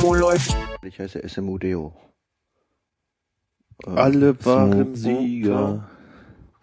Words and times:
Wo 0.00 0.14
läuft? 0.14 0.56
Ich 0.82 0.98
heiße 1.00 1.26
SMUDO. 1.28 1.92
Äh, 3.84 3.90
Alle 3.90 4.44
waren 4.44 4.94
Sieger. 4.94 5.88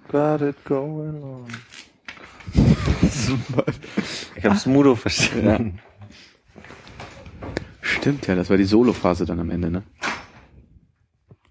Got 0.07 0.41
it 0.41 0.63
going 0.65 1.21
on. 1.23 1.47
Ich 4.35 4.45
habe 4.45 4.55
Smudo 4.57 4.95
verstanden. 4.95 5.79
Stimmt, 7.81 8.27
ja, 8.27 8.35
das 8.35 8.49
war 8.49 8.57
die 8.57 8.63
Solo-Phase 8.65 9.25
dann 9.25 9.39
am 9.39 9.49
Ende, 9.49 9.69
ne? 9.71 9.83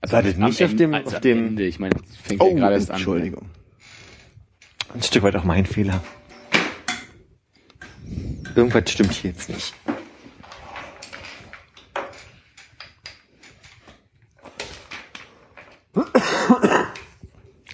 Also 0.00 0.16
am 0.16 0.24
nicht 0.24 0.62
auf 0.64 0.74
dem- 0.77 0.92
also 0.94 1.16
auf 1.16 1.20
dem- 1.20 1.46
Ende, 1.48 1.64
ich 1.64 1.78
meine, 1.78 1.94
das 1.94 2.16
fängt 2.16 2.42
Oh, 2.42 2.48
ja 2.48 2.54
gerade 2.54 2.74
erst 2.74 2.91
an. 2.91 2.96
Entschuldigung. 2.96 3.46
Ein 4.92 5.02
Stück 5.02 5.22
weit 5.22 5.36
auch 5.36 5.44
mein 5.44 5.64
Fehler. 5.64 6.02
Irgendwas 8.54 8.91
stimmt 8.91 9.12
hier 9.12 9.30
jetzt 9.30 9.48
nicht. 9.48 9.74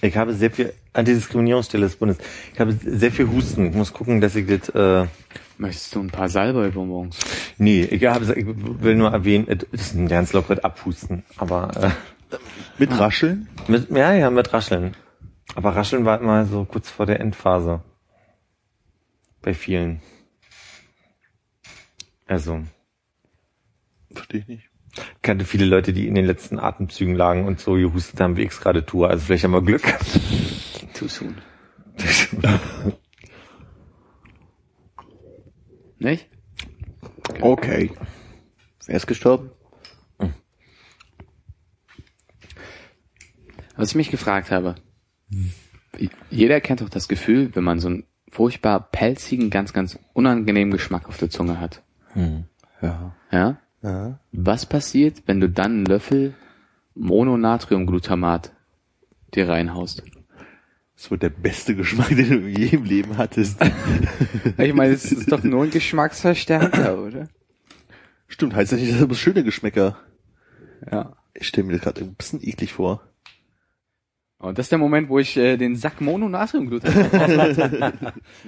Ich 0.01 0.15
habe 0.15 0.33
sehr 0.33 0.49
viel 0.51 0.73
Antidiskriminierungsstelle 0.93 1.83
des 1.85 1.97
Bundes. 1.97 2.17
Ich 2.53 2.59
habe 2.59 2.71
sehr 2.71 3.11
viel 3.11 3.27
Husten. 3.27 3.67
Ich 3.67 3.75
muss 3.75 3.91
gucken, 3.91 4.21
dass 4.21 4.35
ich 4.35 4.47
das. 4.47 4.69
Äh, 4.69 5.07
Möchtest 5.57 5.93
du 5.93 5.99
ein 5.99 6.09
paar 6.09 6.29
Salbei-Bonbons? 6.29 7.17
nee, 7.57 7.83
ich, 7.83 8.05
habe, 8.05 8.23
ich 8.33 8.45
will 8.47 8.95
nur 8.95 9.11
erwähnen, 9.11 9.45
das 9.49 9.67
ist 9.71 9.93
ein 9.95 10.07
ganz 10.07 10.31
lockeres 10.31 10.63
Abhusten. 10.63 11.23
Aber 11.35 11.69
äh, 11.75 12.37
Mit 12.77 12.97
Rascheln? 12.97 13.49
mit, 13.67 13.89
ja, 13.89 14.13
ja, 14.13 14.29
mit 14.29 14.53
Rascheln. 14.53 14.95
Aber 15.55 15.75
Rascheln 15.75 16.05
war 16.05 16.21
immer 16.21 16.45
so 16.45 16.63
kurz 16.63 16.89
vor 16.89 17.05
der 17.05 17.19
Endphase. 17.19 17.83
Bei 19.41 19.53
vielen. 19.53 20.01
Also, 22.25 22.61
Verstehe 24.13 24.39
ich 24.41 24.47
nicht. 24.47 24.68
Ich 24.95 25.21
kannte 25.21 25.45
viele 25.45 25.65
Leute, 25.65 25.93
die 25.93 26.07
in 26.07 26.15
den 26.15 26.25
letzten 26.25 26.59
Atemzügen 26.59 27.15
lagen 27.15 27.45
und 27.45 27.59
so 27.59 27.73
gehustet 27.73 28.19
haben, 28.19 28.37
wie 28.37 28.43
ich 28.43 28.51
gerade 28.51 28.85
tue. 28.85 29.07
Also 29.07 29.25
vielleicht 29.25 29.43
haben 29.43 29.51
wir 29.51 29.61
Glück. 29.61 29.83
Too 30.93 31.07
soon. 31.07 31.35
Nicht? 35.99 36.27
Okay. 37.41 37.91
Wer 38.85 38.95
ist 38.95 39.07
gestorben? 39.07 39.51
Was 43.75 43.89
ich 43.89 43.95
mich 43.95 44.11
gefragt 44.11 44.51
habe, 44.51 44.75
jeder 46.29 46.59
kennt 46.59 46.81
doch 46.81 46.89
das 46.89 47.07
Gefühl, 47.07 47.55
wenn 47.55 47.63
man 47.63 47.79
so 47.79 47.87
einen 47.87 48.03
furchtbar 48.29 48.91
pelzigen, 48.91 49.49
ganz, 49.49 49.71
ganz 49.71 49.97
unangenehmen 50.13 50.71
Geschmack 50.71 51.07
auf 51.07 51.17
der 51.17 51.29
Zunge 51.29 51.61
hat. 51.61 51.81
Ja. 52.81 53.15
Ja? 53.31 53.57
Ja. 53.81 54.19
Was 54.31 54.65
passiert, 54.65 55.23
wenn 55.25 55.39
du 55.39 55.49
dann 55.49 55.71
einen 55.71 55.85
Löffel 55.85 56.33
Mononatriumglutamat 56.95 58.51
dir 59.33 59.49
reinhaust? 59.49 60.03
Das 60.95 61.09
wird 61.11 61.23
der 61.23 61.29
beste 61.29 61.75
Geschmack, 61.75 62.09
den 62.15 62.29
du 62.29 62.47
je 62.47 62.67
im 62.67 62.83
Leben 62.83 63.17
hattest. 63.17 63.59
Ich 64.57 64.73
meine, 64.73 64.93
es 64.93 65.09
ist 65.09 65.31
doch 65.31 65.43
nur 65.43 65.63
ein 65.63 65.69
Geschmacksverstärker, 65.69 67.01
oder? 67.01 67.29
Stimmt, 68.27 68.53
heißt 68.53 68.73
das 68.73 68.79
nicht, 68.81 68.99
dass 68.99 69.07
das 69.07 69.17
schöne 69.17 69.43
Geschmäcker. 69.43 69.97
Ja. 70.91 71.15
Ich 71.33 71.47
stelle 71.47 71.67
mir 71.67 71.73
das 71.73 71.81
gerade 71.81 72.01
ein 72.01 72.15
bisschen 72.15 72.43
eklig 72.43 72.73
vor. 72.73 73.08
Und 74.39 74.57
das 74.57 74.67
ist 74.67 74.71
der 74.71 74.79
Moment, 74.79 75.09
wo 75.09 75.19
ich 75.19 75.35
äh, 75.35 75.57
den 75.57 75.75
Sack 75.75 75.95
Flasche- 75.99 76.63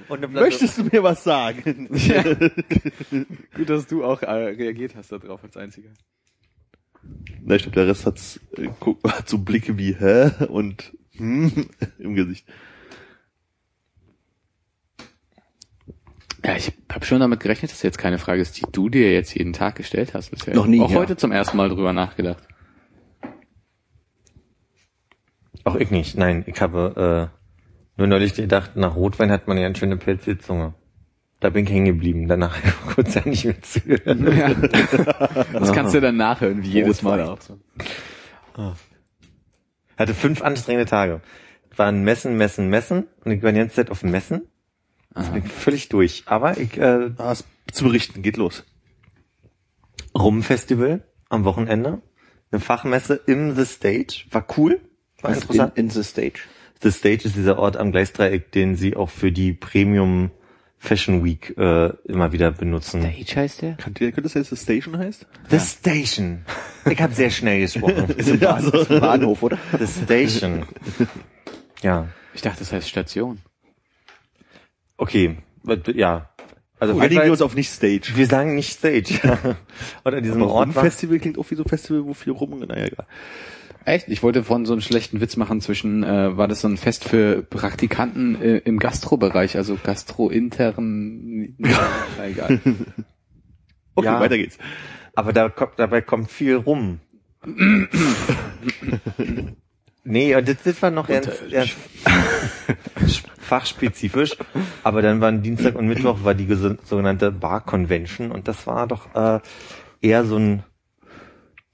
Möchtest 0.30 0.78
du 0.78 0.84
mir 0.84 1.02
was 1.02 1.22
sagen? 1.22 1.88
ja. 1.92 2.22
Gut, 3.54 3.68
dass 3.68 3.86
du 3.86 4.02
auch 4.02 4.22
äh, 4.22 4.30
reagiert 4.30 4.94
hast 4.96 5.12
darauf 5.12 5.44
als 5.44 5.58
einziger. 5.58 5.90
Na, 7.42 7.56
ich 7.56 7.62
glaube, 7.62 7.74
der 7.74 7.88
Rest 7.88 8.06
hat's, 8.06 8.40
äh, 8.56 8.68
guck, 8.80 9.06
hat 9.12 9.28
so 9.28 9.36
Blicke 9.36 9.76
wie, 9.76 9.94
hä? 9.94 10.30
Und, 10.48 10.92
hm, 11.16 11.68
im 11.98 12.14
Gesicht. 12.14 12.46
Ja, 16.44 16.56
ich 16.56 16.72
habe 16.90 17.04
schon 17.04 17.20
damit 17.20 17.40
gerechnet, 17.40 17.70
dass 17.70 17.82
jetzt 17.82 17.98
keine 17.98 18.18
Frage 18.18 18.40
ist, 18.40 18.56
die 18.56 18.64
du 18.72 18.88
dir 18.88 19.12
jetzt 19.12 19.34
jeden 19.34 19.52
Tag 19.52 19.76
gestellt 19.76 20.14
hast 20.14 20.30
bisher. 20.30 20.54
Noch 20.54 20.66
nie, 20.66 20.80
Auch 20.80 20.90
ja. 20.90 20.96
heute 20.96 21.16
zum 21.16 21.32
ersten 21.32 21.56
Mal 21.58 21.68
drüber 21.68 21.92
nachgedacht. 21.92 22.48
Auch 25.64 25.76
ich 25.76 25.90
nicht. 25.90 26.16
Nein, 26.16 26.44
ich 26.46 26.60
habe 26.60 27.30
äh, 27.32 27.98
nur 27.98 28.06
neulich 28.06 28.34
gedacht, 28.34 28.76
nach 28.76 28.96
Rotwein 28.96 29.30
hat 29.30 29.46
man 29.48 29.58
ja 29.58 29.66
eine 29.66 29.76
schöne 29.76 29.96
pelzige 29.96 30.38
Zunge. 30.38 30.74
Da 31.40 31.50
bin 31.50 31.64
ich 31.64 31.70
hängen 31.72 31.86
geblieben. 31.86 32.28
Danach 32.28 32.56
kurz 32.94 33.14
ja 33.14 33.22
nicht 33.24 33.44
mehr 33.44 33.60
zuhören. 33.62 34.36
Ja. 34.36 34.50
Das 35.52 35.72
kannst 35.72 35.94
du 35.94 36.00
dann 36.00 36.16
nachhören, 36.16 36.62
wie 36.62 36.68
jedes 36.70 37.02
Mal 37.02 37.20
auch. 37.22 37.40
so. 37.40 37.58
Hatte 39.96 40.14
fünf 40.14 40.42
anstrengende 40.42 40.86
Tage. 40.88 41.20
Waren 41.76 42.02
Messen, 42.04 42.36
Messen, 42.36 42.68
Messen. 42.68 43.06
Und 43.24 43.32
ich 43.32 43.42
war 43.42 43.52
die 43.52 43.58
ganze 43.58 43.76
Zeit 43.76 43.90
auf 43.90 44.02
Messen. 44.02 44.42
Ich 45.20 45.28
bin 45.28 45.42
völlig 45.44 45.88
durch. 45.88 46.22
Aber 46.26 46.56
ich, 46.58 46.76
äh, 46.78 47.10
Ah, 47.18 47.32
es- 47.32 47.44
zu 47.72 47.84
berichten, 47.84 48.22
geht 48.22 48.36
los. 48.36 48.64
Rum-Festival 50.16 51.02
am 51.28 51.44
Wochenende. 51.44 52.02
Eine 52.50 52.60
Fachmesse 52.60 53.20
im 53.26 53.54
The 53.54 53.64
Stage. 53.64 54.24
War 54.30 54.46
cool. 54.56 54.80
War 55.22 55.34
interessant. 55.34 55.76
In, 55.76 55.84
in 55.84 55.90
the 55.90 56.02
stage. 56.02 56.40
The 56.82 56.90
Stage 56.90 57.26
ist 57.26 57.36
dieser 57.36 57.58
Ort 57.58 57.76
am 57.76 57.92
Gleisdreieck, 57.92 58.50
den 58.50 58.74
sie 58.74 58.96
auch 58.96 59.08
für 59.08 59.30
die 59.30 59.52
Premium 59.52 60.30
Fashion 60.78 61.24
Week 61.24 61.56
äh, 61.56 61.90
immer 62.06 62.32
wieder 62.32 62.50
benutzen. 62.50 63.02
Stage 63.02 63.40
heißt 63.40 63.62
der? 63.62 63.74
Kann, 63.74 63.94
könnte 63.94 64.22
das 64.22 64.34
jetzt 64.34 64.50
The 64.50 64.56
Station 64.56 64.98
heißt? 64.98 65.26
The 65.48 65.60
Station. 65.60 66.44
Ich 66.90 67.00
habe 67.00 67.14
sehr 67.14 67.30
schnell 67.30 67.60
gesprochen. 67.60 68.12
Ja, 68.40 68.60
so. 68.60 68.84
Bahnhof, 68.98 69.44
oder? 69.44 69.58
The 69.78 69.86
Station. 69.86 70.66
Ja. 71.82 72.08
Ich 72.34 72.42
dachte, 72.42 72.58
das 72.60 72.72
heißt 72.72 72.88
Station. 72.88 73.38
Okay. 74.96 75.36
Ja. 75.94 76.30
Also 76.80 76.94
jeden 76.94 77.04
Einigen 77.04 77.24
wir 77.26 77.30
uns 77.30 77.42
auf 77.42 77.54
nicht 77.54 77.70
Stage. 77.70 78.10
wir 78.16 78.26
sagen 78.26 78.56
nicht 78.56 78.72
Stage. 78.72 79.20
Ja. 79.22 79.38
Und 80.02 80.14
an 80.14 80.22
diesem 80.24 80.42
Aber 80.42 80.52
Ort 80.52 80.72
Festival 80.72 81.20
klingt 81.20 81.38
auch 81.38 81.48
wie 81.48 81.54
so 81.54 81.62
ein 81.62 81.68
Festival, 81.68 82.04
wo 82.06 82.12
viel 82.12 82.32
rum, 82.32 82.58
naja, 82.58 82.86
egal. 82.86 83.06
Echt? 83.84 84.08
Ich 84.08 84.22
wollte 84.22 84.44
von 84.44 84.64
so 84.66 84.72
einen 84.72 84.82
schlechten 84.82 85.20
Witz 85.20 85.36
machen 85.36 85.60
zwischen, 85.60 86.02
äh, 86.04 86.36
war 86.36 86.48
das 86.48 86.60
so 86.60 86.68
ein 86.68 86.76
Fest 86.76 87.04
für 87.08 87.42
Praktikanten 87.42 88.40
äh, 88.40 88.58
im 88.58 88.78
Gastrobereich, 88.78 89.56
also 89.56 89.76
Gastrointern, 89.82 91.56
egal. 92.22 92.60
Okay, 93.94 94.06
Ja. 94.06 94.20
weiter 94.20 94.36
geht's. 94.38 94.58
aber 95.14 95.32
da 95.32 95.48
kommt, 95.48 95.72
dabei 95.78 96.00
kommt 96.00 96.30
viel 96.30 96.56
rum. 96.56 97.00
nee, 100.04 100.34
und 100.34 100.48
das, 100.48 100.56
das 100.64 100.80
war 100.82 100.90
noch 100.90 101.08
ganz, 101.08 101.28
ganz 101.50 101.70
fachspezifisch. 103.40 104.36
Aber 104.82 105.02
dann 105.02 105.20
waren 105.20 105.42
Dienstag 105.42 105.74
und 105.74 105.88
Mittwoch 105.88 106.24
war 106.24 106.34
die 106.34 106.48
sogenannte 106.84 107.32
Bar 107.32 107.60
Convention 107.62 108.30
und 108.32 108.48
das 108.48 108.66
war 108.66 108.86
doch 108.86 109.14
äh, 109.14 109.40
eher 110.00 110.24
so 110.24 110.36
ein 110.36 110.62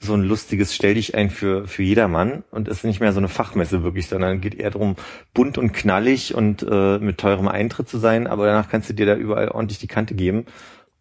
so 0.01 0.15
ein 0.15 0.23
lustiges 0.23 0.75
Stell 0.75 0.95
dich 0.95 1.15
ein 1.15 1.31
für 1.31 1.67
für 1.67 1.83
jedermann 1.83 2.45
und 2.51 2.69
ist 2.69 2.85
nicht 2.85 3.01
mehr 3.01 3.13
so 3.13 3.19
eine 3.19 3.29
Fachmesse 3.29 3.83
wirklich, 3.83 4.07
sondern 4.07 4.41
geht 4.41 4.55
eher 4.55 4.71
darum, 4.71 4.97
bunt 5.35 5.59
und 5.59 5.73
knallig 5.73 6.35
und 6.35 6.63
äh, 6.63 6.99
mit 6.99 7.19
teurem 7.19 7.49
Eintritt 7.49 7.89
zu 7.89 7.99
sein, 7.99 8.27
aber 8.27 8.47
danach 8.47 8.69
kannst 8.69 8.89
du 8.89 8.95
dir 8.95 9.07
da 9.07 9.17
überall 9.17 9.49
ordentlich 9.49 9.79
die 9.79 9.89
Kante 9.89 10.15
geben. 10.15 10.47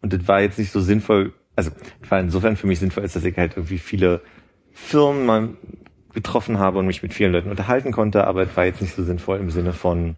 Und 0.02 0.12
das 0.12 0.26
war 0.26 0.40
jetzt 0.40 0.58
nicht 0.58 0.72
so 0.72 0.80
sinnvoll, 0.80 1.32
also 1.54 1.70
das 2.00 2.10
war 2.10 2.20
insofern 2.20 2.56
für 2.56 2.66
mich 2.66 2.80
sinnvoll, 2.80 3.04
als 3.04 3.12
dass 3.12 3.24
ich 3.24 3.36
halt 3.36 3.56
irgendwie 3.56 3.78
viele 3.78 4.20
Firmen 4.72 5.26
mal 5.26 5.48
getroffen 6.12 6.58
habe 6.58 6.78
und 6.78 6.86
mich 6.86 7.02
mit 7.02 7.14
vielen 7.14 7.32
Leuten 7.32 7.50
unterhalten 7.50 7.92
konnte, 7.92 8.26
aber 8.26 8.42
es 8.42 8.56
war 8.56 8.64
jetzt 8.64 8.80
nicht 8.80 8.94
so 8.94 9.04
sinnvoll 9.04 9.38
im 9.38 9.50
Sinne 9.50 9.72
von 9.72 10.16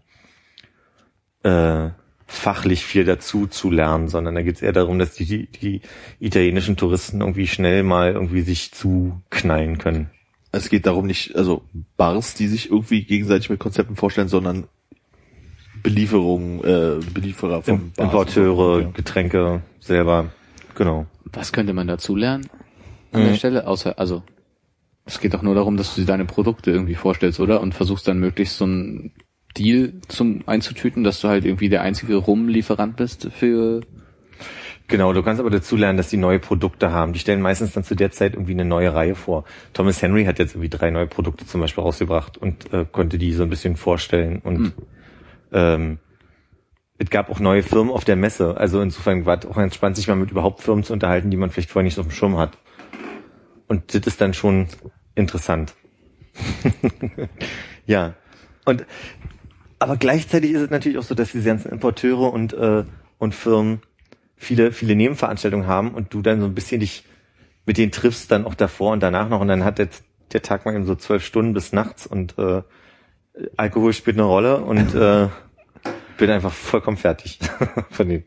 äh, 1.43 1.89
fachlich 2.31 2.85
viel 2.85 3.03
dazu 3.03 3.45
zu 3.45 3.69
lernen, 3.69 4.07
sondern 4.07 4.35
da 4.35 4.41
geht 4.41 4.55
es 4.55 4.61
eher 4.61 4.71
darum, 4.71 4.97
dass 4.99 5.13
die, 5.13 5.25
die, 5.25 5.47
die 5.47 5.81
italienischen 6.19 6.77
Touristen 6.77 7.19
irgendwie 7.19 7.45
schnell 7.45 7.83
mal 7.83 8.13
irgendwie 8.13 8.41
sich 8.41 8.71
zuknallen 8.71 9.77
können. 9.77 10.09
Es 10.53 10.69
geht 10.69 10.85
darum 10.85 11.07
nicht, 11.07 11.35
also 11.35 11.63
Bars, 11.97 12.33
die 12.33 12.47
sich 12.47 12.69
irgendwie 12.69 13.03
gegenseitig 13.03 13.49
mit 13.49 13.59
Konzepten 13.59 13.95
vorstellen, 13.97 14.29
sondern 14.29 14.67
Belieferungen, 15.83 16.59
äh, 16.63 16.99
Belieferer 17.13 17.63
von 17.63 17.91
Bars. 17.95 18.07
Importeure, 18.07 18.81
Ja. 18.81 18.89
Getränke 18.91 19.61
selber. 19.79 20.31
Genau. 20.75 21.07
Was 21.33 21.51
könnte 21.51 21.73
man 21.73 21.87
dazu 21.87 22.15
lernen 22.15 22.47
an 23.11 23.21
der 23.23 23.31
Mhm. 23.31 23.35
Stelle? 23.37 23.67
Außer, 23.67 23.97
also, 23.99 24.23
es 25.05 25.19
geht 25.19 25.33
doch 25.33 25.41
nur 25.41 25.55
darum, 25.55 25.75
dass 25.77 25.95
du 25.95 26.03
deine 26.05 26.25
Produkte 26.25 26.71
irgendwie 26.71 26.95
vorstellst, 26.95 27.39
oder? 27.39 27.59
Und 27.61 27.73
versuchst 27.73 28.07
dann 28.07 28.19
möglichst 28.19 28.57
so 28.57 28.65
einen 28.65 29.11
Deal 29.57 29.93
zum 30.07 30.43
einzutüten, 30.47 31.03
dass 31.03 31.21
du 31.21 31.27
halt 31.27 31.45
irgendwie 31.45 31.69
der 31.69 31.81
einzige 31.81 32.15
Rumlieferant 32.15 32.95
bist 32.95 33.29
für 33.33 33.81
Genau, 34.91 35.13
du 35.13 35.23
kannst 35.23 35.39
aber 35.39 35.49
dazu 35.49 35.77
lernen, 35.77 35.95
dass 35.95 36.09
die 36.09 36.17
neue 36.17 36.39
Produkte 36.39 36.91
haben. 36.91 37.13
Die 37.13 37.19
stellen 37.19 37.39
meistens 37.39 37.71
dann 37.71 37.85
zu 37.85 37.95
der 37.95 38.11
Zeit 38.11 38.33
irgendwie 38.33 38.51
eine 38.51 38.65
neue 38.65 38.93
Reihe 38.93 39.15
vor. 39.15 39.45
Thomas 39.71 40.01
Henry 40.01 40.25
hat 40.25 40.37
jetzt 40.37 40.53
irgendwie 40.53 40.67
drei 40.67 40.91
neue 40.91 41.07
Produkte 41.07 41.45
zum 41.45 41.61
Beispiel 41.61 41.81
rausgebracht 41.81 42.37
und 42.37 42.73
äh, 42.73 42.85
konnte 42.91 43.17
die 43.17 43.31
so 43.31 43.43
ein 43.43 43.49
bisschen 43.49 43.77
vorstellen. 43.77 44.41
Und 44.43 44.73
ähm, 45.53 45.99
es 46.97 47.09
gab 47.09 47.29
auch 47.29 47.39
neue 47.39 47.63
Firmen 47.63 47.89
auf 47.89 48.03
der 48.03 48.17
Messe. 48.17 48.57
Also 48.57 48.81
insofern 48.81 49.25
war 49.25 49.39
es 49.39 49.45
auch 49.45 49.55
entspannt, 49.55 49.95
sich 49.95 50.09
mal 50.09 50.15
mit 50.15 50.31
überhaupt 50.31 50.61
Firmen 50.61 50.83
zu 50.83 50.91
unterhalten, 50.91 51.31
die 51.31 51.37
man 51.37 51.51
vielleicht 51.51 51.69
vorher 51.69 51.85
nicht 51.85 51.95
so 51.95 52.01
auf 52.01 52.07
dem 52.07 52.13
Schirm 52.13 52.37
hat. 52.37 52.57
Und 53.67 53.95
das 53.95 54.05
ist 54.05 54.19
dann 54.19 54.33
schon 54.33 54.67
interessant. 55.15 55.73
ja. 57.85 58.15
Und 58.65 58.85
aber 59.81 59.97
gleichzeitig 59.97 60.51
ist 60.51 60.61
es 60.61 60.69
natürlich 60.69 60.97
auch 60.99 61.03
so, 61.03 61.15
dass 61.15 61.31
diese 61.31 61.45
ganzen 61.45 61.71
Importeure 61.71 62.31
und, 62.31 62.53
äh, 62.53 62.83
und 63.17 63.33
Firmen 63.33 63.81
viele, 64.35 64.71
viele 64.71 64.95
Nebenveranstaltungen 64.95 65.65
haben 65.65 65.93
und 65.93 66.13
du 66.13 66.21
dann 66.21 66.39
so 66.39 66.45
ein 66.45 66.53
bisschen 66.53 66.79
dich 66.79 67.03
mit 67.65 67.77
denen 67.77 67.91
triffst, 67.91 68.31
dann 68.31 68.45
auch 68.45 68.53
davor 68.53 68.91
und 68.91 69.01
danach 69.01 69.27
noch 69.29 69.41
und 69.41 69.47
dann 69.47 69.63
hat 69.63 69.79
jetzt 69.79 70.03
der 70.33 70.43
Tag 70.43 70.65
mal 70.65 70.75
eben 70.75 70.85
so 70.85 70.95
zwölf 70.95 71.25
Stunden 71.25 71.53
bis 71.53 71.73
nachts 71.73 72.05
und 72.05 72.37
äh, 72.37 72.61
Alkohol 73.57 73.93
spielt 73.93 74.17
eine 74.17 74.25
Rolle 74.25 74.61
und 74.61 74.93
äh, 74.93 75.29
bin 76.17 76.29
einfach 76.29 76.51
vollkommen 76.51 76.97
fertig 76.97 77.39
von 77.89 78.07
den, 78.07 78.23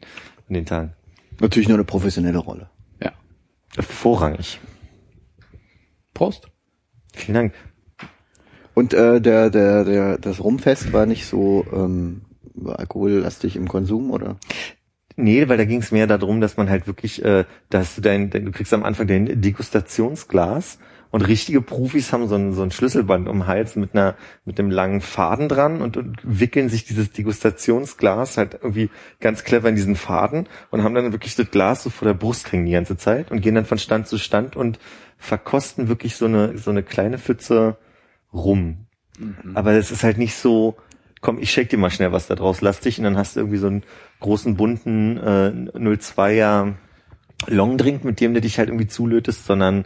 von 0.46 0.54
den 0.54 0.66
Tagen. 0.66 0.94
Natürlich 1.40 1.68
nur 1.68 1.76
eine 1.76 1.84
professionelle 1.84 2.38
Rolle. 2.38 2.68
ja. 3.00 3.12
Vorrangig. 3.80 4.60
Prost. 6.14 6.48
Vielen 7.12 7.34
Dank. 7.34 7.54
Und 8.74 8.92
äh, 8.92 9.20
der, 9.20 9.50
der, 9.50 9.84
der, 9.84 10.18
das 10.18 10.42
Rumfest 10.42 10.92
war 10.92 11.06
nicht 11.06 11.26
so 11.26 11.64
ähm, 11.72 12.22
alkohollastig 12.66 13.56
im 13.56 13.68
Konsum, 13.68 14.10
oder? 14.10 14.36
Nee, 15.16 15.48
weil 15.48 15.58
da 15.58 15.64
ging 15.64 15.80
es 15.80 15.92
mehr 15.92 16.08
darum, 16.08 16.40
dass 16.40 16.56
man 16.56 16.68
halt 16.68 16.86
wirklich, 16.88 17.24
äh, 17.24 17.44
dass 17.70 17.94
du 17.94 18.00
dein, 18.00 18.30
du 18.30 18.50
kriegst 18.50 18.74
am 18.74 18.82
Anfang 18.82 19.06
dein 19.06 19.40
Degustationsglas 19.40 20.78
und 21.14 21.22
richtige 21.22 21.62
Profis 21.62 22.12
haben 22.12 22.26
so 22.26 22.34
ein, 22.34 22.52
so 22.52 22.62
ein 22.62 22.72
Schlüsselband 22.72 23.28
um 23.28 23.38
den 23.38 23.46
Hals 23.46 23.76
mit 23.76 23.94
einer, 23.94 24.16
mit 24.44 24.58
einem 24.58 24.72
langen 24.72 25.00
Faden 25.00 25.48
dran 25.48 25.80
und, 25.80 25.96
und 25.96 26.18
wickeln 26.24 26.68
sich 26.68 26.84
dieses 26.84 27.12
Degustationsglas 27.12 28.36
halt 28.36 28.54
irgendwie 28.54 28.90
ganz 29.20 29.44
clever 29.44 29.68
in 29.68 29.76
diesen 29.76 29.94
Faden 29.94 30.48
und 30.72 30.82
haben 30.82 30.96
dann 30.96 31.12
wirklich 31.12 31.36
das 31.36 31.52
Glas 31.52 31.84
so 31.84 31.90
vor 31.90 32.08
der 32.08 32.14
Brust 32.14 32.50
hängen 32.50 32.66
die 32.66 32.72
ganze 32.72 32.96
Zeit 32.96 33.30
und 33.30 33.40
gehen 33.40 33.54
dann 33.54 33.66
von 33.66 33.78
Stand 33.78 34.08
zu 34.08 34.18
Stand 34.18 34.56
und 34.56 34.80
verkosten 35.16 35.86
wirklich 35.86 36.16
so 36.16 36.24
eine, 36.24 36.58
so 36.58 36.70
eine 36.70 36.82
kleine 36.82 37.18
Pfütze 37.18 37.76
rum. 38.34 38.86
Aber 39.54 39.74
das 39.74 39.90
ist 39.90 40.02
halt 40.02 40.18
nicht 40.18 40.34
so, 40.34 40.76
komm, 41.20 41.38
ich 41.38 41.50
shake 41.52 41.68
dir 41.68 41.78
mal 41.78 41.90
schnell 41.90 42.12
was 42.12 42.26
da 42.26 42.34
draus, 42.34 42.60
lass 42.60 42.80
dich 42.80 42.98
und 42.98 43.04
dann 43.04 43.16
hast 43.16 43.36
du 43.36 43.40
irgendwie 43.40 43.58
so 43.58 43.68
einen 43.68 43.84
großen 44.20 44.56
bunten 44.56 45.16
äh, 45.16 45.78
02er 45.78 46.74
Longdrink, 47.46 48.04
mit 48.04 48.20
dem 48.20 48.34
du 48.34 48.40
dich 48.40 48.58
halt 48.58 48.68
irgendwie 48.68 48.88
zulötest, 48.88 49.46
sondern 49.46 49.84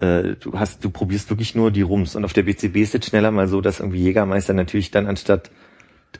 äh, 0.00 0.36
du 0.40 0.58
hast, 0.58 0.84
du 0.84 0.90
probierst 0.90 1.30
wirklich 1.30 1.54
nur 1.54 1.70
die 1.70 1.82
Rums. 1.82 2.16
Und 2.16 2.24
auf 2.24 2.32
der 2.32 2.42
BCB 2.42 2.76
ist 2.76 2.94
es 2.94 3.06
schneller 3.06 3.30
mal 3.30 3.48
so, 3.48 3.60
dass 3.60 3.80
irgendwie 3.80 4.02
Jägermeister 4.02 4.54
natürlich 4.54 4.90
dann 4.90 5.06
anstatt, 5.06 5.50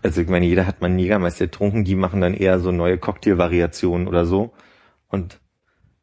also 0.03 0.21
ich 0.21 0.29
meine, 0.29 0.47
jeder 0.47 0.67
hat 0.67 0.81
mal 0.81 0.89
einen 0.89 0.99
Jägermeister 0.99 1.47
getrunken, 1.47 1.85
die 1.85 1.95
machen 1.95 2.21
dann 2.21 2.35
eher 2.35 2.59
so 2.59 2.71
neue 2.71 2.99
Cocktailvariationen 2.99 4.07
oder 4.09 4.27
so. 4.27 4.53
Und 5.09 5.41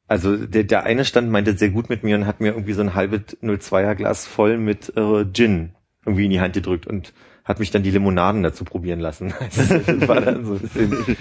also 0.07 0.37
der, 0.37 0.63
der 0.63 0.83
eine 0.83 1.05
Stand 1.05 1.31
meinte 1.31 1.57
sehr 1.57 1.69
gut 1.69 1.89
mit 1.89 2.03
mir 2.03 2.15
und 2.15 2.27
hat 2.27 2.39
mir 2.39 2.53
irgendwie 2.53 2.73
so 2.73 2.81
ein 2.81 2.93
halbes 2.93 3.37
02er 3.41 3.95
Glas 3.95 4.25
voll 4.27 4.57
mit 4.57 4.95
äh, 4.95 5.25
Gin 5.31 5.71
irgendwie 6.05 6.25
in 6.25 6.31
die 6.31 6.39
Hand 6.39 6.53
gedrückt 6.53 6.85
und 6.85 7.13
hat 7.43 7.59
mich 7.59 7.71
dann 7.71 7.83
die 7.83 7.91
Limonaden 7.91 8.43
dazu 8.43 8.63
probieren 8.65 8.99
lassen. 8.99 9.33
Also 9.39 9.77
das 9.77 10.07
war 10.07 10.21
dann 10.21 10.45
so 10.45 10.53
ein 10.53 10.59
bisschen, 10.59 11.17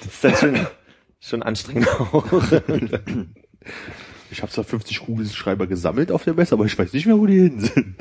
das 0.00 0.06
ist 0.06 0.24
dann 0.24 0.36
schon, 0.36 0.66
schon 1.20 1.42
anstrengend 1.42 1.88
auch. 1.88 2.24
Ich 4.30 4.40
habe 4.40 4.50
zwar 4.50 4.64
50 4.64 5.00
Kugelschreiber 5.00 5.66
gesammelt 5.66 6.10
auf 6.10 6.24
der 6.24 6.34
Messe, 6.34 6.54
aber 6.54 6.64
ich 6.64 6.78
weiß 6.78 6.92
nicht 6.94 7.06
mehr, 7.06 7.18
wo 7.18 7.26
die 7.26 7.38
hin 7.38 7.60
sind. 7.60 7.96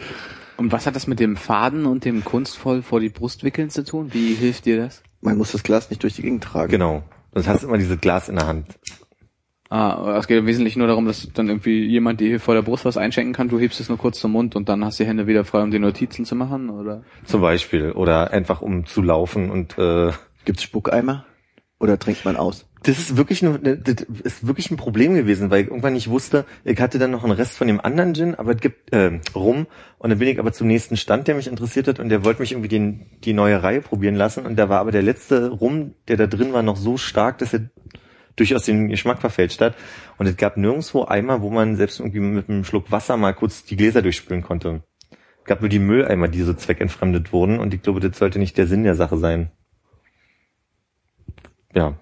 Und 0.55 0.71
was 0.71 0.85
hat 0.85 0.95
das 0.95 1.07
mit 1.07 1.19
dem 1.19 1.35
Faden 1.35 1.85
und 1.85 2.05
dem 2.05 2.23
kunstvoll 2.23 2.83
vor 2.83 2.99
die 2.99 3.09
Brust 3.09 3.43
wickeln 3.43 3.69
zu 3.69 3.83
tun? 3.83 4.13
Wie 4.13 4.33
hilft 4.33 4.65
dir 4.65 4.77
das? 4.77 5.03
Man 5.19 5.37
muss 5.37 5.51
das 5.51 5.63
Glas 5.63 5.89
nicht 5.89 6.03
durch 6.03 6.15
die 6.15 6.21
Gegend 6.21 6.43
tragen. 6.43 6.71
Genau. 6.71 7.03
Sonst 7.33 7.47
hast 7.47 7.63
du 7.63 7.67
immer 7.67 7.77
dieses 7.77 7.99
Glas 7.99 8.29
in 8.29 8.35
der 8.35 8.47
Hand. 8.47 8.65
Ah, 9.71 10.17
es 10.17 10.27
geht 10.27 10.37
im 10.37 10.47
Wesentlichen 10.47 10.79
nur 10.79 10.89
darum, 10.89 11.05
dass 11.05 11.31
dann 11.33 11.47
irgendwie 11.47 11.85
jemand 11.85 12.19
dir 12.19 12.27
hier 12.27 12.39
vor 12.41 12.55
der 12.55 12.61
Brust 12.61 12.83
was 12.83 12.97
einschenken 12.97 13.33
kann, 13.33 13.47
du 13.47 13.57
hebst 13.57 13.79
es 13.79 13.87
nur 13.87 13.97
kurz 13.97 14.19
zum 14.19 14.33
Mund 14.33 14.57
und 14.57 14.67
dann 14.67 14.83
hast 14.83 14.99
du 14.99 15.03
die 15.03 15.07
Hände 15.07 15.27
wieder 15.27 15.45
frei, 15.45 15.63
um 15.63 15.71
die 15.71 15.79
Notizen 15.79 16.25
zu 16.25 16.35
machen, 16.35 16.69
oder? 16.69 17.03
Zum 17.23 17.39
Beispiel. 17.39 17.93
Oder 17.93 18.31
einfach 18.31 18.61
um 18.61 18.85
zu 18.85 19.01
laufen 19.01 19.49
und 19.49 19.77
äh, 19.77 20.11
Gibt's 20.43 20.63
Spuckeimer? 20.63 21.25
Oder 21.79 21.97
trinkt 21.97 22.25
man 22.25 22.35
aus? 22.35 22.65
das 22.83 22.97
ist 22.97 23.15
wirklich 23.17 23.43
nur, 23.43 23.59
das 23.59 24.05
ist 24.23 24.47
wirklich 24.47 24.71
ein 24.71 24.77
Problem 24.77 25.13
gewesen, 25.13 25.51
weil 25.51 25.61
ich 25.61 25.67
irgendwann 25.67 25.93
nicht 25.93 26.09
wusste, 26.09 26.45
ich 26.63 26.79
hatte 26.79 26.97
dann 26.97 27.11
noch 27.11 27.23
einen 27.23 27.33
Rest 27.33 27.57
von 27.57 27.67
dem 27.67 27.79
anderen 27.79 28.15
Gin, 28.15 28.33
aber 28.33 28.53
es 28.55 28.61
gibt 28.61 28.91
äh, 28.91 29.19
rum 29.35 29.67
und 29.99 30.09
dann 30.09 30.17
bin 30.17 30.27
ich 30.27 30.39
aber 30.39 30.51
zum 30.51 30.67
nächsten 30.67 30.97
Stand, 30.97 31.27
der 31.27 31.35
mich 31.35 31.47
interessiert 31.47 31.87
hat 31.87 31.99
und 31.99 32.09
der 32.09 32.25
wollte 32.25 32.41
mich 32.41 32.53
irgendwie 32.53 32.69
den, 32.69 33.05
die 33.23 33.33
neue 33.33 33.61
Reihe 33.61 33.81
probieren 33.81 34.15
lassen 34.15 34.47
und 34.47 34.55
da 34.57 34.67
war 34.67 34.79
aber 34.79 34.91
der 34.91 35.03
letzte 35.03 35.49
Rum, 35.49 35.93
der 36.07 36.17
da 36.17 36.25
drin 36.25 36.53
war, 36.53 36.63
noch 36.63 36.77
so 36.77 36.97
stark, 36.97 37.37
dass 37.37 37.53
er 37.53 37.69
durchaus 38.35 38.65
den 38.65 38.87
Geschmack 38.87 39.19
verfälscht 39.19 39.61
hat 39.61 39.75
und 40.17 40.27
es 40.27 40.37
gab 40.37 40.57
nirgendwo 40.57 41.05
Eimer, 41.05 41.41
wo 41.41 41.49
man 41.49 41.75
selbst 41.75 41.99
irgendwie 41.99 42.19
mit 42.19 42.49
einem 42.49 42.63
Schluck 42.63 42.91
Wasser 42.91 43.17
mal 43.17 43.33
kurz 43.33 43.63
die 43.63 43.75
Gläser 43.75 44.01
durchspülen 44.01 44.43
konnte. 44.43 44.83
Es 45.39 45.45
gab 45.45 45.61
nur 45.61 45.69
die 45.69 45.79
Mülleimer, 45.79 46.27
die 46.27 46.43
so 46.43 46.53
zweckentfremdet 46.53 47.33
wurden 47.33 47.59
und 47.59 47.73
ich 47.73 47.81
glaube, 47.81 47.99
das 47.99 48.17
sollte 48.17 48.39
nicht 48.39 48.57
der 48.57 48.67
Sinn 48.67 48.83
der 48.83 48.95
Sache 48.95 49.17
sein. 49.17 49.51
Ja. 51.73 51.95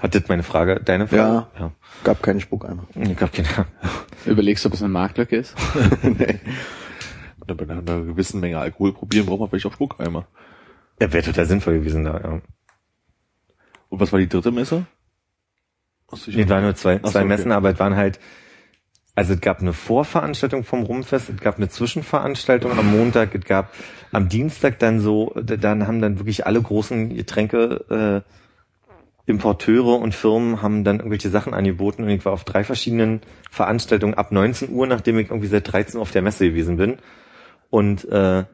Hat 0.00 0.14
das 0.14 0.28
meine 0.28 0.42
Frage, 0.42 0.80
deine 0.82 1.06
Frage? 1.06 1.46
Ja. 1.58 1.72
Gab 2.04 2.22
keine 2.22 2.40
Spuckeimer. 2.40 2.86
Ich 2.94 3.16
glaube, 3.16 3.32
genau. 3.34 3.66
Überlegst 4.24 4.64
du, 4.64 4.68
ob 4.68 4.74
es 4.74 4.82
eine 4.82 4.92
Marktlücke 4.92 5.36
ist? 5.36 5.54
Oder 7.42 7.54
bei 7.54 7.68
einer 7.68 7.82
gewissen 7.82 8.40
Menge 8.40 8.58
Alkohol 8.58 8.94
probieren, 8.94 9.26
braucht 9.26 9.40
man 9.40 9.50
vielleicht 9.50 9.66
auch 9.66 9.74
Spuckeimer. 9.74 10.26
Ja, 11.00 11.12
wäre 11.12 11.24
total 11.24 11.46
sinnvoll 11.46 11.78
gewesen 11.78 12.04
da, 12.04 12.18
ja. 12.18 12.40
Und 13.90 14.00
was 14.00 14.12
war 14.12 14.18
die 14.18 14.28
dritte 14.28 14.50
Messe? 14.50 14.86
Es 16.12 16.48
waren 16.48 16.62
nur 16.64 16.74
zwei, 16.74 16.96
Ach 17.02 17.06
so, 17.06 17.12
zwei 17.12 17.20
okay. 17.20 17.28
Messen, 17.28 17.52
aber 17.52 17.70
es 17.72 17.78
waren 17.78 17.94
halt, 17.96 18.18
also 19.14 19.34
es 19.34 19.40
gab 19.40 19.60
eine 19.60 19.72
Vorveranstaltung 19.72 20.64
vom 20.64 20.82
Rumfest, 20.82 21.28
es 21.28 21.36
gab 21.40 21.56
eine 21.58 21.68
Zwischenveranstaltung 21.68 22.72
am 22.78 22.90
Montag, 22.90 23.34
es 23.34 23.44
gab 23.44 23.72
am 24.10 24.28
Dienstag 24.28 24.78
dann 24.80 25.00
so, 25.00 25.32
da- 25.36 25.56
dann 25.56 25.86
haben 25.86 26.00
dann 26.00 26.18
wirklich 26.18 26.46
alle 26.46 26.60
großen 26.62 27.14
Getränke, 27.14 28.24
äh, 28.24 29.30
Importeure 29.30 30.00
und 30.00 30.12
Firmen 30.14 30.60
haben 30.62 30.82
dann 30.82 30.96
irgendwelche 30.96 31.28
Sachen 31.30 31.54
angeboten 31.54 32.02
und 32.02 32.08
ich 32.08 32.24
war 32.24 32.32
auf 32.32 32.42
drei 32.42 32.64
verschiedenen 32.64 33.20
Veranstaltungen 33.50 34.14
ab 34.14 34.32
19 34.32 34.70
Uhr, 34.70 34.88
nachdem 34.88 35.18
ich 35.20 35.28
irgendwie 35.28 35.46
seit 35.46 35.70
13 35.72 35.96
Uhr 35.98 36.02
auf 36.02 36.10
der 36.10 36.22
Messe 36.22 36.46
gewesen 36.48 36.76
bin. 36.78 36.98
Und 37.68 38.04
äh, 38.08 38.44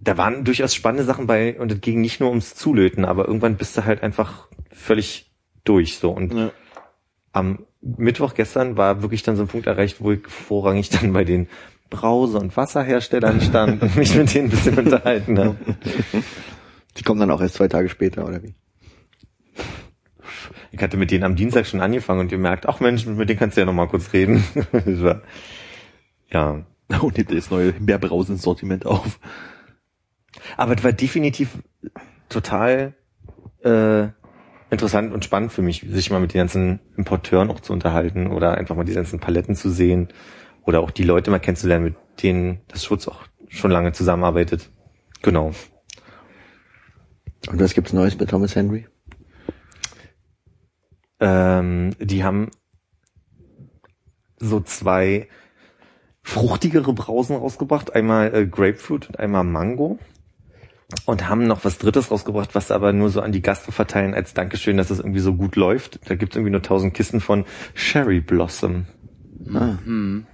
da 0.00 0.16
waren 0.16 0.44
durchaus 0.44 0.74
spannende 0.74 1.04
Sachen 1.04 1.26
bei 1.26 1.58
und 1.58 1.70
es 1.72 1.80
ging 1.80 2.00
nicht 2.00 2.20
nur 2.20 2.30
ums 2.30 2.54
Zulöten, 2.54 3.04
aber 3.04 3.26
irgendwann 3.26 3.56
bist 3.56 3.76
du 3.76 3.84
halt 3.84 4.02
einfach 4.02 4.48
völlig 4.72 5.30
durch 5.64 5.98
so 5.98 6.10
und 6.10 6.32
Ja. 6.34 6.50
am 7.32 7.66
Mittwoch 7.82 8.34
gestern 8.34 8.76
war 8.76 9.02
wirklich 9.02 9.22
dann 9.22 9.36
so 9.36 9.42
ein 9.42 9.48
Punkt 9.48 9.66
erreicht, 9.66 10.00
wo 10.00 10.12
ich 10.12 10.26
vorrangig 10.26 10.88
dann 10.90 11.12
bei 11.12 11.24
den 11.24 11.48
Brause- 11.90 12.38
und 12.38 12.56
Wasserherstellern 12.56 13.40
stand 13.40 13.82
und 13.82 13.96
mich 13.96 14.14
mit 14.14 14.32
denen 14.34 14.46
ein 14.46 14.50
bisschen 14.50 14.78
unterhalten 14.78 15.38
habe. 15.38 15.56
Die 16.96 17.02
kommen 17.02 17.20
dann 17.20 17.30
auch 17.30 17.40
erst 17.40 17.54
zwei 17.54 17.68
Tage 17.68 17.88
später, 17.88 18.26
oder 18.26 18.42
wie? 18.42 18.54
Ich 20.72 20.80
hatte 20.80 20.96
mit 20.96 21.10
denen 21.10 21.24
am 21.24 21.36
Dienstag 21.36 21.66
schon 21.66 21.80
angefangen 21.80 22.20
und 22.20 22.28
gemerkt, 22.28 22.68
ach 22.68 22.80
Mensch, 22.80 23.04
mit 23.06 23.28
denen 23.28 23.38
kannst 23.38 23.56
du 23.56 23.60
ja 23.62 23.64
noch 23.66 23.72
mal 23.72 23.88
kurz 23.88 24.12
reden. 24.12 24.44
War, 24.72 25.22
ja. 26.30 26.64
Und 27.00 27.16
nimmt 27.16 27.32
das 27.32 27.50
neue 27.50 27.72
Himbeerbrausen-Sortiment 27.72 28.84
auf. 28.86 29.18
Aber 30.56 30.76
es 30.76 30.84
war 30.84 30.92
definitiv 30.92 31.58
total 32.28 32.94
äh, 33.64 34.08
interessant 34.70 35.12
und 35.12 35.24
spannend 35.24 35.52
für 35.52 35.62
mich, 35.62 35.84
sich 35.88 36.10
mal 36.10 36.20
mit 36.20 36.32
den 36.32 36.38
ganzen 36.38 36.80
Importeuren 36.96 37.50
auch 37.50 37.60
zu 37.60 37.72
unterhalten 37.72 38.28
oder 38.28 38.56
einfach 38.56 38.76
mal 38.76 38.84
die 38.84 38.94
ganzen 38.94 39.20
Paletten 39.20 39.54
zu 39.54 39.70
sehen 39.70 40.08
oder 40.64 40.80
auch 40.80 40.90
die 40.90 41.02
Leute 41.02 41.30
mal 41.30 41.40
kennenzulernen, 41.40 41.84
mit 41.84 41.96
denen 42.22 42.60
das 42.68 42.84
Schutz 42.84 43.08
auch 43.08 43.24
schon 43.48 43.70
lange 43.70 43.92
zusammenarbeitet. 43.92 44.70
Genau. 45.22 45.52
Und 47.48 47.60
was 47.60 47.74
gibt's 47.74 47.92
Neues 47.92 48.16
bei 48.16 48.26
Thomas 48.26 48.54
Henry? 48.54 48.86
Ähm, 51.18 51.94
die 51.98 52.22
haben 52.22 52.50
so 54.38 54.60
zwei 54.60 55.28
fruchtigere 56.22 56.92
Brausen 56.92 57.36
rausgebracht. 57.36 57.94
Einmal 57.94 58.34
äh, 58.34 58.46
Grapefruit 58.46 59.08
und 59.08 59.18
einmal 59.18 59.44
Mango. 59.44 59.98
Und 61.06 61.28
haben 61.28 61.46
noch 61.46 61.64
was 61.64 61.78
Drittes 61.78 62.10
rausgebracht, 62.10 62.54
was 62.54 62.70
aber 62.70 62.92
nur 62.92 63.10
so 63.10 63.20
an 63.20 63.32
die 63.32 63.42
Gastro 63.42 63.72
verteilen 63.72 64.14
als 64.14 64.34
Dankeschön, 64.34 64.76
dass 64.76 64.90
es 64.90 64.98
irgendwie 64.98 65.20
so 65.20 65.34
gut 65.34 65.56
läuft. 65.56 66.00
Da 66.08 66.14
gibt's 66.14 66.36
irgendwie 66.36 66.52
nur 66.52 66.62
tausend 66.62 66.94
Kisten 66.94 67.20
von 67.20 67.44
Cherry 67.74 68.20
Blossom. 68.20 68.86
Ah. 69.54 69.78
Mhm. 69.84 70.26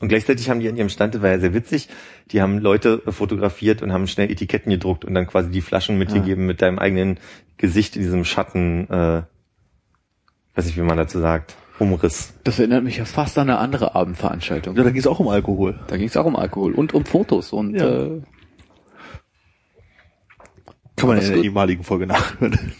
Und 0.00 0.08
gleichzeitig 0.08 0.50
haben 0.50 0.60
die 0.60 0.68
an 0.68 0.76
ihrem 0.76 0.90
Stand, 0.90 1.14
das 1.14 1.22
war 1.22 1.30
ja 1.30 1.38
sehr 1.38 1.54
witzig, 1.54 1.88
die 2.30 2.42
haben 2.42 2.58
Leute 2.58 3.00
fotografiert 3.08 3.80
und 3.80 3.92
haben 3.92 4.06
schnell 4.06 4.30
Etiketten 4.30 4.70
gedruckt 4.70 5.04
und 5.04 5.14
dann 5.14 5.26
quasi 5.26 5.50
die 5.50 5.62
Flaschen 5.62 5.96
mitgegeben 5.96 6.44
mit 6.44 6.60
deinem 6.60 6.78
eigenen 6.78 7.18
Gesicht 7.56 7.96
in 7.96 8.02
diesem 8.02 8.24
Schatten, 8.24 8.90
äh, 8.90 9.22
weiß 10.54 10.66
nicht, 10.66 10.76
wie 10.76 10.82
man 10.82 10.98
dazu 10.98 11.18
sagt, 11.20 11.56
Umriss. 11.78 12.34
Das 12.44 12.58
erinnert 12.58 12.84
mich 12.84 12.98
ja 12.98 13.04
fast 13.04 13.38
an 13.38 13.48
eine 13.50 13.58
andere 13.58 13.94
Abendveranstaltung. 13.94 14.76
Ja, 14.76 14.82
da 14.82 14.90
ging 14.90 15.00
es 15.00 15.06
auch 15.06 15.20
um 15.20 15.28
Alkohol. 15.28 15.78
Da 15.88 15.96
ging 15.96 16.08
es 16.08 16.16
auch 16.16 16.24
um 16.24 16.36
Alkohol 16.36 16.72
und 16.74 16.94
um 16.94 17.04
Fotos 17.04 17.52
und 17.52 17.74
Ja. 17.74 18.04
äh, 18.04 18.22
Kann 20.96 21.08
man 21.08 21.16
Das 21.18 21.28
in 21.28 21.34
der 21.34 21.44
ehemaligen 21.44 21.84
Folge 21.84 22.06
nachhören. 22.06 22.72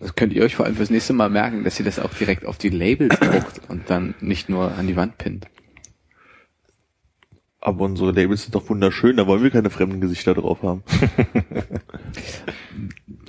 das 0.00 0.14
könnt 0.14 0.32
ihr 0.32 0.42
euch 0.42 0.56
vor 0.56 0.66
allem 0.66 0.76
fürs 0.76 0.90
nächste 0.90 1.12
Mal 1.12 1.28
merken, 1.28 1.62
dass 1.64 1.78
ihr 1.78 1.84
das 1.84 1.98
auch 1.98 2.12
direkt 2.14 2.46
auf 2.46 2.58
die 2.58 2.70
Labels 2.70 3.18
druckt 3.20 3.60
und 3.68 3.88
dann 3.90 4.14
nicht 4.20 4.48
nur 4.48 4.72
an 4.72 4.86
die 4.86 4.96
Wand 4.96 5.18
pinnt. 5.18 5.46
Aber 7.60 7.84
unsere 7.84 8.12
Labels 8.12 8.42
sind 8.44 8.54
doch 8.54 8.68
wunderschön, 8.70 9.18
da 9.18 9.26
wollen 9.26 9.42
wir 9.42 9.50
keine 9.50 9.68
fremden 9.68 10.00
Gesichter 10.00 10.34
drauf 10.34 10.62
haben. 10.62 10.82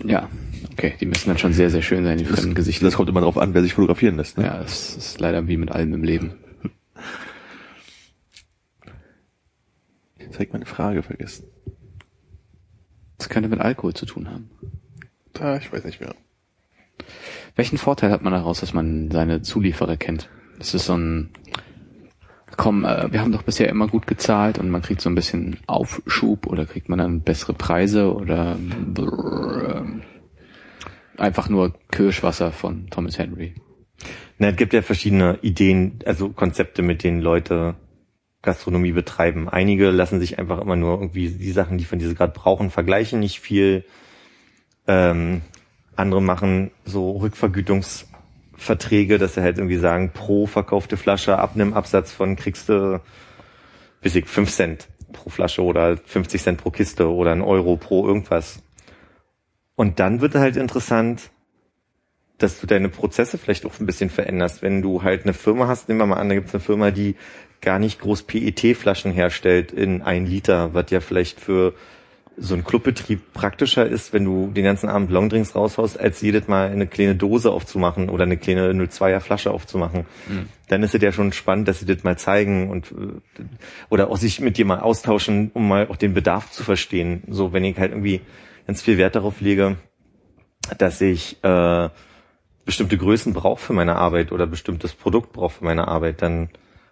Ja, 0.04 0.30
okay, 0.72 0.96
die 1.00 1.06
müssen 1.06 1.30
dann 1.30 1.38
schon 1.38 1.54
sehr, 1.54 1.70
sehr 1.70 1.82
schön 1.82 2.04
sein, 2.04 2.18
die 2.18 2.26
fremden 2.26 2.56
Gesichter. 2.56 2.86
Das 2.86 2.96
kommt 2.96 3.10
immer 3.10 3.22
drauf 3.22 3.38
an, 3.38 3.54
wer 3.54 3.62
sich 3.62 3.74
fotografieren 3.74 4.18
lässt. 4.18 4.38
Ne? 4.38 4.46
ja, 4.46 4.58
das 4.58 4.96
ist 4.96 5.20
leider 5.20 5.48
wie 5.48 5.58
mit 5.58 5.72
allem 5.72 5.94
im 5.94 6.04
Leben. 6.04 6.34
Jetzt 10.18 10.36
habe 10.36 10.44
ich 10.46 10.54
meine 10.54 10.66
Frage 10.66 11.04
vergessen. 11.04 11.46
Das 13.22 13.30
könnte 13.30 13.50
mit 13.50 13.62
Alkohol 13.62 13.94
zu 13.94 14.08
tun 14.08 14.28
haben. 14.32 14.50
Ah, 15.40 15.56
ich 15.56 15.72
weiß 15.72 15.84
nicht 15.84 16.02
mehr. 16.02 16.16
Welchen 17.56 17.78
Vorteil 17.78 18.10
hat 18.10 18.24
man 18.24 18.34
daraus, 18.34 18.62
dass 18.62 18.74
man 18.74 19.12
seine 19.12 19.44
Zulieferer 19.44 19.96
kennt? 19.96 20.28
Das 20.58 20.74
ist 20.74 20.88
so 20.88 20.98
ein, 20.98 21.30
komm, 22.58 22.84
äh, 22.84 23.14
wir 23.14 23.22
haben 23.22 23.32
doch 23.32 23.44
bisher 23.44 23.70
immer 23.70 23.88
gut 23.88 24.08
gezahlt 24.08 24.58
und 24.58 24.72
man 24.72 24.82
kriegt 24.82 25.02
so 25.02 25.10
ein 25.12 25.14
bisschen 25.14 25.58
Aufschub 25.68 26.48
oder 26.48 26.66
kriegt 26.66 26.90
man 26.90 26.98
dann 26.98 27.22
bessere 27.22 27.54
Preise 27.54 28.12
oder 28.12 28.58
brrr, 28.88 29.76
ähm, 29.76 30.02
einfach 31.18 31.48
nur 31.48 31.76
Kirschwasser 31.92 32.52
von 32.52 32.90
Thomas 32.90 33.20
Henry. 33.20 33.54
Na, 34.40 34.48
es 34.48 34.56
gibt 34.56 34.74
ja 34.74 34.82
verschiedene 34.82 35.38
Ideen, 35.44 36.00
also 36.08 36.30
Konzepte, 36.30 36.82
mit 36.82 37.04
denen 37.04 37.22
Leute 37.22 37.76
Gastronomie 38.42 38.92
betreiben. 38.92 39.50
Einige 39.50 39.92
lassen 39.92 40.20
sich 40.20 40.40
einfach 40.40 40.60
immer 40.60 40.76
nur 40.76 41.00
irgendwie 41.00 41.30
die 41.30 41.52
Sachen, 41.52 41.78
die 41.78 41.86
von 41.86 42.00
diese 42.00 42.16
gerade 42.16 42.34
brauchen, 42.34 42.72
vergleichen 42.72 43.20
nicht 43.20 43.40
viel. 43.40 43.86
Ähm, 44.88 45.42
andere 45.96 46.22
machen 46.22 46.72
so 46.84 47.12
Rückvergütungsverträge, 47.18 49.20
dass 49.20 49.36
sie 49.36 49.42
halt 49.42 49.58
irgendwie 49.58 49.78
sagen, 49.78 50.12
pro 50.14 50.48
verkaufte 50.48 50.98
Flasche 50.98 51.38
ab 51.38 51.52
einem 51.54 51.74
Absatz 51.74 52.12
von 52.12 52.36
kriegst 52.36 52.70
du 52.70 53.00
bis 54.02 54.16
ich 54.16 54.28
5 54.28 54.52
Cent 54.52 54.88
pro 55.14 55.30
Flasche 55.30 55.64
oder 55.64 55.98
50 55.98 56.42
Cent 56.42 56.62
pro 56.62 56.72
Kiste 56.72 57.10
oder 57.10 57.32
ein 57.32 57.42
Euro 57.42 57.78
pro 57.78 58.08
irgendwas. 58.08 58.62
Und 59.76 60.00
dann 60.00 60.22
wird 60.22 60.36
halt 60.36 60.58
interessant, 60.58 61.32
dass 62.38 62.60
du 62.60 62.68
deine 62.68 62.90
Prozesse 62.90 63.38
vielleicht 63.38 63.66
auch 63.66 63.80
ein 63.80 63.86
bisschen 63.86 64.10
veränderst. 64.10 64.62
Wenn 64.62 64.82
du 64.82 65.04
halt 65.04 65.24
eine 65.24 65.34
Firma 65.34 65.68
hast, 65.68 65.88
nehmen 65.88 66.00
wir 66.00 66.08
mal 66.08 66.18
an, 66.18 66.30
da 66.30 66.36
gibt 66.36 66.48
es 66.48 66.56
eine 66.56 66.64
Firma, 66.64 66.92
die 66.92 67.16
gar 67.62 67.80
nicht 67.80 68.00
groß 68.00 68.24
PET-Flaschen 68.24 69.12
herstellt 69.12 69.72
in 69.72 70.02
ein 70.02 70.26
Liter, 70.26 70.74
was 70.74 70.90
ja 70.90 71.00
vielleicht 71.00 71.40
für 71.40 71.74
so 72.38 72.56
einen 72.56 72.64
Clubbetrieb 72.64 73.34
praktischer 73.34 73.86
ist, 73.86 74.14
wenn 74.14 74.26
du 74.26 74.48
den 74.48 74.64
ganzen 74.64 74.90
Abend 74.90 75.12
Longdrinks 75.12 75.56
raushaust, 75.56 76.00
als 76.00 76.22
jedes 76.22 76.48
Mal 76.48 76.72
eine 76.72 76.88
kleine 76.88 77.16
Dose 77.16 77.52
aufzumachen 77.52 78.10
oder 78.10 78.24
eine 78.24 78.38
kleine 78.38 78.72
02er 78.72 79.20
Flasche 79.20 79.52
aufzumachen. 79.52 80.06
Dann 80.68 80.82
ist 80.82 80.96
es 80.96 81.02
ja 81.02 81.12
schon 81.12 81.34
spannend, 81.34 81.68
dass 81.68 81.80
sie 81.80 81.86
das 81.86 82.04
mal 82.04 82.18
zeigen 82.18 82.70
und 82.70 82.92
äh, 82.92 83.44
oder 83.90 84.10
auch 84.10 84.18
sich 84.18 84.40
mit 84.40 84.58
dir 84.58 84.66
mal 84.66 84.80
austauschen, 84.80 85.52
um 85.54 85.68
mal 85.68 85.88
auch 85.88 85.98
den 85.98 86.14
Bedarf 86.14 86.50
zu 86.52 86.64
verstehen. 86.64 87.24
So, 87.28 87.54
wenn 87.54 87.66
ich 87.66 87.78
halt 87.78 87.92
irgendwie 87.92 88.22
ganz 88.66 88.82
viel 88.82 88.98
Wert 88.98 89.16
darauf 89.16 89.42
lege, 89.42 89.78
dass 90.78 91.02
ich 91.02 91.44
äh, 91.44 91.90
bestimmte 92.66 92.98
Größen 92.98 93.34
brauche 93.34 93.62
für 93.62 93.74
meine 93.74 93.98
Arbeit 93.98 94.32
oder 94.32 94.48
bestimmtes 94.48 94.94
Produkt 94.94 95.34
brauche 95.34 95.60
für 95.60 95.66
meine 95.66 95.88
Arbeit, 95.88 96.22
dann 96.22 96.50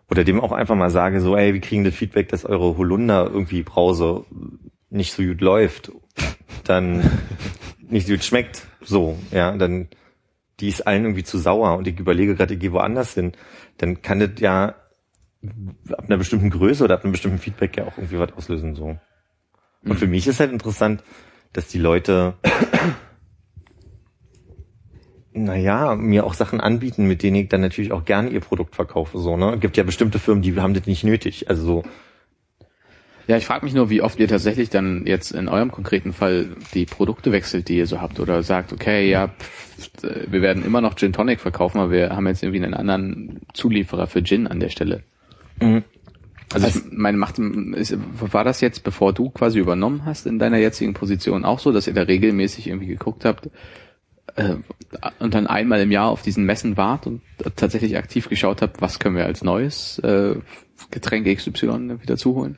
oder 0.09 0.23
dem 0.23 0.39
auch 0.41 0.51
einfach 0.51 0.75
mal 0.75 0.89
sage, 0.89 1.21
so, 1.21 1.35
ey, 1.35 1.53
wir 1.53 1.61
kriegen 1.61 1.83
das 1.83 1.93
Feedback, 1.93 2.29
dass 2.29 2.45
eure 2.45 2.77
Holunder 2.77 3.29
irgendwie 3.31 3.63
Brause 3.63 4.25
nicht 4.89 5.13
so 5.13 5.23
gut 5.23 5.41
läuft, 5.41 5.91
dann 6.63 7.03
nicht 7.89 8.07
so 8.07 8.13
gut 8.13 8.23
schmeckt, 8.23 8.67
so, 8.81 9.17
ja, 9.31 9.55
dann 9.55 9.87
die 10.59 10.67
ist 10.67 10.85
allen 10.85 11.03
irgendwie 11.03 11.23
zu 11.23 11.37
sauer 11.37 11.77
und 11.77 11.87
ich 11.87 11.99
überlege 11.99 12.35
gerade, 12.35 12.55
ich 12.55 12.59
gehe 12.59 12.73
woanders 12.73 13.13
hin, 13.13 13.31
dann 13.77 14.01
kann 14.01 14.19
das 14.19 14.31
ja 14.39 14.75
ab 15.91 16.05
einer 16.05 16.17
bestimmten 16.17 16.49
Größe 16.49 16.83
oder 16.83 16.95
ab 16.95 17.03
einem 17.03 17.13
bestimmten 17.13 17.37
Feedback 17.37 17.77
ja 17.77 17.85
auch 17.85 17.97
irgendwie 17.97 18.19
was 18.19 18.33
auslösen, 18.33 18.75
so. 18.75 18.97
Und 19.85 19.97
für 19.97 20.07
mich 20.07 20.27
ist 20.27 20.41
halt 20.41 20.51
interessant, 20.51 21.03
dass 21.53 21.67
die 21.67 21.79
Leute 21.79 22.33
naja, 25.31 25.95
mir 25.95 26.25
auch 26.25 26.33
Sachen 26.33 26.59
anbieten, 26.59 27.05
mit 27.05 27.23
denen 27.23 27.35
ich 27.35 27.49
dann 27.49 27.61
natürlich 27.61 27.91
auch 27.91 28.05
gerne 28.05 28.29
ihr 28.29 28.39
Produkt 28.39 28.75
verkaufe. 28.75 29.19
So, 29.19 29.37
ne? 29.37 29.57
Gibt 29.59 29.77
ja 29.77 29.83
bestimmte 29.83 30.19
Firmen, 30.19 30.41
die 30.41 30.59
haben 30.59 30.73
das 30.73 30.87
nicht 30.87 31.03
nötig. 31.03 31.49
Also 31.49 31.63
so, 31.63 31.83
Ja, 33.27 33.37
ich 33.37 33.45
frage 33.45 33.63
mich 33.63 33.75
nur, 33.75 33.91
wie 33.91 34.01
oft 34.01 34.19
ihr 34.19 34.27
tatsächlich 34.27 34.71
dann 34.71 35.05
jetzt 35.05 35.29
in 35.29 35.47
eurem 35.49 35.71
konkreten 35.71 36.13
Fall 36.13 36.47
die 36.73 36.87
Produkte 36.87 37.31
wechselt, 37.31 37.69
die 37.69 37.77
ihr 37.77 37.85
so 37.85 38.01
habt, 38.01 38.19
oder 38.19 38.41
sagt, 38.41 38.73
okay, 38.73 39.07
ja, 39.07 39.27
pff, 39.27 40.03
äh, 40.03 40.31
wir 40.31 40.41
werden 40.41 40.65
immer 40.65 40.81
noch 40.81 40.95
Gin 40.95 41.13
Tonic 41.13 41.39
verkaufen, 41.39 41.77
aber 41.77 41.91
wir 41.91 42.09
haben 42.15 42.25
jetzt 42.25 42.41
irgendwie 42.41 42.63
einen 42.63 42.73
anderen 42.73 43.41
Zulieferer 43.53 44.07
für 44.07 44.23
Gin 44.23 44.47
an 44.47 44.59
der 44.59 44.69
Stelle. 44.69 45.03
Also 46.51 46.65
ich 46.65 46.81
meine, 46.91 47.19
macht, 47.19 47.37
ist, 47.37 47.95
war 48.19 48.43
das 48.43 48.61
jetzt, 48.61 48.83
bevor 48.83 49.13
du 49.13 49.29
quasi 49.29 49.59
übernommen 49.59 50.05
hast 50.05 50.25
in 50.25 50.39
deiner 50.39 50.57
jetzigen 50.57 50.95
Position 50.95 51.45
auch 51.45 51.59
so, 51.59 51.71
dass 51.71 51.85
ihr 51.85 51.93
da 51.93 52.01
regelmäßig 52.01 52.65
irgendwie 52.65 52.87
geguckt 52.87 53.25
habt 53.25 53.49
äh, 54.35 54.55
und 55.19 55.33
dann 55.33 55.47
einmal 55.47 55.81
im 55.81 55.91
Jahr 55.91 56.09
auf 56.09 56.21
diesen 56.21 56.45
Messen 56.45 56.77
wart 56.77 57.07
und 57.07 57.21
tatsächlich 57.55 57.97
aktiv 57.97 58.29
geschaut 58.29 58.61
habt, 58.61 58.81
was 58.81 58.99
können 58.99 59.15
wir 59.15 59.25
als 59.25 59.43
neues 59.43 59.99
äh, 59.99 60.35
Getränk 60.91 61.27
XY 61.27 62.01
wieder 62.01 62.17
zuholen? 62.17 62.57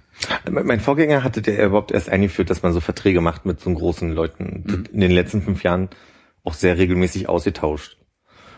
mein 0.49 0.79
Vorgänger 0.79 1.23
hatte 1.23 1.41
der 1.41 1.65
überhaupt 1.65 1.91
erst 1.91 2.09
eingeführt, 2.09 2.49
dass 2.49 2.61
man 2.61 2.73
so 2.73 2.79
Verträge 2.79 3.21
macht 3.21 3.45
mit 3.45 3.59
so 3.59 3.73
großen 3.73 4.11
Leuten. 4.11 4.87
In 4.93 5.01
den 5.01 5.11
letzten 5.11 5.41
fünf 5.41 5.63
Jahren 5.63 5.89
auch 6.43 6.53
sehr 6.53 6.77
regelmäßig 6.77 7.27
ausgetauscht. 7.27 7.97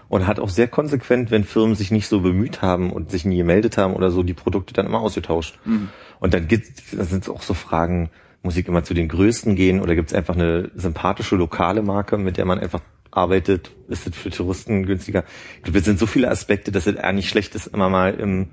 Und 0.09 0.27
hat 0.27 0.39
auch 0.39 0.49
sehr 0.49 0.67
konsequent, 0.67 1.31
wenn 1.31 1.43
Firmen 1.43 1.75
sich 1.75 1.89
nicht 1.89 2.07
so 2.07 2.19
bemüht 2.19 2.61
haben 2.61 2.91
und 2.91 3.09
sich 3.09 3.25
nie 3.25 3.37
gemeldet 3.37 3.77
haben 3.77 3.93
oder 3.93 4.11
so, 4.11 4.21
die 4.21 4.33
Produkte 4.33 4.73
dann 4.73 4.85
immer 4.85 4.99
ausgetauscht. 4.99 5.57
Und 6.19 6.33
dann 6.33 6.47
gibt 6.47 6.67
das 6.91 7.09
sind 7.09 7.27
auch 7.29 7.41
so 7.41 7.53
Fragen, 7.53 8.11
muss 8.43 8.57
ich 8.57 8.67
immer 8.67 8.83
zu 8.83 8.93
den 8.93 9.07
Größten 9.07 9.55
gehen 9.55 9.81
oder 9.81 9.95
gibt 9.95 10.09
es 10.09 10.13
einfach 10.13 10.35
eine 10.35 10.69
sympathische 10.75 11.35
lokale 11.35 11.81
Marke, 11.81 12.17
mit 12.17 12.37
der 12.37 12.45
man 12.45 12.59
einfach 12.59 12.81
arbeitet? 13.15 13.71
Ist 13.87 14.07
es 14.07 14.15
für 14.15 14.29
Touristen 14.29 14.85
günstiger? 14.85 15.23
Ich 15.57 15.63
glaube, 15.63 15.79
es 15.79 15.85
sind 15.85 15.99
so 15.99 16.05
viele 16.05 16.29
Aspekte, 16.29 16.71
dass 16.71 16.87
es 16.87 16.97
eigentlich 16.97 17.29
schlecht 17.29 17.55
ist, 17.55 17.67
immer 17.67 17.89
mal 17.89 18.13
im, 18.13 18.49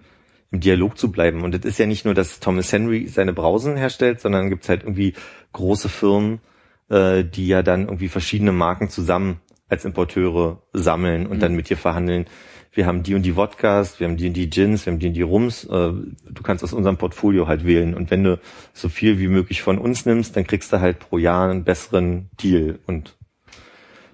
im 0.50 0.61
Dialog 0.61 0.99
zu 0.99 1.11
bleiben. 1.11 1.43
Und 1.43 1.55
es 1.55 1.64
ist 1.64 1.79
ja 1.79 1.87
nicht 1.87 2.05
nur, 2.05 2.14
dass 2.14 2.40
Thomas 2.40 2.73
Henry 2.73 3.09
seine 3.09 3.33
Brausen 3.33 3.76
herstellt, 3.76 4.21
sondern 4.21 4.50
gibt 4.50 4.64
es 4.64 4.69
halt 4.69 4.83
irgendwie 4.83 5.14
große 5.52 5.88
Firmen, 5.88 6.40
äh, 6.88 7.25
die 7.25 7.47
ja 7.47 7.62
dann 7.62 7.83
irgendwie 7.87 8.09
verschiedene 8.09 8.52
Marken 8.52 8.88
zusammen 8.88 9.40
als 9.69 9.85
Importeure 9.85 10.62
sammeln 10.73 11.26
und 11.26 11.40
dann 11.40 11.55
mit 11.55 11.71
dir 11.71 11.76
verhandeln. 11.76 12.26
Wir 12.73 12.87
haben 12.87 13.02
die 13.02 13.14
und 13.14 13.23
die 13.23 13.35
Wodkas, 13.35 13.99
wir 13.99 14.07
haben 14.07 14.17
die 14.17 14.29
und 14.29 14.35
die 14.35 14.49
Gins, 14.49 14.87
wir 14.87 14.93
haben 14.93 15.00
die 15.00 15.09
und 15.09 15.14
die 15.14 15.23
Rums. 15.23 15.64
Äh, 15.64 15.69
du 15.69 16.43
kannst 16.43 16.62
aus 16.62 16.73
unserem 16.73 16.99
Portfolio 16.99 17.49
halt 17.49 17.64
wählen. 17.64 17.95
Und 17.95 18.11
wenn 18.11 18.23
du 18.23 18.38
so 18.73 18.88
viel 18.88 19.19
wie 19.19 19.26
möglich 19.26 19.62
von 19.62 19.79
uns 19.79 20.07
nimmst, 20.07 20.37
dann 20.37 20.47
kriegst 20.47 20.73
du 20.73 20.81
halt 20.81 21.00
pro 21.00 21.19
Jahr 21.19 21.50
einen 21.50 21.64
besseren 21.64 22.31
Deal. 22.40 22.79
Und 22.87 23.17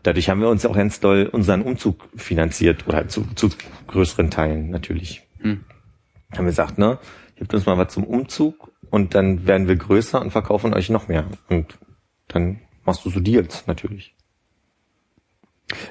dadurch 0.07 0.29
haben 0.29 0.41
wir 0.41 0.49
uns 0.49 0.65
auch 0.65 0.75
ganz 0.77 1.01
doll 1.01 1.27
unseren 1.27 1.63
Umzug 1.63 2.09
finanziert 2.17 2.87
oder 2.87 2.99
halt 2.99 3.11
zu, 3.11 3.27
zu 3.35 3.51
größeren 3.89 4.31
Teilen 4.31 4.71
natürlich. 4.71 5.23
Hm. 5.41 5.65
Haben 6.33 6.45
wir 6.45 6.51
gesagt, 6.51 6.79
ne, 6.79 6.99
gebt 7.37 7.53
uns 7.53 7.67
mal 7.67 7.79
was 7.79 7.93
zum 7.93 8.05
Umzug 8.05 8.73
und 8.91 9.15
dann 9.15 9.47
werden 9.47 9.69
wir 9.69 9.77
größer 9.77 10.21
und 10.21 10.31
verkaufen 10.31 10.75
euch 10.75 10.91
noch 10.91 11.09
mehr. 11.09 11.27
Und 11.49 11.79
dann 12.29 12.61
machst 12.85 13.05
du 13.05 13.11
so 13.11 13.21
Deals 13.21 13.67
natürlich. 13.67 14.15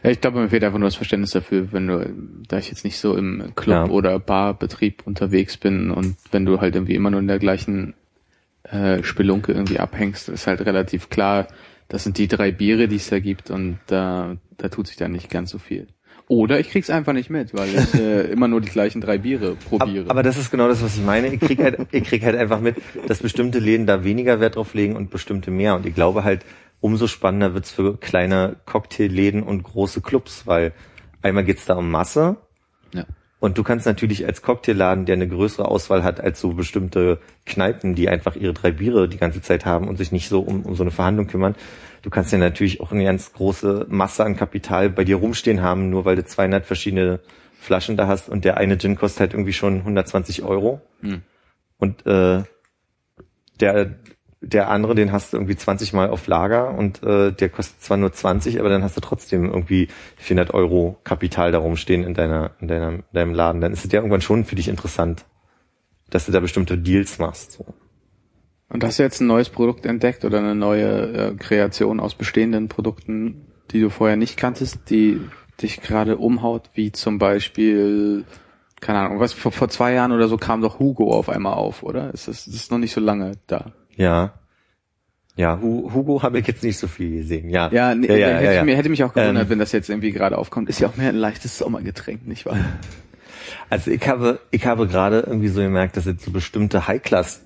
Ja, 0.03 0.09
ich 0.09 0.21
glaube, 0.21 0.39
mir 0.39 0.49
fehlt 0.49 0.63
einfach 0.63 0.79
nur 0.79 0.87
das 0.87 0.95
Verständnis 0.95 1.31
dafür, 1.31 1.73
wenn 1.73 1.87
du, 1.87 2.13
da 2.47 2.57
ich 2.57 2.69
jetzt 2.69 2.85
nicht 2.85 2.97
so 2.97 3.15
im 3.17 3.53
Club 3.55 3.87
Ja. 3.87 3.91
oder 3.91 4.19
Barbetrieb 4.19 5.05
unterwegs 5.05 5.57
bin 5.57 5.91
und 5.91 6.15
wenn 6.31 6.45
du 6.45 6.61
halt 6.61 6.75
irgendwie 6.75 6.95
immer 6.95 7.11
nur 7.11 7.19
in 7.19 7.27
der 7.27 7.39
gleichen 7.39 7.93
äh, 8.63 9.03
Spelunke 9.03 9.51
irgendwie 9.51 9.79
abhängst, 9.79 10.29
ist 10.29 10.47
halt 10.47 10.61
relativ 10.61 11.09
klar, 11.09 11.47
das 11.87 12.03
sind 12.03 12.17
die 12.17 12.27
drei 12.27 12.51
Biere, 12.51 12.87
die 12.87 12.95
es 12.95 13.09
da 13.09 13.19
gibt 13.19 13.51
und 13.51 13.79
da, 13.87 14.37
da 14.57 14.69
tut 14.69 14.87
sich 14.87 14.97
dann 14.97 15.11
nicht 15.11 15.29
ganz 15.29 15.51
so 15.51 15.59
viel. 15.59 15.87
Oder 16.27 16.59
ich 16.59 16.71
krieg's 16.71 16.89
einfach 16.89 17.13
nicht 17.13 17.29
mit, 17.29 17.53
weil 17.53 17.69
ich 17.69 17.93
äh, 17.93 18.21
immer 18.31 18.47
nur 18.47 18.59
die 18.59 18.69
gleichen 18.69 18.99
drei 18.99 19.19
Biere 19.19 19.55
probiere. 19.55 20.05
Aber, 20.05 20.11
aber 20.11 20.23
das 20.23 20.37
ist 20.37 20.49
genau 20.49 20.67
das, 20.67 20.81
was 20.81 20.97
ich 20.97 21.03
meine. 21.03 21.27
Ich 21.27 21.39
krieg 21.39 21.59
halt, 21.59 21.77
ich 21.91 22.03
krieg 22.03 22.23
halt 22.23 22.35
einfach 22.35 22.59
mit, 22.59 22.77
dass 23.07 23.19
bestimmte 23.19 23.59
Läden 23.59 23.85
da 23.85 24.03
weniger 24.03 24.39
Wert 24.39 24.55
drauf 24.55 24.73
legen 24.73 24.95
und 24.95 25.11
bestimmte 25.11 25.51
mehr. 25.51 25.75
Und 25.75 25.85
ich 25.85 25.93
glaube 25.93 26.23
halt, 26.23 26.43
umso 26.79 27.05
spannender 27.05 27.53
wird's 27.53 27.71
für 27.71 27.97
kleine 27.97 28.55
Cocktailläden 28.65 29.43
und 29.43 29.61
große 29.61 30.01
Clubs, 30.01 30.47
weil 30.47 30.73
einmal 31.21 31.43
geht's 31.43 31.65
da 31.65 31.75
um 31.75 31.91
Masse. 31.91 32.37
Ja. 32.93 33.05
Und 33.39 33.57
du 33.57 33.63
kannst 33.63 33.85
natürlich 33.85 34.25
als 34.25 34.41
Cocktailladen, 34.41 35.05
der 35.05 35.13
eine 35.13 35.27
größere 35.27 35.67
Auswahl 35.67 36.03
hat 36.03 36.21
als 36.21 36.39
so 36.39 36.53
bestimmte 36.53 37.19
Kneipen, 37.45 37.93
die 37.93 38.09
einfach 38.09 38.35
ihre 38.35 38.53
drei 38.53 38.71
Biere 38.71 39.09
die 39.09 39.17
ganze 39.17 39.41
Zeit 39.41 39.65
haben 39.65 39.87
und 39.87 39.97
sich 39.97 40.11
nicht 40.11 40.29
so 40.29 40.39
um, 40.41 40.63
um 40.63 40.75
so 40.75 40.83
eine 40.83 40.91
Verhandlung 40.91 41.27
kümmern, 41.27 41.55
du 42.01 42.09
kannst 42.09 42.31
ja 42.31 42.37
natürlich 42.37 42.81
auch 42.81 42.91
eine 42.91 43.03
ganz 43.03 43.33
große 43.33 43.87
Masse 43.89 44.23
an 44.23 44.37
Kapital 44.37 44.89
bei 44.89 45.03
dir 45.03 45.17
rumstehen 45.17 45.61
haben, 45.61 45.89
nur 45.89 46.05
weil 46.05 46.15
du 46.15 46.23
200 46.23 46.65
verschiedene 46.65 47.19
Flaschen 47.59 47.97
da 47.97 48.07
hast 48.07 48.29
und 48.29 48.45
der 48.45 48.57
eine 48.57 48.77
Gin 48.77 48.95
kostet 48.95 49.19
halt 49.21 49.33
irgendwie 49.33 49.53
schon 49.53 49.79
120 49.79 50.43
Euro. 50.43 50.81
Hm. 51.01 51.23
Und 51.77 52.05
äh, 52.05 52.43
der 53.59 53.95
der 54.45 54.69
andere, 54.69 54.93
den 54.93 55.11
hast 55.11 55.33
du 55.33 55.37
irgendwie 55.37 55.55
20 55.55 55.93
Mal 55.93 56.09
auf 56.09 56.27
Lager 56.27 56.77
und 56.77 57.01
äh, 57.01 57.31
der 57.31 57.49
kostet 57.49 57.81
zwar 57.81 57.97
nur 57.97 58.13
20, 58.13 58.59
aber 58.59 58.69
dann 58.69 58.83
hast 58.83 58.95
du 58.95 59.01
trotzdem 59.01 59.45
irgendwie 59.45 59.87
400 60.17 60.53
Euro 60.53 60.97
Kapital 61.03 61.51
da 61.51 61.57
rumstehen 61.57 62.03
in 62.03 62.13
deiner, 62.13 62.51
in 62.59 62.67
deiner, 62.67 62.89
in 62.91 63.03
deinem 63.11 63.33
Laden. 63.33 63.59
Dann 63.59 63.73
ist 63.73 63.85
es 63.85 63.91
ja 63.91 63.99
irgendwann 63.99 64.21
schon 64.21 64.45
für 64.45 64.55
dich 64.55 64.67
interessant, 64.67 65.25
dass 66.11 66.27
du 66.27 66.31
da 66.31 66.39
bestimmte 66.39 66.77
Deals 66.77 67.17
machst. 67.17 67.53
So. 67.53 67.65
Und 68.69 68.83
hast 68.83 68.99
du 68.99 69.03
jetzt 69.03 69.19
ein 69.19 69.27
neues 69.27 69.49
Produkt 69.49 69.87
entdeckt 69.87 70.25
oder 70.25 70.37
eine 70.37 70.53
neue 70.53 71.31
äh, 71.31 71.35
Kreation 71.35 71.99
aus 71.99 72.13
bestehenden 72.13 72.67
Produkten, 72.67 73.47
die 73.71 73.81
du 73.81 73.89
vorher 73.89 74.15
nicht 74.15 74.37
kanntest, 74.37 74.91
die 74.91 75.21
dich 75.59 75.81
gerade 75.81 76.17
umhaut, 76.17 76.69
wie 76.75 76.91
zum 76.91 77.17
Beispiel, 77.17 78.25
keine 78.79 78.99
Ahnung, 78.99 79.19
was 79.19 79.33
vor, 79.33 79.51
vor 79.51 79.69
zwei 79.69 79.93
Jahren 79.93 80.11
oder 80.11 80.27
so 80.27 80.37
kam 80.37 80.61
doch 80.61 80.77
Hugo 80.77 81.11
auf 81.11 81.29
einmal 81.29 81.53
auf, 81.53 81.81
oder? 81.81 82.13
Ist 82.13 82.27
das, 82.27 82.45
das 82.45 82.53
ist 82.53 82.71
noch 82.71 82.77
nicht 82.77 82.93
so 82.93 83.01
lange 83.01 83.31
da? 83.47 83.71
Ja. 83.95 84.33
Ja, 85.37 85.59
Hu 85.59 85.91
Hugo 85.93 86.23
habe 86.23 86.39
ich 86.39 86.47
jetzt 86.47 86.63
nicht 86.63 86.77
so 86.77 86.87
viel 86.87 87.11
gesehen. 87.17 87.49
Ja, 87.49 87.69
Ja, 87.71 87.93
nee, 87.93 88.07
ja, 88.07 88.15
ja, 88.15 88.27
hätte, 88.37 88.53
ja. 88.53 88.63
Mir, 88.63 88.77
hätte 88.77 88.87
mich 88.89 89.03
auch 89.03 89.13
gewundert, 89.13 89.43
Ähm. 89.43 89.49
wenn 89.49 89.59
das 89.59 89.73
jetzt 89.73 89.89
irgendwie 89.89 90.11
gerade 90.13 90.37
aufkommt. 90.37 90.69
Ist 90.69 90.79
ja 90.79 90.87
auch 90.87 90.95
mehr 90.95 91.09
ein 91.09 91.15
leichtes 91.15 91.57
Sommergetränk, 91.57 92.25
nicht 92.27 92.45
wahr? 92.45 92.57
Also 93.69 93.89
ich 93.91 94.07
habe, 94.07 94.39
ich 94.51 94.65
habe 94.65 94.87
gerade 94.87 95.21
irgendwie 95.21 95.47
so 95.47 95.59
gemerkt, 95.61 95.97
dass 95.97 96.05
es 96.05 96.23
so 96.23 96.31
bestimmte 96.31 96.87
High-Class 96.87 97.43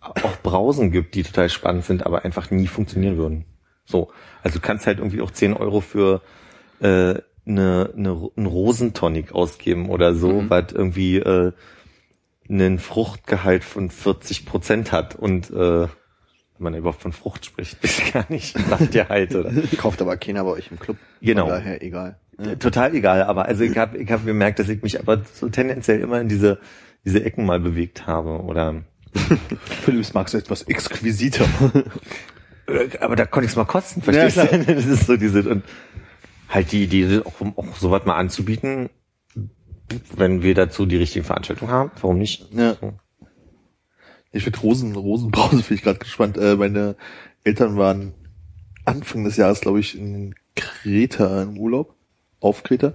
auch 0.00 0.36
Brausen 0.42 0.90
gibt, 0.90 1.14
die 1.14 1.22
total 1.22 1.48
spannend 1.48 1.84
sind, 1.84 2.04
aber 2.04 2.24
einfach 2.24 2.50
nie 2.50 2.66
funktionieren 2.66 3.16
würden. 3.16 3.44
So. 3.86 4.10
Also 4.42 4.58
du 4.58 4.66
kannst 4.66 4.86
halt 4.86 4.98
irgendwie 4.98 5.20
auch 5.22 5.30
10 5.30 5.54
Euro 5.54 5.80
für 5.80 6.20
äh, 6.80 7.14
eine, 7.46 7.90
eine, 7.96 8.30
einen 8.36 8.46
Rosentonic 8.46 9.32
ausgeben 9.32 9.88
oder 9.88 10.14
so, 10.14 10.42
Mhm. 10.42 10.50
was 10.50 10.72
irgendwie 10.72 11.16
äh, 11.16 11.52
einen 12.48 12.78
Fruchtgehalt 12.78 13.64
von 13.64 13.90
40 13.90 14.46
Prozent 14.46 14.92
hat 14.92 15.14
und 15.14 15.50
äh, 15.50 15.54
wenn 15.82 15.88
man 16.58 16.74
überhaupt 16.74 17.02
von 17.02 17.12
Frucht 17.12 17.44
spricht, 17.46 17.76
ist 17.84 18.12
gar 18.12 18.26
nicht, 18.28 18.56
sagt 18.68 18.94
ihr 18.94 19.08
halt, 19.08 19.34
oder? 19.34 19.52
Kauft 19.76 20.00
aber 20.02 20.16
keiner 20.16 20.44
bei 20.44 20.50
euch 20.50 20.70
im 20.70 20.78
Club. 20.78 20.96
Genau. 21.20 21.46
Von 21.46 21.54
daher 21.54 21.82
egal. 21.82 22.18
Total 22.60 22.94
egal, 22.94 23.22
aber 23.24 23.46
also 23.46 23.64
ich 23.64 23.76
habe 23.76 23.98
ich 23.98 24.10
hab 24.12 24.24
gemerkt, 24.24 24.60
dass 24.60 24.68
ich 24.68 24.82
mich 24.82 25.00
aber 25.00 25.22
so 25.34 25.48
tendenziell 25.48 26.00
immer 26.00 26.20
in 26.20 26.28
diese 26.28 26.60
diese 27.04 27.24
Ecken 27.24 27.44
mal 27.46 27.58
bewegt 27.58 28.06
habe 28.06 28.42
oder 28.42 28.82
Philips 29.84 30.14
magst 30.14 30.34
du 30.34 30.38
etwas 30.38 30.62
exquisiter. 30.62 31.46
aber 33.00 33.16
da 33.16 33.24
konnte 33.26 33.46
ich 33.46 33.52
es 33.52 33.56
mal 33.56 33.64
kosten, 33.64 34.02
verstehst 34.02 34.36
Ja, 34.36 34.44
du? 34.44 34.74
Das 34.74 34.86
ist 34.86 35.06
so 35.06 35.16
diese 35.16 35.48
und 35.48 35.64
halt 36.48 36.72
die 36.72 36.84
Idee 36.84 37.22
auch, 37.24 37.40
auch 37.56 37.76
sowas 37.76 38.04
mal 38.04 38.16
anzubieten, 38.16 38.88
wenn 40.16 40.42
wir 40.42 40.54
dazu 40.54 40.86
die 40.86 40.96
richtigen 40.96 41.24
Veranstaltungen 41.24 41.70
haben, 41.70 41.90
warum 42.00 42.18
nicht? 42.18 42.48
Ja. 42.52 42.76
Ich 44.32 44.44
finde 44.44 44.58
Rosen, 44.60 44.94
Rosenbrause 44.94 45.62
finde 45.62 45.74
ich 45.74 45.82
gerade 45.82 45.98
gespannt. 45.98 46.36
Äh, 46.36 46.56
meine 46.56 46.96
Eltern 47.44 47.76
waren 47.76 48.14
Anfang 48.84 49.24
des 49.24 49.36
Jahres, 49.36 49.60
glaube 49.60 49.80
ich, 49.80 49.98
in 49.98 50.34
Kreta 50.54 51.42
im 51.42 51.58
Urlaub. 51.58 51.94
Auf 52.40 52.62
Kreta. 52.62 52.94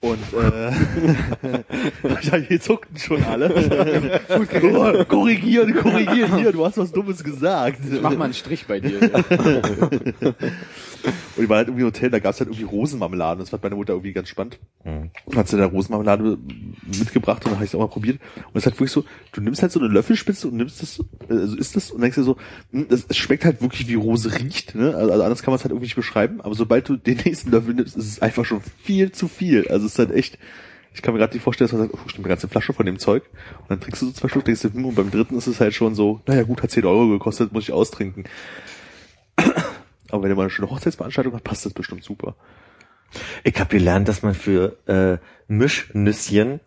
Und 0.00 0.18
äh, 0.34 0.70
ja, 2.22 2.36
hier 2.36 2.60
zuckten 2.60 2.98
schon 2.98 3.24
alle. 3.24 3.48
oh, 4.28 5.04
korrigieren, 5.06 5.74
korrigieren 5.74 6.36
hier, 6.36 6.52
du 6.52 6.64
hast 6.64 6.78
was 6.78 6.92
Dummes 6.92 7.24
gesagt. 7.24 7.80
Ich 7.90 8.00
mach 8.00 8.14
mal 8.16 8.26
einen 8.26 8.34
Strich 8.34 8.66
bei 8.66 8.78
dir. 8.78 9.00
Und 11.06 11.42
die 11.42 11.48
waren 11.48 11.58
halt 11.58 11.68
irgendwie 11.68 11.82
im 11.82 11.88
Hotel, 11.88 12.10
da 12.10 12.18
gab's 12.18 12.40
halt 12.40 12.48
irgendwie 12.50 12.64
Rosenmarmelade. 12.64 13.40
Das 13.40 13.50
fand 13.50 13.62
meine 13.62 13.76
Mutter 13.76 13.92
irgendwie 13.92 14.12
ganz 14.12 14.28
spannend. 14.28 14.58
Mhm. 14.84 15.10
Und 15.24 15.36
hat 15.36 15.48
sie 15.48 15.56
da 15.56 15.66
Rosenmarmelade 15.66 16.38
mitgebracht 16.86 17.44
und 17.44 17.50
dann 17.50 17.54
habe 17.56 17.64
ich 17.64 17.70
es 17.70 17.74
auch 17.74 17.80
mal 17.80 17.88
probiert. 17.88 18.18
Und 18.36 18.52
es 18.54 18.62
ist 18.62 18.66
halt 18.66 18.74
wirklich 18.76 18.92
so, 18.92 19.04
du 19.32 19.40
nimmst 19.40 19.62
halt 19.62 19.72
so 19.72 19.80
eine 19.80 19.88
Löffelspitze 19.88 20.48
und 20.48 20.56
nimmst 20.56 20.82
das, 20.82 21.02
also 21.28 21.56
isst 21.56 21.76
das 21.76 21.90
und 21.90 22.00
denkst 22.00 22.16
dir 22.16 22.22
so, 22.22 22.36
hm, 22.72 22.88
das, 22.88 23.06
es 23.08 23.16
schmeckt 23.16 23.44
halt 23.44 23.62
wirklich 23.62 23.88
wie 23.88 23.94
Rose 23.94 24.38
riecht, 24.38 24.74
ne? 24.74 24.94
Also, 24.94 25.12
also 25.12 25.24
anders 25.24 25.42
kann 25.42 25.52
man 25.52 25.56
es 25.56 25.64
halt 25.64 25.72
irgendwie 25.72 25.86
nicht 25.86 25.96
beschreiben. 25.96 26.40
Aber 26.40 26.54
sobald 26.54 26.88
du 26.88 26.96
den 26.96 27.16
nächsten 27.24 27.50
Löffel 27.50 27.74
nimmst, 27.74 27.96
ist 27.96 28.08
es 28.08 28.22
einfach 28.22 28.44
schon 28.44 28.60
viel 28.82 29.12
zu 29.12 29.28
viel. 29.28 29.68
Also 29.68 29.86
es 29.86 29.92
ist 29.92 29.98
halt 29.98 30.12
echt, 30.12 30.38
ich 30.94 31.02
kann 31.02 31.12
mir 31.12 31.20
gerade 31.20 31.34
nicht 31.34 31.42
vorstellen, 31.42 31.68
dass 31.68 31.78
man 31.78 31.88
sagt, 31.88 31.94
oh, 31.94 32.08
stimmt, 32.08 32.24
eine 32.24 32.32
ganze 32.32 32.48
Flasche 32.48 32.72
von 32.72 32.86
dem 32.86 32.98
Zeug. 32.98 33.24
Und 33.60 33.70
dann 33.70 33.80
trinkst 33.80 34.02
du 34.02 34.06
so 34.06 34.12
zwei 34.12 34.28
Stück, 34.28 34.44
denkst 34.44 34.62
du, 34.62 34.72
hm, 34.72 34.86
und 34.86 34.94
beim 34.94 35.10
dritten 35.10 35.36
ist 35.36 35.46
es 35.46 35.60
halt 35.60 35.74
schon 35.74 35.94
so, 35.94 36.20
naja 36.26 36.42
gut, 36.42 36.62
hat 36.62 36.70
10 36.70 36.86
Euro 36.86 37.08
gekostet, 37.08 37.52
muss 37.52 37.64
ich 37.64 37.72
austrinken. 37.72 38.24
Aber 40.10 40.22
wenn 40.22 40.30
ihr 40.30 40.36
mal 40.36 40.42
eine 40.42 40.50
schöne 40.50 40.70
Hochzeitsveranstaltung 40.70 41.34
habt, 41.34 41.44
passt 41.44 41.64
das 41.66 41.72
bestimmt 41.74 42.04
super. 42.04 42.36
Ich 43.44 43.58
habe 43.58 43.70
gelernt, 43.76 44.08
dass 44.08 44.22
man 44.22 44.34
für 44.34 44.76
äh, 44.86 45.18
Mischnüsschen 45.48 46.60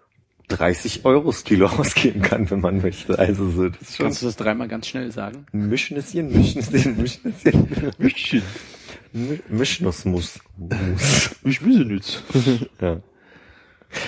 30 0.48 1.06
Euro 1.06 1.28
das 1.32 1.44
Kilo 1.44 1.68
ausgeben 1.78 2.22
kann, 2.22 2.50
wenn 2.50 2.62
man 2.62 2.82
möchte. 2.82 3.18
Also 3.20 3.50
so, 3.50 3.70
das 3.70 3.82
ist 3.82 3.96
schon 3.98 4.06
Kannst 4.06 4.22
du 4.22 4.26
das 4.28 4.36
dreimal 4.36 4.68
ganz 4.68 4.88
schnell 4.88 5.12
sagen? 5.12 5.46
Mischnüsschen, 5.52 6.32
Mischnüsschen, 6.32 6.98
Mischnüsschen, 6.98 7.94
München. 7.98 8.42
Mi- 9.14 9.40
Mischnussmus. 9.50 10.40
Mus. 10.58 11.30
Ich 11.44 11.64
wüsste 11.64 11.86
nichts. 11.86 12.24
Ja. 12.82 13.02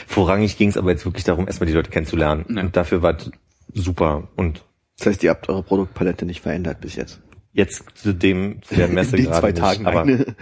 Vorrangig 0.08 0.58
ging 0.58 0.70
es 0.70 0.78
aber 0.78 0.92
jetzt 0.92 1.06
wirklich 1.06 1.24
darum, 1.24 1.48
erstmal 1.48 1.66
die 1.68 1.74
Leute 1.74 1.90
kennenzulernen. 1.90 2.46
Ja. 2.50 2.62
Und 2.62 2.76
dafür 2.76 3.02
war 3.02 3.18
es 3.18 3.32
super. 3.74 4.28
Und 4.36 4.64
Das 5.00 5.08
heißt, 5.08 5.24
ihr 5.24 5.32
habt 5.32 5.50
eure 5.50 5.64
Produktpalette 5.64 6.26
nicht 6.26 6.42
verändert 6.42 6.82
bis 6.82 6.96
jetzt. 6.96 7.20
Jetzt 7.54 7.84
zu 7.96 8.14
dem, 8.14 8.62
zu 8.64 8.76
der 8.76 8.88
Messe 8.88 9.18
In 9.18 9.24
den 9.24 9.32
gerade 9.32 9.42
zwei 9.42 9.52
nicht, 9.52 9.84
Tagen. 9.84 9.86
aber. 9.86 10.36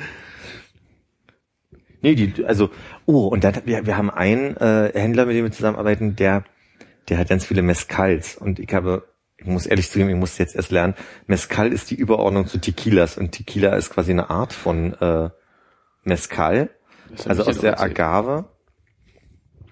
Nee, 2.01 2.15
die, 2.15 2.45
also, 2.45 2.69
oh, 3.05 3.27
und 3.27 3.43
dann, 3.43 3.61
wir, 3.65 3.85
wir 3.85 3.97
haben 3.97 4.09
einen 4.09 4.55
äh, 4.57 4.91
Händler, 4.93 5.25
mit 5.25 5.35
dem 5.35 5.45
wir 5.45 5.51
zusammenarbeiten, 5.51 6.15
der, 6.15 6.45
der 7.09 7.17
hat 7.17 7.27
ganz 7.27 7.45
viele 7.45 7.61
Mescals. 7.61 8.37
Und 8.37 8.59
ich 8.59 8.73
habe, 8.73 9.03
ich 9.37 9.45
muss 9.45 9.65
ehrlich 9.65 9.89
zugeben, 9.89 10.09
ich 10.09 10.15
muss 10.15 10.37
jetzt 10.37 10.55
erst 10.55 10.71
lernen, 10.71 10.93
Mescal 11.27 11.73
ist 11.73 11.91
die 11.91 11.95
Überordnung 11.95 12.47
zu 12.47 12.57
Tequilas. 12.59 13.17
Und 13.17 13.31
Tequila 13.33 13.75
ist 13.75 13.89
quasi 13.89 14.11
eine 14.11 14.29
Art 14.29 14.53
von 14.53 14.93
äh, 14.93 15.29
Mescal, 16.03 16.69
also 17.25 17.43
aus 17.43 17.59
der 17.59 17.71
erzählt. 17.71 17.99
Agave. 17.99 18.45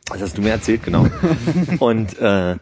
Das 0.09 0.21
hast 0.21 0.37
du 0.37 0.41
mir 0.41 0.51
erzählt, 0.51 0.83
genau. 0.83 1.07
und 1.79 2.17
äh, 2.19 2.57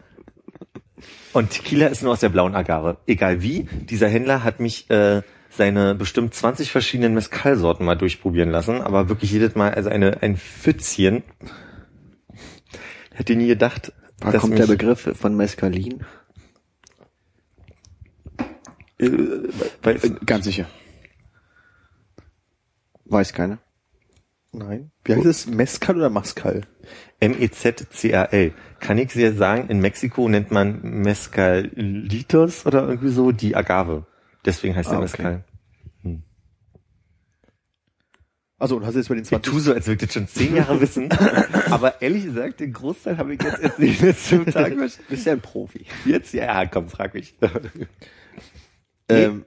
und 1.36 1.50
Tequila 1.50 1.88
ist 1.88 2.02
nur 2.02 2.12
aus 2.12 2.20
der 2.20 2.30
blauen 2.30 2.54
Agave. 2.54 2.98
Egal 3.06 3.42
wie, 3.42 3.64
dieser 3.64 4.08
Händler 4.08 4.42
hat 4.42 4.58
mich 4.58 4.88
äh, 4.90 5.22
seine 5.50 5.94
bestimmt 5.94 6.34
20 6.34 6.72
verschiedenen 6.72 7.14
Mezcal-Sorten 7.14 7.84
mal 7.84 7.96
durchprobieren 7.96 8.50
lassen, 8.50 8.80
aber 8.80 9.08
wirklich 9.08 9.32
jedes 9.32 9.54
Mal, 9.54 9.74
also 9.74 9.90
eine, 9.90 10.22
ein 10.22 10.36
Pfützchen. 10.36 11.22
Hätte 13.12 13.36
nie 13.36 13.48
gedacht, 13.48 13.92
Da 14.18 14.32
kommt 14.38 14.58
der 14.58 14.66
Begriff 14.66 15.10
von 15.14 15.36
Mescalin. 15.36 16.04
äh, 18.98 19.08
Ganz 20.24 20.46
sicher. 20.46 20.66
Weiß 23.04 23.32
keiner. 23.32 23.58
Nein. 24.58 24.90
Wie 25.04 25.14
heißt 25.14 25.26
es? 25.26 25.46
Mezcal 25.46 25.96
oder 25.96 26.08
Mascal? 26.08 26.62
M-E-Z-C-A-L. 27.20 28.52
Kann 28.80 28.98
ich 28.98 29.12
dir 29.12 29.34
sagen, 29.34 29.68
in 29.68 29.80
Mexiko 29.80 30.28
nennt 30.28 30.50
man 30.50 30.80
Mezcalitos 30.82 32.64
oder 32.64 32.88
irgendwie 32.88 33.10
so 33.10 33.32
die 33.32 33.54
Agave. 33.54 34.06
Deswegen 34.46 34.74
heißt 34.74 34.90
der 34.90 34.98
Ah, 34.98 35.02
okay. 35.02 35.22
Mezcal. 35.22 35.44
Also, 38.58 38.76
und 38.76 38.86
hast 38.86 38.94
du 38.94 39.00
jetzt 39.00 39.08
bei 39.08 39.14
den 39.16 39.24
Ich 39.24 39.28
20... 39.28 39.52
tue 39.52 39.60
so, 39.60 39.74
als 39.74 39.86
würde 39.86 40.02
ich 40.02 40.08
das 40.08 40.14
schon 40.14 40.28
zehn 40.28 40.56
Jahre 40.56 40.80
wissen. 40.80 41.10
aber 41.70 42.00
ehrlich 42.00 42.24
gesagt, 42.24 42.60
den 42.60 42.72
Großteil 42.72 43.18
habe 43.18 43.34
ich 43.34 43.42
jetzt 43.42 43.60
erst 43.60 43.78
den 43.78 43.98
letzten 44.00 44.42
verstanden. 44.44 44.90
Bist 45.10 45.26
ja 45.26 45.32
ein 45.32 45.40
Profi. 45.42 45.84
Jetzt, 46.06 46.32
ja, 46.32 46.64
komm, 46.64 46.88
frag 46.88 47.12
mich. 47.12 47.34
ähm, 49.10 49.44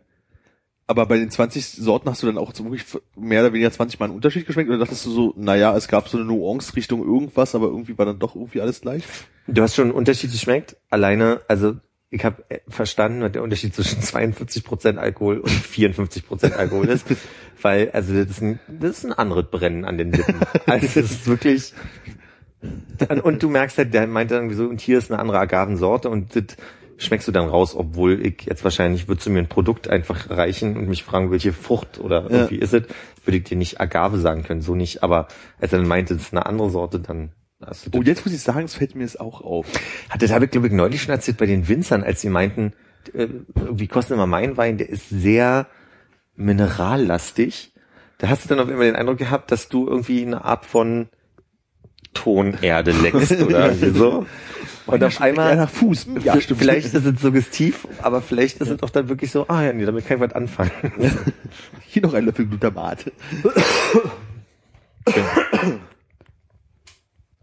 aber 0.90 1.06
bei 1.06 1.20
den 1.20 1.30
20 1.30 1.68
Sorten 1.68 2.10
hast 2.10 2.24
du 2.24 2.28
dann 2.28 2.40
auch 2.40 2.52
so 2.52 2.64
wirklich 2.64 2.84
mehr 3.16 3.42
oder 3.42 3.54
weniger 3.54 3.72
20 3.72 4.00
Mal 4.00 4.08
einen 4.08 4.16
Unterschied 4.16 4.48
geschmeckt? 4.48 4.70
Oder 4.70 4.80
dachtest 4.80 5.06
du 5.06 5.12
so, 5.12 5.34
naja, 5.38 5.78
es 5.78 5.88
gab 5.88 6.10
so 6.10 6.18
eine 6.18 6.26
Nuance 6.26 6.76
Richtung 6.76 7.06
irgendwas, 7.06 7.54
aber 7.54 7.68
irgendwie 7.68 7.96
war 7.96 8.08
dann 8.08 8.18
doch 8.18 8.34
irgendwie 8.34 8.60
alles 8.60 8.82
gleich? 8.82 9.04
Du 9.46 9.62
hast 9.62 9.76
schon 9.76 9.86
einen 9.86 9.94
Unterschied 9.94 10.32
geschmeckt. 10.32 10.78
Alleine, 10.90 11.42
also 11.48 11.76
ich 12.10 12.26
habe 12.26 12.44
verstanden, 12.68 13.22
was 13.22 13.32
der 13.34 13.44
Unterschied 13.44 13.76
zwischen 13.76 14.02
42% 14.02 14.98
Alkohol 14.98 15.38
und 15.42 15.52
54% 15.52 16.54
Alkohol 16.54 16.88
ist, 16.88 17.06
weil 17.62 17.92
also 17.92 18.12
das 18.16 18.32
ist 18.32 18.42
ein, 18.42 18.60
das 18.68 18.98
ist 18.98 19.06
ein 19.06 19.14
anderes 19.14 19.46
Brennen 19.52 19.86
an 19.86 20.00
den 20.00 20.12
Lippen. 20.12 20.40
Also 20.66 20.88
es 20.88 21.12
ist 21.12 21.28
wirklich 21.28 21.74
und 23.24 23.42
du 23.42 23.50
merkst 23.50 23.78
halt, 23.78 23.94
der 23.94 24.08
meint 24.08 24.32
dann 24.32 24.40
irgendwie 24.40 24.56
so, 24.56 24.66
und 24.66 24.82
hier 24.82 24.98
ist 24.98 25.12
eine 25.12 25.20
andere 25.20 25.40
Agavensorte 25.40 26.10
und 26.10 26.36
das 26.36 26.58
schmeckst 27.00 27.28
du 27.28 27.32
dann 27.32 27.50
raus, 27.50 27.76
obwohl 27.76 28.26
ich 28.26 28.44
jetzt 28.46 28.64
wahrscheinlich, 28.64 29.08
würdest 29.08 29.28
du 29.28 29.32
mir 29.32 29.40
ein 29.40 29.50
Produkt 29.50 29.90
einfach 29.90 30.30
reichen 30.30 30.78
und 30.78 30.88
mich 30.88 31.04
fragen, 31.04 31.32
welche 31.32 31.54
Frucht 31.54 32.00
oder 32.00 32.30
irgendwie 32.30 32.58
ist 32.58 32.74
es, 32.74 32.84
würde 33.26 33.38
ich 33.38 33.44
dir 33.44 33.58
nicht 33.58 33.80
Agave 33.82 34.18
sagen 34.18 34.44
können, 34.44 34.62
so 34.62 34.76
nicht, 34.76 35.04
aber 35.04 35.28
als 35.60 35.74
er 35.74 35.80
dann 35.80 35.88
meinte, 35.88 36.14
es 36.14 36.22
ist 36.24 36.34
eine 36.34 36.46
andere 36.46 36.70
Sorte, 36.70 37.00
dann 37.00 37.32
hast 37.66 37.88
du 37.88 37.98
Oh, 37.98 38.02
jetzt 38.02 38.26
muss 38.26 38.34
ich 38.34 38.42
sagen, 38.42 38.66
es 38.66 38.76
fällt 38.76 38.96
mir 38.96 39.04
jetzt 39.04 39.20
auch 39.20 39.42
auf. 39.42 39.66
hat, 40.10 40.22
das 40.22 40.32
habe 40.32 40.46
ich, 40.46 40.52
glaube 40.52 40.68
ich, 40.68 40.74
neulich 40.74 41.02
schon 41.02 41.14
erzählt 41.14 41.38
bei 41.38 41.46
den 41.46 41.68
Winzern, 41.68 42.04
als 42.04 42.22
sie 42.22 42.30
meinten, 42.30 42.74
äh, 43.14 43.28
wie 43.72 43.88
kostet 43.88 44.16
immer 44.16 44.28
mein 44.28 44.58
Wein, 44.58 44.78
der 44.78 44.90
ist 44.90 45.10
sehr 45.10 45.68
minerallastig. 46.36 47.74
Da 48.18 48.28
hast 48.28 48.46
du 48.46 48.50
dann 48.50 48.60
auf 48.60 48.70
einmal 48.70 48.86
den 48.86 48.96
Eindruck 48.96 49.18
gehabt, 49.18 49.52
dass 49.52 49.70
du 49.70 49.88
irgendwie 49.88 50.26
eine 50.26 50.44
Art 50.44 50.66
von 50.66 51.10
Tonerde 52.24 52.92
leckst 52.92 53.42
oder 53.42 53.74
so. 53.74 54.26
Und 54.86 55.04
auf 55.04 55.14
Ja, 55.16 55.22
einmal, 55.22 55.56
nach 55.56 55.70
Fuß. 55.70 56.08
Ja, 56.24 56.40
stimmt. 56.42 56.60
vielleicht 56.60 56.94
ist 56.94 57.06
es 57.06 57.22
suggestiv, 57.22 57.88
aber 58.02 58.22
vielleicht 58.22 58.60
ist 58.60 58.70
es 58.70 58.82
auch 58.82 58.90
dann 58.90 59.08
wirklich 59.08 59.32
so, 59.32 59.48
ah 59.48 59.62
ja, 59.64 59.72
nee, 59.74 59.86
damit 59.86 60.08
kann 60.08 60.18
ich 60.18 60.24
was 60.24 60.34
anfangen. 60.34 60.72
Hier 61.88 62.02
noch 62.02 62.14
ein 62.16 62.26
Löffel 62.26 62.48
Glutamat. 62.48 63.12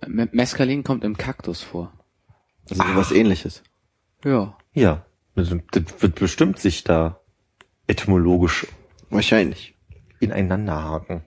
Me- 0.07 0.29
Mescalin 0.33 0.85
kommt 0.85 1.05
im 1.05 1.17
Kaktus 1.17 1.63
vor. 1.63 1.93
Also 2.71 2.83
sowas 2.83 3.13
ähnliches. 3.13 3.63
Ja. 4.25 4.57
Ja, 4.73 5.05
das, 5.35 5.51
wird 5.51 6.15
bestimmt 6.17 6.59
sich 6.59 6.85
da 6.85 7.21
etymologisch 7.87 8.67
Wahrscheinlich. 9.11 9.75
ineinander 10.21 10.83
haken. 10.83 11.23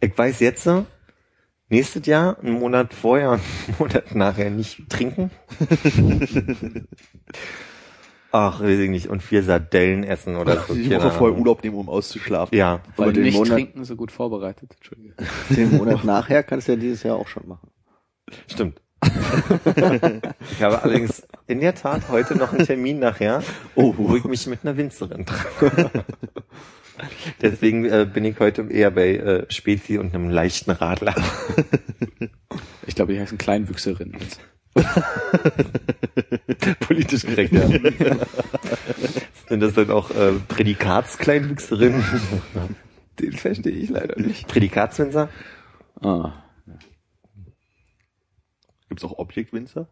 Ich 0.00 0.16
weiß 0.16 0.40
jetzt, 0.40 0.64
so, 0.64 0.86
nächstes 1.70 2.04
Jahr, 2.06 2.38
einen 2.40 2.52
Monat 2.60 2.92
vorher 2.92 3.30
einen 3.32 3.40
Monat 3.78 4.14
nachher 4.14 4.50
nicht 4.50 4.88
trinken. 4.90 5.30
Ach, 8.32 8.60
weiß 8.60 8.78
ich 8.78 8.90
nicht. 8.90 9.08
Und 9.08 9.22
vier 9.24 9.42
Sardellen 9.42 10.04
essen 10.04 10.36
oder 10.36 10.60
so. 10.60 10.74
Die 10.74 10.90
Woche 10.90 11.10
vorher. 11.10 11.36
Urlaub 11.38 11.64
nehmen, 11.64 11.76
um 11.76 11.88
auszuschlafen. 11.88 12.56
Ja, 12.56 12.80
Weil 12.96 13.06
Aber 13.06 13.12
den 13.12 13.24
nicht 13.24 13.34
Monat- 13.36 13.54
trinken 13.54 13.84
so 13.84 13.96
gut 13.96 14.12
vorbereitet. 14.12 14.72
Entschuldige. 14.76 15.14
Den 15.50 15.76
Monat 15.76 16.04
nachher 16.04 16.42
kannst 16.44 16.68
du 16.68 16.72
ja 16.72 16.78
dieses 16.78 17.02
Jahr 17.02 17.16
auch 17.16 17.26
schon 17.28 17.48
machen. 17.48 17.70
stimmt. 18.46 18.80
ich 19.02 20.62
habe 20.62 20.82
allerdings 20.82 21.26
in 21.46 21.60
der 21.60 21.74
Tat 21.74 22.10
heute 22.10 22.36
noch 22.36 22.52
einen 22.52 22.66
Termin 22.66 22.98
nachher, 22.98 23.42
Oh. 23.74 23.94
wo 23.96 24.14
ich 24.14 24.24
mich 24.24 24.46
mit 24.46 24.60
einer 24.62 24.76
Winzerin 24.76 25.24
treffe. 25.24 25.90
Deswegen 27.42 27.84
äh, 27.84 28.06
bin 28.12 28.24
ich 28.24 28.38
heute 28.38 28.66
eher 28.70 28.90
bei 28.90 29.16
äh, 29.16 29.46
Spezi 29.50 29.98
und 29.98 30.14
einem 30.14 30.30
leichten 30.30 30.70
Radler. 30.70 31.14
Ich 32.86 32.96
glaube, 32.96 33.12
die 33.12 33.20
heißen 33.20 33.38
Kleinwüchserin. 33.38 34.16
Politisch 36.80 37.24
korrekt, 37.24 37.52
ja. 37.52 37.68
Sind 39.48 39.60
das 39.60 39.74
dann 39.74 39.90
auch 39.90 40.10
äh, 40.10 40.32
Prädikatskleinwüchserinnen? 40.48 42.02
Den 43.20 43.32
verstehe 43.32 43.72
ich 43.72 43.90
leider 43.90 44.20
nicht. 44.20 44.48
Prädikatswinzer? 44.48 45.28
Ah. 46.00 46.32
Gibt's 48.88 49.04
auch 49.04 49.18
Objektwinzer? 49.18 49.88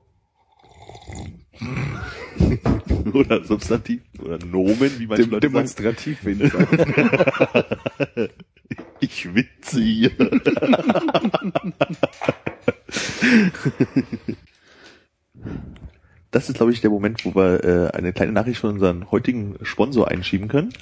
Oder 3.13 3.45
Substantiv? 3.45 4.03
Oder 4.21 4.39
Nomen, 4.45 4.99
wie 4.99 5.07
manche 5.07 5.23
Leute 5.25 5.51
sagen. 5.51 5.53
Demonstrativwinzer. 5.53 6.67
Ich 9.01 9.35
witze 9.35 9.81
hier. 9.81 10.11
Das 16.31 16.51
ist, 16.51 16.57
glaube 16.57 16.73
ich, 16.73 16.83
der 16.83 16.91
Moment, 16.91 17.25
wo 17.25 17.35
wir 17.35 17.65
äh, 17.65 17.97
eine 17.97 18.13
kleine 18.13 18.33
Nachricht 18.33 18.61
von 18.61 18.75
unserem 18.75 19.11
heutigen 19.11 19.57
Sponsor 19.63 20.09
einschieben 20.09 20.49
können. 20.49 20.75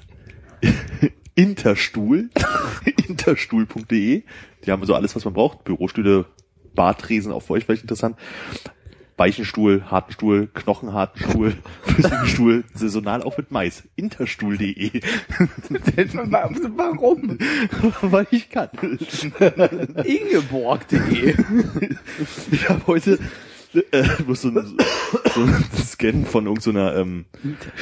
Interstuhl. 1.36 2.30
Interstuhl.de. 3.06 4.24
Die 4.64 4.72
haben 4.72 4.84
so 4.84 4.94
alles, 4.94 5.14
was 5.14 5.24
man 5.24 5.34
braucht. 5.34 5.62
Bürostühle, 5.62 6.24
Bartresen, 6.74 7.30
auch 7.30 7.44
für 7.44 7.52
euch 7.52 7.64
vielleicht 7.64 7.82
interessant. 7.82 8.16
Weichenstuhl, 9.16 9.84
harten 9.90 10.12
Stuhl, 10.12 10.48
knochenharten 10.52 11.22
Stuhl, 11.22 11.54
flüssigen 11.82 12.26
Stuhl, 12.26 12.64
saisonal 12.74 13.22
auch 13.22 13.38
mit 13.38 13.50
Mais. 13.50 13.84
Interstuhl.de. 13.96 15.00
Warum? 16.76 17.38
Weil 18.02 18.26
ich 18.30 18.50
kann. 18.50 18.68
Ingeborg.de. 20.04 21.34
Ich 22.50 22.68
habe 22.68 22.86
heute 22.86 23.18
äh, 23.90 24.22
bloß 24.22 24.42
so 24.42 24.48
ein, 24.48 24.78
so 25.34 25.40
ein 25.42 25.64
Scan 25.82 26.24
von 26.24 26.46
irgendeiner 26.46 26.96
ähm, 26.96 27.26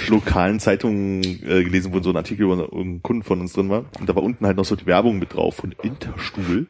lokalen 0.09 0.61
Zeitung 0.61 1.23
äh, 1.23 1.65
gelesen, 1.65 1.93
wo 1.93 2.01
so 2.01 2.11
ein 2.11 2.17
Artikel 2.17 2.45
über 2.45 2.69
einen 2.73 3.03
Kunden 3.03 3.23
von 3.23 3.41
uns 3.41 3.53
drin 3.53 3.71
war. 3.71 3.85
Und 3.99 4.09
da 4.09 4.15
war 4.15 4.23
unten 4.23 4.47
halt 4.47 4.57
noch 4.57 4.65
so 4.65 4.77
die 4.77 4.87
Werbung 4.87 5.19
mit 5.19 5.35
drauf 5.35 5.57
von 5.57 5.75
Interstuhl. 5.83 6.69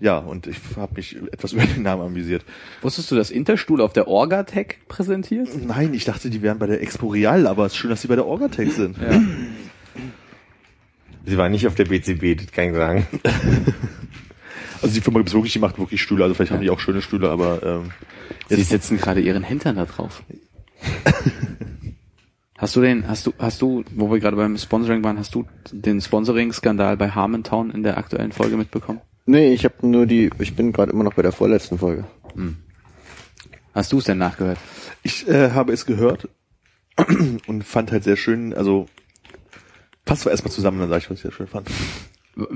Ja, 0.00 0.18
und 0.18 0.48
ich 0.48 0.56
habe 0.76 0.94
mich 0.96 1.16
etwas 1.30 1.52
über 1.52 1.64
den 1.64 1.82
Namen 1.82 2.02
amüsiert. 2.02 2.44
Wusstest 2.80 3.10
du, 3.10 3.14
dass 3.14 3.30
Interstuhl 3.30 3.80
auf 3.80 3.92
der 3.92 4.08
Orgatech 4.08 4.78
präsentiert? 4.88 5.48
Nein, 5.64 5.94
ich 5.94 6.04
dachte, 6.04 6.28
die 6.28 6.42
wären 6.42 6.58
bei 6.58 6.66
der 6.66 6.82
Expo 6.82 7.08
Real, 7.08 7.46
aber 7.46 7.66
es 7.66 7.72
ist 7.72 7.78
schön, 7.78 7.90
dass 7.90 8.02
sie 8.02 8.08
bei 8.08 8.16
der 8.16 8.26
Orgatech 8.26 8.72
sind. 8.72 8.96
Ja. 8.98 9.20
Sie 11.24 11.36
war 11.36 11.48
nicht 11.48 11.66
auf 11.68 11.76
der 11.76 11.84
BCB, 11.84 12.36
das 12.36 12.52
kann 12.52 12.70
ich 12.70 12.74
sagen. 12.74 13.06
Also 14.82 14.96
die 14.96 15.00
Firma 15.00 15.20
gibt's 15.20 15.32
wirklich, 15.32 15.52
die 15.52 15.60
macht 15.60 15.78
wirklich 15.78 16.02
Stühle. 16.02 16.24
Also 16.24 16.34
vielleicht 16.34 16.50
haben 16.50 16.60
die 16.60 16.68
auch 16.68 16.80
schöne 16.80 17.02
Stühle, 17.02 17.30
aber 17.30 17.62
ähm, 17.62 17.92
Sie 18.48 18.64
setzen 18.64 18.98
gerade 18.98 19.20
ihren 19.20 19.44
Hintern 19.44 19.76
da 19.76 19.84
drauf. 19.84 20.24
Hast 22.62 22.76
du 22.76 22.80
den, 22.80 23.08
hast 23.08 23.26
du, 23.26 23.32
hast 23.40 23.60
du, 23.60 23.82
wo 23.90 24.08
wir 24.08 24.20
gerade 24.20 24.36
beim 24.36 24.56
Sponsoring 24.56 25.02
waren, 25.02 25.18
hast 25.18 25.34
du 25.34 25.44
den 25.72 26.00
Sponsoring-Skandal 26.00 26.96
bei 26.96 27.10
Harmontown 27.10 27.72
in 27.72 27.82
der 27.82 27.98
aktuellen 27.98 28.30
Folge 28.30 28.56
mitbekommen? 28.56 29.00
Nee, 29.26 29.52
ich 29.52 29.64
habe 29.64 29.84
nur 29.84 30.06
die, 30.06 30.30
ich 30.38 30.54
bin 30.54 30.72
gerade 30.72 30.92
immer 30.92 31.02
noch 31.02 31.14
bei 31.14 31.22
der 31.22 31.32
vorletzten 31.32 31.78
Folge. 31.78 32.04
Hast 33.74 33.90
du 33.90 33.98
es 33.98 34.04
denn 34.04 34.18
nachgehört? 34.18 34.58
Ich 35.02 35.26
äh, 35.26 35.50
habe 35.50 35.72
es 35.72 35.86
gehört 35.86 36.28
und 37.48 37.64
fand 37.64 37.90
halt 37.90 38.04
sehr 38.04 38.16
schön, 38.16 38.54
also 38.54 38.86
passt 40.04 40.24
wir 40.24 40.30
erstmal 40.30 40.52
zusammen, 40.52 40.78
dann 40.78 40.88
sage 40.88 41.00
ich, 41.00 41.10
was 41.10 41.16
ich 41.16 41.22
sehr 41.22 41.32
schön 41.32 41.48
fand. 41.48 41.68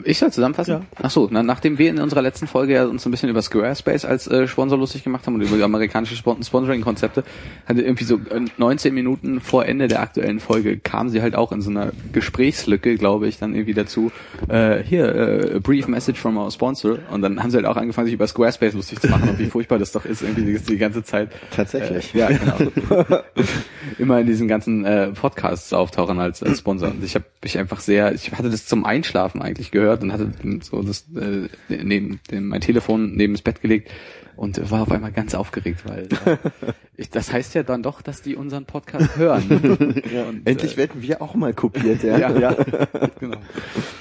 Ich 0.05 0.19
soll 0.19 0.33
zusammenfassen? 0.33 0.71
Ja. 0.73 0.81
Ach 1.03 1.11
so, 1.11 1.29
na, 1.31 1.43
nachdem 1.43 1.77
wir 1.77 1.91
in 1.91 1.99
unserer 1.99 2.23
letzten 2.23 2.47
Folge 2.47 2.73
ja 2.73 2.87
uns 2.87 3.05
ein 3.05 3.11
bisschen 3.11 3.29
über 3.29 3.43
Squarespace 3.43 4.07
als 4.07 4.27
äh, 4.27 4.49
Sponsor 4.49 4.79
lustig 4.79 5.05
gemacht 5.05 5.27
haben 5.27 5.35
und 5.35 5.43
über 5.43 5.63
amerikanische 5.63 6.17
Spon 6.17 6.43
Sponsoring-Konzepte, 6.43 7.25
hatte 7.67 7.83
irgendwie 7.83 8.05
so 8.05 8.17
äh, 8.17 8.41
19 8.57 8.95
Minuten 8.95 9.41
vor 9.41 9.67
Ende 9.67 9.87
der 9.87 10.01
aktuellen 10.01 10.41
Folge 10.41 10.79
kam 10.79 11.11
sie 11.11 11.21
halt 11.21 11.37
auch 11.37 11.53
in 11.53 11.61
so 11.61 11.69
einer 11.69 11.93
Gesprächslücke, 12.13 12.97
glaube 12.97 13.29
ich, 13.29 13.39
dann 13.39 13.55
irgendwie 13.55 13.75
dazu, 13.75 14.13
äh, 14.49 14.83
hier, 14.83 15.15
äh, 15.15 15.57
a 15.57 15.59
brief 15.59 15.89
message 15.89 16.19
from 16.19 16.39
our 16.39 16.51
sponsor 16.51 16.99
und 17.11 17.21
dann 17.21 17.43
haben 17.43 17.51
sie 17.51 17.59
halt 17.59 17.67
auch 17.67 17.77
angefangen, 17.77 18.07
sich 18.07 18.15
über 18.15 18.27
Squarespace 18.27 18.73
lustig 18.73 19.01
zu 19.01 19.09
machen 19.09 19.29
und 19.29 19.39
wie 19.39 19.47
furchtbar 19.47 19.79
das 19.79 19.93
doch 19.93 20.07
ist, 20.07 20.23
irgendwie 20.23 20.55
die, 20.55 20.59
die 20.59 20.79
ganze 20.79 21.05
Zeit. 21.05 21.29
Tatsächlich. 21.55 22.15
Äh, 22.15 22.19
ja, 22.19 22.29
genau. 22.29 23.19
Immer 23.99 24.21
in 24.21 24.27
diesen 24.27 24.49
ganzen 24.49 24.87
äh, 24.87 25.09
Podcasts 25.09 25.75
auftauchen 25.75 26.19
als, 26.19 26.43
als 26.43 26.61
Sponsor. 26.61 26.89
Und 26.91 27.05
ich 27.05 27.15
habe 27.15 27.27
mich 27.43 27.59
einfach 27.59 27.81
sehr, 27.81 28.15
ich 28.15 28.33
hatte 28.33 28.49
das 28.49 28.65
zum 28.67 28.85
Einschlafen 28.85 29.43
eigentlich 29.43 29.66
gehört 29.73 30.03
und 30.03 30.13
hatte 30.13 30.33
so 30.63 30.83
das 30.83 31.07
äh, 31.17 31.49
neben 31.69 32.21
dem, 32.31 32.49
mein 32.49 32.61
Telefon 32.61 33.15
neben 33.15 33.35
das 33.35 33.43
Bett 33.43 33.61
gelegt 33.61 33.91
und 34.37 34.71
war 34.71 34.83
auf 34.83 34.91
einmal 34.91 35.13
ganz 35.13 35.35
aufgeregt, 35.35 35.85
weil 35.87 36.09
äh, 36.27 36.37
ich, 36.97 37.11
das 37.11 37.33
heißt 37.33 37.55
ja 37.55 37.63
dann 37.63 37.83
doch, 37.83 38.03
dass 38.03 38.23
die 38.23 38.37
unseren 38.37 38.65
Podcast 38.65 39.17
hören. 39.17 39.45
Und, 40.29 40.47
Endlich 40.47 40.75
äh, 40.75 40.77
werden 40.77 41.03
wir 41.03 41.23
auch 41.23 41.35
mal 41.35 41.53
kopiert, 41.55 42.03
ja. 42.03 42.19
ja, 42.19 42.39
ja, 42.39 42.53
genau. 43.21 43.39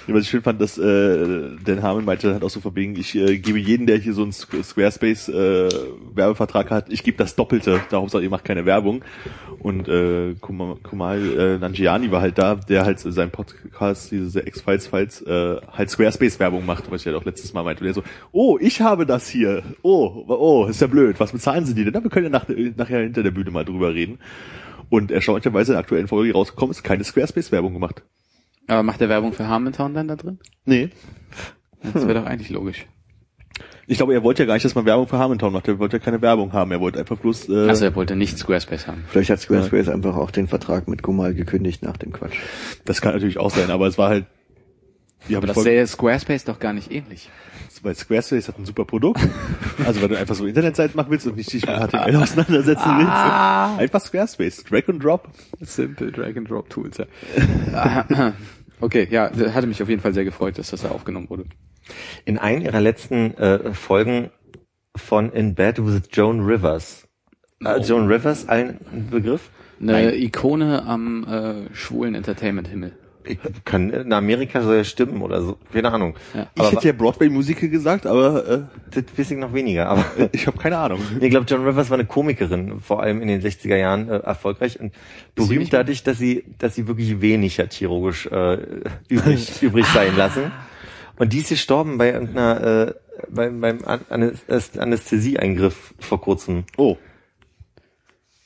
Ja, 0.08 0.13
was 0.13 0.24
ich 0.24 0.30
schön 0.30 0.41
fand, 0.41 0.62
dass 0.62 0.78
äh, 0.78 1.50
Dan 1.63 1.82
Harmon 1.82 2.06
meinte 2.06 2.34
halt 2.34 2.43
auch 2.43 2.50
so 2.50 2.60
verbringen, 2.60 2.95
ich 2.98 3.15
äh, 3.15 3.38
gebe 3.38 3.60
jeden, 3.60 3.88
der 3.88 3.98
hier 3.98 4.13
so 4.13 4.24
einen 4.24 4.32
Squ- 4.32 4.63
Squarespace 4.63 5.30
äh, 5.30 5.69
Werbevertrag 6.13 6.69
hat, 6.71 6.91
ich 6.91 7.04
gebe 7.04 7.17
das 7.17 7.36
Doppelte, 7.36 7.82
da 7.89 7.98
Hauptsache 7.98 8.24
ihr 8.24 8.30
macht 8.30 8.45
keine 8.45 8.65
Werbung. 8.65 9.04
Und 9.60 9.88
äh, 9.88 10.36
Kuma- 10.41 10.78
Kumal 10.84 11.39
äh, 11.39 11.58
Nanjiani 11.58 12.12
war 12.12 12.21
halt 12.21 12.38
da, 12.38 12.56
der 12.56 12.86
halt 12.86 13.00
sein 13.00 13.32
Podcast, 13.32 14.12
diese 14.12 14.45
X-Files, 14.45 14.88
Files, 14.88 15.21
äh, 15.21 15.56
halt 15.71 15.89
Squarespace 15.89 16.39
Werbung 16.39 16.65
macht, 16.65 16.91
was 16.91 17.02
ich 17.02 17.08
halt 17.08 17.15
auch 17.15 17.26
letztes 17.26 17.54
Mal 17.54 17.63
meinte. 17.63 17.82
Und 17.82 17.88
er 17.88 17.93
so, 17.93 18.04
oh, 18.32 18.58
ich 18.62 18.82
habe 18.82 19.06
das 19.06 19.28
hier. 19.28 19.63
Oh, 19.82 20.25
oh, 20.28 20.66
ist 20.68 20.82
ja 20.82 20.88
blöd. 20.88 21.20
Was 21.20 21.32
bezahlen 21.32 21.66
sie 21.66 21.74
die 21.76 21.84
denn? 21.84 21.94
Na, 21.94 22.04
wir 22.04 22.10
können 22.10 22.26
ja 22.26 22.30
nach, 22.32 22.48
nachher 22.78 23.02
hinter 23.02 23.24
der 23.24 23.32
Bühne 23.32 23.52
mal 23.52 23.66
drüber 23.66 23.94
reden. 23.94 24.20
Und 24.90 25.12
erstaunlicherweise 25.12 25.72
in 25.72 25.76
der 25.76 25.80
aktuellen 25.82 26.08
Folge, 26.08 26.28
die 26.28 26.32
rausgekommen 26.32 26.72
ist, 26.72 26.84
keine 26.84 27.04
Squarespace-Werbung 27.04 27.74
gemacht. 27.74 28.04
Aber 28.68 28.84
macht 28.84 29.02
der 29.02 29.10
Werbung 29.10 29.34
für 29.34 29.48
Harmontown 29.48 29.94
dann 29.94 30.08
da 30.08 30.16
drin? 30.16 30.40
Nee. 30.66 30.90
Das 31.94 32.08
wäre 32.08 32.20
doch 32.20 32.26
eigentlich 32.26 32.50
logisch. 32.50 32.86
Ich 33.88 33.98
glaube, 33.98 34.14
er 34.16 34.24
wollte 34.24 34.42
ja 34.44 34.48
gar 34.48 34.56
nicht, 34.56 34.66
dass 34.66 34.74
man 34.74 34.86
Werbung 34.86 35.08
für 35.08 35.20
Harmontown 35.20 35.54
macht. 35.54 35.68
Er 35.68 35.78
wollte 35.78 35.98
ja 35.98 36.04
keine 36.04 36.22
Werbung 36.22 36.54
haben. 36.54 36.72
Er 36.72 36.80
wollte 36.80 36.98
einfach 37.00 37.18
bloß. 37.18 37.50
Äh, 37.50 37.70
Also 37.70 37.86
er 37.86 37.96
wollte 37.96 38.16
nicht 38.16 38.38
Squarespace 38.40 38.88
haben. 38.88 39.04
Vielleicht 39.08 39.30
hat 39.30 39.40
Squarespace 39.40 39.90
einfach 39.90 40.16
auch 40.18 40.32
den 40.32 40.48
Vertrag 40.48 40.88
mit 40.88 41.04
Gumal 41.04 41.36
gekündigt 41.36 41.84
nach 41.84 41.98
dem 41.98 42.12
Quatsch. 42.12 42.38
das 42.86 43.02
kann 43.02 43.14
natürlich 43.14 43.38
auch 43.38 43.52
sein, 43.52 43.70
aber 43.70 43.86
es 43.88 43.98
war 44.00 44.10
halt. 44.10 44.26
Ja, 45.28 45.38
Aber 45.38 45.48
das 45.48 45.62
sähe 45.62 45.86
Squarespace 45.86 46.46
doch 46.46 46.60
gar 46.60 46.74
nicht 46.74 46.92
ähnlich. 46.92 47.30
Weil 47.86 47.95
Squarespace 47.95 48.48
hat 48.48 48.58
ein 48.58 48.65
super 48.65 48.84
Produkt. 48.84 49.21
Also 49.86 50.02
wenn 50.02 50.10
du 50.10 50.17
einfach 50.17 50.36
so 50.36 50.45
Internetseiten 50.45 50.98
machen 50.98 51.12
willst 51.12 51.28
und 51.28 51.38
nicht 51.38 51.54
dich 51.54 51.65
mit 51.65 51.76
HTML 51.76 52.15
auseinandersetzen 52.15 52.98
willst, 52.98 53.12
einfach 53.80 54.02
Squarespace, 54.02 54.63
Drag 54.63 54.89
and 54.89 55.04
Drop. 55.04 55.30
Simple 55.62 56.12
Drag 56.12 56.36
and 56.36 56.50
Drop 56.50 56.69
Tools. 56.69 56.98
Ja. 56.98 58.34
okay, 58.82 59.08
ja, 59.12 59.30
das 59.30 59.54
hatte 59.54 59.67
mich 59.67 59.82
auf 59.82 59.89
jeden 59.89 60.02
Fall 60.02 60.13
sehr 60.13 60.26
gefreut, 60.26 60.58
dass 60.58 60.71
das 60.71 60.82
da 60.82 60.89
aufgenommen 60.89 61.30
wurde. 61.30 61.45
In 62.26 62.39
einer 62.39 62.65
ihrer 62.65 62.82
letzten 62.82 63.36
äh, 63.38 63.74
Folgen 63.74 64.32
von 64.95 65.32
In 65.32 65.54
Bed 65.54 65.86
with 65.86 66.02
Joan 66.12 66.41
Rivers. 66.41 67.08
Äh, 67.63 67.80
Joan 67.82 68.08
Rivers, 68.08 68.50
ein 68.50 68.80
Begriff? 69.12 69.52
Eine 69.80 70.15
Ikone 70.15 70.84
am 70.86 71.24
äh, 71.26 71.76
schwulen 71.76 72.15
Entertainment-Himmel. 72.15 72.93
Ich 73.28 73.40
kann, 73.66 73.90
in 73.92 74.14
Amerika 74.14 74.62
soll 74.62 74.76
ja 74.78 74.84
stimmen 74.84 75.22
oder 75.22 75.42
so. 75.42 75.58
Keine 75.74 75.92
Ahnung. 75.92 76.16
Ja. 76.34 76.48
Ich 76.56 76.72
hätte 76.72 76.88
ja 76.88 76.94
Broadway-Musiker 76.94 77.68
gesagt, 77.68 78.06
aber 78.06 78.70
Das 78.92 79.04
weiß 79.18 79.32
ich 79.32 79.38
noch 79.38 79.54
weniger, 79.54 79.88
aber 79.90 80.06
äh, 80.18 80.30
ich 80.34 80.46
habe 80.48 80.58
keine 80.58 80.78
Ahnung. 80.78 81.00
ich 81.20 81.30
glaube, 81.30 81.46
Joan 81.48 81.66
Rivers 81.66 81.90
war 81.90 81.98
eine 81.98 82.08
Komikerin, 82.08 82.80
vor 82.82 83.02
allem 83.02 83.22
in 83.22 83.28
den 83.28 83.42
60er 83.42 83.76
Jahren 83.78 84.10
äh, 84.10 84.18
erfolgreich 84.18 84.80
und 84.80 84.94
berühmt 85.36 85.74
dadurch, 85.74 86.04
dass 86.04 86.18
sie, 86.18 86.44
dass 86.60 86.76
sie 86.76 86.88
wirklich 86.88 87.22
wenig 87.22 87.60
hat 87.60 87.74
chirurgisch 87.74 88.28
äh, 88.28 88.58
übrig, 89.10 89.50
übrig 89.62 89.86
sein 89.88 90.16
lassen. 90.16 90.52
Und 91.18 91.34
die 91.34 91.40
ist 91.40 91.50
gestorben 91.50 91.98
bei 91.98 92.12
irgendeiner, 92.12 92.88
äh, 92.90 92.94
beim, 93.30 93.62
beim 93.62 93.80
An- 93.86 94.02
Anäs- 94.10 94.78
Anästhesieeingriff 94.78 95.94
vor 96.00 96.20
kurzem. 96.22 96.66
Oh, 96.78 96.98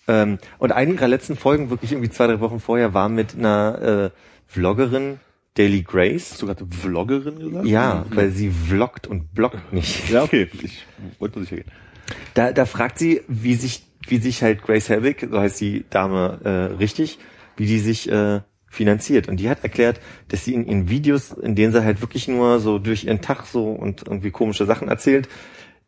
Ähm, 0.08 0.40
und 0.58 0.72
eine 0.72 0.94
ihrer 0.94 1.08
letzten 1.08 1.36
Folgen, 1.36 1.70
wirklich 1.70 1.92
irgendwie 1.92 2.10
zwei, 2.10 2.28
drei 2.28 2.40
Wochen 2.40 2.60
vorher, 2.60 2.94
war 2.94 3.10
mit 3.10 3.36
einer 3.38 4.12
äh, 4.12 4.20
Vloggerin, 4.50 5.20
Daily 5.54 5.84
Grace. 5.84 6.32
hast 6.32 6.42
du 6.42 6.48
gerade 6.48 6.66
Vloggerin 6.70 7.40
gesagt? 7.40 7.66
Ja, 7.68 8.06
weil 8.10 8.32
sie 8.32 8.50
vloggt 8.50 9.06
und 9.06 9.34
bloggt 9.34 9.72
nicht. 9.72 10.10
Ja, 10.10 10.24
okay. 10.24 10.50
Ich 10.64 10.86
wollte 11.20 11.38
nur 11.38 11.46
sicher 11.46 11.58
gehen. 11.58 11.72
Da, 12.34 12.52
da 12.52 12.66
fragt 12.66 12.98
sie, 12.98 13.22
wie 13.28 13.54
sich, 13.54 13.84
wie 14.08 14.18
sich 14.18 14.42
halt 14.42 14.64
Grace 14.64 14.90
Helbig, 14.90 15.28
so 15.30 15.40
heißt 15.40 15.62
die 15.62 15.86
Dame 15.92 16.40
äh, 16.44 16.76
richtig, 16.78 17.20
wie 17.58 17.68
die 17.68 17.78
sich 17.78 18.12
äh, 18.12 18.42
finanziert. 18.68 19.28
Und 19.28 19.38
die 19.38 19.50
hat 19.50 19.64
erklärt, 19.64 20.00
dass 20.30 20.46
sie 20.46 20.56
in 20.56 20.66
ihren 20.66 20.90
Videos, 20.90 21.32
in 21.32 21.54
denen 21.54 21.72
sie 21.72 21.84
halt 21.84 22.02
wirklich 22.02 22.28
nur 22.28 22.60
so 22.60 22.80
durch 22.80 23.04
ihren 23.04 23.22
Tag 23.22 23.46
so 23.46 23.72
und 23.72 24.08
irgendwie 24.08 24.32
komische 24.32 24.66
Sachen 24.66 24.88
erzählt, 24.88 25.30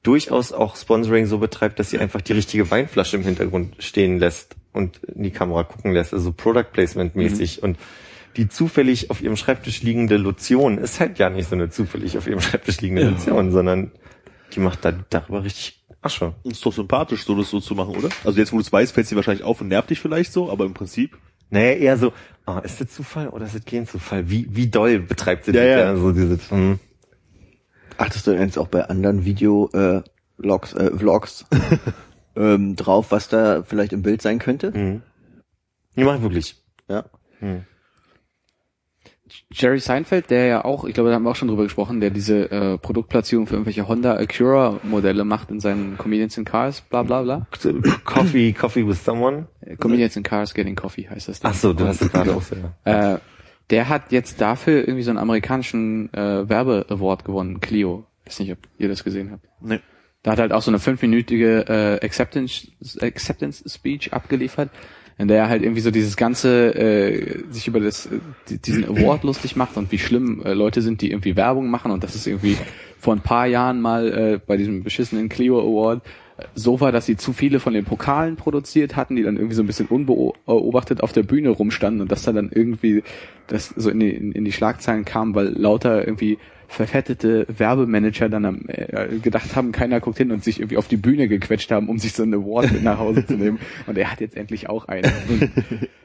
durchaus 0.03 0.51
auch 0.51 0.75
Sponsoring 0.75 1.25
so 1.25 1.39
betreibt, 1.39 1.79
dass 1.79 1.89
sie 1.89 1.97
einfach 1.97 2.21
die 2.21 2.33
richtige 2.33 2.69
Weinflasche 2.69 3.17
im 3.17 3.23
Hintergrund 3.23 3.75
stehen 3.79 4.19
lässt 4.19 4.55
und 4.73 5.03
in 5.03 5.23
die 5.23 5.31
Kamera 5.31 5.63
gucken 5.63 5.93
lässt, 5.93 6.13
also 6.13 6.31
Product 6.31 6.71
Placement 6.71 7.15
mäßig. 7.15 7.63
Und 7.63 7.77
die 8.37 8.47
zufällig 8.47 9.09
auf 9.09 9.21
ihrem 9.21 9.35
Schreibtisch 9.35 9.81
liegende 9.83 10.17
Lotion 10.17 10.77
ist 10.77 10.99
halt 10.99 11.19
ja 11.19 11.29
nicht 11.29 11.49
so 11.49 11.55
eine 11.55 11.69
zufällig 11.69 12.17
auf 12.17 12.27
ihrem 12.27 12.41
Schreibtisch 12.41 12.81
liegende 12.81 13.09
Lotion, 13.09 13.51
sondern 13.51 13.91
die 14.53 14.59
macht 14.59 14.83
da 14.85 14.91
darüber 15.09 15.43
richtig 15.43 15.83
Asche. 16.01 16.33
Ist 16.43 16.65
doch 16.65 16.73
sympathisch, 16.73 17.25
so 17.25 17.35
das 17.35 17.49
so 17.49 17.59
zu 17.59 17.75
machen, 17.75 17.95
oder? 17.95 18.09
Also 18.23 18.39
jetzt, 18.39 18.51
wo 18.51 18.57
du 18.57 18.61
es 18.61 18.71
weißt, 18.73 18.93
fällt 18.93 19.07
sie 19.07 19.15
wahrscheinlich 19.15 19.43
auf 19.43 19.61
und 19.61 19.67
nervt 19.67 19.89
dich 19.89 19.99
vielleicht 19.99 20.33
so, 20.33 20.51
aber 20.51 20.65
im 20.65 20.73
Prinzip. 20.73 21.17
Naja, 21.51 21.73
eher 21.73 21.97
so, 21.97 22.13
ah, 22.45 22.59
ist 22.59 22.81
das 22.81 22.87
Zufall 22.91 23.27
oder 23.27 23.45
ist 23.45 23.55
das 23.55 23.65
kein 23.65 23.85
Zufall? 23.85 24.29
Wie, 24.29 24.47
wie 24.49 24.67
doll 24.67 24.99
betreibt 24.99 25.45
sie 25.45 25.51
Ja, 25.51 25.63
das? 25.63 25.75
ja. 25.77 25.95
So 25.97 26.11
dieses, 26.11 26.49
hm. 26.49 26.79
Achtest 27.97 28.25
du 28.25 28.31
denn 28.31 28.41
jetzt 28.41 28.57
auch 28.57 28.69
bei 28.69 28.85
anderen 28.85 29.25
Video 29.25 29.69
äh, 29.73 30.01
Vlogs, 30.39 30.73
äh, 30.73 30.89
Vlogs 30.97 31.45
ähm, 32.35 32.75
drauf, 32.75 33.11
was 33.11 33.27
da 33.27 33.61
vielleicht 33.63 33.93
im 33.93 34.01
Bild 34.01 34.21
sein 34.21 34.39
könnte? 34.39 34.71
Mhm. 34.71 35.01
Die 35.95 36.03
machen 36.03 36.23
wirklich. 36.23 36.55
Ja. 36.89 37.05
Hm. 37.39 37.65
Jerry 39.51 39.79
Seinfeld, 39.79 40.29
der 40.29 40.45
ja 40.45 40.65
auch, 40.65 40.85
ich 40.85 40.93
glaube, 40.93 41.09
da 41.09 41.15
haben 41.15 41.23
wir 41.23 41.31
auch 41.31 41.35
schon 41.35 41.47
drüber 41.47 41.63
gesprochen, 41.63 41.99
der 41.99 42.09
diese 42.09 42.51
äh, 42.51 42.77
Produktplatzierung 42.77 43.47
für 43.47 43.55
irgendwelche 43.55 43.87
Honda 43.87 44.15
Acura 44.17 44.79
Modelle 44.83 45.25
macht 45.25 45.51
in 45.51 45.59
seinen 45.59 45.97
Comedians 45.97 46.37
in 46.37 46.45
Cars, 46.45 46.81
bla 46.81 47.03
bla 47.03 47.21
bla. 47.21 47.47
Coffee, 48.05 48.53
Coffee 48.53 48.87
with 48.87 49.03
someone. 49.03 49.47
Äh, 49.61 49.75
Comedians 49.75 50.15
in 50.15 50.23
Cars 50.23 50.53
Getting 50.53 50.75
Coffee 50.75 51.07
heißt 51.09 51.27
das. 51.27 51.39
Ach 51.43 51.53
so, 51.53 51.73
du 51.73 51.85
hast 51.85 52.01
es 52.01 52.11
gerade 52.11 52.33
auch 52.35 52.41
so. 52.41 52.55
ja. 52.85 53.15
Äh, 53.15 53.19
der 53.69 53.87
hat 53.89 54.11
jetzt 54.11 54.41
dafür 54.41 54.79
irgendwie 54.79 55.03
so 55.03 55.11
einen 55.11 55.19
amerikanischen 55.19 56.13
äh, 56.13 56.47
Werbe-Award 56.47 57.25
gewonnen, 57.25 57.61
Clio. 57.61 58.05
Weiß 58.25 58.39
nicht, 58.39 58.51
ob 58.51 58.59
ihr 58.77 58.89
das 58.89 59.03
gesehen 59.03 59.31
habt. 59.31 59.45
Nee. 59.61 59.79
Da 60.23 60.31
hat 60.31 60.39
halt 60.39 60.53
auch 60.53 60.61
so 60.61 60.69
eine 60.69 60.79
fünfminütige 60.79 61.65
äh, 61.67 62.05
Acceptance, 62.05 62.67
Acceptance 62.99 63.67
Speech 63.67 64.13
abgeliefert, 64.13 64.69
in 65.21 65.27
der 65.27 65.37
er 65.37 65.49
halt 65.49 65.61
irgendwie 65.61 65.81
so 65.81 65.91
dieses 65.91 66.17
ganze, 66.17 66.73
äh, 66.75 67.43
sich 67.51 67.67
über 67.67 67.79
das, 67.79 68.07
äh, 68.07 68.19
die- 68.49 68.57
diesen 68.57 68.85
Award 68.85 69.23
lustig 69.23 69.55
macht 69.55 69.77
und 69.77 69.91
wie 69.91 69.99
schlimm 69.99 70.41
äh, 70.43 70.53
Leute 70.53 70.81
sind, 70.81 71.01
die 71.01 71.11
irgendwie 71.11 71.35
Werbung 71.35 71.69
machen 71.69 71.91
und 71.91 72.03
das 72.03 72.15
ist 72.15 72.25
irgendwie 72.27 72.57
vor 72.99 73.13
ein 73.15 73.21
paar 73.21 73.45
Jahren 73.47 73.81
mal 73.81 74.07
äh, 74.11 74.39
bei 74.45 74.57
diesem 74.57 74.83
beschissenen 74.83 75.29
Clio 75.29 75.59
Award 75.59 76.01
äh, 76.37 76.43
so 76.55 76.81
war, 76.81 76.91
dass 76.91 77.05
sie 77.05 77.17
zu 77.17 77.33
viele 77.33 77.59
von 77.59 77.73
den 77.73 77.85
Pokalen 77.85 78.35
produziert 78.35 78.95
hatten, 78.95 79.15
die 79.15 79.23
dann 79.23 79.35
irgendwie 79.37 79.55
so 79.55 79.61
ein 79.63 79.67
bisschen 79.67 79.87
unbeobachtet 79.87 81.01
auf 81.03 81.11
der 81.13 81.23
Bühne 81.23 81.49
rumstanden 81.49 82.01
und 82.01 82.11
dass 82.11 82.23
da 82.23 82.31
dann 82.31 82.49
irgendwie 82.53 83.03
das 83.47 83.67
so 83.75 83.89
in 83.89 83.99
die, 83.99 84.09
in 84.11 84.43
die 84.45 84.51
Schlagzeilen 84.51 85.05
kam, 85.05 85.35
weil 85.35 85.49
lauter 85.49 86.05
irgendwie 86.07 86.37
verfettete 86.71 87.45
Werbemanager 87.49 88.29
dann 88.29 88.45
am, 88.45 88.61
äh, 88.67 89.17
gedacht 89.21 89.55
haben, 89.55 89.71
keiner 89.71 89.99
guckt 89.99 90.17
hin 90.17 90.31
und 90.31 90.43
sich 90.43 90.59
irgendwie 90.59 90.77
auf 90.77 90.87
die 90.87 90.97
Bühne 90.97 91.27
gequetscht 91.27 91.69
haben, 91.71 91.89
um 91.89 91.99
sich 91.99 92.13
so 92.13 92.23
einen 92.23 92.33
Award 92.33 92.71
mit 92.71 92.83
nach 92.83 92.97
Hause 92.97 93.25
zu 93.25 93.33
nehmen. 93.33 93.59
Und 93.87 93.97
er 93.97 94.11
hat 94.11 94.21
jetzt 94.21 94.37
endlich 94.37 94.69
auch 94.69 94.85
einen. 94.85 95.11
Und 95.29 95.49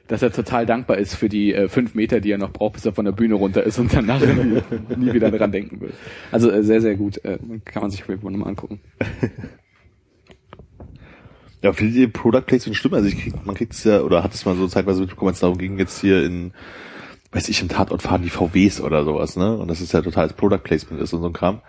dass 0.09 0.23
er 0.23 0.33
total 0.33 0.67
dankbar 0.67 0.99
ist 0.99 1.15
für 1.15 1.29
die 1.29 1.55
äh, 1.55 1.69
fünf 1.69 1.95
Meter, 1.95 2.21
die 2.21 2.31
er 2.31 2.39
noch 2.39 2.53
braucht, 2.53 2.75
bis 2.75 2.85
er 2.85 2.93
von 2.93 3.05
der 3.05 3.13
Bühne 3.13 3.35
runter 3.35 3.63
ist 3.63 3.79
und 3.79 3.95
danach 3.95 4.21
nie, 4.97 5.13
wieder 5.13 5.31
dran 5.31 5.53
denken 5.53 5.81
will. 5.81 5.93
Also 6.33 6.51
äh, 6.51 6.63
sehr, 6.63 6.81
sehr 6.81 6.97
gut. 6.97 7.25
Äh, 7.25 7.39
kann 7.65 7.83
man 7.83 7.91
sich 7.91 8.03
auf 8.03 8.23
nochmal 8.23 8.49
angucken. 8.49 8.81
Ja, 11.63 11.73
ihr 11.81 12.13
Product 12.13 12.43
Placement 12.43 12.77
schlimm? 12.77 12.95
Also 12.95 13.09
ich 13.09 13.19
krieg, 13.19 13.35
man 13.45 13.57
kriegt 13.57 13.73
es 13.73 13.83
ja, 13.83 14.03
oder 14.03 14.23
hat 14.23 14.33
es 14.35 14.45
mal 14.45 14.55
so 14.55 14.69
zeitweise 14.69 15.01
mitbekommen, 15.01 15.31
als 15.31 15.39
es 15.39 15.41
darum 15.41 15.59
ging, 15.59 15.79
jetzt 15.79 16.01
hier 16.01 16.23
in, 16.23 16.53
weiß 17.33 17.49
ich, 17.49 17.61
im 17.61 17.69
Tatort 17.69 18.03
fahren 18.03 18.23
die 18.23 18.31
VWs 18.31 18.81
oder 18.81 19.05
sowas, 19.05 19.37
ne? 19.37 19.57
Und 19.57 19.69
das 19.69 19.81
ist 19.81 19.93
ja 19.93 20.03
totales 20.03 20.33
Product 20.33 20.59
Placement 20.59 21.03
ist 21.03 21.13
und 21.13 21.23
so 21.23 21.27
ein 21.27 21.33
Kram. 21.33 21.61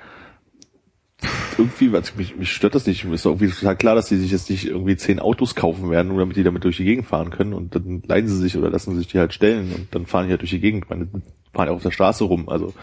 Irgendwie, 1.57 1.95
also 1.95 2.13
mich, 2.15 2.35
mich 2.35 2.51
stört 2.51 2.75
das 2.75 2.85
nicht. 2.85 3.03
Mir 3.03 3.15
ist 3.15 3.25
doch 3.25 3.31
irgendwie 3.31 3.49
total 3.49 3.75
klar, 3.75 3.95
dass 3.95 4.09
die 4.09 4.17
sich 4.17 4.31
jetzt 4.31 4.49
nicht 4.49 4.67
irgendwie 4.67 4.95
zehn 4.95 5.19
Autos 5.19 5.55
kaufen 5.55 5.89
werden, 5.89 6.09
nur 6.09 6.19
damit 6.19 6.37
die 6.37 6.43
damit 6.43 6.63
durch 6.63 6.77
die 6.77 6.85
Gegend 6.85 7.07
fahren 7.07 7.31
können 7.31 7.53
und 7.53 7.73
dann 7.73 8.03
leihen 8.05 8.27
sie 8.27 8.37
sich 8.37 8.55
oder 8.55 8.69
lassen 8.69 8.95
sich 8.95 9.07
die 9.07 9.17
halt 9.17 9.33
stellen 9.33 9.73
und 9.73 9.87
dann 9.95 10.05
fahren 10.05 10.25
die 10.25 10.31
halt 10.31 10.41
durch 10.41 10.51
die 10.51 10.59
Gegend. 10.59 10.85
Ich 10.85 10.89
meine, 10.89 11.07
die 11.07 11.21
fahren 11.53 11.67
ja 11.67 11.73
auf 11.73 11.81
der 11.81 11.91
Straße 11.91 12.23
rum, 12.23 12.47
also 12.49 12.73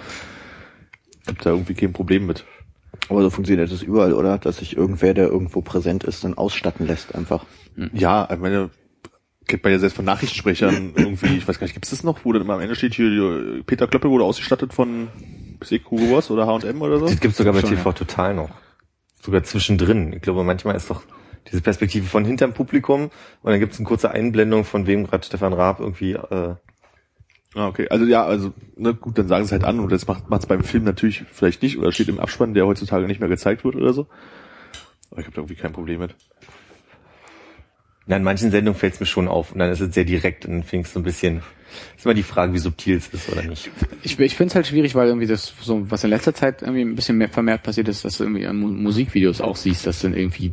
gibt 1.27 1.47
da 1.47 1.51
irgendwie 1.51 1.75
kein 1.75 1.93
Problem 1.93 2.27
mit. 2.27 2.45
Aber 3.09 3.23
so 3.23 3.31
funktioniert 3.31 3.71
das 3.71 3.83
überall, 3.83 4.13
oder? 4.13 4.39
Dass 4.39 4.59
sich 4.59 4.77
irgendwer, 4.77 5.15
der 5.15 5.29
irgendwo 5.29 5.61
präsent 5.61 6.05
ist, 6.05 6.25
dann 6.25 6.35
ausstatten 6.35 6.87
lässt 6.87 7.15
einfach. 7.15 7.45
Ja, 7.93 8.29
ich 8.33 8.39
meine, 8.39 8.71
kennt 9.47 9.63
man 9.63 9.73
ja 9.73 9.79
selbst 9.79 9.97
von 9.97 10.05
Nachrichtensprechern 10.05 10.93
irgendwie, 10.97 11.37
ich 11.37 11.47
weiß 11.47 11.59
gar 11.59 11.67
nicht, 11.67 11.75
gibt 11.75 11.87
es 11.87 11.91
das 11.91 12.05
noch, 12.05 12.25
wo 12.25 12.33
dann 12.33 12.43
immer 12.43 12.55
am 12.55 12.61
Ende 12.61 12.77
steht, 12.77 12.95
hier, 12.95 13.63
Peter 13.67 13.87
Klöppel 13.87 14.11
wurde 14.11 14.25
ausgestattet 14.25 14.73
von 14.73 15.09
ich, 15.69 15.85
Hugo 15.91 16.07
Boss 16.07 16.31
oder 16.31 16.47
H&M 16.47 16.81
oder 16.83 16.99
so? 16.99 17.07
Das 17.07 17.21
gibt's 17.21 17.39
sogar 17.39 17.53
bei 17.53 17.61
Schon, 17.61 17.71
TV 17.71 17.93
Total 17.93 18.35
noch. 18.35 18.51
Sogar 19.21 19.43
zwischendrin. 19.43 20.13
Ich 20.13 20.23
glaube, 20.23 20.45
manchmal 20.45 20.77
ist 20.77 20.91
doch 20.91 21.03
diese 21.51 21.63
Perspektive 21.63 22.07
von 22.07 22.25
hinterm 22.25 22.53
Publikum 22.53 23.11
und 23.43 23.51
dann 23.51 23.61
gibt's 23.61 23.79
eine 23.79 23.87
kurze 23.87 24.11
Einblendung, 24.11 24.65
von 24.65 24.87
wem 24.87 25.07
gerade 25.07 25.25
Stefan 25.25 25.53
Raab 25.53 25.81
irgendwie 25.81 26.13
äh, 26.13 26.57
Ah, 27.55 27.69
okay. 27.69 27.89
Also 27.89 28.05
ja, 28.05 28.25
also, 28.25 28.53
ne, 28.77 28.95
gut, 28.95 29.17
dann 29.17 29.29
sagen 29.29 29.45
sie 29.45 29.47
es 29.47 29.53
halt 29.53 29.65
an 29.65 29.79
und 29.79 29.91
das 29.93 30.09
macht 30.09 30.25
es 30.29 30.47
beim 30.47 30.65
Film 30.65 30.85
natürlich 30.85 31.25
vielleicht 31.31 31.63
nicht 31.63 31.79
oder 31.79 31.93
steht 31.93 32.09
im 32.09 32.19
Abspann, 32.19 32.53
der 32.53 32.67
heutzutage 32.67 33.07
nicht 33.07 33.21
mehr 33.21 33.29
gezeigt 33.29 33.65
wird 33.65 33.77
oder 33.77 33.93
so. 33.93 34.09
Aber 35.11 35.21
ich 35.21 35.27
habe 35.27 35.37
da 35.37 35.43
irgendwie 35.43 35.55
kein 35.55 35.73
Problem 35.73 36.01
mit. 36.01 36.17
Na, 38.07 38.17
in 38.17 38.23
manchen 38.23 38.51
Sendungen 38.51 38.79
fällt's 38.79 39.01
mir 39.01 39.07
schon 39.07 39.29
auf 39.29 39.53
und 39.53 39.59
dann 39.59 39.71
ist 39.71 39.81
es 39.81 39.95
sehr 39.95 40.05
direkt 40.05 40.45
und 40.45 40.53
dann 40.53 40.63
find's 40.63 40.93
so 40.93 41.01
ein 41.01 41.03
bisschen, 41.03 41.43
ist 41.97 42.05
immer 42.05 42.15
die 42.15 42.23
Frage, 42.23 42.53
wie 42.53 42.59
subtil 42.59 42.97
es 42.97 43.09
ist 43.09 43.31
oder 43.31 43.43
nicht. 43.43 43.71
Ich, 44.03 44.19
ich 44.19 44.37
finde 44.37 44.51
es 44.51 44.55
halt 44.55 44.67
schwierig, 44.67 44.95
weil 44.95 45.09
irgendwie 45.09 45.27
das, 45.27 45.55
so 45.63 45.91
was 45.91 46.05
in 46.05 46.11
letzter 46.11 46.35
Zeit 46.35 46.61
irgendwie 46.61 46.83
ein 46.83 46.95
bisschen 46.95 47.17
mehr 47.17 47.31
vermehrt 47.31 47.63
passiert 47.63 47.89
ist, 47.89 48.05
dass 48.05 48.19
du 48.19 48.25
irgendwie 48.25 48.47
an 48.47 48.57
Mu 48.57 48.69
Musikvideos 48.69 49.41
auch 49.41 49.57
siehst, 49.57 49.87
dass 49.87 50.01
dann 50.01 50.15
irgendwie 50.15 50.53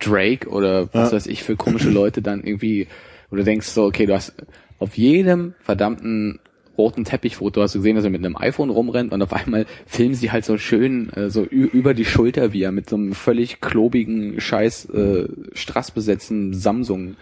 Drake 0.00 0.48
oder 0.48 0.92
was 0.92 1.12
weiß 1.12 1.26
ich 1.28 1.42
für 1.42 1.56
komische 1.56 1.90
Leute 1.90 2.20
dann 2.20 2.44
irgendwie, 2.44 2.88
du 3.30 3.42
denkst 3.42 3.68
so, 3.68 3.84
okay, 3.84 4.04
du 4.04 4.14
hast 4.14 4.34
auf 4.78 4.98
jedem 4.98 5.54
verdammten 5.60 6.40
roten 6.76 7.04
Teppichfoto 7.04 7.62
hast 7.62 7.74
du 7.74 7.78
gesehen, 7.78 7.96
dass 7.96 8.04
er 8.04 8.10
mit 8.10 8.24
einem 8.24 8.36
iPhone 8.36 8.70
rumrennt 8.70 9.12
und 9.12 9.22
auf 9.22 9.32
einmal 9.32 9.66
filmen 9.86 10.14
sie 10.14 10.30
halt 10.32 10.44
so 10.44 10.58
schön 10.58 11.10
äh, 11.12 11.30
so 11.30 11.42
über 11.42 11.94
die 11.94 12.04
Schulter, 12.04 12.52
wie 12.52 12.62
er 12.62 12.72
mit 12.72 12.88
so 12.90 12.96
einem 12.96 13.12
völlig 13.12 13.60
klobigen, 13.60 14.40
scheiß 14.40 14.90
äh, 14.90 15.28
strassbesetzten 15.52 16.54
Samsung 16.54 17.16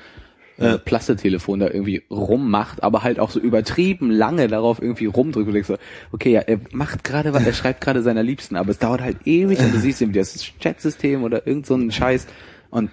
äh, 0.59 0.79
Plastetelefon 0.79 1.61
da 1.61 1.67
irgendwie 1.69 2.03
rummacht, 2.11 2.83
aber 2.83 3.03
halt 3.03 3.19
auch 3.19 3.31
so 3.31 3.41
übertrieben 3.41 4.11
lange 4.11 4.49
darauf 4.49 4.81
irgendwie 4.83 5.07
rumdrückt 5.07 5.47
und 5.49 5.55
denkst 5.55 5.69
so, 5.69 5.77
okay, 6.12 6.33
ja, 6.33 6.41
er 6.41 6.61
macht 6.73 7.05
gerade 7.05 7.33
was, 7.33 7.45
er 7.47 7.53
schreibt 7.55 7.81
gerade 7.81 8.03
seiner 8.03 8.23
Liebsten, 8.23 8.57
aber 8.57 8.71
es 8.71 8.79
dauert 8.79 9.01
halt 9.01 9.17
ewig 9.27 9.59
und 9.61 9.75
du 9.75 9.79
siehst 9.79 10.01
irgendwie 10.03 10.19
das 10.19 10.38
Chatsystem 10.61 11.23
oder 11.25 11.47
irgend 11.47 11.67
so 11.67 11.75
ein 11.75 11.91
Scheiß 11.91 12.27
und 12.71 12.91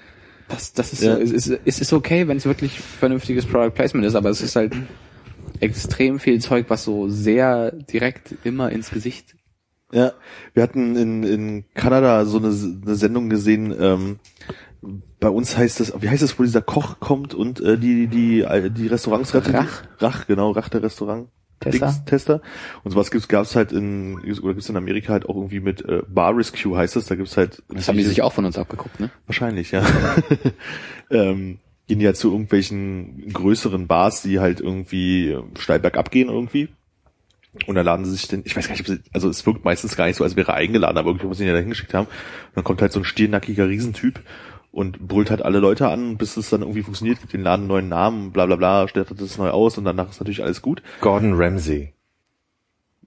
das, 0.47 0.73
das 0.73 0.93
ist, 0.93 1.03
Ja. 1.03 1.15
so, 1.15 1.21
es 1.21 1.31
ist, 1.31 1.59
es 1.65 1.79
ist 1.79 1.93
okay, 1.93 2.27
wenn 2.27 2.37
es 2.37 2.45
wirklich 2.45 2.79
vernünftiges 2.79 3.45
Product 3.45 3.71
Placement 3.75 4.05
ist, 4.05 4.15
aber 4.15 4.29
es 4.29 4.41
ist 4.41 4.55
halt 4.55 4.73
extrem 5.59 6.19
viel 6.19 6.39
Zeug, 6.39 6.65
was 6.69 6.83
so 6.83 7.09
sehr 7.09 7.71
direkt 7.71 8.35
immer 8.43 8.71
ins 8.71 8.89
Gesicht 8.91 9.35
Ja, 9.91 10.13
wir 10.53 10.63
hatten 10.63 10.95
in, 10.95 11.23
in 11.23 11.65
Kanada 11.73 12.25
so 12.25 12.37
eine, 12.37 12.47
eine 12.47 12.95
Sendung 12.95 13.29
gesehen, 13.29 13.75
ähm, 13.79 14.19
bei 15.19 15.29
uns 15.29 15.57
heißt 15.57 15.79
das, 15.79 15.93
wie 16.01 16.09
heißt 16.09 16.23
das, 16.23 16.39
wo 16.39 16.43
dieser 16.43 16.61
Koch 16.61 16.99
kommt 16.99 17.33
und 17.33 17.59
äh, 17.59 17.77
die, 17.77 18.07
die, 18.07 18.45
die, 18.45 18.69
die 18.69 18.87
Restaurants 18.87 19.33
rettet? 19.33 19.53
Rach. 19.53 19.83
Rach, 19.99 20.27
genau, 20.27 20.51
Rach 20.51 20.69
der 20.69 20.83
Restaurant. 20.83 21.27
Tester? 21.59 21.87
Dings, 21.87 22.05
Tester. 22.05 22.41
Und 22.83 22.91
sowas 22.91 23.11
gibt's, 23.11 23.27
gab's 23.27 23.55
halt 23.55 23.71
in, 23.71 24.17
oder 24.41 24.53
gibt's 24.53 24.69
in 24.69 24.77
Amerika 24.77 25.11
halt 25.11 25.27
auch 25.27 25.35
irgendwie 25.35 25.59
mit 25.59 25.83
äh, 25.83 26.03
Bar 26.07 26.37
Rescue 26.37 26.77
heißt 26.77 26.95
das, 26.95 27.05
da 27.07 27.15
gibt's 27.15 27.35
halt. 27.35 27.61
Das 27.67 27.87
haben 27.87 27.97
die 27.97 28.03
sich 28.03 28.21
auch 28.21 28.31
von 28.31 28.45
uns 28.45 28.57
abgeguckt, 28.57 28.99
ne? 28.99 29.09
Wahrscheinlich, 29.25 29.71
ja. 29.71 29.83
ähm, 31.11 31.59
gehen 31.89 32.05
halt 32.05 32.17
zu 32.17 32.31
irgendwelchen 32.31 33.33
größeren 33.33 33.87
Bars, 33.87 34.21
die 34.21 34.39
halt 34.39 34.61
irgendwie 34.61 35.37
steil 35.57 35.79
bergab 35.79 36.11
gehen 36.11 36.29
irgendwie. 36.29 36.69
Und 37.65 37.75
dann 37.75 37.85
laden 37.85 38.05
sie 38.05 38.11
sich 38.11 38.27
den, 38.27 38.43
ich 38.45 38.55
weiß 38.55 38.67
gar 38.67 38.73
nicht, 38.73 38.81
ob 38.81 38.95
sie, 38.95 39.01
also 39.11 39.27
es 39.27 39.43
wirkt 39.45 39.65
meistens 39.65 39.95
gar 39.95 40.05
nicht 40.05 40.15
so, 40.15 40.23
als 40.23 40.35
wäre 40.35 40.51
er 40.51 40.57
eingeladen, 40.57 40.97
aber 40.97 41.09
irgendwie 41.09 41.25
muss 41.25 41.39
ich 41.39 41.45
ihn 41.45 41.47
ja 41.47 41.53
da 41.53 41.59
hingeschickt 41.59 41.93
haben. 41.95 42.05
Und 42.05 42.55
dann 42.55 42.63
kommt 42.63 42.81
halt 42.81 42.91
so 42.91 42.99
ein 42.99 43.05
stiernackiger 43.05 43.67
Riesentyp 43.67 44.21
und 44.71 44.99
brüllt 45.07 45.31
halt 45.31 45.41
alle 45.41 45.59
Leute 45.59 45.89
an, 45.89 46.17
bis 46.17 46.37
es 46.37 46.51
dann 46.51 46.61
irgendwie 46.61 46.83
funktioniert, 46.83 47.19
gibt 47.19 47.33
den 47.33 47.41
Laden 47.41 47.61
einen 47.61 47.67
neuen 47.69 47.89
Namen, 47.89 48.31
bla 48.31 48.45
bla 48.45 48.55
bla, 48.55 48.87
stattet 48.87 49.19
das 49.19 49.39
neu 49.39 49.49
aus 49.49 49.79
und 49.79 49.85
danach 49.85 50.11
ist 50.11 50.19
natürlich 50.19 50.43
alles 50.43 50.61
gut. 50.61 50.83
Gordon 51.01 51.33
Ramsay. 51.33 51.93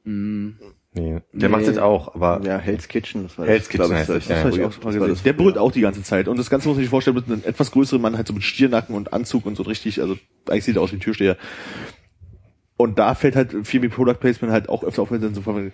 Mm, 0.03 0.51
Nee, 0.95 1.21
der 1.33 1.49
Nee. 1.49 1.49
macht 1.49 1.67
jetzt 1.67 1.79
auch, 1.79 2.15
aber 2.15 2.41
Ja, 2.45 2.59
Hell's 2.59 2.87
Kitchen. 2.87 3.23
Das 3.23 3.39
war 3.39 3.47
Hell's 3.47 3.69
Kitchen 3.69 3.87
glaub 3.87 3.99
heißt 3.99 4.11
das, 4.11 4.29
ja. 4.29 4.35
Das 4.37 4.45
hab 4.45 4.53
ich 4.53 4.63
auch 4.63 4.85
mal 4.85 4.93
gesehen. 4.93 5.25
Der 5.25 5.33
brüllt 5.33 5.57
auch 5.57 5.73
die 5.73 5.81
ganze 5.81 6.03
Zeit. 6.03 6.29
Und 6.29 6.39
das 6.39 6.51
Ganze 6.51 6.69
muss 6.69 6.77
man 6.77 6.83
sich 6.83 6.91
vorstellen, 6.91 7.17
mit 7.17 7.27
einem 7.27 7.43
etwas 7.45 7.71
größeren 7.71 8.01
Mann, 8.03 8.17
halt 8.17 8.27
so 8.27 8.35
mit 8.35 8.43
Stiernacken 8.43 8.95
und 8.95 9.13
Anzug 9.13 9.47
und 9.47 9.57
so 9.57 9.63
richtig, 9.63 10.01
also 10.03 10.17
eigentlich 10.49 10.65
sieht 10.65 10.77
er 10.77 10.83
aus 10.83 10.93
wie 10.93 10.97
ein 10.97 11.01
Türsteher. 11.01 11.39
Und 12.77 12.99
da 12.99 13.15
fällt 13.15 13.37
halt 13.37 13.55
viel 13.67 13.81
mit 13.81 13.93
Product 13.93 14.15
Placement 14.21 14.53
halt 14.53 14.69
auch 14.69 14.85
öfter 14.85 15.03
auf, 15.03 15.11
wenn 15.11 15.21
dann 15.21 15.35
so 15.35 15.41
von, 15.41 15.73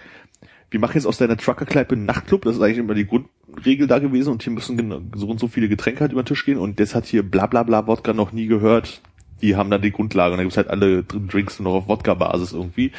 wir 0.71 0.81
machen 0.81 0.95
jetzt 0.95 1.07
aus 1.07 1.17
deiner 1.19 1.37
Trucker-Kneipe 1.37 1.95
einen 1.95 2.05
Nachtclub, 2.05 2.43
das 2.43 2.57
ist 2.57 2.63
eigentlich 2.63 2.79
immer 2.79 2.95
die 2.95 3.07
Grundregel 3.07 3.87
da 3.87 3.99
gewesen 3.99 4.31
und 4.31 4.43
hier 4.43 4.53
müssen 4.53 5.11
so 5.15 5.27
und 5.27 5.41
so 5.41 5.49
viele 5.49 5.69
Getränke 5.69 6.01
halt 6.01 6.13
über 6.13 6.23
den 6.23 6.27
Tisch 6.27 6.45
gehen 6.45 6.59
und 6.59 6.79
das 6.79 6.95
hat 6.95 7.07
hier 7.07 7.23
bla 7.23 7.47
bla 7.47 7.63
bla 7.63 7.87
Wodka 7.87 8.13
noch 8.13 8.33
nie 8.33 8.47
gehört. 8.47 9.01
Die 9.41 9.57
haben 9.57 9.71
dann 9.71 9.81
die 9.81 9.93
Grundlage 9.93 10.33
und 10.33 10.39
da 10.39 10.43
gibt's 10.43 10.57
halt 10.57 10.69
alle 10.69 11.05
Drinks 11.05 11.61
nur 11.61 11.73
noch 11.73 11.79
auf 11.79 11.89
Wodka-Basis 11.89 12.53
irgendwie. 12.53 12.91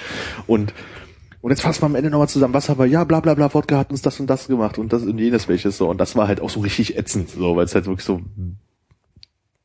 Und 0.47 0.73
und 1.41 1.52
jetzt 1.52 1.62
fassen 1.62 1.82
wir 1.82 1.86
am 1.88 1.95
Ende 1.95 2.10
nochmal 2.10 2.30
zusammen, 2.30 2.54
was 2.54 2.69
aber, 2.69 2.86
ja, 2.86 3.04
bla 3.04 3.19
bla 3.19 3.34
bla, 3.34 3.54
Wodka 3.54 3.78
hat 3.78 3.91
uns 3.91 4.02
das 4.02 4.19
und 4.19 4.28
das 4.30 4.47
gemacht 4.47 4.78
und 4.78 4.91
das 4.93 5.04
und 5.04 5.17
jenes 5.17 5.47
welches 5.47 5.78
so. 5.78 5.89
Und 5.89 5.99
das 5.99 6.15
war 6.15 6.28
halt 6.28 6.41
auch 6.41 6.49
so 6.49 6.60
richtig 6.60 6.97
ätzend, 6.97 7.30
so, 7.30 7.56
weil 7.56 7.65
es 7.65 7.73
halt 7.75 7.86
wirklich 7.86 8.06
so, 8.06 8.21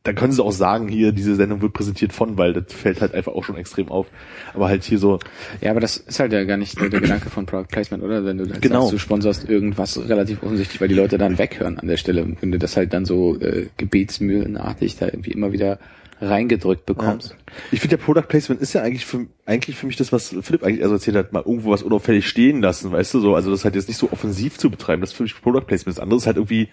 da 0.05 0.13
können 0.13 0.33
sie 0.33 0.45
auch 0.45 0.53
sagen, 0.53 0.89
hier, 0.89 1.13
diese 1.13 1.35
Sendung 1.35 1.63
wird 1.63 1.73
präsentiert 1.73 2.13
von, 2.13 2.37
weil 2.37 2.53
das 2.53 2.71
fällt 2.75 3.01
halt 3.01 3.15
einfach 3.15 3.33
auch 3.33 3.43
schon 3.43 3.57
extrem 3.57 3.89
auf. 3.89 4.07
Aber 4.53 4.69
halt 4.69 4.85
hier 4.85 4.99
so, 4.99 5.19
Ja, 5.63 5.71
aber 5.71 5.81
das 5.81 5.97
ist 5.97 6.21
halt 6.21 6.31
ja 6.35 6.45
gar 6.45 6.59
nicht 6.59 6.79
der, 6.79 6.91
der 6.91 7.01
Gedanke 7.01 7.31
von 7.31 7.47
Product 7.47 7.69
Placement, 7.71 8.05
oder? 8.05 8.23
Wenn 8.23 8.37
du 8.37 8.45
halt 8.45 8.61
Genau. 8.61 8.83
sagst, 8.83 8.93
du 8.93 8.99
sponsorst 8.99 9.49
irgendwas 9.49 9.99
relativ 10.07 10.43
offensichtlich, 10.43 10.79
weil 10.83 10.89
die 10.89 10.95
Leute 10.95 11.17
dann 11.17 11.39
weghören 11.39 11.79
an 11.79 11.89
der 11.89 11.97
Stelle. 11.97 12.23
Und 12.23 12.43
wenn 12.43 12.53
du 12.53 12.59
das 12.59 12.77
halt 12.77 12.93
dann 12.93 13.07
so 13.07 13.41
äh, 13.41 13.69
gebetsmühlenartig 13.79 14.97
da 14.99 15.07
irgendwie 15.07 15.33
immer 15.33 15.53
wieder 15.53 15.79
reingedrückt 16.21 16.87
bekommst. 16.87 17.37
ich 17.71 17.81
finde, 17.81 17.97
der 17.97 18.05
Product 18.05 18.29
Placement 18.29 18.61
ist 18.61 18.73
ja 18.73 18.83
eigentlich 18.83 19.07
für, 19.07 19.27
eigentlich 19.47 19.77
für 19.77 19.87
mich 19.87 19.97
das, 19.97 20.13
was 20.13 20.35
Philipp 20.43 20.63
eigentlich 20.63 20.83
also 20.83 20.95
erzählt 20.95 21.17
hat, 21.17 21.33
mal 21.33 21.43
irgendwo 21.45 21.71
was 21.71 21.83
unauffällig 21.83 22.29
stehen 22.29 22.63
lassen, 22.63 22.93
weißt 22.93 23.15
du, 23.15 23.21
so, 23.21 23.35
also 23.35 23.51
das 23.51 23.65
halt 23.65 23.75
jetzt 23.75 23.89
nicht 23.89 23.99
so 23.99 24.11
offensiv 24.11 24.59
zu 24.59 24.71
betreiben, 24.71 25.01
das 25.01 25.11
ist 25.11 25.17
für 25.17 25.23
mich 25.25 25.41
Product 25.41 25.67
Placement. 25.67 25.97
Das 25.97 26.03
andere 26.03 26.19
ist 26.19 26.27
halt 26.27 26.37
irgendwie 26.37 26.69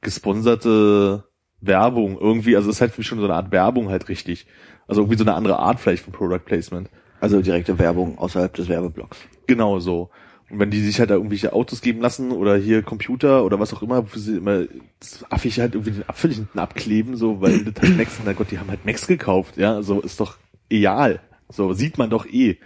gesponserte 0.00 1.24
Werbung 1.60 2.18
irgendwie, 2.20 2.56
also 2.56 2.68
das 2.68 2.76
ist 2.76 2.80
halt 2.80 2.92
für 2.92 3.00
mich 3.00 3.06
schon 3.06 3.18
so 3.18 3.24
eine 3.24 3.34
Art 3.34 3.52
Werbung 3.52 3.88
halt 3.88 4.08
richtig. 4.08 4.46
Also 4.88 5.02
irgendwie 5.02 5.18
so 5.18 5.24
eine 5.24 5.34
andere 5.34 5.58
Art 5.58 5.80
vielleicht 5.80 6.04
von 6.04 6.12
Product 6.12 6.44
Placement. 6.44 6.90
Also 7.20 7.40
direkte 7.40 7.78
Werbung 7.78 8.18
außerhalb 8.18 8.52
des 8.52 8.68
Werbeblocks. 8.68 9.18
Genau 9.46 9.78
so. 9.78 10.10
Und 10.52 10.58
wenn 10.58 10.70
die 10.70 10.82
sich 10.82 11.00
halt 11.00 11.08
da 11.08 11.14
irgendwelche 11.14 11.54
Autos 11.54 11.80
geben 11.80 12.02
lassen 12.02 12.30
oder 12.30 12.58
hier 12.58 12.82
Computer 12.82 13.42
oder 13.42 13.58
was 13.58 13.72
auch 13.72 13.80
immer, 13.80 14.04
wo 14.12 14.18
sie 14.18 14.36
immer 14.36 14.66
das 15.00 15.24
affig 15.30 15.58
halt 15.58 15.74
irgendwie 15.74 15.92
den 15.92 16.06
Apfel 16.06 16.30
hinten 16.30 16.58
abkleben, 16.58 17.16
so, 17.16 17.40
weil 17.40 17.64
das 17.64 17.82
halt 17.82 17.96
Macs, 17.96 18.20
na 18.22 18.34
Gott, 18.34 18.50
die 18.50 18.58
haben 18.58 18.68
halt 18.68 18.84
Macs 18.84 19.06
gekauft, 19.06 19.56
ja, 19.56 19.80
so 19.80 20.02
ist 20.02 20.20
doch 20.20 20.36
egal. 20.68 21.20
So, 21.48 21.72
sieht 21.72 21.96
man 21.96 22.10
doch 22.10 22.26
eh. 22.26 22.58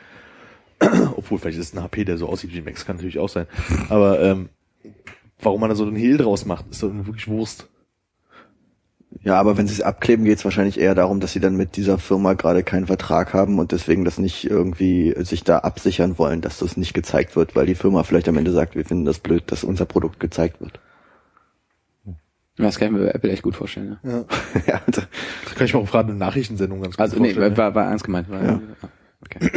Obwohl, 1.14 1.38
vielleicht 1.38 1.61
ist 1.61 1.68
es 1.68 1.75
ein 1.75 1.83
HP, 1.85 2.05
der 2.05 2.18
so 2.18 2.29
aussieht 2.29 2.53
wie 2.53 2.61
Macs, 2.61 2.85
kann 2.85 2.96
natürlich 2.96 3.20
auch 3.20 3.29
sein. 3.29 3.46
Aber 3.88 4.20
ähm, 4.20 4.49
warum 5.38 5.61
man 5.61 5.70
da 5.70 5.77
so 5.77 5.85
einen 5.85 5.94
Hehl 5.94 6.16
draus 6.16 6.44
macht, 6.44 6.64
ist 6.72 6.83
doch 6.83 6.90
wirklich 6.92 7.29
Wurst. 7.29 7.68
Ja, 9.23 9.38
aber 9.40 9.57
wenn 9.57 9.66
sie 9.66 9.75
es 9.75 9.81
abkleben, 9.81 10.25
geht 10.25 10.38
es 10.38 10.45
wahrscheinlich 10.45 10.79
eher 10.79 10.95
darum, 10.95 11.21
dass 11.21 11.33
sie 11.33 11.40
dann 11.40 11.57
mit 11.57 11.77
dieser 11.77 11.99
Firma 11.99 12.35
gerade 12.35 12.62
keinen 12.62 12.87
Vertrag 12.87 13.35
haben 13.35 13.59
und 13.59 13.73
deswegen 13.73 14.05
das 14.05 14.19
nicht 14.19 14.49
irgendwie 14.49 15.14
sich 15.19 15.42
da 15.45 15.59
absichern 15.59 16.19
wollen, 16.19 16.40
dass 16.40 16.59
das 16.59 16.77
nicht 16.77 16.92
gezeigt 16.92 17.37
wird, 17.37 17.57
weil 17.57 17.66
die 17.66 17.75
Firma 17.75 18.03
vielleicht 18.03 18.29
am 18.29 18.37
Ende 18.37 18.53
sagt, 18.53 18.75
wir 18.75 18.85
finden 18.85 19.05
das 19.05 19.19
blöd, 19.19 19.45
dass 19.47 19.64
unser 19.64 19.87
Produkt 19.87 20.21
gezeigt 20.21 20.61
wird. 20.61 20.81
Das 22.57 22.79
kann 22.79 22.88
ich 22.88 22.95
mir 22.95 23.07
bei 23.07 23.11
Apple 23.12 23.31
echt 23.31 23.42
gut 23.42 23.55
vorstellen. 23.55 23.99
Ja. 24.03 24.25
ja, 24.66 24.81
also, 24.87 25.03
Das 25.45 25.55
kann 25.55 25.66
ich 25.66 25.75
mir 25.75 25.81
auch 25.81 25.90
gerade 25.90 26.09
eine 26.11 26.19
Nachrichtensendung 26.19 26.81
ganz 26.83 26.97
gut 26.97 27.01
Also 27.01 27.16
nee, 27.19 27.35
vorstellen. 27.35 27.57
war, 27.57 27.75
war 27.75 27.87
ernst 27.87 28.05
gemeint. 28.05 28.31
War, 28.31 28.42
Ja. 28.42 28.61
Okay. 29.23 29.51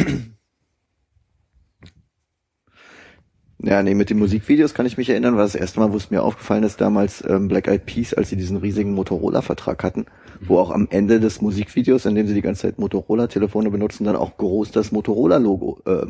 Ja, 3.62 3.84
nee, 3.84 3.94
mit 3.94 4.10
den 4.10 4.20
Musikvideos 4.20 4.74
kann 4.74 4.86
ich 4.86 4.98
mich 4.98 5.10
erinnern, 5.10 5.36
war 5.36 5.44
das 5.44 5.56
erste 5.56 5.82
Mal, 5.82 5.92
wo 5.92 5.98
es 5.98 6.12
mir 6.12 6.24
aufgefallen 6.24 6.64
ist, 6.64 6.80
damals 6.80 7.22
ähm, 7.28 7.50
Black 7.50 7.68
Eyed 7.68 7.86
Peas, 7.86 8.14
als 8.14 8.30
sie 8.30 8.38
diesen 8.38 8.56
riesigen 8.56 8.94
Motorola-Vertrag 8.94 9.84
hatten, 9.84 10.06
wo 10.40 10.60
auch 10.60 10.72
am 10.72 10.88
Ende 10.90 11.20
des 11.20 11.42
Musikvideos, 11.42 12.06
in 12.06 12.16
dem 12.16 12.26
sie 12.26 12.34
die 12.34 12.42
ganze 12.42 12.62
Zeit 12.62 12.80
Motorola-Telefone 12.80 13.70
benutzen, 13.70 14.06
dann 14.06 14.16
auch 14.16 14.38
groß 14.38 14.72
das 14.72 14.94
Motorola-Logo, 14.94 15.82
also 15.86 16.08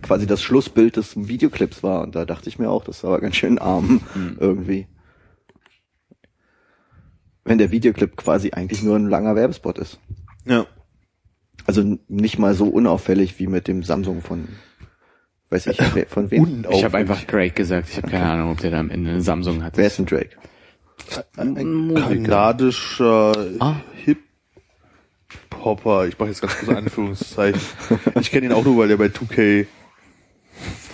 quasi 0.00 0.26
das 0.28 0.42
Schlussbild 0.42 0.96
des 0.96 1.16
Videoclips 1.16 1.82
war. 1.82 2.02
Und 2.02 2.14
da 2.14 2.24
dachte 2.24 2.48
ich 2.48 2.60
mir 2.60 2.70
auch, 2.70 2.84
das 2.84 3.02
war 3.02 3.20
ganz 3.20 3.34
schön 3.34 3.58
arm 3.58 4.02
irgendwie. 4.38 4.86
Wenn 7.44 7.58
der 7.58 7.72
Videoclip 7.72 8.16
quasi 8.16 8.52
eigentlich 8.52 8.84
nur 8.84 8.94
ein 8.94 9.08
langer 9.08 9.34
Werbespot 9.34 9.78
ist. 9.78 9.98
Ja. 10.44 10.66
Also 11.66 11.98
nicht 12.06 12.38
mal 12.38 12.54
so 12.54 12.66
unauffällig 12.66 13.40
wie 13.40 13.48
mit 13.48 13.66
dem 13.66 13.82
Samsung 13.82 14.20
von, 14.20 14.46
weiß 15.52 15.68
ich, 15.68 15.78
von 16.08 16.30
wem? 16.30 16.64
Ich 16.70 16.84
habe 16.84 16.98
einfach 16.98 17.22
Drake 17.24 17.54
gesagt. 17.54 17.88
Ich 17.90 17.96
habe 17.96 18.08
keine 18.08 18.24
Ahnung, 18.24 18.52
ob 18.52 18.60
der 18.60 18.70
da 18.70 18.80
am 18.80 18.90
Ende 18.90 19.10
eine 19.10 19.20
Samsung 19.20 19.62
hat. 19.62 19.76
Wer 19.76 19.86
ist 19.86 19.98
denn 19.98 20.06
Drake? 20.06 20.30
kanadischer 21.36 23.32
Ah. 23.58 23.76
Hip-Hopper. 24.04 26.06
Ich 26.06 26.18
mache 26.18 26.30
jetzt 26.30 26.40
ganz 26.40 26.58
große 26.58 26.76
Anführungszeichen. 26.76 27.60
ich 28.20 28.30
kenne 28.30 28.46
ihn 28.46 28.52
auch 28.52 28.64
nur, 28.64 28.78
weil 28.78 28.90
er 28.90 28.96
bei 28.96 29.06
2K 29.06 29.66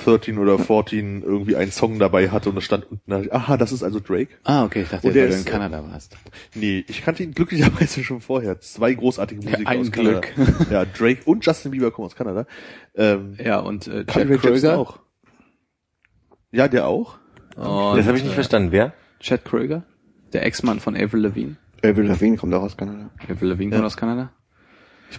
13 0.05 0.39
oder 0.39 0.59
14 0.59 1.23
irgendwie 1.23 1.57
einen 1.57 1.71
Song 1.73 1.99
dabei 1.99 2.31
hatte 2.31 2.49
und 2.49 2.55
da 2.55 2.61
stand 2.61 2.91
unten, 2.91 3.11
da- 3.11 3.23
aha, 3.35 3.57
das 3.57 3.73
ist 3.73 3.83
also 3.83 4.01
Drake. 4.01 4.29
Ah, 4.45 4.65
okay, 4.65 4.83
ich 4.83 4.89
dachte, 4.89 5.07
Und 5.07 5.15
der 5.15 5.25
weil 5.25 5.29
du 5.31 5.35
in 5.35 5.41
ist, 5.41 5.49
äh, 5.49 5.51
Kanada 5.51 5.85
warst. 5.91 6.17
Nee, 6.55 6.85
ich 6.89 7.03
kannte 7.03 7.23
ihn 7.23 7.33
glücklicherweise 7.35 8.03
schon 8.05 8.21
vorher. 8.21 8.61
Zwei 8.61 8.95
großartige 8.95 9.43
Musiker 9.43 9.69
ein 9.69 9.81
aus 9.81 9.91
Kanada. 9.93 10.21
Glück. 10.21 10.71
Ja, 10.71 10.85
Drake 10.85 11.21
und 11.25 11.45
Justin 11.45 11.71
Bieber 11.73 11.91
kommen 11.91 12.07
aus 12.07 12.15
Kanada. 12.17 12.47
Ähm, 12.95 13.37
Ja, 13.43 13.59
und 13.61 13.87
äh, 13.89 14.05
Chad 14.07 14.29
Kroeger. 14.41 14.79
auch. 14.79 14.99
Ja, 16.53 16.69
der 16.69 16.87
auch. 16.87 17.19
Und, 17.57 17.99
das 17.99 18.07
habe 18.07 18.17
ich 18.17 18.23
nicht 18.25 18.33
äh, 18.33 18.35
verstanden. 18.37 18.73
Wer? 18.73 18.93
Chad 19.21 19.45
Kroeger, 19.45 19.83
der 20.33 20.47
Ex-Mann 20.47 20.81
von 20.81 20.97
Avril 20.97 21.21
Lavigne. 21.23 21.57
Avril 21.83 22.07
Lavigne 22.07 22.37
kommt 22.39 22.55
auch 22.55 22.63
aus 22.63 22.77
Kanada. 22.77 23.11
Avril 23.29 23.49
Lavigne 23.51 23.75
kommt 23.75 23.85
aus 23.87 23.97
Kanada. 23.97 24.31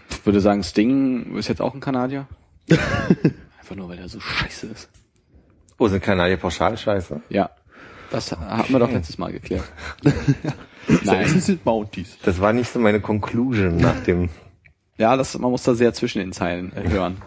Ich 0.10 0.26
würde 0.26 0.40
sagen, 0.40 0.64
Sting 0.64 1.36
ist 1.36 1.48
jetzt 1.48 1.62
auch 1.62 1.74
ein 1.74 1.80
Kanadier. 1.80 2.28
Einfach 3.70 3.84
nur, 3.84 3.90
weil 3.90 4.00
er 4.00 4.10
so 4.10 4.20
scheiße 4.20 4.66
ist. 4.66 4.90
Oh, 5.78 5.88
sind 5.88 6.02
Kanadier 6.02 6.38
pauschal 6.38 6.76
scheiße? 6.76 7.22
Ja. 7.30 7.52
Das 8.10 8.32
haben 8.32 8.74
wir 8.74 8.80
doch 8.80 8.92
letztes 8.92 9.20
Mal 9.20 9.32
geklärt. 9.32 9.64
Das 10.02 10.16
Nein. 11.04 11.40
sind 11.40 11.64
Mounties. 11.64 12.18
Das 12.24 12.42
war 12.42 12.52
nicht 12.52 12.72
so 12.72 12.80
meine 12.80 13.00
Conclusion 13.00 13.78
nach 13.78 14.04
dem. 14.06 14.30
Ja, 14.98 15.16
das, 15.16 15.38
man 15.38 15.52
muss 15.52 15.62
da 15.62 15.76
sehr 15.76 15.94
zwischen 15.94 16.18
den 16.18 16.34
Zeilen 16.34 16.76
äh, 16.76 16.90
hören. 16.90 17.22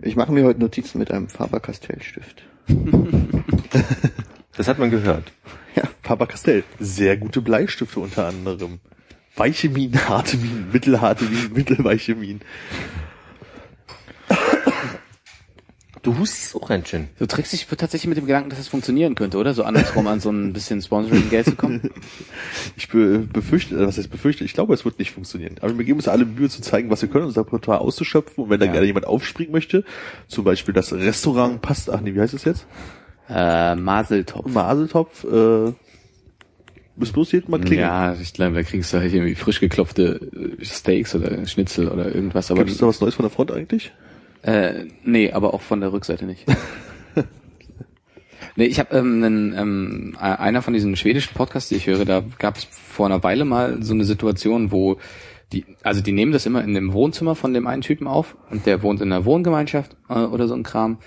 Ich 0.00 0.14
mache 0.14 0.30
mir 0.30 0.44
heute 0.44 0.60
Notizen 0.60 1.00
mit 1.00 1.10
einem 1.10 1.28
Faber-Castell-Stift. 1.28 2.44
Das 4.56 4.68
hat 4.68 4.78
man 4.78 4.92
gehört. 4.92 5.32
Faber-Castell. 6.04 6.62
Sehr 6.78 7.16
gute 7.16 7.42
Bleistifte 7.42 7.98
unter 7.98 8.28
anderem. 8.28 8.78
Weiche 9.34 9.70
Minen, 9.70 10.08
harte 10.08 10.36
Minen, 10.36 10.70
mittelharte 10.72 11.24
Minen, 11.24 11.52
mittelweiche 11.52 12.14
Minen. 12.14 12.42
Du 16.02 16.16
hustest 16.18 16.54
auch 16.54 16.68
ganz 16.68 16.88
schön. 16.88 17.08
Du 17.18 17.26
trägst 17.26 17.52
dich 17.52 17.66
tatsächlich 17.66 18.08
mit 18.08 18.16
dem 18.18 18.26
Gedanken, 18.26 18.50
dass 18.50 18.58
es 18.58 18.68
funktionieren 18.68 19.14
könnte, 19.14 19.38
oder? 19.38 19.52
So 19.54 19.64
andersrum 19.64 20.06
an 20.06 20.20
so 20.20 20.30
ein 20.30 20.52
bisschen 20.52 20.80
Sponsoring-Geld 20.80 21.46
zu 21.46 21.56
kommen. 21.56 21.90
Ich 22.76 22.88
be 22.88 23.18
befürchte, 23.32 23.74
äh, 23.76 23.86
was 23.86 23.98
heißt 23.98 24.10
befürchte, 24.10 24.44
ich 24.44 24.54
glaube, 24.54 24.72
es 24.74 24.84
wird 24.84 24.98
nicht 24.98 25.10
funktionieren. 25.10 25.56
Aber 25.60 25.76
wir 25.76 25.84
geben 25.84 25.98
uns 25.98 26.08
alle 26.08 26.24
Mühe 26.24 26.48
zu 26.48 26.62
zeigen, 26.62 26.90
was 26.90 27.02
wir 27.02 27.08
können, 27.08 27.24
unser 27.26 27.40
Repertoire 27.42 27.80
auszuschöpfen. 27.80 28.44
Und 28.44 28.50
wenn 28.50 28.60
da 28.60 28.66
Ja. 28.66 28.72
gerne 28.72 28.86
jemand 28.86 29.06
aufspringen 29.06 29.52
möchte, 29.52 29.84
zum 30.28 30.44
Beispiel 30.44 30.72
das 30.74 30.92
Restaurant 30.92 31.60
passt, 31.60 31.90
ach 31.90 32.00
nee, 32.00 32.14
wie 32.14 32.20
heißt 32.20 32.34
es 32.34 32.44
jetzt? 32.44 32.66
Äh, 33.28 33.74
Maseltopf. 33.74 34.46
Maseltopf, 34.52 35.24
äh, 35.24 35.72
bis 36.96 37.12
bloß 37.12 37.32
jeden 37.32 37.50
Mal 37.50 37.58
klingeln. 37.60 37.80
Ja, 37.88 38.14
ich 38.14 38.32
glaube, 38.32 38.54
da 38.56 38.62
kriegst 38.62 38.92
du 38.92 38.98
halt 38.98 39.12
irgendwie 39.12 39.34
frisch 39.34 39.60
geklopfte 39.60 40.56
äh, 40.60 40.64
Steaks 40.64 41.14
oder 41.14 41.46
Schnitzel 41.46 41.88
oder 41.88 42.14
irgendwas. 42.14 42.50
Aber 42.50 42.60
Gibt 42.60 42.72
es 42.72 42.78
da 42.78 42.86
was 42.86 43.00
Neues 43.00 43.14
von 43.14 43.24
der 43.24 43.30
Front 43.30 43.50
eigentlich? 43.52 43.92
Äh, 44.42 44.86
nee, 45.04 45.32
aber 45.32 45.54
auch 45.54 45.62
von 45.62 45.80
der 45.80 45.92
Rückseite 45.92 46.24
nicht. 46.24 46.44
nee, 48.56 48.66
ich 48.66 48.78
habe 48.78 48.96
ähm, 48.96 49.22
einen, 49.22 49.58
ähm, 49.58 50.16
äh, 50.16 50.24
einer 50.24 50.62
von 50.62 50.74
diesen 50.74 50.96
schwedischen 50.96 51.34
Podcasts, 51.34 51.68
die 51.68 51.76
ich 51.76 51.86
höre, 51.86 52.04
da 52.04 52.22
gab 52.38 52.56
es 52.56 52.64
vor 52.64 53.06
einer 53.06 53.22
Weile 53.22 53.44
mal 53.44 53.82
so 53.82 53.94
eine 53.94 54.04
Situation, 54.04 54.70
wo 54.70 54.98
die, 55.52 55.64
also 55.82 56.02
die 56.02 56.12
nehmen 56.12 56.32
das 56.32 56.46
immer 56.46 56.62
in 56.62 56.74
dem 56.74 56.92
Wohnzimmer 56.92 57.34
von 57.34 57.54
dem 57.54 57.66
einen 57.66 57.82
Typen 57.82 58.06
auf 58.06 58.36
und 58.50 58.66
der 58.66 58.82
wohnt 58.82 59.00
in 59.00 59.12
einer 59.12 59.24
Wohngemeinschaft 59.24 59.96
äh, 60.08 60.14
oder 60.14 60.46
so 60.46 60.54
ein 60.54 60.62
Kram. 60.62 60.98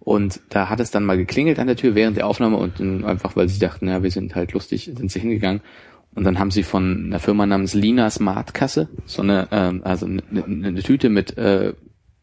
Und 0.00 0.40
da 0.48 0.70
hat 0.70 0.80
es 0.80 0.90
dann 0.90 1.04
mal 1.04 1.18
geklingelt 1.18 1.58
an 1.58 1.66
der 1.66 1.76
Tür 1.76 1.94
während 1.94 2.16
der 2.16 2.26
Aufnahme 2.26 2.56
und 2.56 2.78
dann 2.78 3.04
einfach, 3.04 3.36
weil 3.36 3.48
sie 3.48 3.58
dachten, 3.58 3.88
ja, 3.88 4.02
wir 4.02 4.10
sind 4.10 4.34
halt 4.34 4.52
lustig, 4.52 4.90
sind 4.96 5.10
sie 5.10 5.20
hingegangen. 5.20 5.60
Und 6.14 6.24
dann 6.24 6.38
haben 6.38 6.50
sie 6.50 6.62
von 6.62 7.06
einer 7.06 7.18
Firma 7.18 7.46
namens 7.46 7.74
Lina 7.74 8.08
Smartkasse 8.08 8.88
so 9.04 9.22
eine, 9.22 9.48
ähm, 9.50 9.82
also 9.84 10.06
eine, 10.06 10.22
eine, 10.30 10.68
eine 10.68 10.82
Tüte 10.82 11.10
mit 11.10 11.36
äh, 11.36 11.74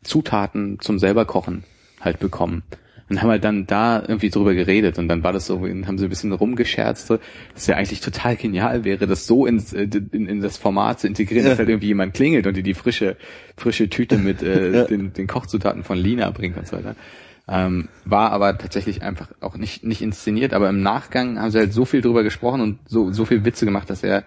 Zutaten 0.05 0.79
zum 0.79 0.99
selber 0.99 1.25
kochen 1.25 1.63
halt 2.01 2.19
bekommen. 2.19 2.63
Und 3.07 3.21
haben 3.21 3.29
halt 3.29 3.43
dann 3.43 3.67
da 3.67 4.01
irgendwie 4.01 4.31
drüber 4.31 4.55
geredet 4.55 4.97
und 4.97 5.07
dann 5.07 5.23
war 5.23 5.31
das 5.31 5.45
so, 5.45 5.59
haben 5.61 5.97
sie 5.99 6.05
ein 6.05 6.09
bisschen 6.09 6.31
rumgescherzt, 6.31 7.05
so, 7.05 7.19
dass 7.53 7.67
ja 7.67 7.75
eigentlich 7.75 8.01
total 8.01 8.35
genial 8.35 8.83
wäre, 8.83 9.05
das 9.05 9.27
so 9.27 9.45
ins, 9.45 9.73
äh, 9.73 9.87
in, 10.11 10.25
in 10.27 10.41
das 10.41 10.57
Format 10.57 11.01
zu 11.01 11.07
integrieren, 11.07 11.45
dass 11.45 11.59
halt 11.59 11.69
irgendwie 11.69 11.85
jemand 11.89 12.15
klingelt 12.15 12.47
und 12.47 12.57
die 12.57 12.63
die 12.63 12.73
frische, 12.73 13.15
frische 13.57 13.89
Tüte 13.89 14.17
mit 14.17 14.41
äh, 14.41 14.71
Ja. 14.73 14.83
den, 14.85 15.13
den 15.13 15.27
Kochzutaten 15.27 15.83
von 15.83 15.99
Lina 15.99 16.31
bringt 16.31 16.57
und 16.57 16.65
so 16.67 16.77
weiter. 16.77 16.95
Ähm, 17.47 17.89
war 18.05 18.31
aber 18.31 18.57
tatsächlich 18.57 19.03
einfach 19.03 19.27
auch 19.39 19.55
nicht, 19.55 19.83
nicht 19.83 20.01
inszeniert, 20.01 20.55
aber 20.55 20.67
im 20.69 20.81
Nachgang 20.81 21.39
haben 21.39 21.51
sie 21.51 21.59
halt 21.59 21.73
so 21.73 21.85
viel 21.85 22.01
drüber 22.01 22.23
gesprochen 22.23 22.61
und 22.61 22.79
so, 22.87 23.11
so 23.11 23.25
viel 23.25 23.45
Witze 23.45 23.65
gemacht, 23.65 23.87
dass 23.87 24.01
er, 24.01 24.23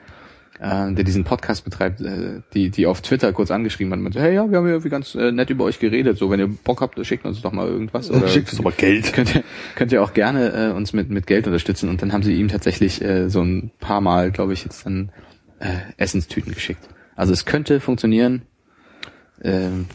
äh, 0.61 0.93
der 0.93 1.05
diesen 1.05 1.25
Podcast 1.25 1.65
betreibt, 1.65 2.01
äh, 2.01 2.41
die, 2.55 2.71
die 2.71 2.87
auf 2.87 3.01
Twitter 3.01 3.33
kurz 3.33 3.51
angeschrieben 3.51 3.93
hat, 3.93 3.99
und 3.99 4.05
meinte, 4.05 4.21
hey, 4.21 4.35
ja, 4.35 4.51
wir 4.51 4.59
haben 4.59 4.67
ja 4.67 4.73
irgendwie 4.73 4.91
ganz 4.91 5.15
äh, 5.15 5.33
nett 5.33 5.51
über 5.51 5.65
euch 5.65 5.79
geredet, 5.79 6.19
so, 6.19 6.31
wenn 6.31 6.41
ihr 6.41 6.49
Bock 6.49 6.81
habt, 6.81 7.05
schickt 7.07 7.25
uns 7.25 7.41
doch 7.43 7.53
mal 7.53 7.67
irgendwas. 7.67 8.11
Oder 8.11 8.29
Schickt 8.29 8.49
uns 8.49 8.59
doch 8.59 8.65
mal 8.65 8.73
Geld. 8.73 9.13
Könnt 9.19 9.35
ihr, 9.35 9.45
könnt 9.75 9.93
ihr 9.93 10.03
auch 10.03 10.13
gerne 10.13 10.71
äh, 10.71 10.73
uns 10.73 10.93
mit, 10.93 11.11
mit 11.11 11.27
Geld 11.27 11.47
unterstützen 11.47 11.89
und 11.89 12.03
dann 12.03 12.13
haben 12.13 12.23
sie 12.23 12.35
ihm 12.35 12.49
tatsächlich 12.49 13.03
äh, 13.03 13.29
so 13.29 13.43
ein 13.43 13.71
paar 13.81 14.01
Mal, 14.01 14.31
glaube 14.31 14.53
ich, 14.53 14.65
jetzt 14.65 14.87
dann 14.87 15.11
äh, 15.59 15.77
Essenstüten 15.97 16.53
geschickt. 16.53 16.89
Also 17.17 17.33
es 17.33 17.45
könnte 17.45 17.81
funktionieren, 17.81 18.43
ähm, 19.43 19.87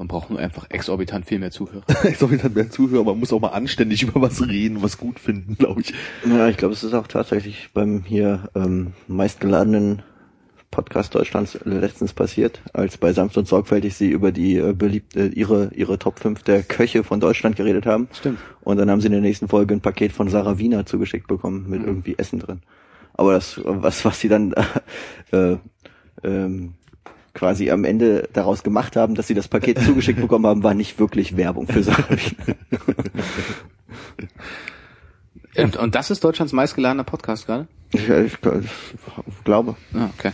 man 0.00 0.08
braucht 0.08 0.30
nur 0.30 0.38
einfach 0.38 0.64
exorbitant 0.70 1.26
viel 1.26 1.38
mehr 1.38 1.50
Zuhörer. 1.50 1.84
Dann 2.42 2.54
mehr 2.54 2.70
Zuhörer, 2.70 3.04
man 3.04 3.20
muss 3.20 3.34
auch 3.34 3.40
mal 3.40 3.48
anständig 3.48 4.02
über 4.04 4.22
was 4.22 4.40
reden 4.40 4.82
was 4.82 4.96
gut 4.96 5.20
finden, 5.20 5.56
glaube 5.58 5.82
ich. 5.82 5.92
Ja, 6.26 6.48
ich 6.48 6.56
glaube, 6.56 6.72
es 6.72 6.82
ist 6.82 6.94
auch 6.94 7.06
tatsächlich 7.06 7.68
beim 7.74 8.02
hier 8.04 8.48
ähm, 8.54 8.94
meistgeladenen 9.08 10.00
Podcast 10.70 11.14
Deutschlands 11.14 11.58
letztens 11.64 12.14
passiert, 12.14 12.62
als 12.72 12.96
bei 12.96 13.12
Sanft 13.12 13.36
und 13.36 13.46
Sorgfältig 13.46 13.94
sie 13.94 14.08
über 14.08 14.32
die 14.32 14.56
äh, 14.56 14.72
beliebte 14.72 15.26
ihre 15.26 15.70
ihre 15.74 15.98
Top 15.98 16.18
5 16.18 16.44
der 16.44 16.62
Köche 16.62 17.04
von 17.04 17.20
Deutschland 17.20 17.56
geredet 17.56 17.84
haben. 17.84 18.08
Stimmt. 18.14 18.38
Und 18.62 18.78
dann 18.78 18.90
haben 18.90 19.02
sie 19.02 19.08
in 19.08 19.12
der 19.12 19.20
nächsten 19.20 19.48
Folge 19.48 19.74
ein 19.74 19.82
Paket 19.82 20.12
von 20.12 20.30
Sarah 20.30 20.56
Wiener 20.56 20.86
zugeschickt 20.86 21.28
bekommen 21.28 21.68
mit 21.68 21.84
irgendwie 21.84 22.14
Essen 22.16 22.38
drin. 22.38 22.62
Aber 23.12 23.34
das 23.34 23.60
was 23.62 24.02
was 24.06 24.18
sie 24.18 24.30
dann 24.30 24.54
äh, 25.32 25.56
ähm, 26.24 26.74
quasi 27.34 27.70
am 27.70 27.84
Ende 27.84 28.28
daraus 28.32 28.62
gemacht 28.62 28.96
haben, 28.96 29.14
dass 29.14 29.26
sie 29.26 29.34
das 29.34 29.48
Paket 29.48 29.78
zugeschickt 29.84 30.20
bekommen 30.20 30.46
haben, 30.46 30.62
war 30.62 30.74
nicht 30.74 30.98
wirklich 30.98 31.36
Werbung 31.36 31.66
für 31.66 31.86
Wiener. 31.86 32.56
Und, 35.56 35.76
und 35.76 35.94
das 35.94 36.10
ist 36.10 36.22
Deutschlands 36.24 36.52
meistgeladener 36.52 37.04
Podcast 37.04 37.46
gerade? 37.46 37.66
Ich, 37.92 38.08
ich, 38.08 38.34
ich 38.34 39.44
glaube. 39.44 39.76
Ah, 39.94 40.08
okay. 40.16 40.32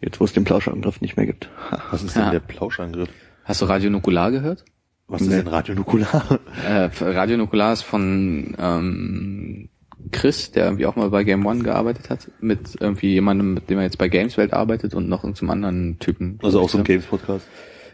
Jetzt, 0.00 0.20
wo 0.20 0.24
es 0.24 0.32
den 0.34 0.44
Plauschangriff 0.44 1.00
nicht 1.00 1.16
mehr 1.16 1.26
gibt. 1.26 1.48
Was 1.90 2.02
ist 2.02 2.14
Ja. 2.16 2.22
denn 2.24 2.32
der 2.32 2.40
Plauschangriff? 2.40 3.08
Hast 3.44 3.62
du 3.62 3.64
Radio 3.66 3.90
Nukular 3.90 4.30
gehört? 4.30 4.64
Was 5.08 5.22
ist 5.22 5.30
denn 5.32 5.46
Radio 5.46 5.74
Nukular? 5.74 6.40
Äh, 6.66 6.90
Radio 7.00 7.36
Nukular 7.36 7.72
ist 7.72 7.82
von 7.82 8.56
ähm, 8.58 9.68
Chris, 10.12 10.50
der 10.52 10.64
irgendwie 10.64 10.86
auch 10.86 10.96
mal 10.96 11.10
bei 11.10 11.24
Game 11.24 11.44
One 11.46 11.62
gearbeitet 11.62 12.10
hat, 12.10 12.30
mit 12.40 12.76
irgendwie 12.80 13.12
jemandem, 13.12 13.54
mit 13.54 13.70
dem 13.70 13.78
er 13.78 13.84
jetzt 13.84 13.98
bei 13.98 14.08
Gameswelt 14.08 14.52
arbeitet 14.52 14.94
und 14.94 15.08
noch 15.08 15.30
zum 15.32 15.50
anderen 15.50 15.98
Typen. 15.98 16.38
Also 16.42 16.60
auch 16.60 16.68
so 16.68 16.78
ein 16.78 16.84
Games-Podcast. 16.84 17.46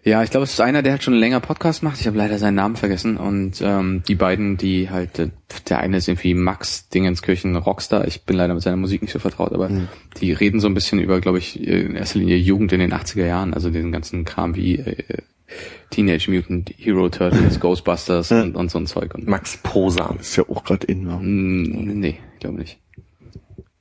Ja, 0.05 0.25
ich 0.25 0.31
glaube, 0.31 0.45
es 0.45 0.53
ist 0.53 0.61
einer, 0.61 0.83
der 0.83 0.93
halt 0.93 1.05
schon 1.05 1.15
länger 1.15 1.39
Podcast 1.39 1.85
macht. 1.85 2.01
Ich 2.01 2.09
habe 2.09 2.19
leider 2.19 2.37
seinen 2.39 2.57
Namen 2.57 2.75
vergessen. 2.75 3.17
Und 3.17 3.63
ähm, 3.63 4.03
die 4.09 4.17
beiden, 4.17 4.57
die 4.57 4.91
halt, 4.91 5.17
äh, 5.21 5.29
der 5.69 5.79
eine 5.79 5.99
ist 5.99 6.09
irgendwie 6.09 6.35
Max 6.35 6.89
Dingenskirchen 6.89 7.55
Rockstar. 7.55 8.09
Ich 8.09 8.25
bin 8.25 8.37
leider 8.37 8.53
mit 8.53 8.65
seiner 8.65 8.77
Musik 8.77 9.03
nicht 9.03 9.13
so 9.13 9.21
vertraut, 9.21 9.53
aber 9.53 9.71
die 10.21 10.33
reden 10.33 10.59
so 10.59 10.67
ein 10.67 10.75
bisschen 10.75 10.99
über, 10.99 11.21
glaube 11.21 11.39
ich, 11.39 11.63
in 11.63 11.95
erster 11.95 12.19
Linie 12.19 12.37
Jugend 12.37 12.73
in 12.73 12.81
den 12.81 12.93
80er 12.93 13.27
Jahren. 13.27 13.55
Also 13.55 13.71
den 13.71 13.93
ganzen 13.93 14.25
Kram 14.25 14.57
wie 14.57 14.79
äh, 14.79 15.19
Teenage 15.91 16.31
Mutant 16.31 16.73
Hero 16.77 17.09
Turtles, 17.09 17.61
Ghostbusters 17.61 18.33
und, 18.33 18.57
und 18.57 18.71
so 18.71 18.79
ein 18.79 18.87
Zeug. 18.87 19.15
Und, 19.15 19.27
Max 19.27 19.57
Prosa. 19.59 20.15
Ist 20.19 20.37
ja 20.37 20.45
auch 20.49 20.65
gerade 20.65 20.87
in. 20.87 21.07
Ja. 21.09 21.17
Mm, 21.19 22.01
nee, 22.01 22.19
ich 22.35 22.41
glaube 22.41 22.59
nicht. 22.59 22.79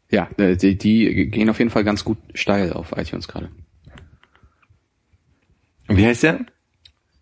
Ja, 0.10 0.30
äh, 0.38 0.58
die, 0.58 0.78
die 0.78 1.30
gehen 1.30 1.50
auf 1.50 1.60
jeden 1.60 1.72
Fall 1.72 1.84
ganz 1.86 2.04
gut 2.04 2.18
steil 2.34 2.74
auf 2.74 2.92
iTunes 2.98 3.28
gerade. 3.30 3.50
Und 5.88 5.98
wie 5.98 6.06
heißt 6.06 6.24
der? 6.24 6.46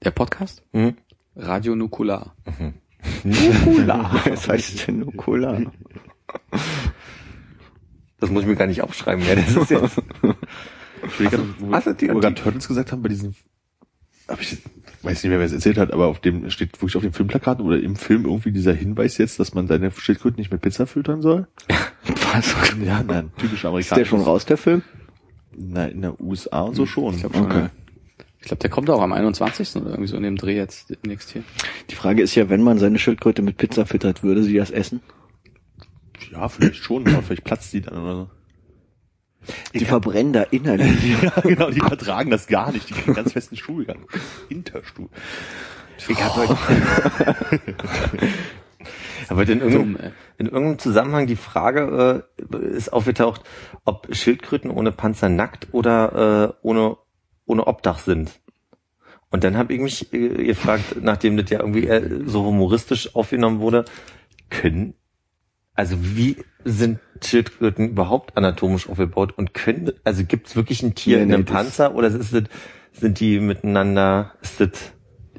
Der 0.04 0.12
Podcast? 0.12 0.64
Mhm. 0.72 0.96
Radio 1.36 1.76
Nukular. 1.76 2.36
Das 4.26 4.48
heißt 4.50 4.88
denn 4.88 5.16
Cola. 5.18 5.62
Das 8.20 8.30
muss 8.30 8.42
ich 8.44 8.48
mir 8.48 8.56
gar 8.56 8.68
nicht 8.68 8.82
aufschreiben. 8.82 9.24
Ja, 9.26 9.36
das 9.36 9.56
ist 9.56 9.70
jetzt. 9.72 10.02
Gerade, 11.18 11.44
wo, 11.60 11.72
hast 11.74 11.88
du 11.88 11.94
die- 11.94 12.08
wir 12.08 12.20
gerade 12.20 12.36
Turtles 12.36 12.68
gesagt 12.68 12.92
haben, 12.92 13.02
bei 13.02 13.10
diesen, 13.10 13.36
hab 14.30 14.42
ich, 14.42 14.58
weiß 15.02 15.24
nicht 15.24 15.30
mehr, 15.30 15.40
wer 15.40 15.46
es 15.46 15.54
erzählt 15.54 15.78
hat, 15.78 15.92
aber 15.92 16.08
auf 16.08 16.20
dem, 16.20 16.50
steht 16.50 16.74
wirklich 16.82 16.96
auf 16.96 17.04
dem 17.04 17.14
Filmplakat 17.14 17.60
oder 17.60 17.80
im 17.80 17.96
Film 17.96 18.26
irgendwie 18.26 18.52
dieser 18.52 18.74
Hinweis 18.74 19.18
jetzt, 19.18 19.40
dass 19.40 19.54
man 19.54 19.68
seine 19.68 19.92
Schildkröten 19.92 20.40
nicht 20.40 20.52
mit 20.52 20.62
Pizza 20.62 20.88
füttern 20.88 21.22
soll? 21.22 21.48
Was? 22.34 22.56
Ja, 22.84 23.04
nein, 23.04 23.32
typisch 23.38 23.60
Ist 23.60 23.66
amerikanisch. 23.66 24.04
der 24.04 24.06
schon 24.06 24.22
raus, 24.22 24.46
der 24.46 24.58
Film? 24.58 24.84
Na, 25.58 25.88
in 25.88 26.02
der 26.02 26.20
USA 26.22 26.62
und 26.62 26.76
so 26.76 26.86
schon. 26.86 27.16
Ich 27.16 27.22
glaube 27.22 27.38
schon. 27.38 27.46
Okay. 27.46 27.68
Ich 28.42 28.48
glaube, 28.48 28.62
der 28.62 28.70
kommt 28.70 28.90
auch 28.90 29.02
am 29.02 29.12
21. 29.12 29.76
oder 29.76 29.90
irgendwie 29.90 30.08
so 30.08 30.16
in 30.16 30.24
dem 30.24 30.38
Dreh 30.38 30.56
jetzt 30.56 30.90
demnächst 30.90 31.32
hier. 31.32 31.44
Die 31.90 31.96
Frage 31.96 32.22
ist 32.22 32.36
ja, 32.36 32.50
wenn 32.50 32.64
man 32.64 32.80
seine 32.80 32.98
Schildkröte 32.98 33.42
mit 33.42 33.58
Pizza 33.58 33.86
füttert, 33.86 34.24
würde 34.24 34.44
sie 34.44 34.56
das 34.56 34.72
essen? 34.72 35.02
Ja, 36.32 36.48
vielleicht 36.48 36.76
schon, 36.76 37.08
aber 37.08 37.22
vielleicht 37.22 37.44
platzt 37.44 37.74
die 37.74 37.82
dann 37.82 37.98
oder 37.98 38.16
so. 38.16 38.30
Die 39.74 39.86
verbrennen 39.86 40.34
da 40.34 40.44
innerlich. 40.44 41.18
Ja, 41.22 41.42
genau, 41.42 41.70
die 41.70 41.80
vertragen 41.80 42.32
das 42.32 42.48
gar 42.48 42.72
nicht. 42.72 42.90
Die 42.90 42.94
kriegen 42.94 43.14
ganz 43.14 43.34
festen 43.34 43.58
Stuhlgang. 43.58 44.06
Hinterstuhl. 44.48 45.10
Ich 46.08 46.24
hab 46.24 46.36
heute. 46.36 46.58
Aber 49.28 49.44
in 49.44 49.60
irgendeinem, 49.60 49.98
ey. 49.98 50.12
in 50.38 50.46
irgendeinem 50.48 50.80
Zusammenhang 50.80 51.28
die 51.28 51.36
Frage 51.36 52.24
äh, 52.52 52.58
ist 52.76 52.94
aufgetaucht, 52.94 53.42
ob 53.86 54.08
Schildkröten 54.16 54.72
ohne 54.72 54.92
Panzer 54.92 55.30
nackt 55.30 55.68
oder 55.72 56.54
äh, 56.64 56.68
ohne 56.68 56.98
ohne 57.50 57.68
Obdach 57.68 58.00
sind. 58.00 58.40
Und 59.32 59.44
dann 59.44 59.58
habe 59.58 59.74
ich 59.74 59.80
mich 59.80 60.14
äh, 60.14 60.46
gefragt, 60.46 60.96
nachdem 61.02 61.38
das 61.38 61.50
ja 61.50 61.60
irgendwie 61.60 61.88
äh, 61.88 62.24
so 62.26 62.46
humoristisch 62.46 63.16
aufgenommen 63.16 63.60
wurde, 63.60 63.86
können 64.50 64.94
also 65.80 65.96
wie 66.02 66.36
sind 66.66 67.00
Schildkröten 67.24 67.90
überhaupt 67.92 68.36
anatomisch 68.38 68.90
aufgebaut 68.90 69.34
und 69.38 69.54
können 69.54 69.94
also 70.04 70.26
gibt 70.26 70.48
es 70.48 70.56
wirklich 70.58 70.84
ein 70.84 70.94
Tier 70.94 71.18
Nee, 71.18 71.24
in 71.24 71.28
nee, 71.30 71.34
einem 71.36 71.46
das- 71.46 71.54
Panzer 71.56 71.96
oder 71.96 72.08
ist 72.10 72.34
das, 72.34 72.44
sind 72.94 73.20
die 73.22 73.40
miteinander 73.40 74.34
ist 74.42 74.60
das 74.60 74.70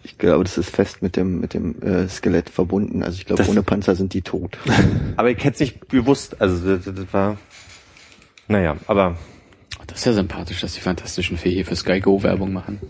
Ich 0.02 0.16
glaube, 0.16 0.44
das 0.44 0.56
ist 0.56 0.70
fest 0.70 1.02
mit 1.02 1.16
dem 1.16 1.40
mit 1.40 1.52
dem 1.52 1.82
äh, 1.82 2.08
Skelett 2.08 2.48
verbunden. 2.48 3.02
Also 3.02 3.18
ich 3.18 3.26
glaube, 3.26 3.46
ohne 3.48 3.62
Panzer 3.62 3.94
sind 3.96 4.14
die 4.14 4.22
tot. 4.22 4.56
Aber 5.16 5.30
ich 5.30 5.38
hätte 5.44 5.54
es 5.54 5.60
nicht 5.60 5.88
bewusst, 5.88 6.40
also 6.40 6.76
das, 6.76 6.86
das 6.86 7.12
war, 7.12 7.36
naja, 8.48 8.76
aber 8.86 9.18
Das 9.86 9.98
ist 9.98 10.06
ja 10.06 10.12
sympathisch, 10.14 10.60
dass 10.62 10.72
die 10.72 10.80
Fantastischen 10.80 11.36
Vier 11.36 11.52
hier 11.52 11.66
für 11.66 11.76
Sky 11.76 12.00
Go 12.00 12.22
Werbung 12.22 12.52
machen. 12.54 12.80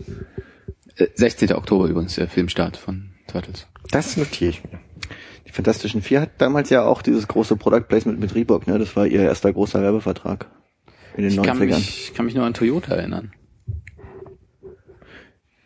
Äh, 0.95 1.07
16. 1.15 1.51
Oktober 1.53 1.87
übrigens, 1.87 2.15
der 2.15 2.27
Filmstart 2.29 2.77
von 2.77 3.11
Turtles. 3.27 3.67
das 3.91 4.15
notiere 4.15 4.51
ich 4.51 4.63
mir. 4.63 4.79
Die 5.51 5.55
Fantastischen 5.55 6.01
Vier 6.01 6.21
hat 6.21 6.29
damals 6.37 6.69
ja 6.69 6.83
auch 6.85 7.01
dieses 7.01 7.27
große 7.27 7.57
Product 7.57 7.81
Placement 7.89 8.19
mit 8.21 8.33
Reebok, 8.35 8.67
ne? 8.67 8.79
Das 8.79 8.95
war 8.95 9.05
ihr 9.05 9.21
erster 9.21 9.51
großer 9.51 9.81
Werbevertrag. 9.81 10.47
In 11.17 11.23
den 11.23 11.31
Ich 11.33 11.41
kann, 11.41 11.57
90ern. 11.57 11.75
mich, 11.75 12.07
ich 12.09 12.13
kann 12.13 12.25
mich 12.25 12.35
nur 12.35 12.45
an 12.45 12.53
Toyota 12.53 12.95
erinnern. 12.95 13.31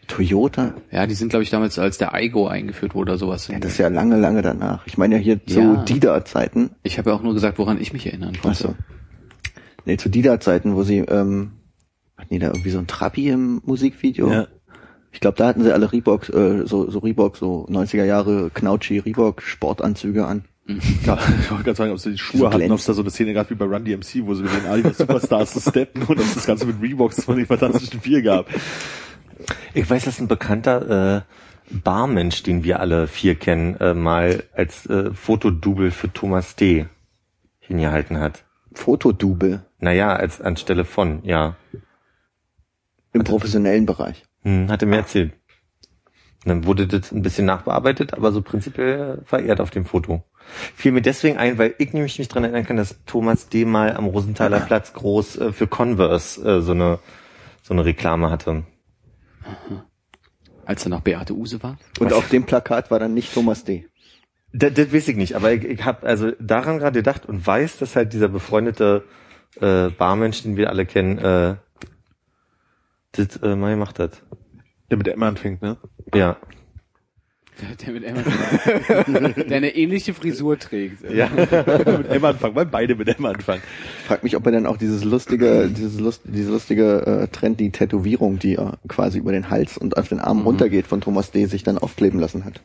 Toyota? 0.08 0.74
Ja, 0.92 1.08
die 1.08 1.16
sind, 1.16 1.30
glaube 1.30 1.44
ich, 1.44 1.50
damals 1.50 1.80
als 1.80 1.98
der 1.98 2.14
Aigo 2.14 2.48
eingeführt 2.48 2.94
wurde 2.94 3.12
oder 3.14 3.18
sowas. 3.20 3.48
Ja, 3.48 3.60
das 3.60 3.74
ist 3.74 3.78
ja 3.80 3.88
lange, 3.88 4.18
lange 4.18 4.42
danach. 4.42 4.86
Ich 4.88 4.98
meine 4.98 5.16
ja 5.16 5.22
hier 5.22 5.44
zu 5.46 5.60
Ja. 5.60 5.84
Dida-Zeiten. 5.84 6.72
ich 6.84 6.98
habe 6.98 7.10
ja 7.12 7.16
auch 7.16 7.24
nur 7.24 7.34
gesagt, 7.34 7.58
woran 7.58 7.80
ich 7.82 7.92
mich 7.94 8.06
erinnern 8.06 8.34
konnte. 8.34 8.50
Achso. 8.50 8.76
Nee, 9.86 9.98
zu 9.98 10.10
Dida-Zeiten, 10.10 10.76
wo 10.76 10.84
sie, 10.84 11.00
ähm, 11.00 11.52
hatten 12.18 12.34
die 12.34 12.40
da 12.40 12.48
irgendwie 12.48 12.70
so 12.72 12.80
ein 12.80 12.88
Trabi 12.88 13.30
im 13.30 13.62
Musikvideo? 13.66 14.32
Ja. 14.32 14.48
Ich 15.16 15.22
glaube, 15.22 15.38
da 15.38 15.48
hatten 15.48 15.64
sie 15.64 15.74
alle 15.74 15.94
Reebok, 15.94 16.28
äh, 16.28 16.66
so, 16.66 16.92
so 16.92 17.00
Reebok, 17.00 17.38
so 17.38 17.66
90er 17.70 18.04
Jahre 18.04 18.52
Knautschi 18.54 19.00
Reebok 19.00 19.42
Sportanzüge 19.44 20.28
an. 20.28 20.44
Ja, 20.68 21.18
ich 21.40 21.50
wollte 21.50 21.64
gerade 21.64 21.76
sagen, 21.78 21.92
ob 21.94 22.00
sie 22.00 22.12
die 22.12 22.18
Schuhe 22.18 22.40
So 22.40 22.52
hatten, 22.52 22.70
ob 22.70 22.80
es 22.80 22.86
da 22.86 22.94
so 22.94 23.02
eine 23.02 23.10
Szene 23.10 23.34
gab 23.34 23.50
wie 23.50 23.56
bei 23.56 23.64
Run 23.64 23.86
DMC, 23.86 24.26
wo 24.26 24.34
sie 24.34 24.44
mit 24.44 24.52
den 24.52 24.66
Adidas 24.66 24.98
Superstars 24.98 25.54
zu 25.54 25.62
steppen 25.62 26.02
und 26.02 26.20
ob 26.20 26.20
es 26.20 26.36
das 26.36 26.46
Ganze 26.46 26.66
mit 26.66 26.82
Reeboks 26.82 27.24
von 27.24 27.38
den 27.38 27.46
Fantastischen 27.46 28.02
Vier 28.02 28.24
gab. 28.24 28.50
Ich 29.74 29.90
weiß, 29.90 30.04
dass 30.04 30.20
ein 30.20 30.28
bekannter 30.28 31.16
äh, 31.18 31.22
Barmensch, 31.72 32.44
den 32.44 32.66
wir 32.66 32.82
alle 32.82 33.08
vier 33.08 33.36
kennen, 33.36 33.76
äh, 33.78 33.94
mal 33.94 34.44
als 34.54 34.86
äh, 34.88 35.14
Fotodouble 35.14 35.92
für 35.92 36.12
Thomas 36.12 36.58
D. 36.58 36.88
hingehalten 37.60 38.20
hat. 38.20 38.44
Fotodouble 38.74 39.64
Naja, 39.80 40.14
als 40.14 40.42
anstelle 40.42 40.84
von, 40.84 41.22
ja. 41.24 41.56
im 43.14 43.24
professionellen 43.24 43.86
Bereich. 43.86 44.26
Hm, 44.46 44.72
hat 44.72 44.82
er 44.82 44.88
mir 44.88 44.98
erzählt. 44.98 45.34
Und 46.46 46.50
dann 46.50 46.66
wurde 46.66 46.86
das 46.86 47.12
ein 47.12 47.24
bisschen 47.24 47.46
nachbearbeitet, 47.46 48.14
aber 48.14 48.32
so 48.32 48.42
prinzipiell 48.42 49.24
verehrt 49.26 49.60
auf 49.60 49.72
dem 49.72 49.86
Foto. 49.86 50.24
Fiel 50.76 50.92
mir 50.92 51.02
deswegen 51.02 51.38
ein, 51.38 51.58
weil 51.58 51.74
ich 51.80 51.92
nämlich 51.92 52.20
nicht 52.20 52.30
dran 52.30 52.44
erinnern 52.44 52.66
kann, 52.66 52.78
dass 52.78 53.04
Thomas 53.06 53.50
D. 53.50 53.66
mal 53.66 53.98
am 53.98 54.06
Rosenthaler 54.06 54.60
Platz 54.60 54.94
groß 54.94 55.38
äh, 55.38 55.52
für 55.52 55.66
Converse 55.66 56.40
äh, 56.48 56.62
so 56.62 56.74
eine 56.74 57.00
so 57.64 57.74
eine 57.74 57.84
Reklame 57.84 58.30
hatte. 58.30 58.64
Als 60.66 60.86
er 60.86 60.90
noch 60.90 61.02
Beate 61.02 61.34
Use 61.34 61.64
war. 61.64 61.80
Und 62.00 62.14
auf 62.14 62.30
dem 62.30 62.46
Plakat 62.46 62.92
war 62.92 63.00
dann 63.00 63.16
nicht 63.16 63.34
Thomas 63.34 63.64
D. 63.64 63.88
Das, 64.54 64.76
das 64.76 64.94
weiß 64.94 65.08
ich 65.08 65.16
nicht, 65.16 65.36
aber 65.36 65.52
ich, 65.52 65.64
ich 65.64 65.84
habe 65.84 66.06
also 66.06 66.32
daran 66.40 66.78
gerade 66.78 67.00
gedacht 67.00 67.26
und 67.26 67.46
weiß, 67.46 67.80
dass 67.80 67.96
halt 67.96 68.14
dieser 68.14 68.28
befreundete 68.28 69.04
äh, 69.60 69.90
Barmensch, 69.90 70.44
den 70.44 70.58
wir 70.58 70.70
alle 70.70 70.86
kennen, 70.86 71.18
äh, 71.18 71.56
das 73.16 73.38
äh, 73.38 73.56
mal 73.56 73.72
gemacht 73.72 74.00
hat. 74.00 74.24
Der 74.90 74.98
mit 74.98 75.08
der 75.08 75.16
Emma 75.16 75.28
anfängt, 75.28 75.62
ne? 75.62 75.78
Ja. 76.14 76.38
Der, 77.62 77.76
der 77.76 77.94
mit 77.94 78.04
Emma, 78.04 78.22
der 79.50 79.58
eine 79.58 79.76
ähnliche 79.76 80.14
Frisur 80.14 80.60
trägt. 80.60 81.10
Ja. 81.10 81.30
mit 81.36 82.10
Emma 82.10 82.30
anfangen, 82.30 82.56
weil 82.56 82.66
beide 82.66 82.96
mit 82.96 83.08
Emma 83.08 83.30
anfangen. 83.30 83.62
Ich 84.00 84.06
frag 84.06 84.24
mich, 84.24 84.36
ob 84.36 84.46
er 84.46 84.52
dann 84.52 84.66
auch 84.66 84.78
dieses 84.78 85.04
lustige, 85.04 85.70
dieses 85.70 86.00
Lust, 86.00 86.24
diese 86.26 86.52
lustige 86.52 87.06
äh, 87.06 87.28
Trend, 87.30 87.60
die 87.60 87.72
Tätowierung, 87.72 88.40
die 88.40 88.56
er 88.56 88.78
quasi 88.88 89.20
über 89.20 89.32
den 89.32 89.50
Hals 89.50 89.78
und 89.78 89.98
auf 89.98 90.10
den 90.10 90.20
Arm 90.20 90.42
runtergeht 90.42 90.86
von 90.88 91.00
Thomas 91.00 91.32
D. 91.32 91.46
sich 91.46 91.64
dann 91.64 91.78
aufkleben 91.78 92.20
lassen 92.20 92.44
hat. 92.44 92.62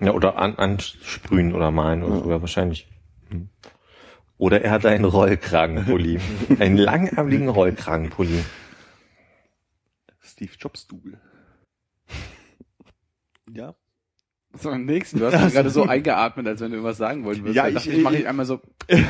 Ja, 0.00 0.12
oder 0.12 0.36
an, 0.36 0.56
ansprühen 0.56 1.54
oder 1.54 1.70
malen 1.70 2.02
oder 2.02 2.18
sogar 2.18 2.40
wahrscheinlich. 2.42 2.88
Hm. 3.30 3.48
Oder 4.38 4.62
er 4.62 4.70
hatte 4.70 4.90
einen 4.90 5.06
Rollkragenpulli. 5.06 6.18
einen 6.58 6.76
langärmeligen 6.76 7.48
Rollkragenpulli. 7.48 8.44
Steve 10.36 10.52
Jobs 10.58 10.86
Double. 10.86 11.18
Ja. 13.52 13.74
So, 14.52 14.70
am 14.70 14.84
nächsten. 14.84 15.18
Du 15.18 15.26
hast 15.26 15.42
mich 15.44 15.54
gerade 15.54 15.70
so 15.70 15.84
eingeatmet, 15.84 16.46
als 16.46 16.60
wenn 16.60 16.70
du 16.70 16.76
irgendwas 16.76 16.98
sagen 16.98 17.24
wollen 17.24 17.38
würdest. 17.38 17.56
Ja, 17.56 17.68
ich- 17.68 17.74
dachte 17.74 17.90
ich 17.90 18.02
mache 18.02 18.16
ich 18.18 18.28
einmal 18.28 18.46
so. 18.46 18.60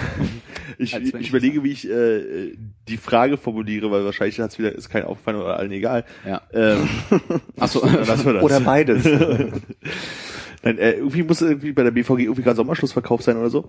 Ich, 0.79 0.95
ich 0.95 1.15
ich 1.15 1.29
überlege, 1.31 1.63
wie 1.63 1.71
ich 1.71 1.89
äh, 1.89 2.55
die 2.89 2.97
Frage 2.99 3.39
formuliere, 3.39 3.91
weil 3.91 4.05
wahrscheinlich 4.05 4.39
hat's 4.41 4.59
wieder 4.59 4.73
ist 4.75 4.91
kein 4.91 5.05
aufgefallen 5.05 5.39
oder 5.39 5.57
allen 5.57 5.71
egal. 5.71 6.05
Ja. 6.27 6.43
Ähm, 6.53 6.87
Achso. 7.59 7.87
lassen 7.87 8.27
wir 8.27 8.33
das. 8.35 8.43
Oder 8.43 8.61
beides. 8.61 9.05
Nein, 9.05 10.79
äh, 10.79 10.91
irgendwie 10.95 11.23
muss 11.23 11.41
irgendwie 11.41 11.73
bei 11.73 11.83
der 11.85 11.93
BVG 11.93 12.25
irgendwie 12.25 12.43
gerade 12.43 12.57
Sommerschlussverkauf 12.57 13.23
sein 13.23 13.37
oder 13.39 13.49
so. 13.49 13.69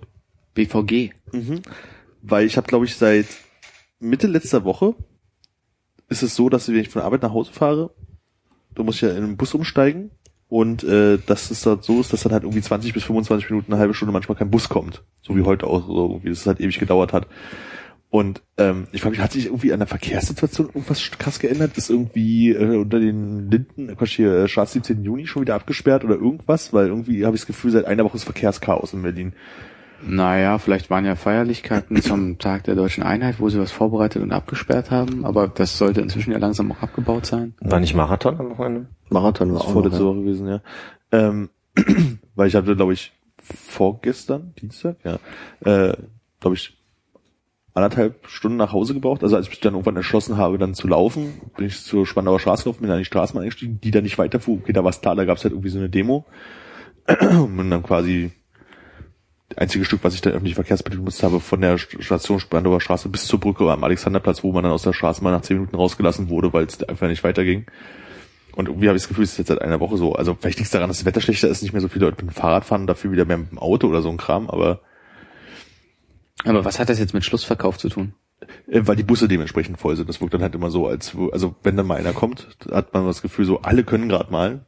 BVG. 0.54 1.12
Weil 2.20 2.44
ich 2.46 2.56
habe, 2.58 2.66
glaube 2.66 2.84
ich, 2.84 2.96
seit 2.96 3.26
Mitte 4.00 4.26
letzter 4.26 4.64
Woche 4.64 4.94
ist 6.08 6.22
es 6.22 6.34
so, 6.34 6.48
dass 6.48 6.68
wenn 6.68 6.76
ich 6.76 6.88
von 6.88 7.00
der 7.00 7.06
Arbeit 7.06 7.22
nach 7.22 7.32
Hause 7.32 7.52
fahre, 7.52 7.90
du 8.74 8.84
musst 8.84 9.00
ja 9.00 9.10
in 9.10 9.22
den 9.22 9.36
Bus 9.36 9.54
umsteigen 9.54 10.10
und 10.48 10.82
äh, 10.84 11.18
dass 11.26 11.50
es 11.50 11.66
halt 11.66 11.84
so 11.84 12.00
ist, 12.00 12.12
dass 12.12 12.22
dann 12.22 12.32
halt 12.32 12.44
irgendwie 12.44 12.62
20 12.62 12.94
bis 12.94 13.04
25 13.04 13.50
Minuten, 13.50 13.72
eine 13.72 13.80
halbe 13.80 13.94
Stunde 13.94 14.12
manchmal 14.12 14.38
kein 14.38 14.50
Bus 14.50 14.68
kommt. 14.68 15.02
So 15.22 15.36
wie 15.36 15.42
heute 15.42 15.66
auch, 15.66 15.86
so 15.86 16.08
irgendwie, 16.08 16.30
dass 16.30 16.40
es 16.40 16.46
halt 16.46 16.60
ewig 16.60 16.78
gedauert 16.78 17.12
hat. 17.12 17.26
Und 18.10 18.40
ähm, 18.56 18.86
ich 18.92 19.02
frage 19.02 19.10
mich, 19.10 19.20
hat 19.20 19.32
sich 19.32 19.46
irgendwie 19.46 19.72
an 19.74 19.80
der 19.80 19.86
Verkehrssituation 19.86 20.68
irgendwas 20.68 21.10
krass 21.10 21.38
geändert? 21.38 21.76
Ist 21.76 21.90
irgendwie 21.90 22.52
äh, 22.52 22.76
unter 22.76 23.00
den 23.00 23.50
Linden, 23.50 23.90
äh, 23.90 23.94
Quatsch 23.96 24.16
hier, 24.16 24.32
äh, 24.32 24.48
Straße 24.48 24.74
17. 24.74 25.04
Juni 25.04 25.26
schon 25.26 25.42
wieder 25.42 25.54
abgesperrt 25.54 26.04
oder 26.04 26.14
irgendwas? 26.14 26.72
Weil 26.72 26.86
irgendwie 26.86 27.26
habe 27.26 27.36
ich 27.36 27.42
das 27.42 27.46
Gefühl, 27.46 27.70
seit 27.70 27.84
einer 27.84 28.04
Woche 28.04 28.16
ist 28.16 28.24
Verkehrschaos 28.24 28.94
in 28.94 29.02
Berlin. 29.02 29.34
Naja, 30.06 30.58
vielleicht 30.58 30.90
waren 30.90 31.04
ja 31.04 31.16
Feierlichkeiten 31.16 31.96
zum 32.02 32.38
Tag 32.38 32.64
der 32.64 32.74
deutschen 32.74 33.02
Einheit, 33.02 33.40
wo 33.40 33.48
sie 33.48 33.58
was 33.58 33.72
vorbereitet 33.72 34.22
und 34.22 34.32
abgesperrt 34.32 34.90
haben, 34.90 35.24
aber 35.24 35.48
das 35.48 35.78
sollte 35.78 36.00
inzwischen 36.00 36.32
ja 36.32 36.38
langsam 36.38 36.70
auch 36.72 36.82
abgebaut 36.82 37.26
sein. 37.26 37.54
War 37.60 37.80
nicht 37.80 37.94
Marathon 37.94 38.38
am 38.38 38.50
Wochenende? 38.50 38.86
Marathon 39.08 39.52
war 39.52 39.58
Das 39.58 39.66
auch 39.66 39.72
vorletzte 39.72 40.04
Woche 40.04 40.20
gewesen, 40.20 40.48
ja. 40.48 40.60
Ähm, 41.12 41.50
weil 42.34 42.48
ich 42.48 42.54
hatte, 42.54 42.76
glaube 42.76 42.92
ich, 42.92 43.12
vorgestern, 43.42 44.54
Dienstag, 44.60 44.96
ja, 45.04 45.18
äh, 45.64 45.96
glaube 46.40 46.56
ich, 46.56 46.76
anderthalb 47.74 48.26
Stunden 48.26 48.56
nach 48.56 48.72
Hause 48.72 48.94
gebraucht. 48.94 49.22
Also 49.22 49.36
als 49.36 49.46
ich 49.46 49.50
mich 49.50 49.60
dann 49.60 49.74
irgendwann 49.74 49.96
entschlossen 49.96 50.36
habe, 50.36 50.58
dann 50.58 50.74
zu 50.74 50.88
laufen, 50.88 51.40
bin 51.56 51.66
ich 51.66 51.80
zur 51.80 52.06
Spandauer 52.06 52.40
Straße 52.40 52.64
gelaufen, 52.64 52.82
bin 52.82 52.90
an 52.90 52.98
die 52.98 53.04
Straßenbahn 53.04 53.44
eingestiegen, 53.44 53.80
die 53.80 53.90
dann 53.90 54.02
nicht 54.02 54.18
weiterfuhr. 54.18 54.58
Okay, 54.58 54.72
da 54.72 54.82
war 54.82 54.90
es 54.90 55.00
klar, 55.00 55.14
da 55.14 55.24
gab 55.24 55.36
es 55.36 55.44
halt 55.44 55.52
irgendwie 55.52 55.70
so 55.70 55.78
eine 55.78 55.88
Demo. 55.88 56.26
Und 57.20 57.70
dann 57.70 57.82
quasi 57.82 58.32
einzige 59.56 59.84
Stück, 59.84 60.00
was 60.02 60.14
ich 60.14 60.20
dann 60.20 60.32
öffentlich 60.32 60.54
Verkehrsmittel 60.54 60.98
benutzt 60.98 61.22
habe, 61.22 61.40
von 61.40 61.60
der 61.60 61.78
Station 61.78 62.40
Spandauer 62.40 62.80
Straße 62.80 63.08
bis 63.08 63.26
zur 63.26 63.40
Brücke 63.40 63.70
am 63.70 63.84
Alexanderplatz, 63.84 64.42
wo 64.42 64.52
man 64.52 64.62
dann 64.62 64.72
aus 64.72 64.82
der 64.82 64.92
Straßenbahn 64.92 65.32
nach 65.32 65.42
zehn 65.42 65.58
Minuten 65.58 65.76
rausgelassen 65.76 66.28
wurde, 66.28 66.52
weil 66.52 66.66
es 66.66 66.82
einfach 66.82 67.08
nicht 67.08 67.24
weiterging. 67.24 67.66
Und 68.54 68.68
irgendwie 68.68 68.88
habe 68.88 68.96
ich 68.96 69.02
das 69.02 69.08
Gefühl, 69.08 69.24
es 69.24 69.32
ist 69.32 69.38
jetzt 69.38 69.48
seit 69.48 69.62
einer 69.62 69.80
Woche 69.80 69.96
so. 69.96 70.14
Also 70.14 70.36
vielleicht 70.38 70.58
liegt 70.58 70.66
es 70.66 70.72
daran, 70.72 70.88
dass 70.88 70.98
das 70.98 71.06
Wetter 71.06 71.20
schlechter 71.20 71.48
ist, 71.48 71.62
nicht 71.62 71.72
mehr 71.72 71.80
so 71.80 71.88
viele 71.88 72.06
Leute 72.06 72.24
mit 72.24 72.34
dem 72.34 72.36
Fahrrad 72.36 72.64
fahren, 72.64 72.86
dafür 72.86 73.12
wieder 73.12 73.24
mehr 73.24 73.38
mit 73.38 73.50
dem 73.50 73.58
Auto 73.58 73.86
oder 73.88 74.02
so 74.02 74.10
ein 74.10 74.16
Kram, 74.16 74.50
aber 74.50 74.80
Aber 76.44 76.64
was 76.64 76.78
hat 76.78 76.88
das 76.88 76.98
jetzt 76.98 77.14
mit 77.14 77.24
Schlussverkauf 77.24 77.78
zu 77.78 77.88
tun? 77.88 78.14
äh, 78.66 78.82
weil 78.84 78.96
die 78.96 79.02
Busse 79.02 79.28
dementsprechend 79.28 79.78
voll 79.78 79.96
sind. 79.96 80.08
Das 80.08 80.20
wirkt 80.20 80.34
dann 80.34 80.42
halt 80.42 80.54
immer 80.54 80.70
so, 80.70 80.86
als 80.86 81.16
also 81.32 81.54
wenn 81.62 81.76
dann 81.76 81.86
mal 81.86 81.98
einer 81.98 82.12
kommt, 82.12 82.48
hat 82.70 82.92
man 82.94 83.06
das 83.06 83.22
Gefühl, 83.22 83.44
so 83.44 83.60
alle 83.62 83.84
können 83.84 84.08
gerade 84.08 84.30
mal. 84.30 84.66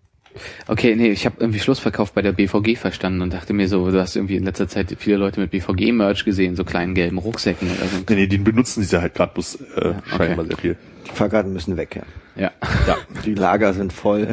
Okay, 0.67 0.95
nee, 0.97 1.11
ich 1.11 1.27
habe 1.27 1.37
irgendwie 1.41 1.59
Schlussverkauf 1.59 2.13
bei 2.13 2.23
der 2.23 2.33
BVG 2.33 2.77
verstanden 2.77 3.21
und 3.23 3.33
dachte 3.33 3.53
mir 3.53 3.69
so, 3.69 3.91
du 3.91 4.01
hast 4.01 4.17
irgendwie 4.17 4.37
in 4.37 4.45
letzter 4.45 4.69
Zeit 4.69 4.95
viele 4.99 5.17
Leute 5.17 5.41
mit 5.41 5.51
BVG-Merch 5.51 6.25
gesehen, 6.25 6.57
so 6.57 6.65
kleinen 6.65 6.95
gelben 6.95 7.19
Rucksäcken 7.19 7.69
oder 7.69 7.87
so. 7.87 7.97
Nee, 8.09 8.15
nee, 8.15 8.27
die 8.27 8.39
benutzen 8.39 8.81
diese 8.81 9.01
halt 9.01 9.15
gerade 9.15 9.33
bloß 9.35 9.57
äh, 9.77 9.89
okay. 9.89 9.95
scheinbar 10.17 10.47
sehr 10.47 10.57
viel. 10.57 10.77
Die 11.07 11.11
Fahrkarten 11.11 11.53
müssen 11.53 11.77
weg, 11.77 11.97
ja. 11.97 12.03
Ja. 12.37 12.53
Ja. 12.87 12.97
Die 13.25 13.35
Lager 13.35 13.73
sind 13.75 13.93
voll. 13.93 14.29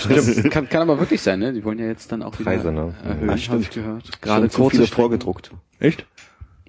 Stimmt. 0.00 0.50
kann, 0.50 0.68
kann 0.68 0.82
aber 0.82 0.98
wirklich 0.98 1.20
sein, 1.20 1.38
ne? 1.38 1.52
Die 1.52 1.64
wollen 1.64 1.78
ja 1.78 1.86
jetzt 1.86 2.10
dann 2.10 2.22
auch 2.22 2.38
wieder 2.38 2.50
Preise, 2.50 2.72
ne? 2.72 2.94
erhöhen, 3.04 3.26
Ja, 3.26 3.32
hab 3.32 3.38
stimmt. 3.38 3.62
ich 3.62 3.70
gehört. 3.70 4.22
Gerade 4.22 4.48
kurze 4.48 4.86
vorgedruckt. 4.86 5.50
Echt? 5.78 6.06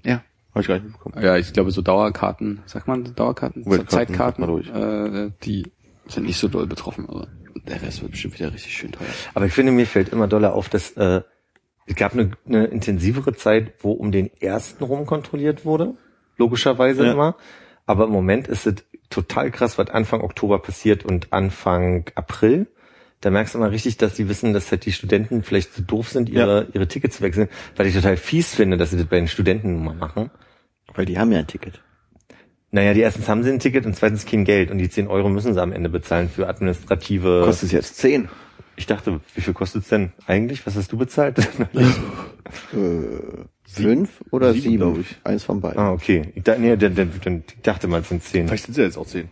Ja. 0.04 0.22
Habe 0.52 0.62
ich 0.62 0.68
gar 0.68 0.76
nicht 0.76 0.86
mitbekommen. 0.86 1.16
Ja, 1.24 1.38
ich 1.38 1.54
glaube 1.54 1.72
so 1.72 1.82
Dauerkarten, 1.82 2.60
sagt 2.66 2.88
man 2.88 3.16
Dauerkarten? 3.16 3.64
Zeitkarten, 3.88 4.46
sagt 4.46 4.76
äh, 4.76 5.32
die 5.44 5.72
sind 6.08 6.26
nicht 6.26 6.38
so 6.38 6.48
doll 6.48 6.68
betroffen, 6.68 7.08
aber 7.08 7.28
der 7.60 7.82
Rest 7.82 8.02
wird 8.02 8.12
bestimmt 8.12 8.40
wieder 8.40 8.54
richtig 8.54 8.74
schön 8.76 8.92
teuer. 8.92 9.08
Aber 9.34 9.46
ich 9.46 9.54
finde, 9.54 9.72
mir 9.72 9.86
fällt 9.88 10.10
immer 10.10 10.28
doller 10.28 10.54
auf, 10.54 10.70
dass 10.70 10.92
äh, 10.92 11.22
es 11.86 11.96
gab 11.96 12.14
eine, 12.14 12.32
eine 12.46 12.66
intensivere 12.66 13.34
Zeit, 13.36 13.74
wo 13.80 13.92
um 13.92 14.12
den 14.12 14.30
ersten 14.42 14.84
rum 14.84 15.06
kontrolliert 15.06 15.66
wurde. 15.66 15.96
Logischerweise 16.38 17.06
Ja. 17.06 17.14
immer. 17.14 17.36
Aber 17.86 18.06
im 18.06 18.12
Moment 18.12 18.48
ist 18.50 18.68
es 18.68 18.76
total 19.10 19.50
krass, 19.52 19.78
was 19.78 19.90
Anfang 19.90 20.22
Oktober 20.22 20.60
passiert 20.60 21.06
und 21.06 21.32
Anfang 21.32 22.06
April. 22.16 22.68
Da 23.22 23.30
merkst 23.32 23.56
du 23.56 23.60
mal 23.60 23.70
richtig, 23.70 23.98
dass 23.98 24.14
die 24.14 24.28
wissen, 24.30 24.54
dass 24.54 24.70
halt 24.70 24.86
die 24.86 24.92
Studenten 24.92 25.42
vielleicht 25.42 25.74
zu 25.74 25.82
doof 25.82 26.10
sind, 26.10 26.30
ihre, 26.30 26.68
ihre 26.74 26.88
Tickets 26.88 27.18
zu 27.18 27.24
wechseln, 27.24 27.48
weil 27.76 27.88
ich 27.88 27.96
total 27.96 28.18
fies 28.18 28.54
finde, 28.54 28.78
dass 28.78 28.92
sie 28.92 28.98
das 28.98 29.08
bei 29.08 29.16
den 29.18 29.28
Studenten 29.28 29.72
nun 29.74 29.86
mal 29.86 29.96
machen. 29.96 30.30
Weil 30.94 31.06
die 31.06 31.18
haben 31.18 31.32
ja 31.32 31.40
ein 31.40 31.48
Ticket. 31.48 31.82
Naja, 32.72 32.94
die 32.94 33.00
erstens 33.02 33.30
haben 33.30 33.44
sie 33.44 33.50
ein 33.52 33.60
Ticket 33.60 33.86
und 33.86 33.96
zweitens 33.96 34.26
kein 34.26 34.44
Geld 34.44 34.72
und 34.72 34.78
die 34.78 34.90
10 34.90 35.08
Euro 35.08 35.30
müssen 35.30 35.54
sie 35.54 35.62
am 35.62 35.72
Ende 35.72 35.90
bezahlen 35.90 36.30
für 36.30 36.48
administrative. 36.50 37.42
Kostet 37.46 37.68
es 37.68 37.72
jetzt 37.72 37.96
10. 37.98 38.28
Ich 38.76 38.86
dachte, 38.86 39.22
wie 39.36 39.42
viel 39.42 39.54
kostet's 39.54 39.88
denn 39.90 40.12
eigentlich? 40.28 40.66
Was 40.68 40.76
hast 40.76 40.92
du 40.92 40.98
bezahlt? 40.98 41.38
Äh, 42.74 43.46
fünf 43.66 44.24
oder 44.32 44.54
sieben, 44.54 44.64
sieben? 44.64 44.78
glaub 44.78 45.00
ich. 45.00 45.18
Eins 45.24 45.44
von 45.44 45.60
beiden. 45.60 45.78
ah, 45.80 45.92
okay. 45.92 46.32
Ich, 46.36 46.44
da, 46.44 46.58
nee, 46.58 46.76
dann, 46.78 46.96
dann, 46.96 47.12
dann 47.24 47.44
ich 47.46 47.62
dachte 47.62 47.88
mal, 47.88 48.02
es 48.02 48.10
sind 48.10 48.24
10. 48.24 48.48
Vielleicht 48.48 48.66
sind 48.66 48.74
sie 48.76 48.82
jetzt 48.84 48.98
auch 48.98 49.06
zehn. 49.06 49.30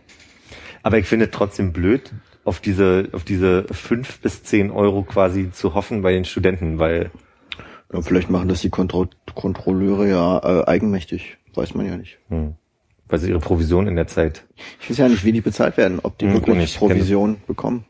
Aber 0.82 0.98
ich 0.98 1.06
finde 1.06 1.30
trotzdem 1.30 1.72
blöd, 1.72 2.12
auf 2.44 2.60
diese, 2.60 3.08
auf 3.12 3.24
diese 3.24 3.64
fünf 3.72 4.20
bis 4.20 4.42
zehn 4.44 4.70
Euro 4.70 5.02
quasi 5.02 5.50
zu 5.50 5.74
hoffen 5.74 6.02
bei 6.02 6.12
den 6.12 6.24
Studenten, 6.26 6.78
weil 6.78 7.10
Ja, 7.92 8.02
vielleicht 8.02 8.30
machen 8.30 8.48
das 8.48 8.60
die 8.60 8.70
Kontro 8.70 9.06
Kontrolleure 9.34 10.06
ja 10.08 10.38
äh, 10.60 10.66
eigenmächtig. 10.66 11.38
Weiß 11.54 11.74
man 11.74 11.86
ja 11.86 11.96
nicht. 11.96 12.18
hm, 12.28 12.54
weil 13.08 13.18
sie 13.18 13.28
ihre 13.30 13.38
Provision 13.40 13.86
in 13.86 13.96
der 13.96 14.06
Zeit. 14.06 14.44
Ich 14.80 14.90
weiß 14.90 14.98
ja 14.98 15.08
nicht, 15.08 15.24
wie 15.24 15.32
die 15.32 15.40
bezahlt 15.40 15.76
werden, 15.76 16.00
ob 16.02 16.18
die 16.18 16.26
Hm, 16.26 16.34
wirklich 16.34 16.56
nicht. 16.56 16.78
Provision 16.78 17.36
bekommen. 17.46 17.84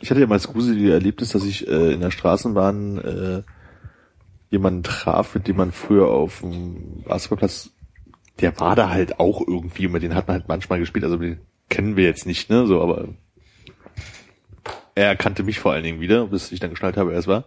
Ich 0.00 0.10
hatte 0.10 0.20
ja 0.20 0.26
mal 0.26 0.36
das 0.36 0.48
gruselige 0.48 0.92
Erlebnis, 0.92 1.30
dass 1.30 1.44
ich 1.44 1.68
äh, 1.68 1.92
in 1.92 2.00
der 2.00 2.10
Straßenbahn 2.10 2.98
äh, 2.98 3.42
jemanden 4.50 4.82
traf, 4.82 5.34
mit 5.34 5.46
dem 5.48 5.56
man 5.56 5.72
früher 5.72 6.08
auf 6.08 6.40
dem 6.40 7.02
Basketballplatz, 7.06 7.70
der 8.40 8.58
war 8.58 8.74
da 8.76 8.90
halt 8.90 9.20
auch 9.20 9.40
irgendwie, 9.46 9.86
und 9.86 9.92
mit 9.92 10.02
den 10.02 10.14
hat 10.14 10.26
man 10.28 10.38
halt 10.38 10.48
manchmal 10.48 10.78
gespielt, 10.78 11.04
also 11.04 11.16
den 11.16 11.38
kennen 11.68 11.96
wir 11.96 12.04
jetzt 12.04 12.26
nicht, 12.26 12.50
ne, 12.50 12.66
so, 12.66 12.82
aber 12.82 13.08
er 14.94 15.06
erkannte 15.06 15.42
mich 15.42 15.58
vor 15.58 15.72
allen 15.72 15.84
Dingen 15.84 16.00
wieder, 16.00 16.26
bis 16.26 16.52
ich 16.52 16.60
dann 16.60 16.70
geschnallt 16.70 16.96
habe, 16.96 17.10
wer 17.10 17.18
es 17.18 17.26
war. 17.26 17.44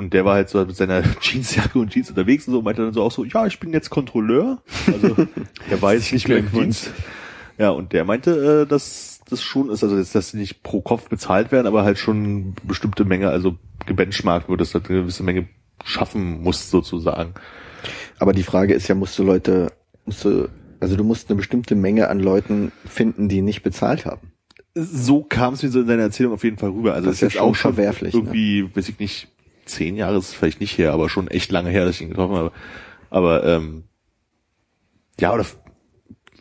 Und 0.00 0.14
der 0.14 0.24
war 0.24 0.34
halt 0.34 0.48
so 0.48 0.64
mit 0.64 0.74
seiner 0.74 1.02
Jeansjacke 1.20 1.78
und 1.78 1.90
Jeans 1.90 2.08
unterwegs 2.08 2.48
und 2.48 2.54
so, 2.54 2.62
meinte 2.62 2.82
dann 2.82 2.94
so 2.94 3.02
auch 3.02 3.12
so, 3.12 3.24
ja, 3.24 3.46
ich 3.46 3.60
bin 3.60 3.72
jetzt 3.74 3.90
Kontrolleur. 3.90 4.62
Also, 4.86 5.14
der 5.70 5.82
war 5.82 5.92
jetzt 5.92 6.10
nicht 6.10 6.26
mehr 6.26 6.38
im 6.38 6.50
Dienst. 6.50 6.90
Ja, 7.58 7.68
und 7.68 7.92
der 7.92 8.06
meinte, 8.06 8.62
äh, 8.62 8.66
dass 8.66 9.20
das 9.28 9.42
schon 9.42 9.68
ist, 9.68 9.84
also 9.84 10.02
dass 10.02 10.30
sie 10.30 10.38
nicht 10.38 10.62
pro 10.62 10.80
Kopf 10.80 11.10
bezahlt 11.10 11.52
werden, 11.52 11.66
aber 11.66 11.84
halt 11.84 11.98
schon 11.98 12.54
bestimmte 12.64 13.04
Menge, 13.04 13.28
also 13.28 13.58
gebenchmarkt 13.84 14.48
wird, 14.48 14.62
dass 14.62 14.70
du 14.70 14.80
halt 14.80 14.88
eine 14.88 15.02
gewisse 15.02 15.22
Menge 15.22 15.48
schaffen 15.84 16.40
musst, 16.40 16.70
sozusagen. 16.70 17.34
Aber 18.18 18.32
die 18.32 18.42
Frage 18.42 18.72
ist 18.72 18.88
ja, 18.88 18.94
musst 18.94 19.18
du 19.18 19.22
Leute, 19.22 19.70
musst 20.06 20.24
du, 20.24 20.48
also 20.80 20.96
du 20.96 21.04
musst 21.04 21.28
eine 21.28 21.36
bestimmte 21.36 21.74
Menge 21.74 22.08
an 22.08 22.20
Leuten 22.20 22.72
finden, 22.86 23.28
die 23.28 23.42
nicht 23.42 23.62
bezahlt 23.62 24.06
haben. 24.06 24.32
So 24.74 25.22
kam 25.22 25.52
es 25.52 25.62
mir 25.62 25.68
so 25.68 25.80
in 25.82 25.86
deiner 25.86 26.04
Erzählung 26.04 26.32
auf 26.32 26.44
jeden 26.44 26.56
Fall 26.56 26.70
rüber. 26.70 26.94
Also 26.94 27.08
Das 27.08 27.16
es 27.16 27.22
ist 27.22 27.34
ja 27.34 27.44
jetzt 27.44 27.58
schon 27.58 27.74
verwerflich, 27.74 28.14
ne? 28.14 28.20
Irgendwie, 28.20 28.74
weiß 28.74 28.88
ich 28.88 28.98
nicht, 28.98 29.28
zehn 29.70 29.96
Jahre 29.96 30.18
ist 30.18 30.34
vielleicht 30.34 30.60
nicht 30.60 30.76
her, 30.78 30.92
aber 30.92 31.08
schon 31.08 31.28
echt 31.28 31.50
lange 31.50 31.70
her, 31.70 31.84
dass 31.84 31.96
ich 31.96 32.02
ihn 32.02 32.10
getroffen 32.10 32.36
habe. 32.36 32.52
Aber 33.10 33.44
ähm, 33.44 33.84
ja, 35.18 35.32
oder 35.32 35.44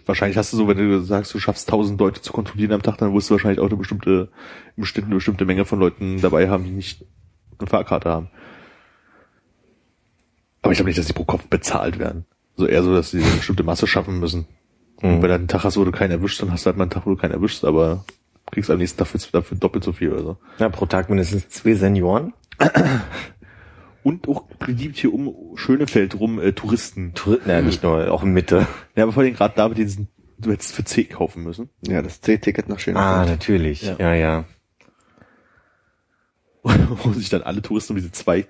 wahrscheinlich 0.06 0.38
hast 0.38 0.52
du 0.54 0.58
so, 0.58 0.68
wenn 0.68 0.78
du 0.78 1.02
sagst, 1.02 1.34
du 1.34 1.40
schaffst 1.40 1.70
tausend 1.70 2.00
Leute 2.00 2.22
zu 2.22 2.34
kontrollieren 2.34 2.74
am 2.74 2.82
Tag, 2.82 2.98
dann 2.98 3.14
wirst 3.14 3.30
du 3.30 3.36
wahrscheinlich 3.36 3.60
auch 3.60 3.68
eine 3.68 3.78
bestimmte, 3.78 4.30
im 4.76 4.86
Schnitt 4.86 5.06
eine 5.06 5.16
bestimmte 5.16 5.46
Menge 5.46 5.66
von 5.66 5.80
Leuten 5.80 6.20
dabei 6.22 6.50
haben, 6.50 6.64
die 6.64 6.72
nicht 6.72 7.06
eine 7.60 7.68
Fahrkarte 7.68 8.10
haben. 8.10 8.30
Aber 10.62 10.72
ich 10.72 10.78
glaube 10.78 10.90
nicht, 10.90 11.00
dass 11.00 11.06
die 11.06 11.14
pro 11.14 11.24
Kopf 11.24 11.48
bezahlt 11.48 12.00
werden. 12.00 12.26
So 12.58 12.66
eher 12.66 12.84
so, 12.84 12.94
dass 12.94 13.12
sie 13.12 13.24
eine 13.24 13.36
bestimmte 13.36 13.64
Masse 13.64 13.88
schaffen 13.88 14.20
müssen. 14.20 14.46
Und 15.02 15.22
wenn 15.22 15.30
du 15.30 15.34
einen 15.34 15.48
Tag 15.48 15.64
hast, 15.64 15.78
wo 15.78 15.86
du 15.86 15.92
keinen 15.92 16.12
erwischst, 16.12 16.42
dann 16.42 16.52
hast 16.52 16.66
du 16.66 16.68
halt 16.68 16.78
mal 16.78 16.84
einen 16.84 16.92
Tag, 16.92 17.06
wo 17.06 17.12
du 17.12 17.16
keinen 17.16 17.32
erwischst, 17.32 17.64
aber 17.64 18.04
kriegst 18.52 18.70
am 18.70 18.80
nächsten 18.80 18.98
Tag 18.98 19.12
dafür, 19.12 19.30
dafür 19.32 19.58
doppelt 19.58 19.84
so 19.84 19.94
viel 19.94 20.12
oder 20.12 20.24
so. 20.24 20.38
Ja, 20.58 20.70
pro 20.70 20.86
Tag 20.86 21.10
mindestens 21.10 21.50
zwei 21.50 21.76
Senioren. 21.76 22.34
Und 24.04 24.28
auch 24.30 24.44
beliebt 24.60 24.98
hier 24.98 25.14
um 25.14 25.56
Schönefeld 25.56 26.20
rum 26.20 26.40
äh, 26.40 26.54
Touristen. 26.54 27.14
Tour- 27.14 27.40
Na, 27.46 27.62
nicht 27.62 27.84
nur, 27.84 28.12
auch 28.12 28.24
in 28.24 28.32
Mitte. 28.32 28.66
Ja, 28.96 29.04
aber 29.04 29.12
vor 29.12 29.24
allem 29.24 29.34
gerade 29.34 29.54
da 29.58 29.68
mit 29.68 29.78
diesen, 29.78 30.08
du 30.38 30.52
hättest 30.52 30.74
für 30.74 30.84
C 30.86 31.04
kaufen 31.04 31.44
müssen. 31.44 31.70
Ja, 31.86 32.02
das 32.02 32.22
C-Ticket 32.22 32.70
nach 32.70 32.78
Ah, 32.78 32.80
Schönefeld. 32.80 33.28
natürlich. 33.30 33.82
Ja. 33.84 33.96
Ja, 34.00 34.14
ja. 34.14 34.46
wo 37.04 37.12
sich 37.14 37.30
dann 37.30 37.42
alle 37.42 37.62
Touristen 37.62 37.94
um 37.94 37.98
diese 37.98 38.12
zwei, 38.12 38.46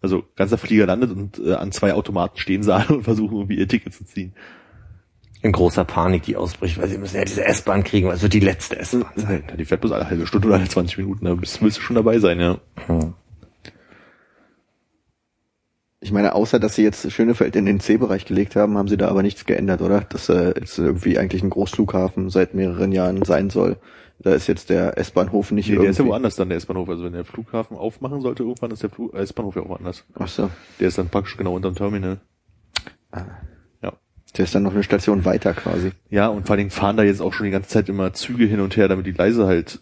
also 0.00 0.24
ganzer 0.36 0.58
Flieger 0.58 0.86
landet 0.86 1.10
und 1.10 1.38
äh, 1.38 1.54
an 1.54 1.72
zwei 1.72 1.94
Automaten 1.94 2.38
stehen 2.38 2.62
sahen 2.62 2.96
und 2.96 3.04
versuchen 3.04 3.36
irgendwie 3.36 3.58
ihr 3.58 3.68
Ticket 3.68 3.94
zu 3.94 4.04
ziehen. 4.04 4.34
In 5.42 5.52
großer 5.52 5.84
Panik, 5.84 6.22
die 6.24 6.36
ausbricht, 6.36 6.78
weil 6.78 6.88
sie 6.88 6.98
müssen 6.98 7.16
ja 7.16 7.24
diese 7.24 7.44
S-Bahn 7.44 7.84
kriegen, 7.84 8.08
weil 8.08 8.16
es 8.16 8.22
wird 8.22 8.32
die 8.32 8.40
letzte 8.40 8.78
S-Bahn 8.78 9.12
sein. 9.16 9.44
Ja, 9.48 9.56
die 9.56 9.64
fährt 9.64 9.80
bloß 9.82 9.92
alle 9.92 10.08
halbe 10.08 10.26
Stunde 10.26 10.48
oder 10.48 10.56
alle 10.56 10.68
20 10.68 10.98
Minuten, 10.98 11.24
da 11.26 11.36
willst 11.40 11.60
du 11.60 11.70
schon 11.82 11.96
dabei 11.96 12.18
sein, 12.18 12.40
ja. 12.40 12.58
Hm. 12.86 13.14
Ich 16.06 16.12
meine, 16.12 16.36
außer 16.36 16.60
dass 16.60 16.76
sie 16.76 16.84
jetzt 16.84 17.10
Schönefeld 17.10 17.56
in 17.56 17.66
den 17.66 17.80
C-Bereich 17.80 18.26
gelegt 18.26 18.54
haben, 18.54 18.78
haben 18.78 18.86
sie 18.86 18.96
da 18.96 19.08
aber 19.08 19.22
nichts 19.22 19.44
geändert, 19.44 19.82
oder? 19.82 20.02
Dass 20.02 20.28
äh, 20.28 20.54
jetzt 20.56 20.78
irgendwie 20.78 21.18
eigentlich 21.18 21.42
ein 21.42 21.50
Großflughafen 21.50 22.30
seit 22.30 22.54
mehreren 22.54 22.92
Jahren 22.92 23.24
sein 23.24 23.50
soll. 23.50 23.76
Da 24.20 24.32
ist 24.32 24.46
jetzt 24.46 24.70
der 24.70 24.96
S-Bahnhof 24.98 25.50
nicht 25.50 25.68
Nee, 25.68 25.74
der 25.74 25.90
ist 25.90 25.96
ja 25.96 26.02
irgendwie. 26.02 26.12
woanders 26.12 26.36
dann, 26.36 26.48
der 26.48 26.58
S-Bahnhof. 26.58 26.88
Also 26.88 27.02
wenn 27.02 27.12
der 27.12 27.24
Flughafen 27.24 27.76
aufmachen 27.76 28.20
sollte 28.20 28.44
irgendwann, 28.44 28.70
ist 28.70 28.84
der 28.84 28.90
äh, 29.14 29.18
S-Bahnhof 29.18 29.56
ja 29.56 29.62
auch 29.62 29.68
woanders. 29.68 30.04
Ach 30.14 30.28
so. 30.28 30.48
Der 30.78 30.86
ist 30.86 30.96
dann 30.96 31.08
praktisch 31.08 31.36
genau 31.36 31.56
unterm 31.56 31.74
Terminal. 31.74 32.20
Ja. 33.82 33.92
Der 34.36 34.44
ist 34.44 34.54
dann 34.54 34.62
noch 34.62 34.74
eine 34.74 34.84
Station 34.84 35.24
weiter 35.24 35.54
quasi. 35.54 35.90
Ja, 36.08 36.28
und 36.28 36.46
vor 36.46 36.52
allen 36.52 36.58
Dingen 36.58 36.70
fahren 36.70 36.96
da 36.96 37.02
jetzt 37.02 37.20
auch 37.20 37.32
schon 37.32 37.46
die 37.46 37.50
ganze 37.52 37.70
Zeit 37.70 37.88
immer 37.88 38.12
Züge 38.12 38.44
hin 38.44 38.60
und 38.60 38.76
her, 38.76 38.86
damit 38.86 39.06
die 39.06 39.12
Gleise 39.12 39.48
halt, 39.48 39.80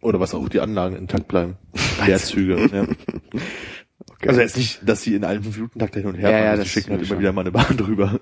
oder 0.00 0.20
was 0.20 0.32
auch 0.32 0.48
die 0.48 0.60
Anlagen 0.60 0.96
intakt 0.96 1.28
bleiben. 1.28 1.58
Der 2.06 2.16
Züge, 2.16 2.66
ja. 2.72 2.86
Also 4.26 4.40
jetzt 4.40 4.56
nicht, 4.56 4.80
dass 4.86 5.02
sie 5.02 5.14
in 5.14 5.24
allen 5.24 5.42
fünf 5.42 5.56
Minuten 5.56 5.78
Takt 5.78 5.94
hin 5.94 6.06
und 6.06 6.14
her 6.14 6.30
Ja, 6.30 6.36
fahren, 6.36 6.46
ja, 6.46 6.56
sie 6.56 6.62
das 6.62 6.68
schicken 6.68 6.90
halt 6.92 7.02
immer 7.02 7.18
wieder 7.18 7.32
mal 7.32 7.40
eine 7.42 7.52
Bahn 7.52 7.76
drüber. 7.76 8.20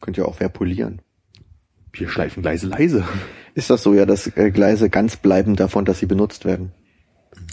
Könnte 0.00 0.22
ja 0.22 0.26
auch 0.26 0.38
wer 0.38 0.48
polieren. 0.48 1.02
Wir 1.92 2.08
schleifen 2.08 2.42
Gleise 2.42 2.66
leise. 2.66 3.04
Ist 3.54 3.70
das 3.70 3.82
so, 3.82 3.94
ja, 3.94 4.06
dass 4.06 4.26
äh, 4.36 4.50
Gleise 4.50 4.90
ganz 4.90 5.16
bleiben 5.16 5.56
davon, 5.56 5.84
dass 5.84 5.98
sie 5.98 6.06
benutzt 6.06 6.44
werden? 6.44 6.72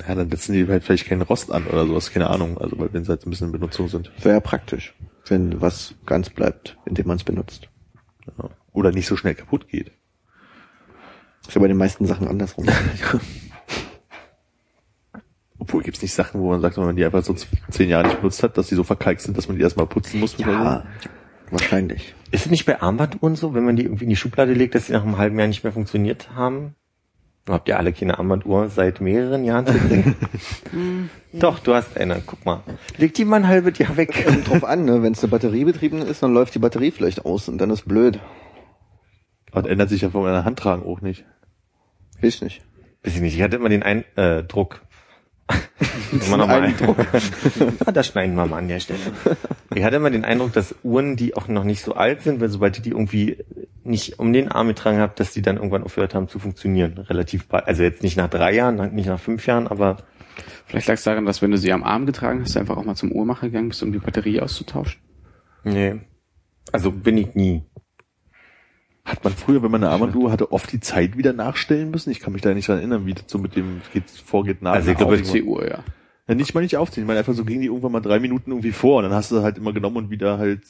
Ja, 0.07 0.15
dann 0.15 0.29
setzen 0.29 0.53
die 0.53 0.67
halt 0.67 0.83
vielleicht 0.83 1.07
keinen 1.07 1.23
Rost 1.23 1.51
an 1.51 1.65
oder 1.65 1.87
sowas, 1.87 2.11
keine 2.11 2.29
Ahnung. 2.29 2.57
Also 2.57 2.77
weil 2.77 2.93
wenn 2.93 3.03
sie 3.03 3.09
halt 3.09 3.25
ein 3.25 3.29
bisschen 3.29 3.47
in 3.47 3.53
Benutzung 3.53 3.87
sind. 3.87 4.11
Wäre 4.23 4.35
ja 4.35 4.39
praktisch, 4.39 4.93
wenn 5.27 5.59
was 5.59 5.95
ganz 6.05 6.29
bleibt, 6.29 6.77
indem 6.85 7.07
man 7.07 7.17
es 7.17 7.23
benutzt. 7.23 7.69
Ja. 8.37 8.49
Oder 8.73 8.91
nicht 8.91 9.07
so 9.07 9.15
schnell 9.15 9.33
kaputt 9.33 9.67
geht. 9.69 9.91
Ist 11.47 11.55
ja 11.55 11.61
bei 11.61 11.67
den 11.67 11.77
meisten 11.77 12.05
Sachen 12.05 12.27
andersrum. 12.27 12.67
Obwohl 15.59 15.81
gibt's 15.81 16.01
nicht 16.01 16.13
Sachen, 16.13 16.39
wo 16.39 16.49
man 16.49 16.61
sagt, 16.61 16.77
wenn 16.77 16.85
man 16.85 16.95
die 16.95 17.03
einfach 17.03 17.23
so 17.23 17.35
zehn 17.69 17.89
Jahre 17.89 18.07
nicht 18.07 18.17
benutzt 18.17 18.43
hat, 18.43 18.57
dass 18.57 18.67
die 18.67 18.75
so 18.75 18.83
verkalkt 18.83 19.21
sind, 19.21 19.37
dass 19.37 19.47
man 19.47 19.57
die 19.57 19.63
erstmal 19.63 19.87
putzen 19.87 20.19
muss. 20.19 20.37
ja, 20.37 20.83
wahrscheinlich. 21.49 22.13
Ist 22.31 22.45
es 22.45 22.51
nicht 22.51 22.65
bei 22.65 22.81
Armbanduhren 22.81 23.35
so, 23.35 23.53
wenn 23.53 23.65
man 23.65 23.75
die 23.75 23.83
irgendwie 23.83 24.03
in 24.03 24.09
die 24.09 24.15
Schublade 24.15 24.53
legt, 24.53 24.75
dass 24.75 24.87
sie 24.87 24.93
nach 24.93 25.03
einem 25.03 25.17
halben 25.17 25.39
Jahr 25.39 25.47
nicht 25.47 25.63
mehr 25.63 25.73
funktioniert 25.73 26.29
haben? 26.35 26.75
Habt 27.49 27.69
ihr 27.69 27.77
alle 27.77 27.93
keine 27.93 28.19
Armbanduhr 28.19 28.69
seit 28.69 28.99
mehreren 28.99 29.45
Jahren? 29.45 29.65
Doch, 31.33 31.59
du 31.59 31.73
hast 31.73 31.97
eine. 31.97 32.21
Guck 32.25 32.45
mal. 32.45 32.61
Leg 32.97 33.13
die 33.13 33.25
mal 33.25 33.37
ein 33.37 33.47
halbes 33.47 33.77
Jahr 33.77 33.95
weg. 33.95 34.25
Kommt 34.25 34.49
drauf 34.49 34.63
an, 34.65 34.85
ne? 34.85 35.01
wenn 35.01 35.13
es 35.13 35.23
eine 35.23 35.31
batteriebetriebene 35.31 36.03
ist, 36.03 36.21
dann 36.21 36.33
läuft 36.33 36.55
die 36.55 36.59
Batterie 36.59 36.91
vielleicht 36.91 37.25
aus 37.25 37.47
und 37.47 37.57
dann 37.59 37.69
ist 37.69 37.87
blöd. 37.87 38.19
Aber 39.51 39.61
das 39.61 39.71
ändert 39.71 39.89
sich 39.89 40.01
ja 40.01 40.09
von 40.09 40.23
meiner 40.23 40.43
Handtragen 40.43 40.85
auch 40.85 40.99
nicht. 41.01 41.25
Weiß 42.21 42.35
ich 42.35 42.41
nicht. 42.41 42.61
Weiß 43.03 43.15
ich 43.15 43.21
nicht. 43.21 43.35
Ich 43.35 43.41
hatte 43.41 43.55
immer 43.55 43.69
den 43.69 43.83
Eindruck. 43.83 44.07
Noch 44.11 44.77
mal 44.77 44.86
Eindruck. 46.31 46.97
ah, 47.85 47.91
das 47.91 48.07
schneiden 48.07 48.35
wir 48.35 48.45
mal 48.45 48.57
an 48.57 48.67
der 48.67 48.79
Stelle. 48.79 48.99
Ich 49.75 49.83
hatte 49.83 49.97
immer 49.97 50.09
den 50.09 50.25
Eindruck, 50.25 50.53
dass 50.53 50.75
Uhren, 50.83 51.15
die 51.15 51.35
auch 51.35 51.47
noch 51.47 51.63
nicht 51.63 51.81
so 51.81 51.93
alt 51.93 52.21
sind, 52.21 52.39
weil 52.39 52.49
sobald 52.49 52.77
ihr 52.77 52.83
die 52.83 52.91
irgendwie 52.91 53.37
nicht 53.83 54.19
um 54.19 54.33
den 54.33 54.49
Arm 54.49 54.67
getragen 54.67 54.99
habt, 54.99 55.19
dass 55.19 55.33
die 55.33 55.41
dann 55.41 55.57
irgendwann 55.57 55.83
aufgehört 55.83 56.15
haben 56.15 56.27
zu 56.27 56.39
funktionieren. 56.39 56.97
Relativ 56.97 57.47
bald. 57.47 57.67
Also 57.67 57.83
jetzt 57.83 58.03
nicht 58.03 58.17
nach 58.17 58.29
drei 58.29 58.53
Jahren, 58.53 58.93
nicht 58.93 59.07
nach 59.07 59.19
fünf 59.19 59.45
Jahren, 59.45 59.67
aber 59.67 59.97
Vielleicht 60.65 60.87
lag 60.87 60.95
es 60.95 61.03
daran, 61.03 61.25
dass 61.25 61.41
wenn 61.41 61.51
du 61.51 61.57
sie 61.57 61.71
am 61.71 61.83
Arm 61.83 62.05
getragen 62.05 62.41
hast, 62.41 62.55
du 62.55 62.59
einfach 62.59 62.77
auch 62.77 62.83
mal 62.83 62.95
zum 62.95 63.11
Uhrmacher 63.11 63.47
gegangen 63.47 63.69
bist, 63.69 63.81
um 63.83 63.91
die 63.91 63.99
Batterie 63.99 64.41
auszutauschen. 64.41 65.01
nee. 65.63 65.95
Also 66.73 66.91
bin 66.91 67.17
ich 67.17 67.33
nie. 67.33 67.63
Hat 69.07 69.23
man 69.23 69.33
früher, 69.33 69.63
wenn 69.63 69.71
man 69.71 69.83
eine 69.83 69.91
Armbanduhr 69.93 70.31
hatte, 70.31 70.51
oft 70.51 70.71
die 70.71 70.81
Zeit 70.81 71.17
wieder 71.17 71.31
nachstellen 71.31 71.91
müssen? 71.91 72.11
Ich 72.11 72.19
kann 72.19 72.33
mich 72.33 72.41
da 72.41 72.53
nicht 72.53 72.67
dran 72.67 72.77
erinnern, 72.79 73.05
wie 73.05 73.13
das 73.13 73.23
so 73.27 73.37
mit 73.37 73.55
dem 73.55 73.81
geht, 73.93 74.09
vorgeht 74.09 74.61
nach. 74.61 74.73
Also 74.73 74.91
ich 74.91 74.97
glaube, 74.97 75.15
Aufziehen. 75.15 75.45
PC-Uhr, 75.45 75.67
ja. 75.69 75.79
ja, 76.27 76.35
nicht 76.35 76.53
mal 76.53 76.61
nicht 76.61 76.75
aufziehen. 76.75 77.03
Ich 77.03 77.07
meine, 77.07 77.19
einfach 77.19 77.33
so 77.33 77.45
ging 77.45 77.61
die 77.61 77.67
irgendwann 77.67 77.93
mal 77.93 78.01
drei 78.01 78.19
Minuten 78.19 78.51
irgendwie 78.51 78.73
vor 78.73 78.97
und 78.97 79.03
dann 79.03 79.13
hast 79.13 79.31
du 79.31 79.41
halt 79.41 79.57
immer 79.57 79.71
genommen 79.73 79.97
und 79.97 80.09
wieder 80.09 80.37
halt, 80.37 80.61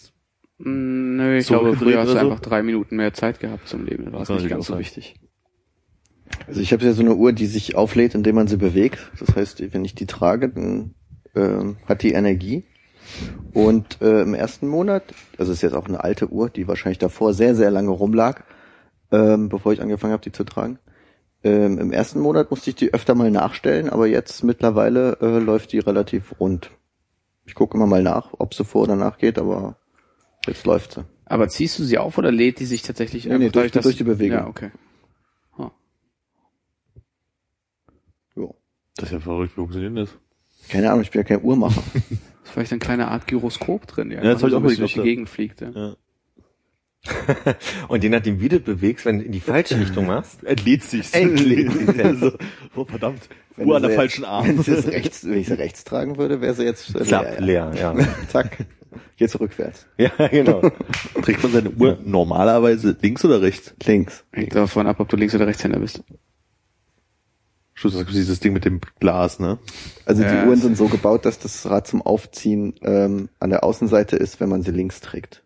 Mm, 0.60 1.18
Nö, 1.18 1.38
ich 1.38 1.46
So 1.46 1.60
glaube, 1.60 1.76
früher 1.78 2.00
hast 2.00 2.08
du 2.10 2.14
so? 2.14 2.20
einfach 2.20 2.40
drei 2.40 2.64
Minuten 2.64 2.96
mehr 2.96 3.14
Zeit 3.14 3.40
gehabt 3.40 3.68
zum 3.68 3.86
Leben. 3.86 4.06
Da 4.06 4.14
war 4.14 4.22
es 4.22 4.30
nicht 4.30 4.50
ganz 4.50 4.66
so 4.66 4.74
sein. 4.74 4.80
wichtig. 4.80 5.16
Also 6.48 6.62
ich 6.62 6.74
habe 6.74 6.84
ja 6.84 6.94
so 6.94 7.02
eine 7.02 7.16
Uhr, 7.16 7.32
die 7.34 7.46
sich 7.46 7.76
auflädt, 7.76 8.16
indem 8.16 8.36
man 8.36 8.48
sie 8.48 8.58
bewegt. 8.58 9.12
Das 9.20 9.36
heißt, 9.36 9.74
wenn 9.74 9.86
ich 9.86 9.96
die 9.96 10.06
trage, 10.08 10.50
dann 10.50 10.94
ähm, 11.36 11.78
hat 11.86 12.04
die 12.04 12.12
Energie. 12.14 12.66
Und 13.54 14.02
äh, 14.02 14.22
im 14.22 14.34
ersten 14.34 14.68
Monat, 14.68 15.04
also 15.38 15.52
ist 15.52 15.62
jetzt 15.62 15.74
auch 15.76 15.88
eine 15.88 16.04
alte 16.04 16.30
Uhr, 16.32 16.50
die 16.50 16.68
wahrscheinlich 16.68 17.00
davor 17.00 17.34
sehr, 17.34 17.56
sehr 17.56 17.72
lange 17.72 17.90
rumlag, 17.90 18.42
ähm, 19.12 19.50
bevor 19.50 19.74
ich 19.74 19.82
angefangen 19.82 20.14
habe, 20.14 20.24
die 20.24 20.32
zu 20.32 20.44
tragen. 20.44 20.80
Ähm, 21.44 21.78
Im 21.80 21.92
ersten 21.92 22.20
Monat 22.20 22.52
musste 22.52 22.70
ich 22.72 22.76
die 22.76 22.94
öfter 22.94 23.16
mal 23.16 23.32
nachstellen, 23.32 23.90
aber 23.90 24.08
jetzt 24.08 24.44
mittlerweile 24.44 25.18
äh, 25.22 25.40
läuft 25.40 25.72
die 25.72 25.80
relativ 25.80 26.40
rund. 26.40 26.72
Ich 27.46 27.56
gucke 27.56 27.78
immer 27.78 27.88
mal 27.88 28.04
nach, 28.04 28.34
ob 28.38 28.54
sie 28.54 28.66
vor 28.66 28.84
oder 28.84 28.96
nach 28.96 29.18
geht, 29.18 29.40
aber 29.40 29.78
jetzt 30.46 30.66
läuft 30.66 30.94
sie. 30.94 31.06
Aber 31.26 31.48
ziehst 31.48 31.78
du 31.80 31.84
sie 31.84 31.98
auf 31.98 32.18
oder 32.18 32.32
lädt 32.32 32.60
die 32.60 32.66
sich 32.66 32.82
tatsächlich 32.82 33.26
Nee, 33.26 33.38
nee, 33.38 33.50
durch 33.50 33.72
die- 33.72 33.80
durch 33.80 33.98
die 33.98 34.04
Bewegung. 34.04 34.38
Ja, 34.40 34.48
okay. 34.48 34.72
Jo. 38.36 38.56
das 38.96 39.06
ist 39.10 39.14
ja 39.14 39.20
verrückt, 39.20 39.54
wie 39.54 39.62
funktioniert 39.62 39.98
das? 39.98 40.10
Keine 40.70 40.90
Ahnung, 40.92 41.02
ich 41.02 41.10
bin 41.12 41.22
ja 41.22 41.28
kein 41.28 41.42
Uhrmacher. 41.44 41.82
Ist 42.48 42.54
vielleicht 42.54 42.72
eine 42.72 42.80
kleine 42.80 43.08
Art 43.10 43.28
Gyroskop 43.28 43.86
drin, 43.88 44.10
ja, 44.12 44.24
Ja, 44.24 44.34
das 44.34 44.42
hab 44.42 44.48
ich 44.48 44.52
so 44.52 44.58
auch 44.58 44.62
ein 44.62 44.68
bisschen 44.68 44.80
durch 44.82 44.94
die. 44.94 45.02
Gegend 45.04 45.30
fliegt. 45.30 45.62
Ja. 45.62 45.70
Ja. 45.76 45.96
Und 47.88 48.04
je 48.04 48.10
nachdem, 48.10 48.40
wie 48.42 48.50
du 48.50 48.60
bewegst, 48.60 49.06
wenn 49.06 49.20
du 49.20 49.26
in 49.26 49.32
die 49.32 49.40
falsche 49.40 49.80
Richtung 49.80 50.08
machst, 50.08 50.44
Entlädt 50.46 50.84
sich. 50.84 51.14
Entlädt 51.14 51.72
sich. 51.72 52.04
also, 52.04 52.32
oh 52.76 52.86
verdammt. 52.86 53.30
Wenn 53.56 53.68
Uhr 53.70 53.76
an 53.76 53.82
sie 53.82 53.88
der 53.88 53.96
jetzt- 53.98 54.00
falschen 54.16 54.22
Wenn, 54.24 54.30
Arm. 54.30 54.64
sie 54.64 54.72
jetzt 54.72 54.88
rechts, 54.88 55.26
wenn 55.26 55.38
ich 55.38 55.48
sie 55.48 55.58
rechts 55.58 55.84
tragen 55.84 56.18
würde, 56.18 56.42
wäre 56.42 56.54
sie 56.54 56.64
jetzt 56.64 56.96
äh, 56.96 57.04
zapp, 57.04 57.40
leer, 57.40 57.72
ja. 57.76 57.96
Zack. 58.30 58.66
Jetzt 59.18 59.40
rückwärts. 59.40 59.88
Ja, 59.98 60.10
genau. 60.28 60.62
Trägt 61.24 61.42
man 61.44 61.52
seine 61.52 61.70
Uhr 61.72 61.98
normalerweise 62.04 62.96
links 63.02 63.24
oder 63.26 63.42
rechts? 63.42 63.74
Links. 63.86 64.26
Hängt 64.32 64.56
davon 64.56 64.86
ab, 64.88 65.00
ob 65.00 65.10
du 65.10 65.16
Links- 65.18 65.34
oder 65.36 65.48
Rechtshänder 65.48 65.80
bist. 65.80 66.04
Schluss, 67.78 67.94
das 67.94 68.08
dieses 68.08 68.40
Ding 68.40 68.54
mit 68.54 68.66
dem 68.66 68.82
Glas, 69.00 69.40
ne? 69.40 69.60
Also 70.06 70.24
Ja, 70.24 70.42
die 70.44 70.48
Uhren 70.48 70.60
sind 70.60 70.76
so 70.76 70.88
gebaut, 70.88 71.26
dass 71.26 71.38
das 71.38 71.70
Rad 71.70 71.86
zum 71.86 72.02
Aufziehen 72.02 72.74
ähm, 72.82 73.30
an 73.40 73.52
der 73.52 73.64
Außenseite 73.64 74.16
ist, 74.16 74.40
wenn 74.40 74.50
man 74.50 74.64
sie 74.64 74.72
links 74.72 75.00
trägt. 75.00 75.44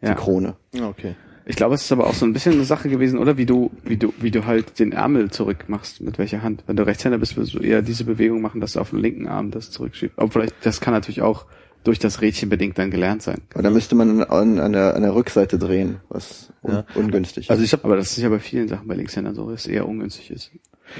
Ja. 0.00 0.08
Die 0.10 0.14
Krone. 0.14 0.56
Ja, 0.72 0.88
okay. 0.88 1.16
Ich 1.44 1.56
glaube, 1.56 1.74
es 1.74 1.82
ist 1.82 1.92
aber 1.92 2.06
auch 2.06 2.14
so 2.14 2.24
ein 2.24 2.32
bisschen 2.32 2.54
eine 2.54 2.64
Sache 2.64 2.88
gewesen, 2.88 3.18
oder? 3.18 3.36
Wie 3.36 3.44
du, 3.44 3.70
wie 3.84 3.98
du, 3.98 4.14
wie 4.20 4.30
du 4.30 4.46
halt 4.46 4.78
den 4.78 4.92
Ärmel 4.92 5.30
zurück 5.30 5.64
machst, 5.68 6.00
mit 6.00 6.16
welcher 6.18 6.42
Hand. 6.42 6.64
Wenn 6.66 6.76
du 6.76 6.86
Rechtshänder 6.86 7.18
bist, 7.18 7.36
wirst 7.36 7.52
du 7.52 7.58
eher 7.58 7.82
diese 7.82 8.04
Bewegung 8.04 8.40
machen, 8.40 8.62
dass 8.62 8.72
du 8.72 8.80
auf 8.80 8.90
den 8.90 9.00
linken 9.00 9.28
Arm 9.28 9.50
das 9.50 9.70
zurückschiebt. 9.70 10.18
Aber 10.18 10.30
vielleicht, 10.30 10.54
das 10.62 10.80
kann 10.80 10.94
natürlich 10.94 11.20
auch 11.20 11.44
durch 11.84 11.98
das 11.98 12.22
Rädchen 12.22 12.48
bedingt 12.48 12.78
dann 12.78 12.90
gelernt 12.90 13.20
sein. 13.22 13.42
Aber 13.52 13.62
da 13.62 13.70
müsste 13.70 13.94
man 13.94 14.22
an, 14.22 14.58
an, 14.60 14.72
der, 14.72 14.94
an 14.96 15.02
der 15.02 15.14
Rückseite 15.14 15.58
drehen, 15.58 16.00
was 16.08 16.52
un 16.62 16.72
Ja. 16.72 16.84
ungünstig 16.94 17.44
ist. 17.46 17.50
Also 17.50 17.62
ich 17.62 17.72
habe 17.72 17.84
Aber 17.84 17.96
das 17.96 18.12
ist 18.12 18.18
ja 18.18 18.28
bei 18.28 18.38
vielen 18.38 18.68
Sachen 18.68 18.86
bei 18.86 18.94
Linkshändern 18.94 19.34
so, 19.34 19.50
dass 19.50 19.62
es 19.62 19.66
eher 19.66 19.86
ungünstig 19.88 20.30
ist. 20.30 20.50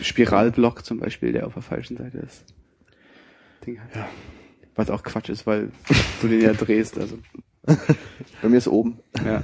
Spiralblock 0.02 0.84
zum 0.84 0.98
Beispiel, 1.00 1.32
der 1.32 1.46
auf 1.46 1.54
der 1.54 1.62
falschen 1.62 1.96
Seite 1.96 2.18
ist. 2.18 2.44
Ding 3.66 3.80
halt. 3.80 3.94
Ja. 3.94 4.08
Was 4.76 4.88
auch 4.90 5.02
Quatsch 5.02 5.28
ist, 5.28 5.46
weil 5.46 5.70
du 6.22 6.28
den 6.28 6.40
ja 6.40 6.52
drehst, 6.52 6.98
also. 6.98 7.18
Bei 8.40 8.48
mir 8.48 8.56
ist 8.56 8.68
oben. 8.68 9.00
Ja. 9.24 9.42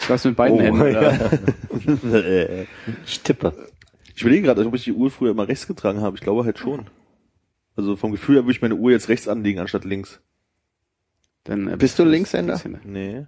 Ich 0.00 0.08
weiß 0.08 0.24
mit 0.26 0.36
beiden 0.36 0.58
Oh, 0.58 0.62
Händen, 0.62 2.14
äh, 2.14 2.66
Ich 3.04 3.20
tippe. 3.20 3.52
ich 4.14 4.20
überlege 4.22 4.42
gerade, 4.42 4.64
ob 4.66 4.74
ich 4.74 4.84
die 4.84 4.92
Uhr 4.92 5.10
früher 5.10 5.32
immer 5.32 5.48
rechts 5.48 5.66
getragen 5.66 6.00
habe. 6.00 6.16
Ich 6.16 6.22
glaube 6.22 6.44
halt 6.44 6.58
schon. 6.58 6.88
Also 7.74 7.96
vom 7.96 8.12
Gefühl 8.12 8.36
her 8.36 8.44
würde 8.44 8.52
ich 8.52 8.62
meine 8.62 8.76
Uhr 8.76 8.90
jetzt 8.92 9.08
rechts 9.08 9.26
anlegen 9.28 9.58
anstatt 9.58 9.84
links. 9.84 10.20
Dann, 11.44 11.68
äh, 11.68 11.76
Bist 11.76 11.98
du 11.98 12.04
Linkshänder? 12.04 12.60
Nee. 12.84 13.26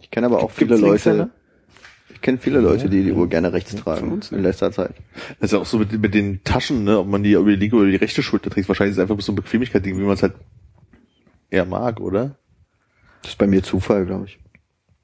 Ich 0.00 0.10
kenne 0.10 0.26
aber 0.26 0.42
auch 0.42 0.54
Gibt's 0.54 0.74
viele 0.74 0.76
Leute. 0.88 1.30
Ich 2.14 2.20
kenne 2.20 2.38
viele 2.38 2.60
Leute, 2.60 2.88
die 2.88 3.02
die 3.02 3.12
Uhr 3.12 3.28
gerne 3.28 3.52
rechts 3.52 3.74
tragen 3.74 4.20
in 4.30 4.42
letzter 4.42 4.70
Zeit. 4.70 4.94
Das 5.40 5.48
ist 5.48 5.52
ja 5.52 5.58
auch 5.58 5.66
so 5.66 5.78
mit, 5.78 5.92
mit 6.00 6.14
den 6.14 6.44
Taschen, 6.44 6.84
ne, 6.84 6.98
ob 6.98 7.08
man 7.08 7.22
die 7.22 7.32
über 7.32 7.50
die 7.50 7.56
linke 7.56 7.76
oder 7.76 7.90
die 7.90 7.96
rechte 7.96 8.22
Schulter 8.22 8.50
trägt. 8.50 8.68
Wahrscheinlich 8.68 8.92
ist 8.92 8.98
es 8.98 9.02
einfach 9.10 9.20
so 9.22 9.32
ein 9.32 9.36
Bequemlichkeit-Ding, 9.36 9.98
wie 9.98 10.02
man 10.02 10.14
es 10.14 10.22
halt 10.22 10.34
eher 11.50 11.64
mag, 11.64 12.00
oder? 12.00 12.36
Das 13.22 13.32
ist 13.32 13.38
bei 13.38 13.46
mir 13.46 13.62
Zufall, 13.62 14.06
glaube 14.06 14.26
ich. 14.26 14.38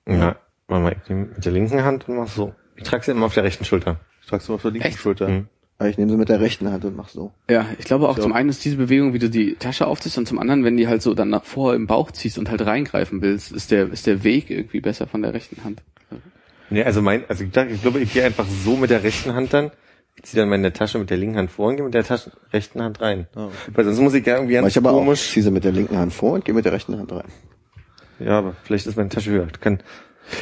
Ja. 0.09 0.37
Mach 0.69 0.81
mal 0.81 0.97
ich 1.03 1.09
nehm 1.09 1.31
mit 1.35 1.45
der 1.45 1.53
linken 1.53 1.83
Hand 1.83 2.09
und 2.09 2.17
mach 2.17 2.29
so. 2.29 2.55
Ich 2.77 2.85
trage 2.85 3.05
sie 3.05 3.11
immer 3.13 3.27
auf 3.27 3.35
der 3.35 3.45
rechten 3.45 3.65
Schulter. 3.65 4.01
Ich 4.21 4.29
trage 4.29 4.43
es 4.43 4.49
immer 4.49 4.57
auf 4.57 4.63
der 4.63 4.71
linken 4.71 4.89
Echt? 4.89 4.99
Schulter. 4.99 5.29
Mhm. 5.29 5.49
Aber 5.79 5.89
ich 5.89 5.97
nehme 5.97 6.11
sie 6.11 6.17
mit 6.17 6.29
der 6.29 6.41
rechten 6.41 6.71
Hand 6.71 6.85
und 6.85 6.97
mach 6.97 7.09
so. 7.09 7.33
Ja, 7.49 7.67
ich 7.79 7.85
glaube 7.85 8.09
auch 8.09 8.17
So. 8.17 8.23
zum 8.23 8.33
einen 8.33 8.49
ist 8.49 8.65
diese 8.65 8.77
Bewegung, 8.77 9.13
wie 9.15 9.21
du 9.21 9.31
die 9.31 9.55
Tasche 9.55 9.87
aufziehst 9.87 10.19
und 10.19 10.27
zum 10.27 10.41
anderen, 10.41 10.65
wenn 10.65 10.77
die 10.77 10.89
halt 10.89 11.03
so 11.03 11.15
dann 11.15 11.31
nach 11.31 11.45
vor 11.45 11.75
im 11.75 11.87
Bauch 11.87 12.11
ziehst 12.11 12.37
und 12.37 12.51
halt 12.51 12.67
reingreifen 12.67 13.23
willst, 13.23 13.53
ist 13.53 13.71
der, 13.71 13.91
ist 13.93 14.07
der 14.09 14.25
Weg 14.25 14.51
irgendwie 14.51 14.81
besser 14.81 15.07
von 15.07 15.23
der 15.23 15.35
rechten 15.35 15.63
Hand. 15.63 15.83
Nee, 16.71 16.85
also 16.85 17.03
mein, 17.03 17.25
also 17.29 17.45
ich, 17.45 17.51
dachte, 17.51 17.71
ich 17.73 17.81
glaube, 17.83 18.01
ich 18.01 18.13
gehe 18.13 18.25
einfach 18.25 18.47
so 18.65 18.77
mit 18.77 18.91
der 18.91 19.03
rechten 19.03 19.35
Hand 19.35 19.53
dann. 19.55 19.71
Ich 20.17 20.25
ziehe 20.25 20.41
dann 20.41 20.49
meine 20.49 20.73
Tasche 20.73 20.99
mit 20.99 21.11
der 21.11 21.17
linken 21.17 21.37
Hand 21.39 21.51
vor 21.51 21.69
und 21.69 21.77
gehe 21.77 21.85
mit 21.85 21.95
der 21.95 22.05
Tasche, 22.05 22.33
rechten 22.53 22.83
Hand 22.83 23.01
rein. 23.01 23.29
Okay. 23.35 23.51
Weil 23.73 23.85
sonst 23.85 24.01
muss 24.01 24.15
ich 24.15 24.27
ja 24.27 24.35
irgendwie 24.35 24.55
ganz 24.55 24.69
ich 24.69 24.77
aber 24.77 24.91
auch. 24.91 24.99
Ich 25.01 25.05
komisch. 25.05 25.31
ziehe 25.31 25.45
sie 25.45 25.51
mit 25.51 25.65
der 25.65 25.73
linken 25.73 25.97
Hand 25.97 26.13
vor 26.13 26.33
und 26.33 26.45
gehe 26.45 26.55
mit 26.55 26.65
der 26.65 26.73
rechten 26.73 26.99
Hand 26.99 27.13
rein. 27.13 27.29
Ja, 28.19 28.39
aber 28.39 28.57
vielleicht 28.65 28.87
ist 28.87 28.97
meine 28.97 29.09
Tasche 29.11 29.31
höher. 29.31 29.47
Kann, 29.61 29.81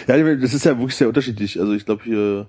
Ja, 0.06 0.16
das 0.36 0.54
ist 0.54 0.64
ja 0.64 0.78
wirklich 0.78 0.96
sehr 0.96 1.08
unterschiedlich. 1.08 1.60
Also 1.60 1.74
ich 1.74 1.84
glaube 1.84 2.04
hier 2.04 2.48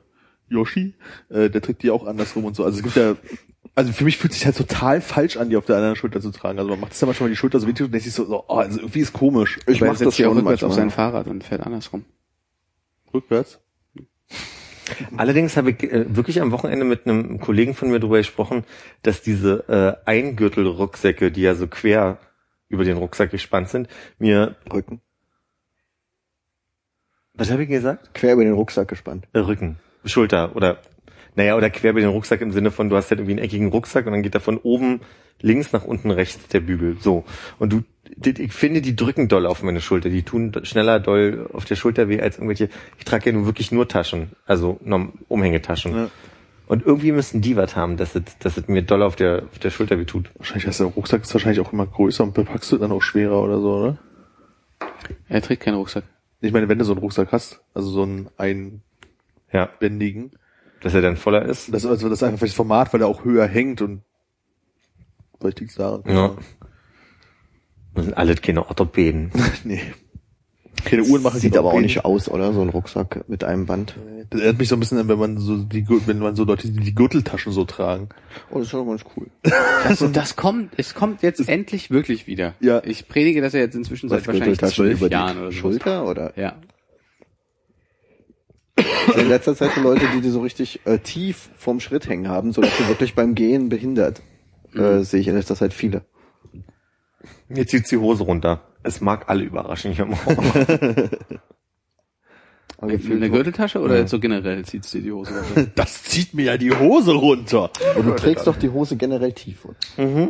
Yoshi, 0.49 0.95
äh, 1.29 1.49
der 1.49 1.61
trägt 1.61 1.83
die 1.83 1.91
auch 1.91 2.05
andersrum 2.07 2.45
und 2.45 2.55
so. 2.55 2.63
Also 2.63 2.77
es 2.77 2.83
gibt 2.83 2.95
ja, 2.95 3.15
also 3.75 3.91
für 3.91 4.05
mich 4.05 4.17
fühlt 4.17 4.31
sich 4.33 4.45
halt 4.45 4.55
total 4.55 5.01
falsch 5.01 5.35
an, 5.35 5.49
die 5.49 5.57
auf 5.57 5.65
der 5.65 5.75
anderen 5.75 5.97
Schulter 5.97 6.21
zu 6.21 6.31
tragen. 6.31 6.57
Also 6.59 6.71
man 6.71 6.79
macht 6.79 6.93
es 6.93 7.01
ja 7.01 7.07
manchmal 7.07 7.29
die 7.29 7.35
Schulter 7.35 7.59
so 7.59 7.67
wenig 7.67 7.81
und 7.81 7.91
denkt 7.91 8.05
sich 8.05 8.13
so, 8.13 8.23
so 8.25 8.45
oh, 8.47 8.55
also 8.55 8.79
irgendwie 8.79 9.01
ist 9.01 9.11
komisch. 9.11 9.59
Ich 9.67 9.81
Aber 9.81 9.91
mach 9.91 9.97
setzt 9.97 10.07
das 10.07 10.13
auch 10.25 10.29
schon 10.29 10.37
rückwärts 10.37 10.63
auf 10.63 10.69
manchmal. 10.69 10.89
sein 10.89 10.91
Fahrrad 10.91 11.27
und 11.27 11.43
fährt 11.43 11.65
andersrum. 11.65 12.05
Rückwärts. 13.13 13.59
Allerdings 15.17 15.57
habe 15.57 15.71
ich 15.71 15.83
äh, 15.83 16.15
wirklich 16.15 16.41
am 16.41 16.51
Wochenende 16.51 16.85
mit 16.85 17.05
einem 17.05 17.39
Kollegen 17.39 17.73
von 17.73 17.89
mir 17.89 17.99
darüber 17.99 18.17
gesprochen, 18.17 18.63
dass 19.03 19.21
diese 19.21 19.65
äh, 20.05 20.09
Eingürtelrucksäcke, 20.09 21.31
die 21.31 21.41
ja 21.41 21.55
so 21.55 21.67
quer 21.67 22.19
über 22.69 22.83
den 22.83 22.97
Rucksack 22.97 23.31
gespannt 23.31 23.69
sind, 23.69 23.87
mir, 24.19 24.55
Rücken. 24.71 25.01
was 27.33 27.51
habe 27.51 27.63
ich 27.63 27.69
gesagt? 27.69 28.13
Quer 28.13 28.33
über 28.33 28.43
den 28.43 28.53
Rucksack 28.53 28.87
gespannt. 28.87 29.27
Äh, 29.33 29.39
Rücken, 29.39 29.77
Schulter 30.05 30.55
oder, 30.55 30.79
naja, 31.35 31.55
oder 31.55 31.69
quer 31.69 31.91
über 31.91 32.01
den 32.01 32.09
Rucksack 32.09 32.41
im 32.41 32.51
Sinne 32.51 32.71
von, 32.71 32.89
du 32.89 32.95
hast 32.95 33.09
halt 33.09 33.19
irgendwie 33.19 33.33
einen 33.33 33.45
eckigen 33.45 33.69
Rucksack 33.69 34.05
und 34.05 34.13
dann 34.13 34.23
geht 34.23 34.35
da 34.35 34.39
von 34.39 34.57
oben 34.57 35.01
links 35.41 35.71
nach 35.71 35.85
unten 35.85 36.11
rechts 36.11 36.47
der 36.47 36.61
Bügel, 36.61 36.97
so. 36.99 37.23
Und 37.59 37.71
du, 37.73 37.83
ich 38.23 38.53
finde, 38.53 38.81
die 38.81 38.95
drücken 38.95 39.27
doll 39.27 39.45
auf 39.45 39.63
meine 39.63 39.81
Schulter, 39.81 40.09
die 40.09 40.23
tun 40.23 40.51
schneller 40.63 40.99
doll 40.99 41.49
auf 41.53 41.65
der 41.65 41.75
Schulter 41.75 42.09
weh 42.09 42.21
als 42.21 42.37
irgendwelche, 42.37 42.69
ich 42.97 43.05
trage 43.05 43.27
ja 43.27 43.31
nun 43.31 43.45
wirklich 43.45 43.71
nur 43.71 43.87
Taschen, 43.87 44.31
also 44.45 44.79
Umhängetaschen. 45.27 45.95
Ja. 45.95 46.09
Und 46.67 46.85
irgendwie 46.85 47.13
müssen 47.13 47.41
die 47.41 47.55
was 47.55 47.75
haben, 47.75 47.95
dass 47.95 48.13
es, 48.15 48.23
dass 48.39 48.57
es 48.57 48.67
mir 48.67 48.81
doll 48.81 49.01
auf 49.01 49.15
der, 49.15 49.43
auf 49.51 49.59
der 49.59 49.69
Schulter 49.69 49.97
weh 49.97 50.05
tut. 50.05 50.29
Wahrscheinlich 50.35 50.67
hast 50.67 50.79
der 50.79 50.87
Rucksack 50.87 51.21
ist 51.21 51.33
wahrscheinlich 51.33 51.61
auch 51.61 51.71
immer 51.71 51.87
größer 51.87 52.23
und 52.23 52.33
bepackst 52.33 52.71
du 52.71 52.77
dann 52.77 52.91
auch 52.91 53.01
schwerer 53.01 53.41
oder 53.41 53.61
so, 53.61 53.73
oder? 53.75 53.97
Er 55.29 55.41
trägt 55.41 55.63
keinen 55.63 55.75
Rucksack. 55.75 56.03
Ich 56.41 56.51
meine, 56.51 56.67
wenn 56.69 56.77
du 56.77 56.85
so 56.85 56.91
einen 56.91 56.99
Rucksack 56.99 57.31
hast, 57.31 57.61
also 57.73 57.89
so 57.89 58.03
einen 58.03 58.81
Ja, 59.51 59.69
einbändigen, 59.69 60.31
dass 60.81 60.93
er 60.93 61.01
dann 61.01 61.15
voller 61.15 61.43
ist. 61.43 61.73
das, 61.73 61.85
also 61.85 62.09
das 62.09 62.19
ist 62.19 62.23
einfach 62.23 62.41
das 62.41 62.53
Format, 62.53 62.93
weil 62.93 63.01
er 63.01 63.07
auch 63.07 63.23
höher 63.23 63.47
hängt 63.47 63.81
und 63.81 64.01
vielleicht 65.39 65.59
liegt's 65.61 65.75
daran. 65.75 66.03
Ja. 66.05 66.35
Das 67.97 68.05
sind 68.05 68.13
alle 68.15 68.35
keine 68.35 68.67
Orthopäden. 68.67 69.31
nee. 69.63 69.81
Keine 70.85 71.03
Uhren 71.03 71.23
machen 71.23 71.39
Sieht 71.39 71.57
aber 71.57 71.73
auch 71.73 71.81
nicht 71.81 72.05
aus, 72.05 72.29
oder? 72.29 72.53
So 72.53 72.61
ein 72.61 72.69
Rucksack 72.69 73.27
mit 73.27 73.43
einem 73.43 73.65
Band. 73.65 73.95
Das 74.29 74.39
erinnert 74.39 74.59
mich 74.59 74.69
so 74.69 74.75
ein 74.75 74.79
bisschen 74.79 74.99
an, 74.99 75.07
wenn 75.07 75.17
man 75.17 75.37
so 75.39 75.57
die, 75.57 75.83
wenn 76.05 76.19
man 76.19 76.35
so 76.35 76.43
Leute, 76.43 76.69
die 76.69 76.79
die 76.79 76.93
Gürteltaschen 76.93 77.51
so 77.51 77.65
tragen. 77.65 78.09
Oh, 78.51 78.59
das 78.59 78.65
ist 78.67 78.69
schon 78.69 78.87
ganz 78.87 79.03
cool. 79.15 79.27
Das, 79.83 80.03
das 80.11 80.35
kommt, 80.35 80.73
es 80.77 80.93
kommt 80.93 81.23
jetzt 81.23 81.47
endlich 81.47 81.89
wirklich 81.89 82.27
wieder. 82.27 82.53
Ja. 82.59 82.83
Ich 82.83 83.07
predige 83.07 83.41
das 83.41 83.53
ja 83.53 83.61
jetzt 83.61 83.75
inzwischen 83.75 84.09
seit 84.09 84.27
wahrscheinlich 84.27 84.59
Gürteltaschen 84.59 84.97
zwölf 84.97 85.11
Jahren 85.11 85.37
oder 85.37 85.51
so. 85.51 85.57
Schulter 85.57 86.05
oder? 86.05 86.33
Ja. 86.37 86.57
Also 89.07 89.19
in 89.19 89.29
letzter 89.29 89.55
Zeit 89.55 89.71
so 89.75 89.81
Leute, 89.81 90.05
die 90.13 90.21
die 90.21 90.29
so 90.29 90.41
richtig 90.41 90.81
äh, 90.85 90.99
tief 90.99 91.49
vom 91.57 91.79
Schritt 91.79 92.07
hängen 92.07 92.27
haben, 92.27 92.53
so 92.53 92.61
dass 92.61 92.77
sie 92.77 92.87
wirklich 92.87 93.15
beim 93.15 93.33
Gehen 93.33 93.69
behindert. 93.69 94.21
Äh, 94.75 94.99
sehe 94.99 95.21
ich 95.21 95.27
in 95.27 95.35
letzter 95.35 95.55
Zeit 95.55 95.73
viele. 95.73 96.03
Jetzt 97.49 97.71
zieht 97.71 97.89
die 97.91 97.97
Hose 97.97 98.23
runter. 98.23 98.61
Es 98.83 98.99
mag 99.01 99.29
alle 99.29 99.43
überraschen 99.43 99.91
hier 99.93 100.05
morgen. 100.05 100.19
Aber 102.79 102.89
Eine 102.89 102.97
gefühlt, 102.99 103.31
Gürteltasche 103.31 103.79
oder 103.79 103.97
jetzt 103.97 104.11
so 104.11 104.19
generell 104.19 104.63
zieht 104.63 104.91
dir 104.93 105.01
die 105.01 105.11
Hose 105.11 105.33
runter? 105.33 105.71
Das 105.75 106.03
zieht 106.03 106.33
mir 106.35 106.43
ja 106.45 106.57
die 106.57 106.71
Hose 106.71 107.13
runter. 107.13 107.71
oh, 107.97 108.01
du 108.03 108.11
trägst 108.15 108.45
doch 108.45 108.55
die 108.55 108.69
Hose 108.69 108.97
generell 108.97 109.31
tief. 109.33 109.65
Oder? 109.65 110.29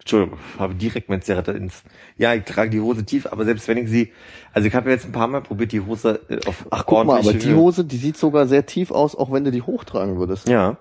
Entschuldigung, 0.00 0.38
habe 0.58 0.74
direkt 0.74 1.08
mein 1.10 1.20
Zerrata 1.22 1.52
ins. 1.52 1.82
Ja, 2.16 2.34
ich 2.34 2.44
trage 2.44 2.70
die 2.70 2.80
Hose 2.80 3.04
tief, 3.04 3.26
aber 3.26 3.44
selbst 3.44 3.68
wenn 3.68 3.76
ich 3.78 3.90
sie, 3.90 4.12
also 4.52 4.66
ich 4.66 4.74
habe 4.74 4.90
jetzt 4.90 5.04
ein 5.04 5.12
paar 5.12 5.28
Mal 5.28 5.42
probiert, 5.42 5.70
die 5.70 5.80
Hose 5.82 6.20
äh, 6.30 6.40
auf 6.46 6.66
Ach, 6.70 6.84
guck 6.86 7.06
mal, 7.06 7.20
aber 7.20 7.32
die 7.34 7.46
Höhe- 7.50 7.56
Hose, 7.56 7.84
die 7.84 7.98
sieht 7.98 8.16
sogar 8.16 8.46
sehr 8.48 8.64
tief 8.64 8.90
aus, 8.90 9.14
auch 9.14 9.30
wenn 9.30 9.44
du 9.44 9.50
die 9.52 9.62
hochtragen 9.62 10.16
würdest. 10.18 10.48
Ja, 10.48 10.78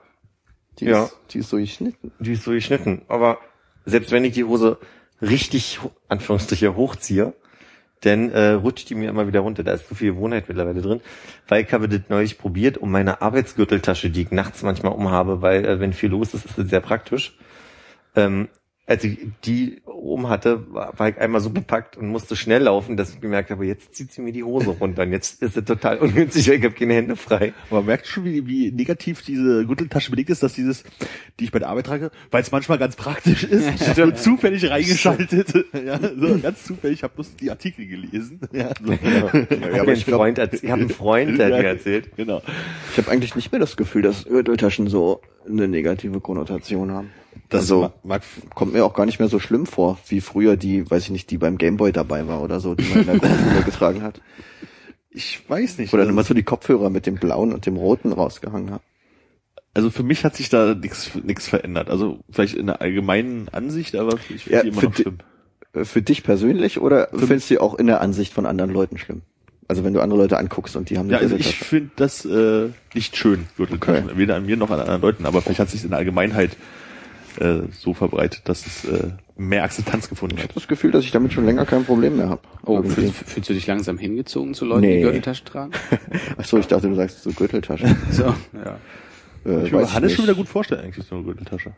Die, 0.80 0.86
ja. 0.86 1.03
ist, 1.03 1.18
die 1.32 1.39
ist 1.39 1.49
so 1.49 1.58
geschnitten. 1.58 2.12
die 2.20 2.32
ist 2.34 2.43
so 2.43 2.51
geschnitten. 2.51 3.01
Aber 3.10 3.38
selbst 3.88 4.12
wenn 4.12 4.26
ich 4.26 4.34
die 4.34 4.44
Hose 4.44 4.78
richtig, 5.22 5.80
Anführungsstriche, 6.10 6.76
hochziehe, 6.76 7.34
dann 8.02 8.30
äh, 8.32 8.50
rutscht 8.52 8.90
die 8.90 8.96
mir 8.96 9.10
immer 9.10 9.28
wieder 9.28 9.40
runter. 9.40 9.64
Da 9.64 9.72
ist 9.72 9.90
so 9.90 9.96
viel 9.96 10.14
Gewohnheit 10.14 10.48
mittlerweile 10.48 10.82
drin. 10.82 11.02
Weil 11.48 11.64
ich 11.64 11.74
habe 11.74 11.90
das 11.90 12.02
neulich 12.10 12.38
probiert, 12.38 12.78
um 12.78 12.92
meine 12.92 13.22
Arbeitsgürteltasche, 13.22 14.10
die 14.12 14.24
ich 14.24 14.32
nachts 14.32 14.62
manchmal 14.62 14.94
umhabe, 14.94 15.42
weil 15.42 15.66
äh, 15.66 15.80
wenn 15.80 15.94
viel 15.94 16.12
los 16.12 16.34
ist, 16.34 16.46
ist 16.46 16.58
das 16.58 16.70
sehr 16.70 16.82
praktisch. 16.82 17.38
Ähm, 18.16 18.50
als 18.88 19.04
ich 19.04 19.18
die 19.44 19.82
oben 19.86 20.30
hatte, 20.30 20.74
war, 20.74 20.98
war 20.98 21.10
ich 21.10 21.18
einmal 21.18 21.42
so 21.42 21.50
bepackt 21.50 21.98
und 21.98 22.08
musste 22.08 22.38
schnell 22.38 22.64
laufen, 22.64 22.96
dass 22.96 23.14
ich 23.14 23.20
gemerkt 23.20 23.52
habe, 23.52 23.66
jetzt 23.66 23.94
zieht 23.94 24.14
sie 24.14 24.22
mir 24.22 24.32
die 24.32 24.46
Hose 24.46 24.70
runter 24.70 25.02
und 25.04 25.12
jetzt 25.12 25.44
ist 25.44 25.58
es 25.58 25.66
total 25.66 25.98
ungünstig, 26.00 26.48
weil 26.48 26.56
ich 26.56 26.64
habe 26.64 26.74
keine 26.74 26.94
Hände 26.94 27.18
frei. 27.18 27.52
Aber 27.70 27.82
man 27.82 27.88
merkt 27.88 28.08
schon, 28.08 28.24
wie, 28.24 28.48
wie 28.48 28.72
negativ 28.72 29.22
diese 29.24 29.66
Gürteltasche 29.66 30.10
belegt 30.10 30.30
ist, 30.30 30.42
dass 30.42 30.54
dieses, 30.54 30.86
die 31.38 31.44
ich 31.44 31.52
bei 31.52 31.60
der 31.60 31.68
Arbeit 31.68 31.86
trage, 31.88 32.12
weil 32.32 32.42
es 32.42 32.52
manchmal 32.54 32.78
ganz 32.78 32.96
praktisch 32.96 33.44
ist, 33.44 33.70
ich 33.82 33.88
habe 33.90 34.02
nur 34.04 34.16
zufällig 34.16 34.70
reingeschaltet. 34.70 35.54
ja, 35.86 36.00
so 36.00 36.40
ganz 36.40 36.64
zufällig, 36.64 37.00
ich 37.00 37.04
habe 37.04 37.14
bloß 37.14 37.36
die 37.36 37.52
Artikel 37.52 37.86
gelesen. 37.88 38.40
Ja, 38.54 38.70
so. 38.82 38.94
Ich 38.94 39.02
habe 39.02 39.92
einen, 39.92 39.96
Freund 39.98 40.40
erz- 40.40 40.64
ich 40.64 40.72
hab 40.72 40.80
einen 40.80 40.90
Freund, 40.90 41.38
der 41.38 41.48
hat 41.48 41.62
mir 41.62 41.68
erzählt. 41.68 42.16
Genau. 42.16 42.42
Ich 42.94 42.98
habe 43.00 43.12
eigentlich 43.12 43.36
nicht 43.36 43.52
mehr 43.52 43.60
das 43.60 43.76
Gefühl, 43.76 44.02
dass 44.02 44.24
Gürteltaschen 44.24 44.88
so 44.88 45.22
eine 45.48 45.68
negative 45.68 46.20
Konnotation 46.22 46.91
haben. 46.91 47.12
Das 47.50 47.62
also 47.62 47.91
mag, 48.04 48.24
kommt 48.56 48.74
mir 48.74 48.84
auch 48.84 48.93
gar 48.93 49.06
nicht 49.06 49.20
mehr 49.20 49.30
so 49.30 49.39
schlimm 49.39 49.66
vor, 49.66 49.98
wie 50.08 50.22
früher 50.22 50.58
die, 50.58 50.89
weiß 50.89 51.04
ich 51.04 51.10
nicht, 51.12 51.32
die 51.32 51.38
beim 51.38 51.58
Gameboy 51.58 51.91
dabei 51.91 52.28
war 52.28 52.41
oder 52.41 52.60
so, 52.60 52.76
die 52.76 52.84
man 52.84 53.00
in 53.00 53.06
der 53.06 53.20
Grundschule 53.20 53.62
getragen 53.66 54.04
hat. 54.04 54.22
ich 55.10 55.41
weiß 55.50 55.78
nicht. 55.78 55.93
Oder 55.93 56.02
also, 56.02 56.12
immer 56.12 56.24
so 56.24 56.34
die 56.34 56.43
Kopfhörer 56.43 56.89
mit 56.89 57.06
dem 57.06 57.16
blauen 57.16 57.54
und 57.54 57.66
dem 57.66 57.78
roten 57.78 58.12
rausgehangen 58.12 58.72
hat. 58.72 58.82
also 59.74 59.89
für 59.89 60.04
mich 60.04 60.26
hat 60.26 60.36
sich 60.36 60.50
da 60.50 60.74
nichts 60.76 61.12
nichts 61.24 61.48
verändert. 61.48 61.89
Also 61.89 62.20
vielleicht 62.30 62.56
in 62.56 62.68
der 62.68 62.82
allgemeinen 62.82 63.48
Ansicht, 63.50 63.95
aber 63.95 64.18
ich 64.30 64.43
finde 64.43 64.58
Ja, 64.58 64.62
die 64.64 64.70
immer 64.70 64.80
für 64.82 64.86
noch 64.88 64.95
schlimm. 64.95 65.18
Äh, 65.74 65.86
Für 65.86 66.02
dich 66.02 66.24
persönlich 66.24 66.80
oder 66.82 67.10
findest 67.14 67.50
du 67.52 67.62
auch 67.62 67.76
in 67.76 67.88
der 67.88 68.02
Ansicht 68.02 68.34
von 68.34 68.45
anderen 68.45 68.72
Leuten 68.72 68.98
schlimm? 68.98 69.22
Also 69.68 69.84
wenn 69.84 69.93
du 69.93 69.99
andere 70.01 70.20
Leute 70.22 70.38
anguckst 70.38 70.76
und 70.78 70.89
die 70.89 70.97
haben 70.97 71.07
eine 71.07 71.13
Ja, 71.13 71.20
also 71.20 71.36
ich 71.36 71.55
finde 71.57 71.89
das 71.97 72.24
äh, 72.26 72.70
nicht 72.93 73.18
schön, 73.18 73.47
Gürteltaschen. 73.57 74.05
Okay. 74.09 74.18
Weder 74.18 74.36
an 74.36 74.45
mir 74.45 74.55
noch 74.57 74.72
an 74.72 74.80
anderen 74.80 75.01
Leuten, 75.01 75.26
aber 75.26 75.41
vielleicht 75.41 75.59
hat 75.59 75.70
sich 75.70 75.84
in 75.84 75.89
der 75.89 75.99
Allgemeinheit 75.99 76.55
äh, 77.39 77.59
so 77.78 77.93
verbreitet, 77.93 78.41
dass 78.45 78.65
es 78.65 78.86
äh, 78.86 79.09
mehr 79.36 79.63
Akzeptanz 79.63 80.07
gefunden 80.09 80.36
Ich 80.38 80.43
hat. 80.43 80.49
habe 80.51 80.59
das 80.61 80.68
Gefühl, 80.70 80.91
dass 80.91 81.03
ich 81.03 81.11
damit 81.11 81.34
schon 81.34 81.45
länger 81.45 81.65
kein 81.65 81.84
Problem 81.84 82.15
mehr 82.18 82.30
habe. 82.30 82.41
Oh, 82.65 82.82
fühlst, 82.82 83.13
fühlst 83.15 83.49
du 83.49 83.53
dich 83.53 83.68
langsam 83.68 83.97
hingezogen 83.97 84.53
zu 84.53 84.65
Leuten, 84.65 84.82
Nee. 84.82 84.97
die 84.97 85.01
Gürteltaschen 85.03 85.45
tragen? 85.45 85.72
Achso, 86.38 86.57
ich 86.57 86.68
dachte, 86.68 86.88
du 86.88 86.95
sagst 86.95 87.22
so 87.24 87.32
Gürteltasche. 87.32 87.93
So, 88.11 88.24
ja. 88.24 88.34
Äh, 88.34 88.36
Ich 89.45 89.45
kann 89.45 89.63
mir 89.63 89.72
weiß 89.84 89.93
Hannes 89.93 90.03
nicht. 90.09 90.15
schon 90.15 90.26
wieder 90.26 90.36
gut 90.36 90.47
vorstellen, 90.47 90.82
eigentlich 90.86 91.05
so 91.05 91.15
eine 91.15 91.26
Gürteltasche. 91.26 91.74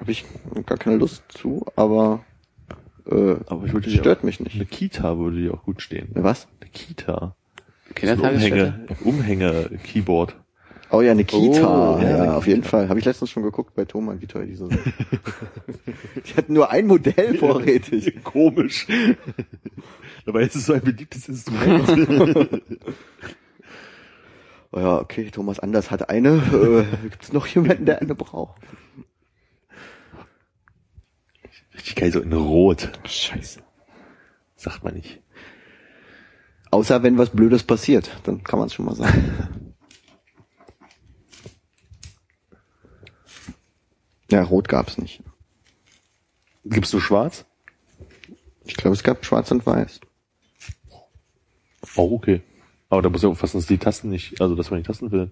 Habe 0.00 0.10
ich 0.10 0.24
gar 0.64 0.78
keine 0.78 0.96
Lust 0.96 1.22
zu, 1.28 1.64
aber 1.76 2.24
äh, 3.10 3.36
Aber 3.46 3.66
ich 3.66 3.72
würde 3.72 3.90
stört 3.90 4.24
mich 4.24 4.40
nicht. 4.40 4.56
Eine 4.56 4.66
Kita 4.66 5.18
würde 5.18 5.38
dir 5.38 5.54
auch 5.54 5.64
gut 5.64 5.82
stehen. 5.82 6.08
Was? 6.14 6.48
Eine 6.60 6.70
Kita. 6.70 7.36
Kindertagesstätte? 7.94 8.86
Umhänge, 9.04 9.68
Umhänge-Keyboard. 9.70 10.36
Oh 10.90 11.00
ja, 11.00 11.12
eine 11.12 11.24
Kita. 11.24 11.96
Oh, 11.96 11.98
ja, 12.00 12.08
ja, 12.08 12.22
eine 12.22 12.34
auf 12.34 12.46
jeden 12.46 12.62
Fall. 12.62 12.88
Habe 12.88 12.98
ich 12.98 13.04
letztens 13.04 13.30
schon 13.30 13.42
geguckt 13.42 13.74
bei 13.74 13.84
Thomann, 13.84 14.20
wie 14.20 14.26
teuer 14.26 14.46
die 14.46 14.54
so 14.54 14.68
sind. 14.68 14.80
die 16.26 16.34
hatten 16.34 16.52
nur 16.52 16.70
ein 16.70 16.86
Modell 16.86 17.36
vorrätig. 17.38 18.12
Komisch. 18.24 18.86
Dabei 20.24 20.42
ist 20.42 20.54
es 20.54 20.66
so 20.66 20.74
ein 20.74 20.82
beliebtes 20.82 21.28
Instrument. 21.28 22.62
Oh 24.72 24.80
ja, 24.80 24.98
okay, 24.98 25.30
Thomas 25.30 25.58
Anders 25.60 25.90
hat 25.90 26.10
eine. 26.10 26.28
Äh, 26.28 27.02
Gibt 27.08 27.22
es 27.22 27.32
noch 27.32 27.46
jemanden, 27.46 27.86
der 27.86 28.02
eine 28.02 28.14
braucht? 28.14 28.60
Richtig 31.76 31.96
geil, 31.96 32.12
so 32.12 32.20
in 32.20 32.32
Rot. 32.32 32.98
Scheiße. 33.04 33.60
Sagt 34.56 34.82
man 34.84 34.94
nicht. 34.94 35.20
Außer 36.70 37.02
wenn 37.02 37.18
was 37.18 37.30
Blödes 37.30 37.62
passiert, 37.62 38.10
dann 38.24 38.42
kann 38.42 38.58
man 38.58 38.66
es 38.66 38.74
schon 38.74 38.86
mal 38.86 38.96
sagen. 38.96 39.74
Ja, 44.30 44.42
Rot 44.42 44.68
gab's 44.68 44.98
nicht. 44.98 45.22
Gibst 46.64 46.92
du 46.92 47.00
schwarz? 47.00 47.44
Ich 48.64 48.76
glaube, 48.76 48.96
es 48.96 49.04
gab 49.04 49.24
Schwarz 49.24 49.50
und 49.52 49.64
Weiß. 49.64 50.00
Oh, 51.94 52.14
okay. 52.16 52.42
Aber 52.88 53.02
da 53.02 53.08
muss 53.08 53.22
ja 53.22 53.28
aufpassen, 53.28 53.58
dass 53.58 53.66
die 53.66 53.78
Tasten 53.78 54.10
nicht, 54.10 54.40
also 54.40 54.54
dass 54.56 54.70
man 54.70 54.80
die 54.80 54.86
Tasten 54.86 55.12
will. 55.12 55.30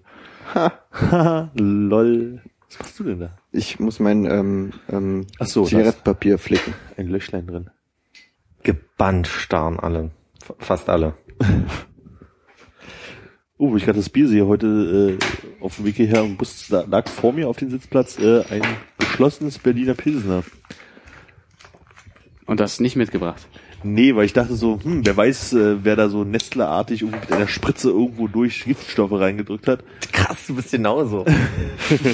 Ha. 0.53 1.51
Lol. 1.55 2.41
Was 2.69 2.79
machst 2.79 2.99
du 2.99 3.03
denn 3.03 3.19
da? 3.19 3.37
Ich 3.51 3.79
muss 3.79 3.99
mein 3.99 4.25
ähm, 4.25 4.73
ähm, 4.89 5.27
Ach 5.39 5.45
so. 5.45 5.65
Zigarettenpapier 5.65 6.37
flicken. 6.37 6.73
Ein 6.97 7.07
Löchlein 7.07 7.47
drin. 7.47 7.69
Gebannt 8.63 9.27
starren 9.27 9.79
alle. 9.79 10.11
F- 10.41 10.55
Fast 10.59 10.89
alle. 10.89 11.15
Oh, 13.57 13.71
wo 13.71 13.77
ich 13.77 13.85
gerade 13.85 13.99
das 13.99 14.09
Bier 14.09 14.27
sehe, 14.27 14.45
heute 14.47 15.17
äh, 15.17 15.63
auf 15.63 15.77
dem 15.77 15.85
Weg 15.85 15.95
hierher 15.95 16.21
im 16.23 16.35
Bus 16.35 16.67
da 16.67 16.81
lag 16.81 17.07
vor 17.07 17.31
mir 17.31 17.47
auf 17.47 17.55
dem 17.55 17.69
Sitzplatz 17.69 18.19
äh, 18.19 18.43
ein 18.49 18.61
geschlossenes 18.99 19.59
Berliner 19.59 19.93
Pilsner. 19.93 20.43
Und 22.47 22.59
das 22.59 22.81
nicht 22.81 22.97
mitgebracht. 22.97 23.47
Nee, 23.85 24.15
weil 24.15 24.25
ich 24.25 24.33
dachte 24.33 24.55
so, 24.55 24.79
hm, 24.81 25.05
wer 25.05 25.15
weiß, 25.15 25.53
äh, 25.53 25.83
wer 25.83 25.95
da 25.95 26.09
so 26.09 26.23
Nestleartig 26.23 27.03
irgendwie 27.03 27.19
mit 27.19 27.31
einer 27.31 27.47
Spritze 27.47 27.89
irgendwo 27.89 28.27
durch 28.27 28.65
Giftstoffe 28.65 29.11
reingedrückt 29.11 29.67
hat. 29.67 29.83
Krass, 30.11 30.47
du 30.47 30.55
bist 30.55 30.71
genauso. 30.71 31.23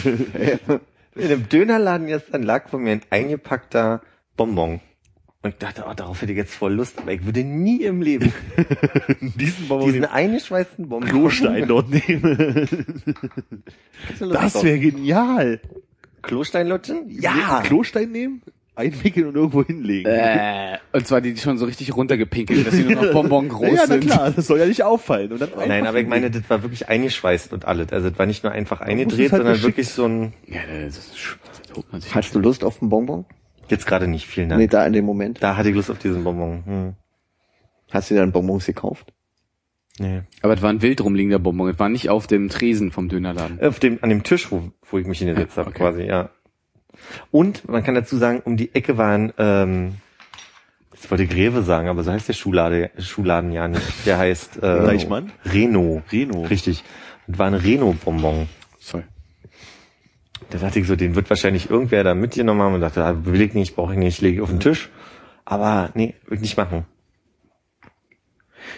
In 1.15 1.23
einem 1.25 1.47
Dönerladen 1.47 2.07
gestern 2.07 2.43
lag 2.43 2.69
von 2.69 2.83
mir 2.83 2.91
ein 2.91 3.01
eingepackter 3.09 4.01
Bonbon. 4.35 4.81
Und 5.43 5.51
ich 5.51 5.57
dachte, 5.57 5.85
oh, 5.89 5.93
darauf 5.93 6.21
hätte 6.21 6.33
ich 6.33 6.37
jetzt 6.37 6.53
voll 6.53 6.73
Lust, 6.73 6.99
aber 6.99 7.13
ich 7.13 7.25
würde 7.25 7.43
nie 7.43 7.83
im 7.83 8.01
Leben 8.01 8.31
Diesen 9.21 9.67
Bonbon 9.69 9.87
diesen 9.87 10.05
eingeschweißten 10.05 10.89
Bonbon. 10.89 11.09
Klostein 11.09 11.67
dort 11.67 11.89
nehmen. 11.89 12.97
das 14.19 14.61
wäre 14.61 14.77
genial. 14.77 15.61
Klostein 16.21 16.67
lutschen? 16.67 17.09
Ja! 17.09 17.61
Klostein 17.63 18.11
nehmen, 18.11 18.43
einwickeln 18.75 19.27
und 19.27 19.35
irgendwo 19.35 19.63
hinlegen. 19.63 20.09
Äh, 20.09 20.77
und 20.93 21.05
zwar 21.05 21.21
die, 21.21 21.33
die 21.33 21.39
schon 21.41 21.57
so 21.57 21.65
richtig 21.65 21.95
runtergepinkelt, 21.95 22.65
dass 22.65 22.73
sie 22.73 22.83
nur 22.83 22.95
noch 23.03 23.11
Bonbon 23.13 23.49
groß 23.49 23.67
ja, 23.69 23.75
na 23.81 23.87
sind. 23.87 24.01
klar, 24.05 24.31
das 24.31 24.47
soll 24.47 24.59
ja 24.59 24.65
nicht 24.65 24.83
auffallen. 24.83 25.31
Und 25.31 25.41
dann 25.41 25.49
Nein, 25.67 25.85
aber 25.87 25.99
ich 25.99 26.07
meine, 26.07 26.31
das 26.31 26.49
war 26.49 26.63
wirklich 26.63 26.87
eingeschweißt 26.89 27.53
und 27.53 27.65
alles. 27.65 27.91
Also 27.91 28.09
das 28.09 28.17
war 28.19 28.25
nicht 28.25 28.43
nur 28.43 28.51
einfach 28.53 28.81
eingedreht, 28.81 29.31
halt 29.31 29.41
sondern 29.41 29.53
geschickt- 29.55 29.63
wirklich 29.77 29.89
so 29.89 30.05
ein, 30.05 30.33
Ja, 30.47 30.61
das, 30.85 30.97
ist, 30.97 31.11
das 31.67 31.75
holt 31.77 31.91
man 31.91 32.01
sich. 32.01 32.15
Hast 32.15 32.33
du 32.35 32.39
Lust 32.39 32.63
auf 32.63 32.81
einen 32.81 32.89
Bonbon? 32.89 33.25
jetzt 33.69 33.85
gerade 33.85 34.05
nicht, 34.07 34.27
vielen 34.27 34.49
Dank. 34.49 34.59
Nee, 34.59 34.67
da 34.67 34.85
in 34.85 34.91
dem 34.91 35.05
Moment. 35.05 35.41
Da 35.41 35.55
hatte 35.55 35.69
ich 35.69 35.75
Lust 35.75 35.89
auf 35.89 35.97
diesen 35.97 36.23
Bonbon. 36.25 36.63
Hm. 36.65 36.93
Hast 37.89 38.09
du 38.09 38.15
dir 38.15 38.19
dann 38.19 38.33
Bonbons 38.33 38.65
gekauft? 38.65 39.13
Nee. 39.97 40.23
Aber 40.41 40.53
es 40.53 40.61
war 40.61 40.69
ein 40.69 40.81
wild 40.81 40.99
rumliegender 41.01 41.39
Bonbon. 41.39 41.69
Es 41.69 41.79
war 41.79 41.87
nicht 41.87 42.09
auf 42.09 42.27
dem 42.27 42.49
Tresen 42.49 42.91
vom 42.91 43.07
Dönerladen. 43.07 43.61
Auf 43.61 43.79
dem, 43.79 43.99
an 44.01 44.09
dem 44.09 44.23
Tisch, 44.23 44.51
wo, 44.51 44.71
wo 44.89 44.97
ich 44.97 45.05
mich 45.07 45.19
hingesetzt 45.19 45.57
habe, 45.57 45.69
Okay. 45.69 45.77
quasi, 45.77 46.03
ja. 46.03 46.29
Und 47.31 47.67
man 47.67 47.83
kann 47.83 47.95
dazu 47.95 48.17
sagen, 48.17 48.41
um 48.43 48.57
die 48.57 48.73
Ecke 48.73 48.97
waren, 48.97 49.33
ähm, 49.37 49.95
ich 50.93 51.09
wollte 51.09 51.25
Greve 51.25 51.63
sagen, 51.63 51.87
aber 51.87 52.03
so 52.03 52.11
heißt 52.11 52.27
der 52.27 52.33
Schuhladen, 52.33 52.89
Schuhladen 52.99 53.51
ja 53.51 53.67
nicht. 53.67 54.05
Der 54.05 54.17
heißt 54.17 54.57
äh, 54.61 54.67
Reichmann? 54.67 55.31
Reno. 55.45 56.03
Reno. 56.11 56.43
Richtig. 56.43 56.83
Und 57.27 57.39
war 57.39 57.47
ein 57.47 57.55
Reno-Bonbon. 57.55 58.47
Sorry. 58.79 59.03
Da 60.49 60.57
dachte 60.57 60.79
ich 60.79 60.87
so, 60.87 60.95
den 60.95 61.15
wird 61.15 61.29
wahrscheinlich 61.29 61.69
irgendwer 61.69 62.03
da 62.03 62.13
mitgenommen 62.13 62.61
haben 62.61 62.75
und 62.75 62.81
dachte, 62.81 63.03
ah, 63.03 63.25
will 63.25 63.41
ich 63.41 63.53
nicht, 63.53 63.75
brauche 63.75 63.93
ich 63.93 63.99
nicht, 63.99 64.21
lege 64.21 64.35
ich 64.35 64.41
auf 64.41 64.49
den 64.49 64.59
Tisch. 64.59 64.89
Aber 65.45 65.89
nee, 65.95 66.15
will 66.27 66.35
ich 66.35 66.41
nicht 66.41 66.57
machen. 66.57 66.85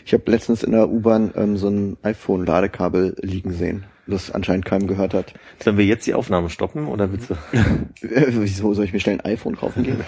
Ich 0.05 0.13
habe 0.13 0.29
letztens 0.29 0.63
in 0.63 0.71
der 0.71 0.89
U-Bahn 0.89 1.31
ähm, 1.35 1.57
so 1.57 1.69
ein 1.69 1.97
iPhone-Ladekabel 2.03 3.15
liegen 3.21 3.53
sehen, 3.53 3.85
das 4.07 4.31
anscheinend 4.31 4.65
keinem 4.65 4.87
gehört 4.87 5.13
hat. 5.13 5.33
Sollen 5.63 5.77
wir 5.77 5.85
jetzt 5.85 6.05
die 6.07 6.13
Aufnahme 6.13 6.49
stoppen 6.49 6.87
oder 6.87 7.11
willst 7.11 7.29
du? 7.29 7.35
Wieso 8.01 8.73
soll 8.73 8.85
ich 8.85 8.93
mir 8.93 8.99
schnell 8.99 9.15
ein 9.19 9.25
iPhone 9.31 9.55
kaufen 9.55 9.83
gehen? 9.83 9.99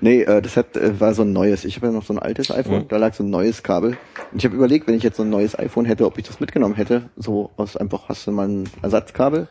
nee, 0.00 0.22
äh, 0.22 0.42
das 0.42 0.56
hat, 0.56 0.76
äh, 0.76 0.98
war 1.00 1.14
so 1.14 1.22
ein 1.22 1.32
neues. 1.32 1.64
Ich 1.64 1.76
habe 1.76 1.86
ja 1.86 1.92
noch 1.92 2.04
so 2.04 2.12
ein 2.14 2.18
altes 2.18 2.50
iPhone, 2.50 2.82
Mhm. 2.82 2.88
da 2.88 2.96
lag 2.98 3.14
so 3.14 3.22
ein 3.24 3.30
neues 3.30 3.62
Kabel. 3.62 3.96
Und 4.32 4.38
ich 4.38 4.44
habe 4.44 4.54
überlegt, 4.56 4.86
wenn 4.86 4.94
ich 4.94 5.02
jetzt 5.02 5.16
so 5.16 5.22
ein 5.22 5.30
neues 5.30 5.58
iPhone 5.58 5.84
hätte, 5.86 6.04
ob 6.06 6.18
ich 6.18 6.24
das 6.24 6.40
mitgenommen 6.40 6.74
hätte. 6.74 7.08
So 7.16 7.50
aus 7.56 7.76
einfach 7.76 8.08
hast 8.08 8.26
du 8.26 8.32
mal 8.32 8.48
ein 8.48 8.68
Ersatzkabel. 8.82 9.48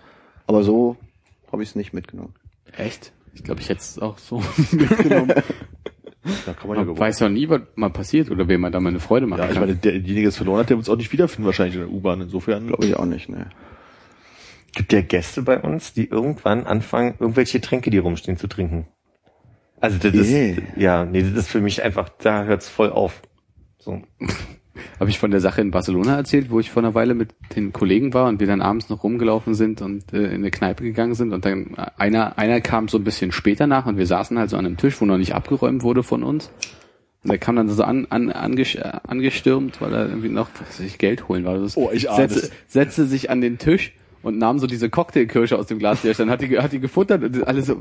Aber 0.47 0.63
so 0.63 0.97
habe 1.51 1.63
ich 1.63 1.69
es 1.69 1.75
nicht 1.75 1.93
mitgenommen. 1.93 2.33
Echt? 2.77 3.11
Ich 3.33 3.43
glaube, 3.43 3.61
ich 3.61 3.69
hätte 3.69 3.81
es 3.81 3.97
auch 3.99 4.17
so 4.19 4.41
mitgenommen. 4.71 5.33
Da 6.45 6.53
kann 6.53 6.67
man 6.69 6.77
ja 6.77 6.81
Man 6.81 6.85
gewonnen. 6.85 6.99
weiß 6.99 7.19
ja 7.19 7.29
nie, 7.29 7.49
was 7.49 7.61
mal 7.75 7.89
passiert 7.89 8.31
oder 8.31 8.47
wem 8.47 8.61
man 8.61 8.71
da 8.71 8.79
mal 8.79 8.89
eine 8.89 8.99
Freude 8.99 9.27
machen 9.27 9.39
Ja, 9.41 9.47
ich 9.47 9.53
kann. 9.53 9.61
meine, 9.61 9.75
derjenige, 9.75 10.21
der 10.21 10.29
es 10.29 10.37
verloren 10.37 10.59
hat, 10.59 10.69
der 10.69 10.77
wird 10.77 10.85
es 10.87 10.89
auch 10.89 10.95
nicht 10.97 11.11
wiederfinden 11.11 11.45
wahrscheinlich 11.45 11.75
in 11.75 11.81
der 11.81 11.91
U-Bahn. 11.91 12.21
Insofern, 12.21 12.67
Glaube 12.67 12.85
ich 12.85 12.95
auch 12.95 13.05
nicht, 13.05 13.29
ne. 13.29 13.49
Gibt 14.75 14.91
ja 14.93 15.01
Gäste 15.01 15.41
bei 15.43 15.59
uns, 15.59 15.93
die 15.93 16.05
irgendwann 16.07 16.65
anfangen, 16.65 17.15
irgendwelche 17.19 17.61
Tränke, 17.61 17.89
die 17.91 17.97
rumstehen, 17.99 18.37
zu 18.37 18.47
trinken. 18.47 18.87
Also 19.81 19.97
das 19.97 20.13
ist, 20.15 20.61
ja, 20.77 21.03
nee, 21.05 21.21
das 21.21 21.31
ist 21.33 21.49
für 21.49 21.59
mich 21.59 21.83
einfach, 21.83 22.07
da 22.09 22.45
hört's 22.45 22.69
voll 22.69 22.89
auf. 22.89 23.21
So. 23.79 24.01
Habe 24.99 25.09
ich 25.09 25.19
von 25.19 25.31
der 25.31 25.39
Sache 25.39 25.61
in 25.61 25.71
Barcelona 25.71 26.15
erzählt, 26.15 26.49
wo 26.49 26.59
ich 26.59 26.71
vor 26.71 26.83
einer 26.83 26.95
Weile 26.95 27.13
mit 27.13 27.29
den 27.55 27.73
Kollegen 27.73 28.13
war 28.13 28.27
und 28.27 28.39
wir 28.39 28.47
dann 28.47 28.61
abends 28.61 28.89
noch 28.89 29.03
rumgelaufen 29.03 29.53
sind 29.53 29.81
und 29.81 30.13
äh, 30.13 30.25
in 30.25 30.35
eine 30.35 30.51
Kneipe 30.51 30.83
gegangen 30.83 31.15
sind 31.15 31.33
und 31.33 31.45
dann 31.45 31.75
einer 31.97 32.37
einer 32.37 32.61
kam 32.61 32.87
so 32.87 32.97
ein 32.97 33.03
bisschen 33.03 33.31
später 33.31 33.67
nach 33.67 33.85
und 33.85 33.97
wir 33.97 34.05
saßen 34.05 34.37
halt 34.37 34.49
so 34.49 34.57
an 34.57 34.65
einem 34.65 34.77
Tisch, 34.77 34.99
wo 35.01 35.05
noch 35.05 35.17
nicht 35.17 35.35
abgeräumt 35.35 35.83
wurde 35.83 36.03
von 36.03 36.23
uns. 36.23 36.49
Und 37.23 37.31
der 37.31 37.37
kam 37.37 37.55
dann 37.55 37.69
so 37.69 37.83
an, 37.83 38.05
an, 38.09 38.29
äh, 38.29 38.91
angestürmt, 39.07 39.79
weil 39.79 39.93
er 39.93 40.09
irgendwie 40.09 40.27
noch 40.27 40.49
was 40.59 40.79
ich, 40.81 40.97
Geld 40.97 41.29
holen 41.29 41.45
war. 41.45 41.57
Das 41.57 41.77
Oh, 41.77 41.89
ich 41.93 42.07
setzte, 42.13 42.49
setzte 42.67 43.05
sich 43.05 43.29
an 43.29 43.39
den 43.39 43.57
Tisch 43.57 43.93
und 44.23 44.37
nahm 44.37 44.59
so 44.59 44.67
diese 44.67 44.89
Cocktailkirsche 44.89 45.57
aus 45.57 45.67
dem 45.67 45.79
Glas, 45.79 46.01
die 46.01 46.09
er 46.09 46.15
stand, 46.15 46.29
hat 46.29 46.41
die, 46.41 46.57
hat 46.57 46.73
die 46.73 46.81
gefuttert 46.81 47.23
und 47.23 47.47
alle 47.47 47.61
so, 47.61 47.75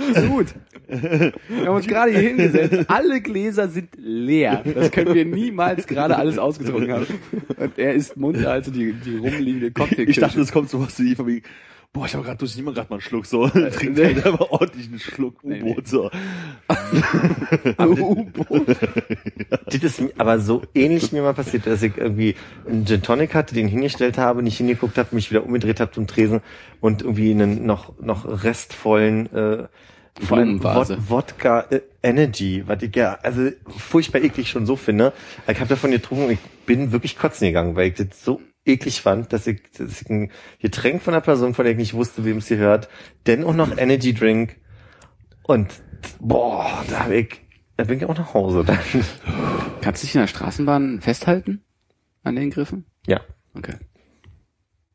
gut. 0.28 0.46
Wir 0.90 1.66
haben 1.66 1.76
uns 1.76 1.86
gerade 1.86 2.10
hier 2.10 2.28
hingesetzt. 2.28 2.84
Alle 2.88 3.20
Gläser 3.20 3.68
sind 3.68 3.90
leer. 3.96 4.62
Das 4.74 4.90
können 4.90 5.14
wir 5.14 5.24
niemals 5.24 5.86
gerade 5.86 6.16
alles 6.16 6.38
ausgetrunken 6.38 6.92
haben. 6.92 7.06
Und 7.56 7.78
er 7.78 7.94
ist 7.94 8.16
munter, 8.16 8.50
also 8.50 8.70
die, 8.70 8.92
die 8.92 9.16
rumliegende 9.16 9.70
Cocktailkirsche. 9.70 10.10
ich 10.10 10.18
dachte, 10.18 10.38
das 10.38 10.52
kommt 10.52 10.70
sowas 10.70 10.98
wie 10.98 11.14
von 11.14 11.26
wegen, 11.26 11.42
boah, 11.92 12.06
ich 12.06 12.14
habe 12.14 12.24
gerade 12.24 12.38
durch 12.38 12.56
niemand 12.56 12.76
gerade 12.76 12.88
mal 12.88 12.96
einen 12.96 13.02
Schluck 13.02 13.26
so. 13.26 13.48
Trinkt 13.48 13.98
nee. 13.98 14.04
halt 14.04 14.24
einfach 14.26 14.50
ordentlich 14.50 14.88
einen 14.88 14.98
Schluck 14.98 15.42
U-Boot 15.42 15.76
nee. 15.76 15.82
so. 15.84 16.10
Das 19.64 19.82
ist 19.82 20.02
aber 20.18 20.38
so 20.38 20.62
ähnlich 20.74 21.12
mir 21.12 21.22
mal 21.22 21.34
passiert, 21.34 21.66
dass 21.66 21.82
ich 21.82 21.96
irgendwie 21.96 22.34
einen 22.66 22.86
Gin 22.86 23.02
Tonic 23.02 23.34
hatte, 23.34 23.54
den 23.54 23.68
hingestellt 23.68 24.18
habe, 24.18 24.42
nicht 24.42 24.56
hingeguckt 24.56 24.98
habe, 24.98 25.14
mich 25.14 25.30
wieder 25.30 25.44
umgedreht 25.44 25.80
habe 25.80 25.90
zum 25.90 26.06
Tresen 26.06 26.40
und 26.80 27.02
irgendwie 27.02 27.30
einen 27.30 27.66
noch, 27.66 27.98
noch 28.00 28.44
restvollen, 28.44 29.32
äh, 29.34 29.68
Blumenvase. 30.14 30.96
Wod 31.08 31.10
Wodka 31.10 31.60
äh, 31.70 31.80
Energy, 32.02 32.62
was 32.66 32.82
ich 32.82 32.94
ja, 32.96 33.18
also 33.22 33.50
furchtbar 33.66 34.22
eklig 34.22 34.48
schon 34.48 34.66
so 34.66 34.76
finde. 34.76 35.12
Ich 35.46 35.58
habe 35.58 35.68
davon 35.68 35.90
getrunken 35.90 36.24
und 36.24 36.30
ich 36.32 36.38
bin 36.66 36.92
wirklich 36.92 37.18
kotzen 37.18 37.46
gegangen, 37.46 37.76
weil 37.76 37.88
ich 37.88 37.94
das 37.94 38.24
so 38.24 38.40
eklig 38.64 39.00
fand, 39.00 39.32
dass 39.32 39.46
ich, 39.46 39.62
dass 39.76 40.02
ich 40.02 40.10
ein 40.10 40.30
Getränk 40.60 41.02
von 41.02 41.14
einer 41.14 41.20
Person, 41.20 41.54
von 41.54 41.64
der 41.64 41.72
ich 41.72 41.78
nicht 41.78 41.94
wusste, 41.94 42.24
wem 42.24 42.38
es 42.38 42.48
gehört, 42.48 42.88
denn 43.26 43.44
auch 43.44 43.54
noch 43.54 43.76
Energy 43.76 44.14
Drink 44.14 44.56
und 45.42 45.68
boah, 46.20 46.84
da 46.88 47.04
hab 47.04 47.10
ich, 47.10 47.40
da 47.76 47.84
bin 47.84 47.98
ich 47.98 48.04
auch 48.04 48.16
nach 48.16 48.34
Hause 48.34 48.64
dann. 48.64 48.78
Kannst 49.80 50.02
du 50.02 50.06
dich 50.06 50.14
in 50.14 50.20
der 50.20 50.28
Straßenbahn 50.28 51.00
festhalten? 51.00 51.62
An 52.22 52.36
den 52.36 52.50
Griffen? 52.50 52.84
Ja. 53.06 53.20
Okay. 53.54 53.74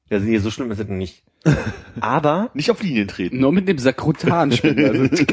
Ja, 0.09 0.19
nee, 0.19 0.37
so 0.37 0.51
schlimm 0.51 0.69
ist 0.71 0.79
es 0.79 0.87
nicht. 0.87 1.24
Aber, 2.01 2.49
Nicht 2.53 2.71
auf 2.71 2.81
Linien 2.83 3.07
treten. 3.07 3.39
Nur 3.39 3.51
mit 3.51 3.67
dem 3.67 3.77
Sakrotan 3.77 4.51
spielen. 4.51 5.09
Also, 5.11 5.25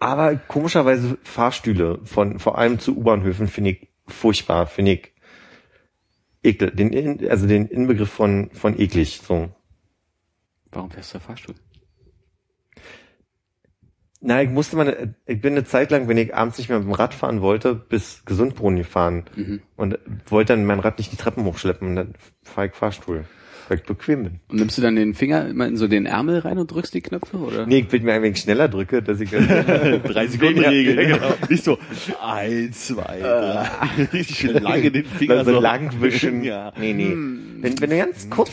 aber 0.00 0.34
komischerweise 0.36 1.16
Fahrstühle 1.22 2.00
von, 2.04 2.38
vor 2.40 2.58
allem 2.58 2.78
zu 2.80 2.96
U-Bahnhöfen 2.96 3.46
finde 3.46 3.70
ich 3.70 3.88
furchtbar, 4.08 4.66
finde 4.66 4.92
ich 4.92 5.12
ekel, 6.42 6.70
den, 6.72 6.92
In- 6.92 7.28
also 7.30 7.46
den 7.46 7.66
Inbegriff 7.66 8.10
von, 8.10 8.50
von 8.52 8.78
eklig, 8.80 9.20
so. 9.24 9.50
warum 10.72 10.90
fährst 10.90 11.12
du 11.14 11.18
der 11.18 11.26
Fahrstuhl? 11.26 11.54
Na, 14.24 14.40
ich 14.42 14.50
musste 14.50 14.76
mal, 14.76 15.14
ich 15.26 15.40
bin 15.40 15.52
eine 15.54 15.64
Zeit 15.64 15.90
lang, 15.90 16.06
wenn 16.08 16.16
ich 16.16 16.32
abends 16.34 16.58
nicht 16.58 16.68
mehr 16.68 16.78
mit 16.78 16.86
dem 16.88 16.92
Rad 16.94 17.12
fahren 17.12 17.40
wollte, 17.40 17.74
bis 17.74 18.24
Gesundbrunnen 18.24 18.78
gefahren 18.78 19.24
Mhm. 19.36 19.62
und 19.76 19.98
wollte 20.26 20.52
dann 20.52 20.64
mein 20.64 20.78
Rad 20.80 20.98
nicht 20.98 21.10
die 21.12 21.16
Treppen 21.16 21.44
hochschleppen 21.44 21.88
und 21.88 21.96
dann 21.96 22.14
fahre 22.42 22.68
ich 22.68 22.74
Fahrstuhl, 22.74 23.24
weil 23.72 23.78
ich 23.78 23.84
bequem 23.84 24.24
bin. 24.24 24.40
Und 24.48 24.56
nimmst 24.58 24.76
du 24.76 24.82
dann 24.82 24.96
den 24.96 25.14
Finger 25.14 25.48
immer 25.48 25.66
in 25.66 25.78
so 25.78 25.88
den 25.88 26.04
Ärmel 26.04 26.40
rein 26.40 26.58
und 26.58 26.70
drückst 26.70 26.92
die 26.92 27.00
Knöpfe, 27.00 27.38
oder? 27.38 27.66
Nee, 27.66 27.78
ich 27.78 27.90
will 27.92 28.00
mir 28.02 28.12
ein 28.12 28.22
wenig 28.22 28.38
schneller 28.38 28.68
drücke, 28.68 29.02
dass 29.02 29.18
ich 29.18 29.30
Drei 29.30 30.26
Sekunden 30.26 30.60
Regel. 30.60 31.00
Ja, 31.08 31.16
genau. 31.16 31.34
Nicht 31.48 31.64
so, 31.64 31.78
eins, 32.20 32.88
zwei, 32.88 33.20
drei. 33.20 34.04
Richtig 34.12 34.42
lange 34.52 34.90
den 34.90 35.04
Finger 35.18 35.36
Dann 35.36 35.46
so 35.46 35.58
lang 35.60 36.02
wischen. 36.02 36.44
Ja. 36.44 36.74
Nee, 36.78 36.92
nee. 36.92 37.12
Wenn, 37.62 37.80
wenn 37.80 37.88
du 37.90 37.96
ganz 37.96 38.28
kurz, 38.28 38.52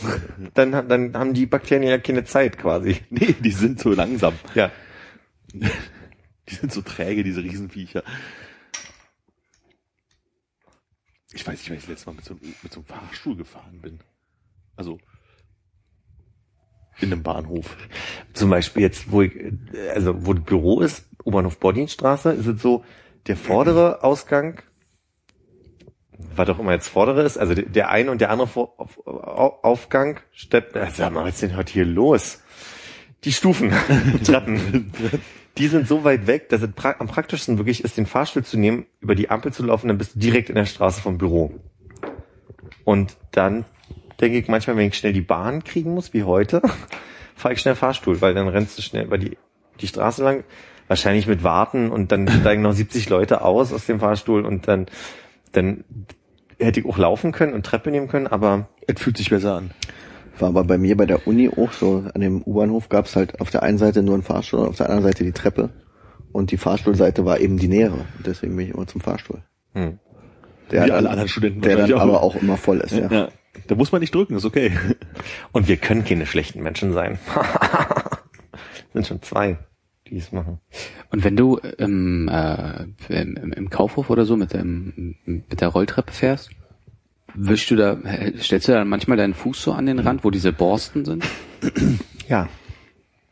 dann, 0.54 0.72
dann 0.88 1.12
haben 1.14 1.34
die 1.34 1.44
Bakterien 1.44 1.82
ja 1.86 1.98
keine 1.98 2.24
Zeit 2.24 2.56
quasi. 2.56 2.96
Nee, 3.10 3.34
die 3.40 3.50
sind 3.50 3.78
so 3.78 3.90
langsam. 3.92 4.32
Ja. 4.54 4.70
Die 5.52 6.54
sind 6.54 6.72
so 6.72 6.80
träge, 6.80 7.22
diese 7.24 7.42
Riesenviecher. 7.42 8.02
Ich 11.32 11.46
weiß 11.46 11.58
nicht, 11.58 11.68
wann 11.70 11.76
ich 11.76 11.82
das 11.82 11.90
letzte 11.90 12.06
Mal 12.08 12.16
mit 12.16 12.24
so, 12.24 12.34
einem- 12.34 12.54
mit 12.62 12.72
so 12.72 12.80
einem 12.80 12.86
Fahrstuhl 12.86 13.36
gefahren 13.36 13.80
bin. 13.82 14.00
Also, 14.76 14.98
in 17.02 17.12
einem 17.12 17.22
Bahnhof. 17.22 17.76
Zum 18.32 18.50
Beispiel 18.50 18.82
jetzt, 18.82 19.10
wo 19.10 19.22
ich, 19.22 19.32
also 19.94 20.26
wo 20.26 20.34
das 20.34 20.44
Büro 20.44 20.80
ist, 20.80 21.06
U-Bahnhof 21.24 21.58
Borddienststraße, 21.58 22.32
ist 22.32 22.46
es 22.46 22.62
so, 22.62 22.84
der 23.26 23.36
vordere 23.36 24.02
Ausgang, 24.02 24.62
was 26.36 26.48
auch 26.48 26.58
immer 26.58 26.72
jetzt 26.72 26.88
vordere 26.88 27.22
ist, 27.22 27.38
also 27.38 27.54
der- 27.54 27.88
eine 27.90 28.10
und 28.10 28.20
der 28.20 28.30
andere 28.30 28.48
Vor 28.48 28.74
auf, 28.78 29.06
auf, 29.06 29.64
Aufgang, 29.64 30.20
Stepp, 30.32 30.76
äh, 30.76 30.88
sag 30.92 31.12
mal, 31.12 31.24
was 31.24 31.34
ist 31.34 31.42
denn 31.42 31.56
heute 31.56 31.72
hier 31.72 31.84
los? 31.84 32.40
Die 33.24 33.32
Stufen, 33.32 33.70
Treppen, 34.24 34.92
die 35.58 35.66
sind 35.68 35.86
so 35.86 36.04
weit 36.04 36.26
weg, 36.26 36.48
dass 36.48 36.62
es 36.62 36.72
pra 36.72 36.96
am 36.98 37.06
praktischsten 37.08 37.58
wirklich 37.58 37.84
ist, 37.84 37.96
den 37.98 38.06
Fahrstuhl 38.06 38.44
zu 38.44 38.58
nehmen, 38.58 38.86
über 39.00 39.14
die 39.14 39.28
Ampel 39.28 39.52
zu 39.52 39.62
laufen, 39.64 39.88
dann 39.88 39.98
bist 39.98 40.14
du 40.14 40.18
direkt 40.20 40.48
in 40.48 40.54
der 40.54 40.64
Straße 40.66 41.00
vom 41.02 41.18
Büro. 41.18 41.52
Und 42.84 43.16
dann 43.32 43.64
denke 44.20 44.38
ich 44.38 44.48
manchmal, 44.48 44.76
wenn 44.76 44.88
ich 44.88 44.96
schnell 44.96 45.12
die 45.12 45.20
Bahn 45.20 45.64
kriegen 45.64 45.94
muss, 45.94 46.12
wie 46.12 46.24
heute, 46.24 46.62
fahre 47.34 47.54
ich 47.54 47.60
schnell 47.60 47.74
Fahrstuhl, 47.74 48.20
weil 48.20 48.34
dann 48.34 48.48
rennst 48.48 48.78
du 48.78 48.82
schnell 48.82 49.04
über 49.04 49.18
die, 49.18 49.36
die 49.80 49.86
Straße 49.86 50.22
lang, 50.22 50.44
wahrscheinlich 50.88 51.26
mit 51.26 51.42
Warten 51.42 51.90
und 51.90 52.12
dann 52.12 52.28
steigen 52.40 52.62
noch 52.62 52.72
70 52.72 53.08
Leute 53.08 53.42
aus 53.42 53.72
aus 53.72 53.86
dem 53.86 54.00
Fahrstuhl 54.00 54.44
und 54.44 54.68
dann, 54.68 54.86
dann 55.52 55.84
hätte 56.58 56.80
ich 56.80 56.86
auch 56.86 56.98
laufen 56.98 57.32
können 57.32 57.54
und 57.54 57.64
Treppe 57.64 57.90
nehmen 57.90 58.08
können, 58.08 58.26
aber 58.26 58.68
Es 58.86 59.00
fühlt 59.00 59.16
sich 59.16 59.30
besser 59.30 59.54
an. 59.54 59.70
War 60.38 60.48
aber 60.48 60.64
bei 60.64 60.78
mir 60.78 60.96
bei 60.96 61.06
der 61.06 61.26
Uni 61.26 61.50
auch 61.50 61.72
so. 61.72 62.04
An 62.14 62.20
dem 62.20 62.42
U-Bahnhof 62.42 62.88
gab 62.88 63.06
es 63.06 63.16
halt 63.16 63.40
auf 63.40 63.50
der 63.50 63.62
einen 63.62 63.78
Seite 63.78 64.02
nur 64.02 64.14
einen 64.14 64.22
Fahrstuhl 64.22 64.60
und 64.60 64.68
auf 64.68 64.76
der 64.76 64.86
anderen 64.86 65.04
Seite 65.04 65.24
die 65.24 65.32
Treppe. 65.32 65.70
Und 66.32 66.50
die 66.50 66.56
Fahrstuhlseite 66.56 67.24
war 67.24 67.40
eben 67.40 67.58
die 67.58 67.68
nähere. 67.68 68.06
Und 68.16 68.26
deswegen 68.26 68.56
bin 68.56 68.66
ich 68.66 68.74
immer 68.74 68.86
zum 68.86 69.00
Fahrstuhl. 69.00 69.42
hm. 69.74 69.98
Der 70.70 70.84
Wie 70.84 70.88
dann, 70.88 70.96
alle 70.98 71.10
anderen 71.10 71.28
Studenten 71.28 71.60
Der 71.62 71.72
dann 71.76 71.80
wahrscheinlich 71.90 72.02
aber 72.02 72.22
auch 72.22 72.36
immer 72.36 72.56
voll 72.56 72.78
ist, 72.78 72.92
ja. 72.92 73.10
Ja. 73.10 73.28
Da 73.66 73.74
muss 73.74 73.90
man 73.92 74.00
nicht 74.00 74.14
drücken, 74.14 74.34
ist 74.36 74.44
okay. 74.44 74.72
und 75.52 75.68
wir 75.68 75.76
können 75.76 76.04
keine 76.04 76.26
schlechten 76.26 76.62
Menschen 76.62 76.92
sein. 76.92 77.18
Sind 78.92 79.06
schon 79.06 79.22
zwei, 79.22 79.58
die 80.08 80.16
es 80.16 80.32
machen. 80.32 80.58
Und 81.10 81.24
wenn 81.24 81.36
du 81.36 81.60
ähm, 81.78 82.28
äh, 82.28 82.84
im, 83.08 83.36
im- 83.36 83.52
im 83.52 83.70
Kaufhof 83.70 84.10
oder 84.10 84.24
so 84.24 84.36
mit, 84.36 84.52
dem, 84.52 85.16
mit 85.24 85.60
der 85.60 85.68
Rolltreppe 85.68 86.12
fährst, 86.12 86.50
wischst 87.34 87.70
du 87.70 87.76
da, 87.76 87.96
stellst 88.40 88.68
du 88.68 88.72
da 88.72 88.84
manchmal 88.84 89.16
deinen 89.16 89.34
Fuß 89.34 89.62
so 89.62 89.72
an 89.72 89.86
den 89.86 89.98
Rand, 90.00 90.24
wo 90.24 90.30
diese 90.30 90.52
Borsten 90.52 91.04
sind? 91.04 91.24
Ja. 92.28 92.48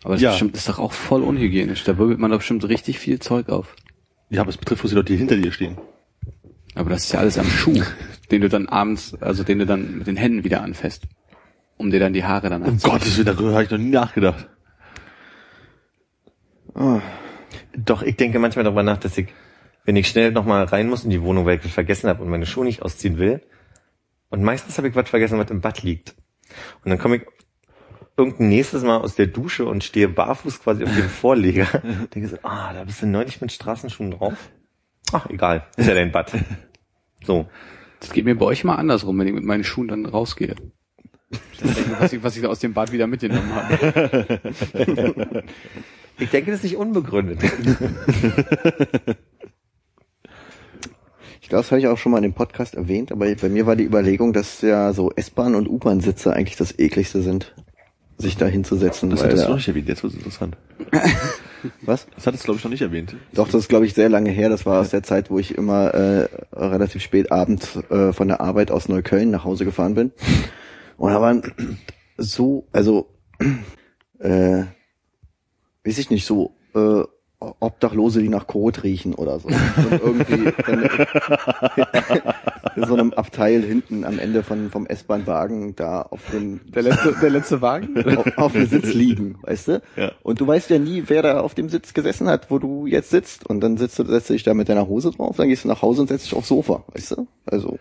Aber 0.05 0.15
das 0.15 0.23
Ja. 0.23 0.31
ist, 0.31 0.35
bestimmt, 0.35 0.55
das 0.55 0.61
ist 0.63 0.69
doch 0.69 0.79
auch 0.79 0.93
voll 0.93 1.23
unhygienisch. 1.23 1.83
Da 1.85 1.99
wirbelt 1.99 2.19
man 2.21 2.31
doch 2.31 2.39
bestimmt 2.39 2.65
richtig 2.69 2.99
viel 3.01 3.19
Zeug 3.19 3.49
auf. 3.49 3.75
Ja, 4.31 4.43
aber 4.43 4.51
es 4.51 4.57
betrifft 4.57 4.83
bloß 4.83 4.91
die 4.91 4.97
Leute, 4.97 5.13
die 5.13 5.19
hinter 5.19 5.37
dir 5.37 5.51
stehen. 5.51 5.79
Aber 6.79 6.91
das 6.91 7.05
ist 7.05 7.13
ja 7.13 7.19
alles 7.19 7.37
am 7.39 7.47
Schuh, 7.47 7.83
den 8.31 8.41
du 8.41 8.49
dann 8.49 8.69
abends, 8.69 9.17
also 9.21 9.43
den 9.43 9.59
du 9.59 9.67
dann 9.67 9.99
mit 9.99 10.07
den 10.07 10.17
Händen 10.17 10.45
wieder 10.45 10.63
anfasst, 10.63 11.09
um 11.77 11.91
dir 11.91 11.99
dann 11.99 12.13
die 12.13 12.23
Haare 12.23 12.49
dann 12.49 12.63
Um 12.63 12.69
anzuziehen. 12.69 12.93
Gottes 12.93 13.17
Willen, 13.17 13.27
darüber 13.27 13.53
habe 13.53 13.65
ich 13.65 13.71
noch 13.71 13.79
nie 13.79 13.91
nachgedacht. 13.91 14.49
Doch, 17.77 18.03
ich 18.03 18.17
denke 18.17 18.39
manchmal 18.39 18.65
darüber 18.65 18.85
nach, 18.85 18.99
dass 18.99 19.19
ich, 19.19 19.27
wenn 19.85 19.97
ich 19.97 20.07
schnell 20.07 20.31
nochmal 20.31 20.65
rein 20.65 20.89
muss 20.89 21.03
in 21.03 21.11
die 21.11 21.21
Wohnung, 21.21 21.47
weil 21.47 21.57
ich 21.57 21.65
was 21.65 21.73
vergessen 21.73 22.09
habe 22.09 22.23
und 22.23 22.31
meine 22.31 22.47
Schuhe 22.47 22.65
nicht 22.65 22.83
ausziehen 22.83 23.19
will, 23.19 23.43
und 24.31 24.45
meistens 24.45 24.79
habe 24.79 24.89
ich 24.89 24.95
was 24.95 25.09
vergessen, 25.09 25.39
was 25.39 25.51
im 25.51 25.61
Bad 25.61 25.83
liegt. 25.83 26.15
Und 26.85 26.91
dann 26.91 26.99
komme 26.99 27.17
ich 27.17 27.23
irgendein 28.17 28.51
nächstes 28.51 28.85
Mal 28.85 28.99
aus 28.99 29.17
der 29.17 29.27
Dusche 29.27 29.65
und 29.65 29.83
stehe 29.83 30.09
barfuß 30.09 30.63
quasi 30.63 30.85
auf 30.85 30.95
dem 30.95 31.09
Vorleger. 31.09 31.67
denke 32.15 32.29
so, 32.29 32.37
ah, 32.43 32.73
da 32.73 32.85
bist 32.85 33.03
du 33.03 33.07
neulich 33.07 33.41
mit 33.41 33.51
Straßenschuhen 33.51 34.13
drauf. 34.13 34.51
Ach, 35.13 35.29
egal, 35.31 35.67
ist 35.77 35.89
ja 35.89 35.95
dein 35.95 36.13
Bad. 36.13 36.33
So. 37.25 37.47
Das 38.01 38.13
geht 38.13 38.25
mir 38.25 38.37
bei 38.37 38.47
euch 38.47 38.65
mal 38.65 38.77
andersrum, 38.77 39.19
wenn 39.19 39.27
ich 39.27 39.35
mit 39.35 39.45
meinen 39.45 39.65
Schuhen 39.65 39.89
dann 39.89 40.07
rausgehe. 40.07 40.55
Das 41.31 41.75
denke 41.75 41.91
ich, 41.91 42.01
was 42.01 42.13
ich, 42.13 42.23
was 42.23 42.37
ich 42.37 42.47
aus 42.47 42.61
dem 42.61 42.73
Bad 42.73 42.93
wieder 42.93 43.07
mitgenommen 43.07 43.55
habe. 43.55 45.45
Ich 46.21 46.31
denke, 46.31 46.51
das 46.51 46.59
ist 46.61 46.65
nicht 46.65 46.77
unbegründet. 46.77 47.41
Ich 51.41 51.49
glaube, 51.49 51.63
das 51.63 51.71
habe 51.71 51.81
ich 51.81 51.87
auch 51.87 51.97
schon 51.97 52.13
mal 52.13 52.19
in 52.19 52.25
dem 52.25 52.35
Podcast 52.35 52.75
erwähnt, 52.75 53.11
aber 53.13 53.33
bei 53.35 53.49
mir 53.49 53.67
war 53.67 53.77
die 53.77 53.85
Überlegung, 53.85 54.33
dass 54.33 54.61
ja 54.61 54.93
so 54.93 55.13
S-Bahn 55.13 55.55
und 55.55 55.69
U-Bahn-Sitze 55.69 56.33
eigentlich 56.33 56.57
das 56.57 56.79
ekligste 56.79 57.23
sind, 57.23 57.55
sich 58.19 58.37
da 58.37 58.47
hinzusetzen. 58.47 59.11
Das 59.11 59.23
hattest 59.23 59.45
du 59.45 59.49
noch 59.49 59.57
nicht 59.57 59.69
erwähnt, 59.69 59.89
jetzt 59.89 60.03
wird 60.03 60.13
es 60.13 60.19
interessant. 60.19 60.57
was? 61.83 62.07
Das 62.15 62.27
hattest 62.27 62.45
du, 62.45 62.47
glaube 62.47 62.59
ich, 62.59 62.65
noch 62.65 62.71
nicht 62.71 62.83
erwähnt. 62.83 63.17
Doch, 63.33 63.47
das 63.47 63.63
ist, 63.63 63.69
glaube 63.69 63.87
ich, 63.87 63.95
sehr 63.95 64.09
lange 64.09 64.31
her. 64.31 64.49
Das 64.49 64.67
war 64.67 64.81
aus 64.81 64.91
der 64.91 65.03
Zeit, 65.03 65.31
wo 65.31 65.39
ich 65.39 65.57
immer 65.57 65.95
äh, 65.95 66.29
relativ 66.53 67.03
spät 67.03 67.31
abends 67.31 67.77
äh, 67.91 68.13
von 68.13 68.29
der 68.29 68.41
Arbeit 68.41 68.71
aus 68.71 68.89
Neukölln 68.89 69.31
nach 69.31 69.45
Hause 69.45 69.65
gefahren 69.65 69.95
bin. 69.95 70.13
Und 70.97 71.13
da 71.13 71.21
waren 71.21 71.43
so, 72.17 72.67
also, 72.73 73.09
äh, 74.19 74.65
weiß 75.85 75.99
ich 75.99 76.11
nicht, 76.11 76.27
so 76.27 76.57
äh, 76.75 77.05
Obdachlose, 77.41 78.21
die 78.21 78.29
nach 78.29 78.47
Kot 78.49 78.83
riechen 78.83 79.15
oder 79.15 79.39
so. 79.39 79.47
Und 79.49 79.93
irgendwie 80.03 80.53
in, 80.73 80.83
in 82.77 82.85
so 82.85 82.95
einem 82.95 83.13
Abteil 83.13 83.63
hinten 83.63 84.05
am 84.05 84.19
Ende 84.19 84.43
von, 84.43 84.71
vom 84.71 84.87
S-Bahn-Wagen 84.87 85.77
da 85.77 86.03
auf 86.03 86.21
dem 86.33 86.61
Der 86.73 86.83
letzte, 86.83 87.15
der 87.21 87.31
letzte 87.31 87.63
Wagen? 87.63 87.97
auf, 88.17 88.39
auf 88.39 88.53
dem 88.53 88.67
Sitz 88.67 88.93
liegen, 88.93 89.37
weißt 89.43 89.69
du? 89.69 89.83
Ja. 89.97 90.13
Und 90.25 90.41
du 90.41 90.47
weißt 90.49 90.69
ja 90.71 90.79
nie, 90.81 91.05
wer 91.07 91.23
da 91.23 91.41
auf 91.41 91.55
dem 91.55 91.69
Sitz 91.69 91.95
gesessen 91.95 92.29
hat, 92.29 92.51
wo 92.51 92.59
du 92.59 92.87
jetzt 92.87 93.11
sitzt. 93.11 93.47
Und 93.47 93.61
dann 93.61 93.77
sitzt 93.77 93.99
du, 94.01 94.05
setzt 94.05 94.29
du 94.31 94.33
dich 94.35 94.43
da 94.43 94.53
mit 94.55 94.69
deiner 94.69 94.89
Hose 94.89 95.13
drauf, 95.13 95.37
dann 95.37 95.49
gehst 95.49 95.63
du 95.63 95.69
nach 95.69 95.83
Hause 95.83 96.01
und 96.03 96.09
setzt 96.09 96.27
dich 96.27 96.35
aufs 96.35 96.49
Sofa, 96.49 96.83
weißt 96.93 97.13
du? 97.13 97.29
Also 97.47 97.79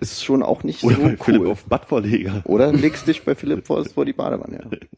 ist 0.00 0.22
schon 0.22 0.42
auch 0.42 0.62
nicht 0.64 0.84
Oder 0.84 0.96
so 0.96 1.02
bei 1.02 1.16
Philipp 1.16 1.40
cool. 1.42 1.50
auf 1.50 1.64
Badvorleger. 1.64 2.42
Oder 2.44 2.72
legst 2.72 3.08
dich 3.08 3.24
bei 3.24 3.34
Philipp 3.34 3.66
vor, 3.66 3.84
vor 3.86 4.04
die 4.04 4.12
Badewanne. 4.12 4.68
Ja. 4.70 4.78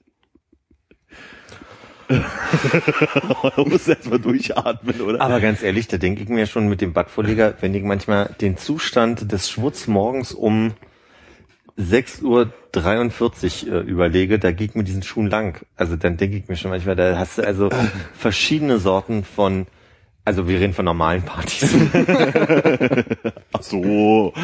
musst 3.57 3.87
du 3.89 3.93
erstmal 3.93 4.19
durchatmen, 4.19 5.01
oder? 5.01 5.21
Aber 5.21 5.41
ganz 5.41 5.63
ehrlich, 5.63 5.89
da 5.89 5.97
denke 5.99 6.23
ich 6.23 6.29
mir 6.29 6.47
schon 6.47 6.69
mit 6.69 6.81
dem 6.81 6.93
Badvorleger, 6.93 7.55
wenn 7.61 7.75
ich 7.75 7.83
manchmal 7.83 8.35
den 8.41 8.57
Zustand 8.57 9.31
des 9.33 9.49
Schwutz 9.51 9.87
morgens 9.87 10.33
um 10.33 10.73
6.43 11.79 12.25
Uhr 13.69 13.73
äh, 13.73 13.81
überlege, 13.81 14.39
da 14.39 14.53
geht 14.53 14.75
mir 14.77 14.85
diesen 14.85 15.03
Schuhen 15.03 15.29
lang. 15.29 15.65
Also 15.77 15.97
dann 15.97 16.17
denke 16.17 16.37
ich 16.37 16.49
mir 16.49 16.57
schon 16.57 16.71
manchmal, 16.71 16.97
da 16.97 17.17
hast 17.19 17.39
du 17.39 17.43
also 17.43 17.71
verschiedene 18.15 18.79
Sorten 18.79 19.25
von, 19.25 19.67
also 20.25 20.47
wir 20.49 20.61
reden 20.61 20.75
von 20.75 20.85
normalen 20.85 21.23
Partys. 21.23 21.75
Ach 23.53 23.63
so. 23.63 24.35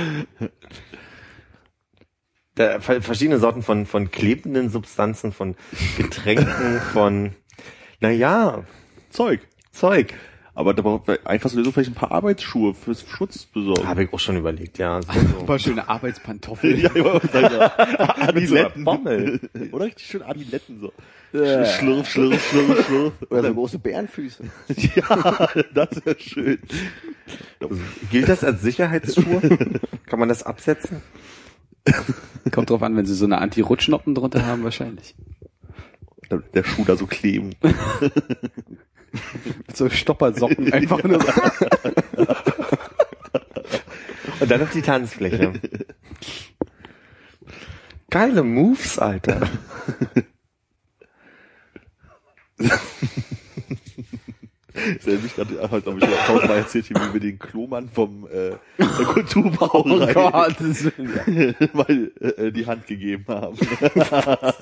Da, 2.54 2.80
ver- 2.80 3.02
verschiedene 3.02 3.38
Sorten 3.38 3.62
von, 3.62 3.84
von 3.84 4.10
klebenden 4.10 4.70
Substanzen, 4.70 5.30
von 5.32 5.56
Getränken, 5.98 6.80
von, 6.94 7.32
naja, 8.00 8.64
Zeug. 9.10 9.40
Zeug. 9.72 10.14
Aber 10.54 10.72
da 10.72 10.80
braucht 10.80 11.06
man 11.06 11.18
einfach 11.26 11.50
so 11.50 11.62
vielleicht 11.70 11.90
ein 11.90 11.94
paar 11.94 12.12
Arbeitsschuhe 12.12 12.72
fürs 12.72 13.06
Schutz 13.06 13.44
besorgen. 13.44 13.86
Habe 13.86 14.04
ich 14.04 14.12
auch 14.14 14.18
schon 14.18 14.38
überlegt, 14.38 14.78
ja. 14.78 15.02
So, 15.02 15.10
Ein 15.10 15.34
so. 15.38 15.44
paar 15.44 15.58
schöne 15.58 15.86
Arbeitspantoffeln. 15.86 16.80
Ja, 16.80 16.90
sagen, 17.20 17.54
ja. 17.54 18.16
Adiletten. 18.20 18.82
Bommel. 18.84 19.38
Oder 19.72 19.84
richtig 19.84 20.06
schön 20.06 20.22
Adiletten 20.22 20.80
so. 20.80 20.92
Schlürf, 21.32 22.08
schlürf, 22.08 22.42
schlürf, 22.48 22.86
schlürf. 22.86 23.12
Oder 23.28 23.48
so 23.48 23.54
große 23.54 23.78
Bärenfüße. 23.78 24.44
Ja, 24.96 25.48
das 25.74 26.06
wäre 26.06 26.18
schön. 26.18 26.58
Gilt 28.10 28.28
das 28.30 28.42
als 28.42 28.62
Sicherheitsschuhe? 28.62 29.42
Kann 30.06 30.18
man 30.18 30.30
das 30.30 30.42
absetzen? 30.42 31.02
Kommt 32.50 32.70
drauf 32.70 32.82
an, 32.82 32.96
wenn 32.96 33.04
sie 33.04 33.14
so 33.14 33.26
eine 33.26 33.38
Anti-Rutschnoppen 33.38 34.14
drunter 34.14 34.46
haben, 34.46 34.64
wahrscheinlich. 34.64 35.14
Der, 36.30 36.38
der 36.38 36.64
Schuh 36.64 36.84
da 36.84 36.96
so 36.96 37.06
kleben. 37.06 37.54
So 39.72 39.88
Stoppersocken 39.88 40.70
einfach 40.72 41.02
nur 41.02 41.20
so. 41.22 41.28
Und 44.40 44.50
dann 44.50 44.60
noch 44.60 44.70
die 44.70 44.82
Tanzfläche. 44.82 45.54
Geile 48.10 48.42
Moves, 48.42 48.98
Alter. 48.98 49.48
Das 54.76 55.06
erinnert 55.06 55.22
mich 55.22 55.34
gerade, 55.34 55.70
heute 55.70 55.90
habe 55.90 55.98
ich 55.98 56.04
tausendmal 56.26 56.58
erzählt, 56.58 56.84
hier, 56.86 56.96
wie 56.96 57.14
wir 57.14 57.20
den 57.20 57.38
Klomann 57.38 57.88
vom 57.88 58.26
äh, 58.26 58.56
der 58.78 58.86
Kulturbrauerei 58.86 60.12
mal 61.72 62.12
äh, 62.20 62.52
die 62.52 62.66
Hand 62.66 62.86
gegeben 62.86 63.24
haben. 63.28 63.56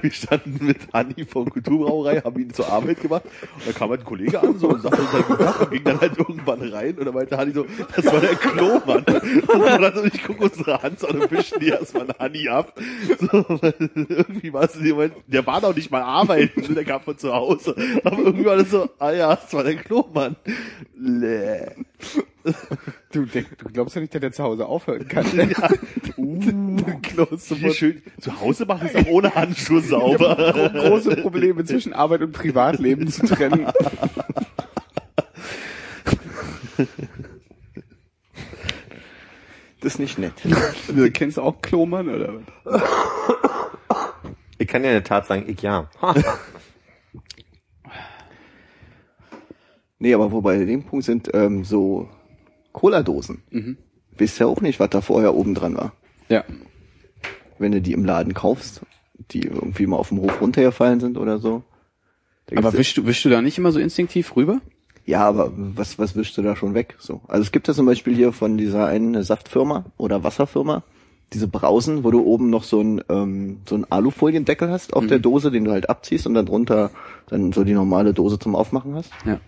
wir 0.00 0.10
standen 0.10 0.66
mit 0.66 0.78
Anni 0.92 1.26
vom 1.28 1.50
Kulturbrauerei, 1.50 2.20
haben 2.20 2.40
ihn 2.40 2.54
zur 2.54 2.68
Arbeit 2.68 3.00
gemacht 3.00 3.24
und 3.54 3.66
da 3.66 3.72
kam 3.72 3.90
halt 3.90 4.00
ein 4.00 4.06
Kollege 4.06 4.40
an 4.40 4.58
so 4.58 4.68
und 4.68 4.82
sagte 4.82 5.02
uns 5.02 5.12
halt 5.12 5.26
guten 5.26 5.44
Tag 5.44 5.60
und 5.60 5.70
ging 5.70 5.84
dann 5.84 6.00
halt 6.00 6.18
irgendwann 6.18 6.62
rein 6.62 6.98
und 6.98 7.04
da 7.04 7.12
meinte 7.12 7.36
Hanni 7.36 7.52
so, 7.52 7.66
das 7.96 8.06
war 8.06 8.20
der 8.20 8.36
Klomann. 8.36 9.04
Und 9.04 9.82
dann 9.82 9.94
so, 9.94 10.04
ich 10.04 10.22
gucke 10.22 10.44
unsere 10.44 10.82
Hand 10.82 11.04
an 11.04 11.20
und 11.20 11.30
wischen 11.30 11.60
die 11.60 11.68
erstmal 11.68 12.06
Hanni 12.18 12.48
ab. 12.48 12.78
So, 13.18 13.28
weil 13.60 13.74
irgendwie 14.08 14.52
war 14.52 14.64
es 14.64 14.76
in 14.76 14.84
dem 14.84 14.94
Moment, 14.94 15.14
der 15.26 15.46
war 15.46 15.60
noch 15.60 15.74
nicht 15.74 15.90
mal 15.90 16.02
arbeiten, 16.02 16.74
der 16.74 16.84
kam 16.84 17.00
von 17.00 17.18
zu 17.18 17.32
Hause. 17.32 17.74
Aber 18.04 18.18
irgendwie 18.18 18.44
war 18.44 18.56
das 18.56 18.70
so, 18.70 18.88
ah 18.98 19.10
ja, 19.10 19.34
das 19.34 19.52
war 19.52 19.64
der 19.64 19.76
Klomann. 19.76 20.36
Lä. 20.96 21.72
Du, 23.12 23.24
denk, 23.24 23.56
du 23.58 23.66
glaubst 23.66 23.94
ja 23.94 24.00
nicht, 24.00 24.14
dass 24.14 24.20
der 24.20 24.32
zu 24.32 24.42
Hause 24.42 24.66
aufhören 24.66 25.06
kann. 25.08 25.26
Ja. 25.36 25.70
Uh, 26.18 27.26
Hier 27.54 27.72
schön, 27.72 28.02
zu 28.20 28.40
Hause 28.40 28.66
mache 28.66 28.86
ich 28.86 28.94
es 28.94 29.06
auch 29.06 29.10
ohne 29.10 29.34
Handschuhe 29.34 29.80
sauber. 29.80 30.70
große 30.72 31.16
Probleme 31.16 31.64
zwischen 31.64 31.94
Arbeit 31.94 32.22
und 32.22 32.32
Privatleben 32.32 33.08
zu 33.08 33.26
trennen. 33.26 33.66
Das 39.80 39.94
ist 39.94 39.98
nicht 39.98 40.18
nett. 40.18 40.34
Du 40.88 41.10
kennst 41.10 41.38
auch 41.38 41.60
Klomann 41.60 42.08
oder 42.08 42.34
was? 42.64 42.82
Ich 44.58 44.68
kann 44.68 44.84
ja 44.84 44.90
in 44.90 44.96
der 44.96 45.04
Tat 45.04 45.26
sagen, 45.26 45.44
ich 45.48 45.60
ja. 45.62 45.90
Nee, 50.02 50.14
aber 50.14 50.32
wobei 50.32 50.58
bei 50.58 50.64
dem 50.64 50.82
Punkt 50.82 51.04
sind 51.04 51.30
ähm, 51.32 51.62
so 51.62 52.08
Cola-Dosen. 52.72 53.44
Mhm. 53.50 53.76
Wisst 54.18 54.40
ja 54.40 54.46
auch 54.46 54.60
nicht, 54.60 54.80
was 54.80 54.90
da 54.90 55.00
vorher 55.00 55.32
oben 55.32 55.54
dran 55.54 55.76
war. 55.76 55.92
Ja. 56.28 56.42
Wenn 57.60 57.70
du 57.70 57.80
die 57.80 57.92
im 57.92 58.04
Laden 58.04 58.34
kaufst, 58.34 58.80
die 59.30 59.44
irgendwie 59.44 59.86
mal 59.86 59.98
auf 59.98 60.08
dem 60.08 60.20
Hof 60.20 60.40
runtergefallen 60.40 60.98
sind 60.98 61.16
oder 61.16 61.38
so. 61.38 61.62
Aber 62.52 62.72
wischst 62.72 62.96
du, 62.96 63.06
wischst 63.06 63.24
du 63.24 63.28
da 63.28 63.42
nicht 63.42 63.58
immer 63.58 63.70
so 63.70 63.78
instinktiv 63.78 64.34
rüber? 64.34 64.60
Ja, 65.06 65.20
aber 65.20 65.52
was, 65.54 66.00
was 66.00 66.16
wischst 66.16 66.36
du 66.36 66.42
da 66.42 66.56
schon 66.56 66.74
weg? 66.74 66.96
So. 66.98 67.20
Also 67.28 67.42
es 67.42 67.52
gibt 67.52 67.68
ja 67.68 67.74
zum 67.74 67.86
Beispiel 67.86 68.16
hier 68.16 68.32
von 68.32 68.58
dieser 68.58 68.86
einen 68.86 69.22
Saftfirma 69.22 69.84
oder 69.98 70.24
Wasserfirma, 70.24 70.82
diese 71.32 71.46
Brausen, 71.46 72.02
wo 72.02 72.10
du 72.10 72.24
oben 72.24 72.50
noch 72.50 72.64
so 72.64 72.80
ein, 72.80 73.02
ähm, 73.08 73.60
so 73.68 73.76
ein 73.76 73.86
Alufoliendeckel 73.88 74.68
hast 74.68 74.94
auf 74.94 75.06
der 75.06 75.20
Dose, 75.20 75.52
den 75.52 75.64
du 75.64 75.70
halt 75.70 75.88
abziehst 75.88 76.26
und 76.26 76.34
dann 76.34 76.46
drunter 76.46 76.90
dann 77.28 77.52
so 77.52 77.62
die 77.62 77.72
normale 77.72 78.12
Dose 78.12 78.40
zum 78.40 78.56
Aufmachen 78.56 78.96
hast. 78.96 79.12
Ja. 79.24 79.38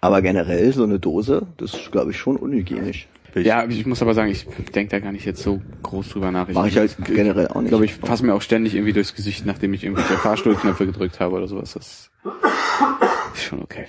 Aber 0.00 0.22
generell 0.22 0.72
so 0.72 0.84
eine 0.84 0.98
Dose, 1.00 1.46
das 1.56 1.74
ist, 1.74 1.90
glaube 1.92 2.12
ich, 2.12 2.18
schon 2.18 2.36
unhygienisch. 2.36 3.08
Ja, 3.34 3.64
ich 3.68 3.84
muss 3.86 4.00
aber 4.02 4.14
sagen, 4.14 4.30
ich 4.30 4.46
denke 4.74 4.90
da 4.90 4.98
gar 5.00 5.12
nicht 5.12 5.24
jetzt 5.24 5.42
so 5.42 5.60
groß 5.82 6.08
drüber 6.08 6.30
nach. 6.32 6.48
Mache 6.48 6.68
ich 6.68 6.76
halt 6.78 6.96
generell 7.04 7.48
auch 7.48 7.56
nicht. 7.56 7.64
Ich 7.64 7.68
glaube, 7.68 7.84
ich 7.84 7.94
fasse 7.94 8.24
mir 8.24 8.34
auch 8.34 8.42
ständig 8.42 8.74
irgendwie 8.74 8.92
durchs 8.94 9.14
Gesicht, 9.14 9.44
nachdem 9.46 9.74
ich 9.74 9.84
irgendwelche 9.84 10.14
Fahrstuhlknöpfe 10.14 10.86
gedrückt 10.86 11.20
habe 11.20 11.36
oder 11.36 11.46
sowas. 11.46 11.74
Das 11.74 12.10
ist 13.34 13.42
schon 13.44 13.62
okay. 13.62 13.86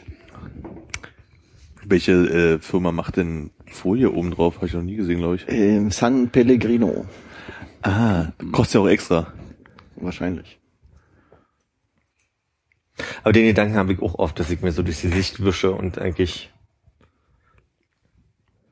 Welche 1.86 2.12
äh, 2.12 2.60
Firma 2.60 2.91
macht 2.91 3.18
denn 3.18 3.49
Folie 3.66 4.12
oben 4.12 4.32
drauf? 4.32 4.57
Habe 4.57 4.68
ich 4.68 4.74
noch 4.74 4.84
nie 4.84 4.97
gesehen, 4.97 5.20
glaube 5.20 5.36
ich. 5.38 5.45
ähm, 5.47 5.89
San 5.89 6.30
Pellegrino, 6.30 7.05
Ah, 7.82 8.28
kostet 8.51 8.76
ja 8.76 8.82
auch 8.82 8.89
extra. 8.89 9.34
wahrscheinlich. 9.95 10.59
Aber 13.24 13.34
den 13.34 13.45
Gedanken 13.45 13.76
habe 13.76 13.93
ich 13.93 14.02
auch 14.02 14.16
oft, 14.16 14.39
dass 14.39 14.50
ich 14.50 14.62
mir 14.62 14.72
so 14.72 14.84
durch 14.84 15.02
die 15.02 15.08
Sicht 15.08 15.43
wische 15.43 15.72
und 15.72 15.97
eigentlich. 15.97 16.52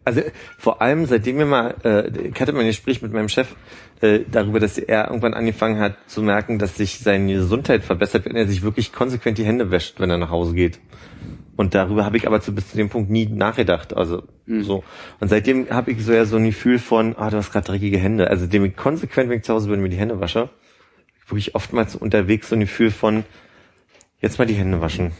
Also 0.04 0.22
vor 0.58 0.82
allem, 0.82 1.06
seitdem 1.06 1.38
wir 1.38 1.46
mal, 1.46 1.76
äh, 1.84 2.30
ich 2.30 2.40
hatte 2.40 2.54
mal 2.54 2.62
ein 2.62 2.68
Gespräch 2.68 3.02
mit 3.02 3.12
meinem 3.12 3.28
Chef 3.28 3.56
äh, 4.00 4.22
darüber, 4.32 4.62
dass 4.62 4.78
er 4.78 5.08
irgendwann 5.08 5.34
angefangen 5.34 5.80
hat 5.80 5.98
zu 6.08 6.22
merken, 6.22 6.60
dass 6.60 6.78
sich 6.78 7.00
seine 7.00 7.34
Gesundheit 7.34 7.84
verbessert, 7.84 8.26
wenn 8.26 8.38
er 8.38 8.48
sich 8.48 8.62
wirklich 8.62 8.94
konsequent 8.94 9.38
die 9.38 9.44
Hände 9.44 9.70
wäscht, 9.70 10.00
wenn 10.00 10.10
er 10.10 10.18
nach 10.18 10.30
Hause 10.30 10.54
geht. 10.54 10.80
Und 11.58 11.74
darüber 11.74 12.06
habe 12.06 12.16
ich 12.18 12.28
aber 12.28 12.40
zu, 12.40 12.54
bis 12.54 12.70
zu 12.70 12.78
dem 12.78 12.88
Punkt 12.88 13.10
nie 13.10 13.26
nachgedacht. 13.26 13.98
Also 13.98 14.24
so. 14.46 14.84
Und 15.20 15.28
seitdem 15.28 15.70
habe 15.72 15.92
ich 15.92 16.06
so 16.06 16.14
ja 16.14 16.24
so 16.24 16.38
ein 16.38 16.46
Gefühl 16.46 16.78
von, 16.78 17.16
ah, 17.18 17.32
du 17.32 17.38
hast 17.38 17.52
gerade 17.52 17.66
dreckige 17.66 17.98
Hände. 17.98 18.30
Also 18.30 18.46
dem 18.46 18.64
ich 18.64 18.76
konsequent, 18.76 19.30
wenn 19.30 19.40
ich 19.40 19.44
zu 19.44 19.56
Hause 19.56 19.70
bin, 19.70 19.82
mir 19.82 19.90
die 19.90 19.98
Hände 19.98 20.22
wasche, 20.22 20.50
wirklich 21.28 21.56
oftmals 21.56 21.96
unterwegs 21.96 22.50
so 22.50 22.56
ein 22.56 22.62
Gefühl 22.62 22.92
von, 22.92 23.24
jetzt 24.22 24.40
mal 24.40 24.46
die 24.46 24.54
Hände 24.56 24.82
waschen. 24.82 25.12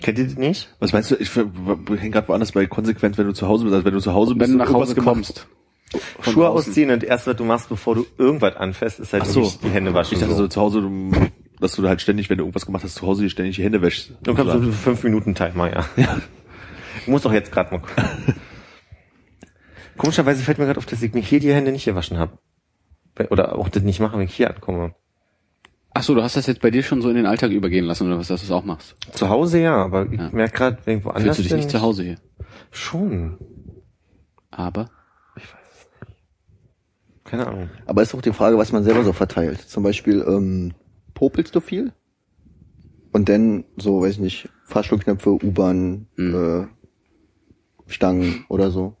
Kennt 0.00 0.18
ihr 0.18 0.24
das 0.26 0.36
nicht? 0.36 0.68
Was 0.78 0.92
meinst 0.92 1.10
du? 1.10 1.16
Ich 1.16 1.34
hänge 1.34 2.10
gerade 2.10 2.28
woanders 2.28 2.52
bei 2.52 2.66
konsequent, 2.66 3.18
wenn 3.18 3.26
du 3.26 3.32
zu 3.34 3.48
Hause 3.48 3.64
bist. 3.64 3.74
Also 3.74 3.84
wenn 3.84 3.94
du 3.94 4.00
zu 4.00 4.14
Hause 4.14 4.34
bist, 4.34 4.48
Wenn 4.50 4.58
du 4.58 4.64
nach 4.64 4.66
irgendwas 4.70 4.88
Hause 4.90 4.94
gemacht- 4.94 5.14
kommst. 5.14 5.46
Von 6.20 6.34
Schuhe 6.34 6.44
draußen. 6.44 6.70
ausziehen 6.70 6.90
und 6.90 7.02
erst 7.02 7.26
was 7.26 7.34
du 7.36 7.44
machst, 7.44 7.68
bevor 7.70 7.94
du 7.94 8.06
irgendwas 8.18 8.54
anfährst, 8.56 9.00
ist 9.00 9.12
halt 9.14 9.22
Ach 9.26 9.30
so. 9.30 9.50
die 9.62 9.70
Hände 9.70 9.94
waschen. 9.94 10.14
Ich 10.14 10.20
dachte 10.20 10.34
so 10.34 10.42
so. 10.42 10.48
zu 10.48 10.60
Hause, 10.60 10.82
du, 10.82 11.10
dass 11.60 11.72
du 11.74 11.88
halt 11.88 12.02
ständig, 12.02 12.28
wenn 12.28 12.36
du 12.36 12.44
irgendwas 12.44 12.66
gemacht 12.66 12.84
hast, 12.84 12.94
zu 12.96 13.06
Hause 13.06 13.22
dir 13.22 13.30
ständig 13.30 13.56
die 13.56 13.64
Hände 13.64 13.80
wäschst. 13.80 14.12
Du 14.22 14.34
kannst 14.34 14.52
so 14.52 14.70
fünf 14.70 15.02
Minuten 15.02 15.34
Timer, 15.34 15.72
ja. 15.72 15.86
Ich 17.00 17.08
muss 17.08 17.22
doch 17.22 17.32
jetzt 17.32 17.50
gerade 17.50 17.70
mal 17.74 17.78
gucken. 17.80 18.04
Komischerweise 19.96 20.42
fällt 20.42 20.58
mir 20.58 20.66
gerade 20.66 20.78
auf, 20.78 20.86
dass 20.86 21.02
ich 21.02 21.12
mir 21.14 21.22
hier 21.22 21.40
die 21.40 21.52
Hände 21.52 21.72
nicht 21.72 21.86
gewaschen 21.86 22.18
habe. 22.18 22.38
Oder 23.30 23.58
auch 23.58 23.68
das 23.68 23.82
nicht 23.82 23.98
mache, 23.98 24.16
wenn 24.18 24.26
ich 24.26 24.34
hier 24.34 24.48
ankomme. 24.50 24.94
Ach 25.98 26.04
so, 26.04 26.14
du 26.14 26.22
hast 26.22 26.36
das 26.36 26.46
jetzt 26.46 26.60
bei 26.60 26.70
dir 26.70 26.84
schon 26.84 27.02
so 27.02 27.08
in 27.10 27.16
den 27.16 27.26
Alltag 27.26 27.50
übergehen 27.50 27.84
lassen 27.84 28.06
oder 28.06 28.20
was, 28.20 28.28
dass 28.28 28.40
du 28.40 28.46
es 28.46 28.52
auch 28.52 28.64
machst? 28.64 28.94
Zu 29.14 29.28
Hause 29.28 29.58
ja, 29.58 29.74
aber 29.74 30.06
ich 30.12 30.20
Ja. 30.20 30.30
merke 30.30 30.56
gerade, 30.56 30.78
wenn 30.84 30.98
ich 30.98 31.04
woanders 31.04 31.24
Fühlst 31.24 31.38
du 31.38 31.42
dich 31.42 31.50
bin, 31.50 31.56
nicht 31.58 31.70
zu 31.70 31.80
Hause 31.82 32.04
hier? 32.04 32.14
Schon. 32.70 33.36
Aber 34.52 34.90
Keine 37.24 37.48
Ahnung. 37.48 37.68
Aber 37.84 38.00
ist 38.02 38.14
auch 38.14 38.22
die 38.22 38.32
Frage, 38.32 38.56
was 38.58 38.70
man 38.70 38.84
selber 38.84 39.02
so 39.02 39.12
verteilt. 39.12 39.60
Zum 39.60 39.82
Beispiel, 39.82 40.24
ähm, 40.26 40.72
popelst 41.14 41.52
du 41.56 41.60
viel? 41.60 41.92
Und 43.12 43.28
dann 43.28 43.64
so, 43.76 44.00
weiß 44.02 44.12
ich 44.12 44.20
nicht, 44.20 44.48
Fahrstuhlknöpfe, 44.66 45.30
U-Bahn, 45.30 46.06
Mhm. 46.14 46.68
äh, 47.88 47.92
Stangen 47.92 48.44
oder 48.48 48.70
so. 48.70 48.96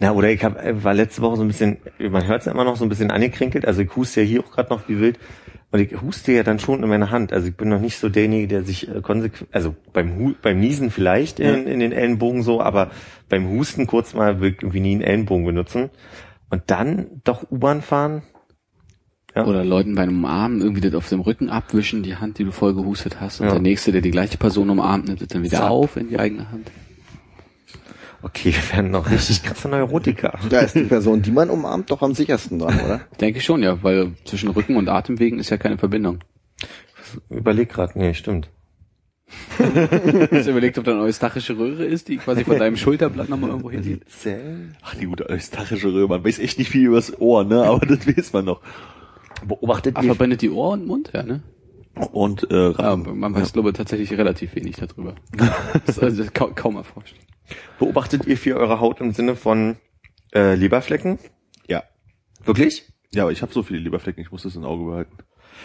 Na, 0.00 0.12
oder 0.12 0.30
ich 0.30 0.42
hab, 0.42 0.56
äh, 0.56 0.82
war 0.82 0.94
letzte 0.94 1.20
Woche 1.20 1.36
so 1.36 1.42
ein 1.42 1.48
bisschen, 1.48 1.76
man 1.98 2.26
hört 2.26 2.40
es 2.40 2.46
ja 2.46 2.52
immer 2.52 2.64
noch 2.64 2.76
so 2.76 2.84
ein 2.86 2.88
bisschen 2.88 3.10
angekrinkelt, 3.10 3.66
also 3.66 3.82
ich 3.82 3.94
huste 3.94 4.22
ja 4.22 4.26
hier 4.26 4.40
auch 4.40 4.50
gerade 4.50 4.70
noch 4.70 4.88
wie 4.88 4.98
wild. 4.98 5.18
Und 5.72 5.80
ich 5.80 6.00
huste 6.02 6.32
ja 6.32 6.42
dann 6.42 6.58
schon 6.58 6.82
in 6.82 6.88
meiner 6.88 7.10
Hand. 7.10 7.32
Also 7.32 7.48
ich 7.48 7.56
bin 7.56 7.70
noch 7.70 7.80
nicht 7.80 7.98
so 7.98 8.10
derjenige, 8.10 8.46
der 8.46 8.62
sich 8.62 8.88
äh, 8.88 9.00
konsequent, 9.00 9.48
also 9.52 9.74
beim, 9.94 10.16
Hu 10.16 10.34
beim 10.42 10.60
Niesen 10.60 10.90
vielleicht 10.90 11.40
in, 11.40 11.66
in 11.66 11.80
den 11.80 11.92
Ellenbogen 11.92 12.42
so, 12.42 12.60
aber 12.60 12.90
beim 13.30 13.48
Husten 13.48 13.86
kurz 13.86 14.12
mal 14.12 14.40
will 14.40 14.50
ich 14.52 14.62
irgendwie 14.62 14.80
nie 14.80 14.92
einen 14.92 15.00
Ellenbogen 15.00 15.46
benutzen. 15.46 15.88
Und 16.50 16.64
dann 16.66 17.06
doch 17.24 17.50
U-Bahn 17.50 17.80
fahren. 17.82 18.22
Ja. 19.34 19.46
oder 19.46 19.64
Leuten 19.64 19.94
beim 19.94 20.10
Umarmen 20.10 20.60
irgendwie 20.60 20.82
das 20.82 20.92
auf 20.94 21.08
dem 21.08 21.20
Rücken 21.20 21.48
abwischen, 21.48 22.02
die 22.02 22.16
Hand, 22.16 22.38
die 22.38 22.44
du 22.44 22.52
voll 22.52 22.74
gehustet 22.74 23.18
hast, 23.18 23.40
und 23.40 23.46
Ja. 23.46 23.52
der 23.54 23.62
nächste, 23.62 23.90
der 23.90 24.02
die 24.02 24.10
gleiche 24.10 24.36
Person 24.36 24.68
umarmt, 24.68 25.06
nimmt 25.08 25.22
es 25.22 25.28
dann 25.28 25.42
wieder 25.42 25.56
Zack. 25.60 25.70
auf 25.70 25.96
in 25.96 26.10
die 26.10 26.18
eigene 26.18 26.50
Hand. 26.50 26.70
Okay, 28.22 28.54
wir 28.54 28.76
werden 28.76 28.90
noch 28.92 29.10
richtig 29.10 29.42
krasse 29.42 29.68
Neurotiker. 29.68 30.38
Da 30.48 30.60
ist 30.60 30.76
die 30.76 30.84
Person, 30.84 31.22
die 31.22 31.32
man 31.32 31.50
umarmt, 31.50 31.90
doch 31.90 32.02
am 32.02 32.14
sichersten 32.14 32.60
dran, 32.60 32.78
oder? 32.84 33.00
Denke 33.20 33.38
ich 33.38 33.44
schon, 33.44 33.62
ja, 33.62 33.82
weil 33.82 34.12
zwischen 34.24 34.50
Rücken 34.50 34.76
und 34.76 34.88
Atemwegen 34.88 35.38
ist 35.40 35.50
ja 35.50 35.56
keine 35.56 35.76
Verbindung. 35.76 36.20
Überleg 37.28 37.68
gerade, 37.68 37.98
nee, 37.98 38.14
stimmt. 38.14 38.48
Hast 39.58 40.46
du 40.46 40.50
überlegt, 40.50 40.78
ob 40.78 40.84
da 40.84 40.92
eine 40.92 41.02
eustachische 41.02 41.56
Röhre 41.56 41.84
ist, 41.84 42.08
die 42.08 42.18
quasi 42.18 42.44
von 42.44 42.58
deinem 42.58 42.76
Schulterblatt 42.76 43.28
nochmal 43.28 43.50
irgendwo 43.50 43.70
hingeht? 43.70 44.08
Zellen? 44.08 44.76
Ach, 44.82 44.94
die 44.94 45.06
gute 45.06 45.28
eustachische 45.28 45.92
Röhre. 45.92 46.08
Man 46.08 46.24
weiß 46.24 46.38
echt 46.38 46.58
nicht 46.58 46.70
viel 46.70 46.86
übers 46.86 47.18
Ohr, 47.20 47.44
ne? 47.44 47.64
Aber 47.64 47.84
das 47.86 48.06
weiß 48.06 48.32
man 48.34 48.44
noch. 48.44 48.60
Beobachtet 49.46 49.96
Ach, 49.96 50.02
ihr, 50.02 50.08
verbindet 50.08 50.42
die 50.42 50.50
Ohr 50.50 50.70
und 50.70 50.86
Mund, 50.86 51.10
ja, 51.14 51.22
ne? 51.22 51.42
Und 52.12 52.50
äh, 52.50 52.70
Ja, 52.72 52.96
man 52.96 53.34
weiß, 53.34 53.52
glaube 53.52 53.70
ich, 53.70 53.76
tatsächlich 53.76 54.12
relativ 54.18 54.54
wenig 54.54 54.76
darüber. 54.76 55.14
Das 55.86 55.98
ist 55.98 56.02
also 56.02 56.24
kaum, 56.32 56.54
kaum 56.54 56.76
erforscht. 56.76 57.16
beobachtet 57.78 58.26
ihr 58.26 58.36
für 58.38 58.56
eure 58.56 58.80
Haut 58.80 59.00
im 59.00 59.12
Sinne 59.12 59.36
von 59.36 59.76
äh, 60.34 60.54
Leberflecken? 60.54 61.18
ja. 61.68 61.82
Wirklich? 62.44 62.84
Ja, 63.12 63.22
aber 63.24 63.32
ich 63.32 63.42
habe 63.42 63.52
so 63.52 63.62
viele 63.62 63.78
Leberflecken, 63.80 64.22
ich 64.24 64.32
muss 64.32 64.42
das 64.42 64.56
im 64.56 64.64
Auge 64.64 64.84
behalten. 64.86 65.12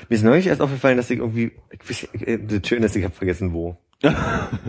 Mir 0.10 0.16
ist 0.16 0.24
neulich 0.24 0.46
erst 0.48 0.62
aufgefallen, 0.62 0.98
dass 0.98 1.10
ich 1.10 1.18
irgendwie, 1.20 1.54
ich 1.90 2.10
äh, 2.28 2.38
das 2.38 2.68
Schöne 2.68 2.86
ist, 2.88 2.96
ich 2.96 3.04
habe 3.06 3.16
vergessen 3.16 3.54
wo. 3.54 3.78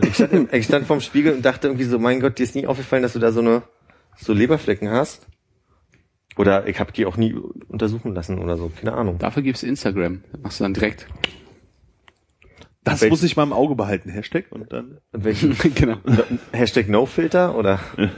ich, 0.03 0.15
stand, 0.15 0.33
im- 0.33 0.49
ich 0.53 0.65
stand 0.65 0.87
vorm 0.87 1.01
Spiegel 1.03 1.35
und 1.35 1.45
dachte 1.45 1.67
irgendwie 1.67 1.85
so, 1.85 1.99
mein 1.99 2.21
Gott, 2.21 2.39
dir 2.39 2.45
ist 2.45 2.55
nie 2.55 2.67
aufgefallen, 2.67 3.03
dass 3.03 3.13
du 3.15 3.19
da 3.19 3.31
so 3.33 3.41
eine 3.41 3.63
so 4.17 4.33
Leberflecken 4.33 4.89
hast? 4.91 5.27
Oder 6.37 6.67
ich 6.69 6.79
habe 6.79 6.93
die 6.93 7.05
auch 7.05 7.17
nie 7.17 7.35
untersuchen 7.67 8.15
lassen 8.15 8.39
oder 8.39 8.57
so, 8.57 8.71
keine 8.75 8.93
Ahnung. 8.95 9.19
Dafür 9.19 9.43
gibt's 9.43 9.65
Instagram. 9.65 10.23
Das 10.33 10.41
machst 10.41 10.61
du 10.61 10.65
dann 10.65 10.73
direkt. 10.75 11.09
Das 12.90 13.09
muss 13.09 13.23
ich 13.23 13.36
mal 13.36 13.43
im 13.43 13.52
Auge 13.52 13.74
behalten, 13.74 14.10
Hashtag, 14.10 14.47
und 14.51 14.73
dann 14.73 14.98
Welchen 15.12 15.56
genau. 15.74 15.97
Hashtag 16.52 16.89
NoFilter 16.89 17.56
oder? 17.56 17.81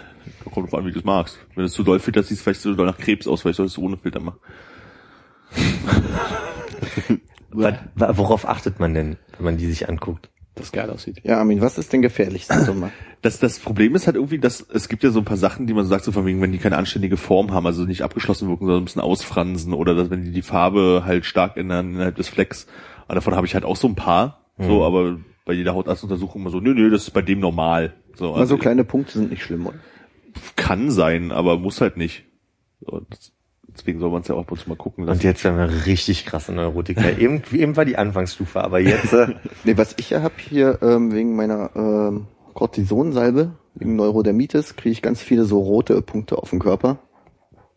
kommt 0.53 0.71
drauf 0.71 0.79
an, 0.79 0.87
wie 0.87 0.93
du 0.93 0.99
es 0.99 1.05
magst. 1.05 1.39
Wenn 1.55 1.63
du 1.63 1.67
es 1.67 1.73
zu 1.73 1.83
doll 1.83 1.99
filterst, 1.99 2.29
siehst 2.29 2.41
du 2.41 2.45
vielleicht 2.45 2.61
so 2.61 2.75
doll 2.75 2.87
nach 2.87 2.99
Krebs 2.99 3.27
aus, 3.27 3.43
vielleicht 3.43 3.57
solltest 3.57 3.77
du 3.77 3.83
ohne 3.83 3.97
Filter 3.97 4.21
machen. 4.21 4.39
Worauf 7.53 8.49
achtet 8.49 8.79
man 8.81 8.95
denn, 8.95 9.17
wenn 9.37 9.45
man 9.45 9.57
die 9.57 9.67
sich 9.67 9.89
anguckt? 9.89 10.31
Das 10.55 10.73
geil 10.73 10.91
aussieht. 10.91 11.21
Ja, 11.25 11.39
Armin, 11.39 11.61
was 11.61 11.79
ist 11.79 11.93
denn 11.93 12.03
gefährlichste 12.03 12.65
Sommer? 12.65 12.91
Das, 13.23 13.39
das 13.39 13.59
Problem 13.59 13.95
ist 13.95 14.07
halt 14.07 14.17
irgendwie, 14.17 14.39
dass 14.39 14.61
es 14.61 14.89
gibt 14.89 15.03
ja 15.03 15.11
so 15.11 15.21
ein 15.21 15.25
paar 15.25 15.37
Sachen, 15.37 15.67
die 15.67 15.75
man 15.75 15.85
so 15.85 15.91
sagt, 15.91 16.05
so 16.05 16.13
von 16.13 16.27
wegen, 16.27 16.41
wenn 16.41 16.53
die 16.53 16.59
keine 16.59 16.77
anständige 16.77 17.17
Form 17.17 17.53
haben, 17.53 17.67
also 17.67 17.85
nicht 17.85 18.03
abgeschlossen 18.03 18.49
wirken, 18.49 18.67
sondern 18.67 18.83
ein 18.83 18.85
bisschen 18.85 19.03
ausfransen 19.03 19.73
oder 19.73 19.95
dass, 19.95 20.11
wenn 20.11 20.25
die 20.25 20.33
die 20.33 20.43
Farbe 20.43 21.03
halt 21.07 21.25
stark 21.25 21.57
ändern 21.57 21.95
innerhalb 21.95 22.17
des 22.17 22.29
Flecks. 22.29 22.67
Und 23.09 23.15
davon 23.15 23.35
habe 23.35 23.47
ich 23.47 23.55
halt 23.55 23.65
auch 23.65 23.77
so 23.77 23.89
ein 23.89 23.95
paar, 23.95 24.40
so, 24.61 24.85
aber 24.85 25.19
bei 25.45 25.53
jeder 25.55 25.75
Hautarztuntersuchung 25.75 26.43
immer 26.43 26.51
so, 26.51 26.61
nö, 26.61 26.75
nö, 26.75 26.91
das 26.91 27.05
ist 27.05 27.11
bei 27.11 27.23
dem 27.23 27.41
normal. 27.41 27.95
So, 28.17 28.35
Also 28.35 28.57
kleine 28.59 28.85
Punkte 28.85 29.19
sind 29.19 29.31
nicht 29.31 29.43
schlimm, 29.43 29.67
oder? 29.67 29.79
kann 30.57 30.91
sein, 30.91 31.33
aber 31.33 31.59
muss 31.59 31.81
halt 31.81 31.97
nicht. 31.97 32.25
So, 32.81 33.01
das, 33.11 33.33
deswegen 33.69 33.99
soll 34.01 34.11
man 34.11 34.23
es 34.23 34.29
ja 34.29 34.35
auch 34.37 34.49
und 34.49 34.59
zu 34.61 34.69
mal 34.69 34.77
gucken 34.77 35.03
Und 35.05 35.09
lassen. 35.09 35.23
jetzt 35.23 35.43
werden 35.45 35.57
wir 35.59 35.87
richtig 35.87 36.25
krasse 36.27 36.53
Neurotiker. 36.53 37.19
eben, 37.19 37.43
eben 37.53 37.77
war 37.77 37.85
die 37.85 37.97
Anfangsstufe, 37.97 38.63
aber 38.63 38.79
jetzt 38.81 39.13
äh, 39.13 39.35
Nee, 39.65 39.77
was 39.77 39.95
ich 39.99 40.11
ja 40.11 40.23
hab 40.23 40.39
hier 40.39 40.79
ähm, 40.83 41.13
wegen 41.13 41.35
meiner 41.37 41.71
ähm, 41.75 42.27
Cortisonsalbe, 42.55 43.53
wegen 43.75 43.97
Neurodermitis, 43.97 44.77
kriege 44.77 44.93
ich 44.93 45.03
ganz 45.03 45.21
viele 45.23 45.45
so 45.45 45.61
rote 45.61 46.01
Punkte 46.03 46.39
auf 46.39 46.51
dem 46.51 46.59
Körper. 46.59 46.99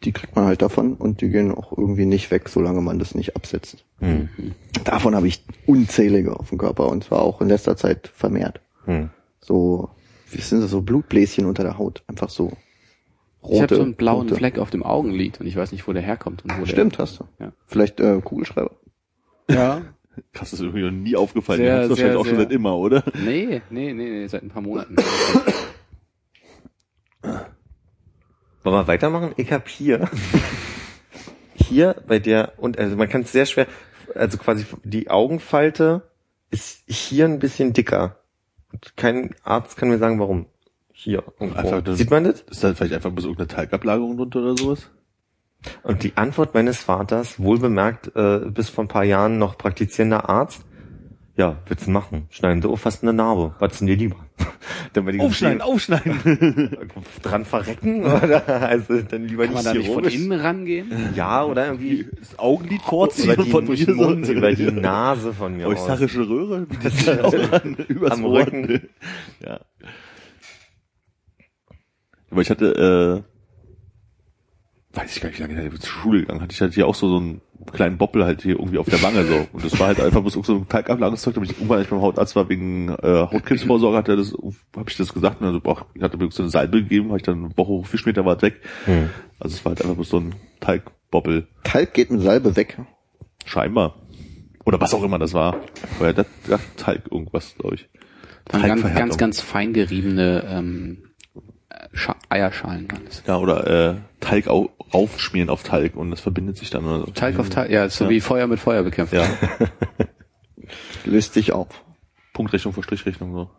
Die 0.04 0.12
kriegt 0.12 0.36
man 0.36 0.46
halt 0.46 0.62
davon 0.62 0.94
und 0.96 1.22
die 1.22 1.30
gehen 1.30 1.52
auch 1.52 1.78
irgendwie 1.78 2.06
nicht 2.06 2.30
weg, 2.32 2.50
solange 2.50 2.82
man 2.82 3.00
das 3.00 3.16
nicht 3.16 3.36
absetzt. 3.36 3.86
hm, 4.00 4.30
Davon 4.84 5.16
habe 5.16 5.28
ich 5.28 5.44
unzählige 5.66 6.38
auf 6.38 6.50
dem 6.50 6.58
Körper 6.58 6.90
und 6.90 7.04
zwar 7.06 7.22
auch 7.22 7.42
in 7.42 7.48
letzter 7.50 7.78
Zeit 7.78 8.10
vermehrt. 8.14 8.60
hm. 8.86 9.10
So, 9.40 9.90
wie 10.32 10.40
sind 10.42 10.62
das 10.62 10.72
so 10.72 10.82
Blutbläschen 10.82 11.46
unter 11.46 11.64
der 11.64 11.78
Haut? 11.78 12.02
Einfach 12.08 12.30
so 12.30 12.52
rote 13.44 13.56
Ich 13.56 13.62
habe 13.62 13.76
so 13.76 13.82
einen 13.82 13.96
blauen 13.96 14.20
Punkte. 14.20 14.36
Fleck 14.36 14.58
auf 14.58 14.70
dem 14.70 14.84
Augenlid 14.84 15.40
und 15.42 15.48
ich 15.48 15.56
weiß 15.58 15.74
nicht, 15.74 15.86
wo 15.88 15.92
der 15.94 16.02
herkommt 16.02 16.44
und 16.46 16.60
wo 16.60 16.66
Stimmt, 16.66 16.98
hast 16.98 17.20
du. 17.20 17.26
Ja. 17.40 17.52
Vielleicht 17.68 18.00
äh, 18.00 18.22
Kugelschreiber. 18.22 18.72
der. 19.50 19.56
Ja. 19.56 19.82
Krass, 20.32 20.34
das 20.52 20.54
ist 20.54 20.60
irgendwie 20.62 20.84
noch 20.84 20.92
nie 20.92 21.16
aufgefallen. 21.16 21.60
Sehr, 21.60 21.68
Sehr, 21.68 21.80
das 21.82 21.90
wahrscheinlich 21.90 22.12
sehr, 22.14 22.20
auch 22.20 22.26
schon 22.26 22.36
sehr. 22.36 22.44
seit 22.46 22.52
immer, 22.54 22.78
oder? 22.78 23.04
Nee, 23.26 23.62
nee, 23.70 23.94
nee, 23.94 24.10
nee, 24.10 24.28
seit 24.28 24.44
ein 24.44 24.50
paar 24.50 24.62
Monaten. 24.62 24.96
Wollen 28.64 28.76
wir 28.76 28.88
weitermachen? 28.88 29.34
Ich 29.38 29.52
hab 29.52 29.68
hier, 29.68 30.10
hier 31.56 31.96
bei 32.08 32.20
der, 32.20 32.54
und 32.58 32.78
also 32.78 32.96
man 32.96 33.10
kann 33.10 33.22
es 33.22 33.32
sehr 33.32 33.46
schwer, 33.46 33.68
also 34.16 34.38
quasi 34.38 34.66
die 34.84 35.10
Augenfalte 35.10 36.04
ist 36.50 36.84
hier 36.88 37.26
ein 37.26 37.40
bisschen 37.40 37.74
dicker. 37.74 38.18
Und 38.72 38.96
kein 38.98 39.36
Arzt 39.44 39.78
kann 39.78 39.90
mir 39.90 39.98
sagen, 39.98 40.20
warum. 40.20 40.46
Hier. 40.96 41.24
Einfach 41.40 41.82
das- 41.82 41.98
Sieht 41.98 42.12
man 42.12 42.24
das? 42.24 42.42
Ist 42.42 42.64
da 42.64 42.74
vielleicht 42.74 42.94
einfach 42.94 43.12
bis 43.12 43.24
irgendeine 43.26 43.48
Talgablagerung 43.48 44.16
drunter 44.18 44.40
oder 44.40 44.56
sowas? 44.58 44.90
Und 45.82 46.04
die 46.04 46.16
Antwort 46.18 46.54
meines 46.54 46.78
Vaters, 46.84 47.40
wohl 47.40 47.58
bemerkt, 47.60 48.12
äh, 48.16 48.40
bis 48.50 48.70
vor 48.70 48.84
ein 48.84 48.90
paar 48.90 49.04
Jahren 49.04 49.38
noch 49.40 49.58
praktizierender 49.58 50.30
Arzt, 50.30 50.64
ja, 51.36 51.58
willst 51.68 51.88
du 51.88 51.92
machen? 51.92 52.28
Schneiden 52.30 52.62
Sie 52.62 52.70
auf, 52.70 52.82
fast 52.82 53.02
eine 53.02 53.12
Narbe. 53.12 53.56
Was 53.58 53.80
denn 53.80 53.88
dir 53.88 53.96
lieber? 53.96 54.18
Dann 54.94 55.08
diesem 55.08 55.22
Aufschneiden, 55.22 55.62
aufschneiden. 55.62 56.78
dran 57.24 57.44
verrecken 57.46 58.06
oder 58.06 58.48
also 58.48 59.02
dann 59.02 59.28
lieber 59.28 59.46
Kann 59.46 59.56
man 59.56 59.64
nicht 59.64 59.76
da 59.76 59.80
nicht 59.80 59.88
von 59.88 60.04
chirurgisch. 60.04 60.16
innen 60.16 60.40
rangehen? 60.40 60.92
Ja, 61.16 61.44
oder 61.44 61.66
irgendwie 61.66 62.08
Das 62.20 62.38
Augenlid 62.38 62.82
vorziehen 62.84 63.34
über 63.34 63.44
die, 63.44 63.50
von 63.50 63.66
durch 63.66 63.86
den 63.86 63.96
Mund, 63.96 64.26
so. 64.28 64.34
über 64.34 64.54
die 64.54 64.72
Nase 64.72 65.34
von 65.34 65.58
mir 65.58 65.68
aus. 65.68 65.74
Eustachische 65.74 66.28
Röhre, 66.28 66.68
wie 66.70 66.78
die 66.78 66.90
sich 66.90 67.10
auch 67.20 67.52
an, 67.52 67.76
übers 67.88 68.12
Am. 68.12 68.26
Rücken. 68.26 68.90
Ja. 69.44 69.60
Aber 72.30 72.42
ich 72.42 72.50
hatte, 72.50 73.24
äh, 73.26 73.33
weiß 74.94 75.16
ich 75.16 75.22
gar 75.22 75.30
nicht, 75.30 75.40
wie 75.40 75.44
lange 75.44 75.68
ich 75.68 75.80
zur 75.82 75.90
Schule 75.90 76.20
gegangen 76.22 76.42
hatte. 76.42 76.54
Ich 76.54 76.62
hatte 76.62 76.74
hier 76.74 76.88
auch 76.88 76.96
so, 76.96 77.10
so 77.10 77.18
einen 77.18 77.42
kleinen 77.72 77.98
Boppel 77.98 78.26
halt 78.26 78.44
hier 78.44 78.56
irgendwie 78.56 78.78
auf 78.78 78.88
der 78.88 79.02
Wange 79.02 79.26
so. 79.26 79.48
Und 79.52 79.66
das 79.66 79.80
war 79.80 79.88
halt 79.88 80.00
einfach 80.00 80.22
bloß 80.22 80.34
so 80.34 80.54
ein 80.54 80.68
Talgablagerungszeug, 80.68 81.34
da 81.34 81.40
bin 81.40 81.50
ich 81.50 81.58
irgendwann, 81.58 81.82
ich 81.82 81.88
beim 81.88 82.02
Hautarzt 82.02 82.36
war, 82.36 82.50
wegen 82.50 82.90
äh, 82.90 83.28
Hautkrebsvorsorge, 83.32 83.98
hat 83.98 84.10
er 84.10 84.18
das, 84.18 84.34
habe 84.76 84.90
ich 84.90 84.98
das 84.98 85.14
gesagt, 85.14 85.42
und 85.42 85.48
also, 85.48 85.60
boah, 85.60 85.86
hat 86.00 86.14
er 86.14 86.18
mir 86.18 86.32
so 86.32 86.44
eine 86.44 86.52
Salbe 86.52 86.84
gegeben, 86.84 87.08
habe 87.08 87.18
ich 87.18 87.24
dann 87.24 87.46
eine 87.46 87.58
Woche 87.58 87.86
Fischmeter 87.88 88.26
war 88.26 88.36
es 88.36 88.42
weg. 88.44 88.62
Hm. 88.86 89.10
Also 89.40 89.56
es 89.56 89.66
war 89.66 89.72
halt 89.72 89.82
einfach 89.82 89.96
bloß 89.96 90.10
so 90.10 90.20
ein 90.20 90.36
Talgboppel. 90.60 91.48
Talg 91.64 91.94
geht 91.94 92.12
mit 92.12 92.22
Salbe 92.22 92.56
weg. 92.56 92.78
Scheinbar. 93.46 93.96
Oder 94.66 94.80
was 94.80 94.94
auch 94.94 95.04
immer 95.04 95.20
das 95.20 95.34
war. 95.34 95.58
War 96.00 96.08
ja 96.08 96.14
das, 96.14 96.28
das 96.48 96.62
Talg 96.78 97.12
irgendwas, 97.12 97.56
glaube 97.58 97.76
ich. 97.76 97.90
Waren 98.50 98.62
ganz, 98.62 98.96
ganz, 98.96 99.18
ganz 99.18 99.42
fein 99.42 99.74
geriebene 99.74 100.44
ähm, 100.48 101.04
äh, 101.70 101.88
Scha 101.94 102.16
Eierschalen 102.30 102.90
waren 102.92 103.06
das. 103.06 103.24
Ja, 103.28 103.38
oder 103.38 103.92
äh, 103.92 103.96
Talg 104.20 104.48
au 104.48 104.70
aufschmieren 104.94 105.50
auf 105.50 105.64
Talg 105.64 105.96
und 105.96 106.12
das 106.12 106.22
verbindet 106.22 106.58
sich 106.58 106.70
dann. 106.70 106.86
Oder 106.86 107.00
so. 107.00 107.06
Talg 107.12 107.40
auf 107.40 107.50
Talg, 107.50 107.70
ja, 107.72 107.90
so 107.90 108.06
Ja. 108.06 108.10
wie 108.10 108.22
Feuer 108.22 108.48
mit 108.48 108.60
Feuer 108.60 108.84
bekämpfen. 108.84 109.16
Ja, 109.20 109.28
Löst 111.06 111.34
sich 111.34 111.52
auf. 111.54 111.84
Punktrechnung 112.34 112.74
vor 112.74 112.84
Strichrechnung 112.84 113.34
so. 113.34 113.50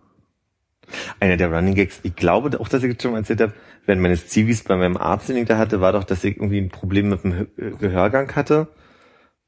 Einer 1.20 1.36
der 1.36 1.51
Running 1.52 1.74
Gags, 1.74 2.01
ich 2.02 2.15
glaube 2.16 2.59
auch, 2.61 2.69
dass 2.69 2.82
ich 2.82 2.94
das 2.94 3.02
schon 3.02 3.12
mal 3.12 3.19
erzählt 3.19 3.40
habe, 3.40 3.55
während 3.86 4.02
meines 4.02 4.28
Zivis 4.28 4.65
bei 4.65 4.77
meinem 4.77 4.97
Arzt, 4.97 5.28
den 5.28 5.36
ich 5.36 5.47
da 5.47 5.56
hatte, 5.56 5.81
war 5.81 5.93
doch, 5.93 6.05
dass 6.05 6.24
ich 6.24 6.36
irgendwie 6.36 6.59
ein 6.61 6.69
Problem 6.69 7.09
mit 7.09 7.24
dem 7.24 7.32
Hö- 7.32 7.77
Gehörgang 7.78 8.35
hatte 8.36 8.69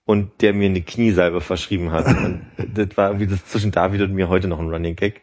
und 0.05 0.41
der 0.41 0.55
mir 0.55 0.67
eine 0.69 0.81
Kniesalbe 0.83 1.41
verschrieben 1.41 1.93
hat. 1.93 2.07
Und 2.07 2.47
das 2.75 2.97
war 2.97 3.09
irgendwie 3.11 3.27
das 3.27 3.45
zwischen 3.47 3.71
David 3.71 4.01
und 4.03 4.15
mir 4.15 4.29
heute 4.29 4.49
noch 4.49 4.61
ein 4.61 4.71
Running 4.71 4.97
Gag. 4.97 5.23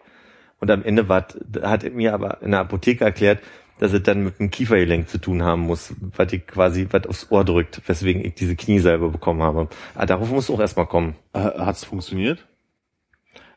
Und 0.59 0.69
am 0.69 0.83
Ende 0.83 1.09
war, 1.09 1.27
hat 1.63 1.83
er 1.83 1.91
mir 1.91 2.13
aber 2.13 2.41
in 2.41 2.51
der 2.51 2.59
Apotheke 2.61 3.03
erklärt, 3.05 3.39
dass 3.79 3.93
es 3.93 4.03
dann 4.03 4.23
mit 4.23 4.39
dem 4.39 4.49
Kiefergelenk 4.49 5.09
zu 5.09 5.17
tun 5.17 5.43
haben 5.43 5.61
muss, 5.61 5.93
was 6.15 6.31
ich 6.31 6.45
quasi 6.47 6.87
was 6.91 7.05
aufs 7.07 7.31
Ohr 7.31 7.43
drückt, 7.43 7.81
weswegen 7.87 8.23
ich 8.23 8.35
diese 8.35 8.55
Kniesalbe 8.55 9.09
bekommen 9.09 9.41
habe. 9.41 9.67
Aber 9.95 10.05
darauf 10.05 10.29
muss 10.29 10.49
auch 10.49 10.59
erstmal 10.59 10.85
kommen. 10.87 11.15
Äh, 11.33 11.39
Hat's 11.39 11.83
funktioniert? 11.83 12.45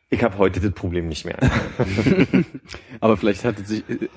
Ich 0.08 0.22
habe 0.22 0.38
heute 0.38 0.60
das 0.60 0.72
Problem 0.72 1.08
nicht 1.08 1.24
mehr. 1.24 1.38
Aber 3.00 3.16
vielleicht 3.16 3.44
hatte 3.44 3.64
sich 3.64 3.82
äh, 3.90 4.08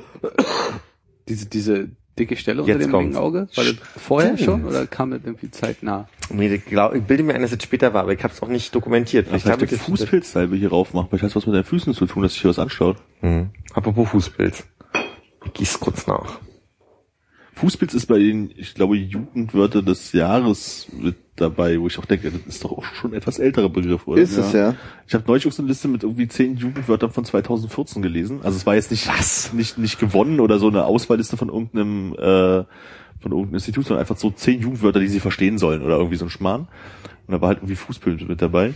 diese, 1.27 1.47
diese 1.47 1.89
dicke 2.17 2.35
Stelle 2.35 2.61
unter 2.61 2.73
Jetzt 2.73 2.85
dem 2.85 2.91
kommt's. 2.91 3.15
linken 3.15 3.17
Auge, 3.17 3.47
war 3.55 3.63
das 3.63 3.76
vorher 3.97 4.38
schon 4.38 4.65
oder 4.65 4.85
kam 4.85 5.11
das 5.11 5.21
irgendwie 5.23 5.49
zeitnah? 5.49 6.07
Nee, 6.30 6.53
ich, 6.53 6.65
glaub, 6.65 6.93
ich 6.93 7.03
bilde 7.03 7.23
mir 7.23 7.34
ein, 7.34 7.41
dass 7.41 7.51
es 7.51 7.63
später 7.63 7.93
war, 7.93 8.03
aber 8.03 8.13
ich 8.13 8.23
habe 8.23 8.34
es 8.34 8.41
auch 8.43 8.49
nicht 8.49 8.76
dokumentiert. 8.76 9.27
Vielleicht 9.27 9.47
habe 9.47 9.65
ich 9.65 9.71
Fußpilzsalbe 9.71 10.55
hier 10.55 10.69
rauf 10.69 10.93
machen. 10.93 11.07
Vielleicht 11.09 11.23
hat 11.23 11.35
was 11.35 11.45
mit 11.47 11.55
deinen 11.55 11.63
Füßen 11.63 11.93
zu 11.93 12.05
tun, 12.05 12.21
dass 12.23 12.34
sich 12.34 12.41
hier 12.41 12.49
was 12.49 12.59
anschaut. 12.59 12.97
Mhm. 13.21 13.49
Apropos 13.73 14.09
Fußpilz. 14.09 14.65
Gieß 15.53 15.79
kurz 15.79 16.07
nach. 16.07 16.39
Fußpilz 17.59 17.93
ist 17.93 18.05
bei 18.05 18.19
den, 18.19 18.51
ich 18.55 18.73
glaube, 18.73 18.95
Jugendwörter 18.95 19.81
des 19.81 20.13
Jahres 20.13 20.87
mit 20.97 21.15
dabei, 21.35 21.79
wo 21.79 21.87
ich 21.87 21.99
auch 21.99 22.05
denke, 22.05 22.31
das 22.31 22.41
ist 22.47 22.63
doch 22.63 22.71
auch 22.71 22.85
schon 22.85 23.11
ein 23.11 23.17
etwas 23.17 23.37
älterer 23.37 23.67
Begriff, 23.67 24.07
oder? 24.07 24.21
Ist 24.21 24.37
es 24.37 24.53
ja. 24.53 24.75
Ich 25.07 25.13
habe 25.13 25.25
neulich 25.27 25.45
auch 25.45 25.51
so 25.51 25.61
eine 25.61 25.69
Liste 25.69 25.89
mit 25.89 26.03
irgendwie 26.03 26.27
zehn 26.29 26.55
Jugendwörtern 26.55 27.11
von 27.11 27.25
2014 27.25 28.01
gelesen. 28.01 28.39
Also 28.43 28.57
es 28.57 28.65
war 28.65 28.75
jetzt 28.75 28.91
nicht 28.91 29.07
was? 29.07 29.51
nicht 29.53 29.77
nicht 29.77 29.99
gewonnen 29.99 30.39
oder 30.39 30.57
so 30.57 30.69
eine 30.69 30.85
Auswahlliste 30.85 31.35
von 31.35 31.49
irgendeinem 31.49 32.13
äh, 32.13 32.63
von 33.19 33.31
irgendeinem 33.31 33.55
Institut, 33.55 33.85
sondern 33.85 34.01
einfach 34.01 34.17
so 34.17 34.31
zehn 34.31 34.61
Jugendwörter, 34.61 35.01
die 35.01 35.09
sie 35.09 35.19
verstehen 35.19 35.57
sollen 35.57 35.81
oder 35.81 35.97
irgendwie 35.97 36.15
so 36.15 36.25
ein 36.25 36.29
Schmarrn. 36.29 36.61
Und 37.27 37.33
da 37.33 37.41
war 37.41 37.49
halt 37.49 37.59
irgendwie 37.59 37.75
Fußpilz 37.75 38.21
mit 38.21 38.41
dabei. 38.41 38.73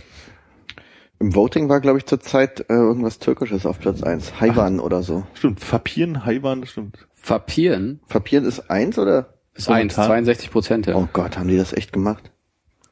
Im 1.24 1.34
Voting 1.34 1.70
war, 1.70 1.80
glaube 1.80 1.96
ich, 1.96 2.04
zurzeit 2.04 2.60
äh, 2.68 2.74
irgendwas 2.74 3.18
Türkisches 3.18 3.64
auf 3.64 3.78
Platz 3.78 4.02
eins. 4.02 4.40
Haiwan 4.42 4.78
oder 4.78 5.02
so. 5.02 5.26
Stimmt, 5.32 5.60
Fapieren, 5.60 6.26
Haiwan, 6.26 6.60
das 6.60 6.68
stimmt. 6.72 6.98
Fapieren 7.14 8.00
Papieren 8.08 8.44
ist 8.44 8.68
eins 8.70 8.98
oder? 8.98 9.32
ist 9.54 9.70
eins, 9.70 9.96
Momentan- 9.96 10.06
62 10.24 10.50
Prozent. 10.50 10.86
Ja. 10.86 10.96
Oh 10.96 11.08
Gott, 11.14 11.38
haben 11.38 11.48
die 11.48 11.56
das 11.56 11.72
echt 11.72 11.94
gemacht? 11.94 12.30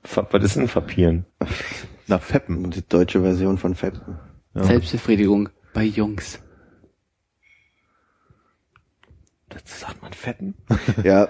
Fa- 0.03 0.27
Was 0.31 0.43
ist 0.45 0.57
denn 0.57 0.67
Papieren? 0.69 1.27
Na, 2.07 2.19
Feppen. 2.19 2.71
Die 2.71 2.81
deutsche 2.89 3.21
Version 3.21 3.59
von 3.59 3.75
Fab. 3.75 4.01
Ja. 4.55 4.65
Selbstbefriedigung 4.65 5.51
bei 5.75 5.85
Jungs. 5.85 6.39
Das 9.51 9.81
sagt 9.81 10.01
man 10.01 10.15
Fetten? 10.15 10.55
Ja, 11.05 11.29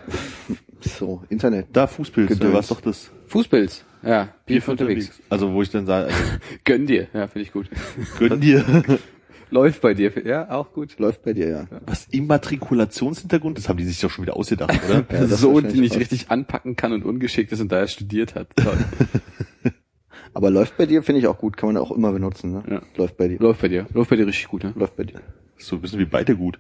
so, 0.80 1.24
Internet. 1.28 1.66
Da 1.72 1.88
Fußpilz, 1.88 2.28
da 2.28 2.34
Gedöns. 2.36 2.54
war's 2.54 2.68
doch 2.68 2.80
das. 2.80 3.10
Fußpilz. 3.26 3.84
Ja, 4.02 4.28
Bier 4.46 4.62
für 4.62 4.72
unterwegs. 4.72 5.20
Also 5.28 5.52
wo 5.52 5.62
ich 5.62 5.70
dann 5.70 5.86
sage, 5.86 6.06
also, 6.06 6.18
Gönn 6.64 6.86
dir. 6.86 7.08
Ja, 7.12 7.28
finde 7.28 7.42
ich 7.46 7.52
gut. 7.52 7.68
gönn 8.18 8.40
dir. 8.40 8.64
Läuft 9.50 9.82
bei 9.82 9.92
dir. 9.92 10.12
Ja, 10.24 10.50
auch 10.50 10.72
gut. 10.72 10.98
Läuft 10.98 11.22
bei 11.22 11.34
dir, 11.34 11.48
ja. 11.48 11.66
Was 11.84 12.06
Immatrikulationshintergrund? 12.10 13.58
Das 13.58 13.68
haben 13.68 13.76
die 13.76 13.84
sich 13.84 14.00
doch 14.00 14.10
schon 14.10 14.24
wieder 14.24 14.34
ausgedacht, 14.34 14.72
oder? 14.88 15.04
Ja, 15.12 15.30
wahrscheinlich 15.30 15.72
die 15.74 15.80
nicht 15.80 15.96
richtig 15.98 16.30
anpacken 16.30 16.74
kann 16.74 16.92
und 16.94 17.04
ungeschickt 17.04 17.52
ist 17.52 17.60
und 17.60 17.70
daher 17.70 17.86
studiert 17.86 18.34
hat. 18.34 18.48
Aber 20.34 20.50
läuft 20.50 20.78
bei 20.78 20.86
dir, 20.86 21.02
finde 21.02 21.20
ich 21.20 21.26
auch 21.26 21.38
gut, 21.38 21.58
kann 21.58 21.72
man 21.72 21.76
auch 21.76 21.90
immer 21.90 22.12
benutzen. 22.12 22.52
Ne? 22.52 22.62
Ja. 22.68 22.82
Läuft 22.96 23.18
bei 23.18 23.28
dir. 23.28 23.38
Läuft 23.38 23.60
bei 23.60 23.68
dir. 23.68 23.86
Läuft 23.92 24.10
bei 24.10 24.16
dir 24.16 24.26
richtig 24.26 24.48
gut, 24.48 24.64
ne? 24.64 24.72
Läuft 24.74 24.96
bei 24.96 25.04
dir. 25.04 25.20
So 25.66 25.76
ein 25.76 25.82
bisschen 25.82 25.98
wie 25.98 26.04
beide 26.04 26.36
gut. 26.36 26.58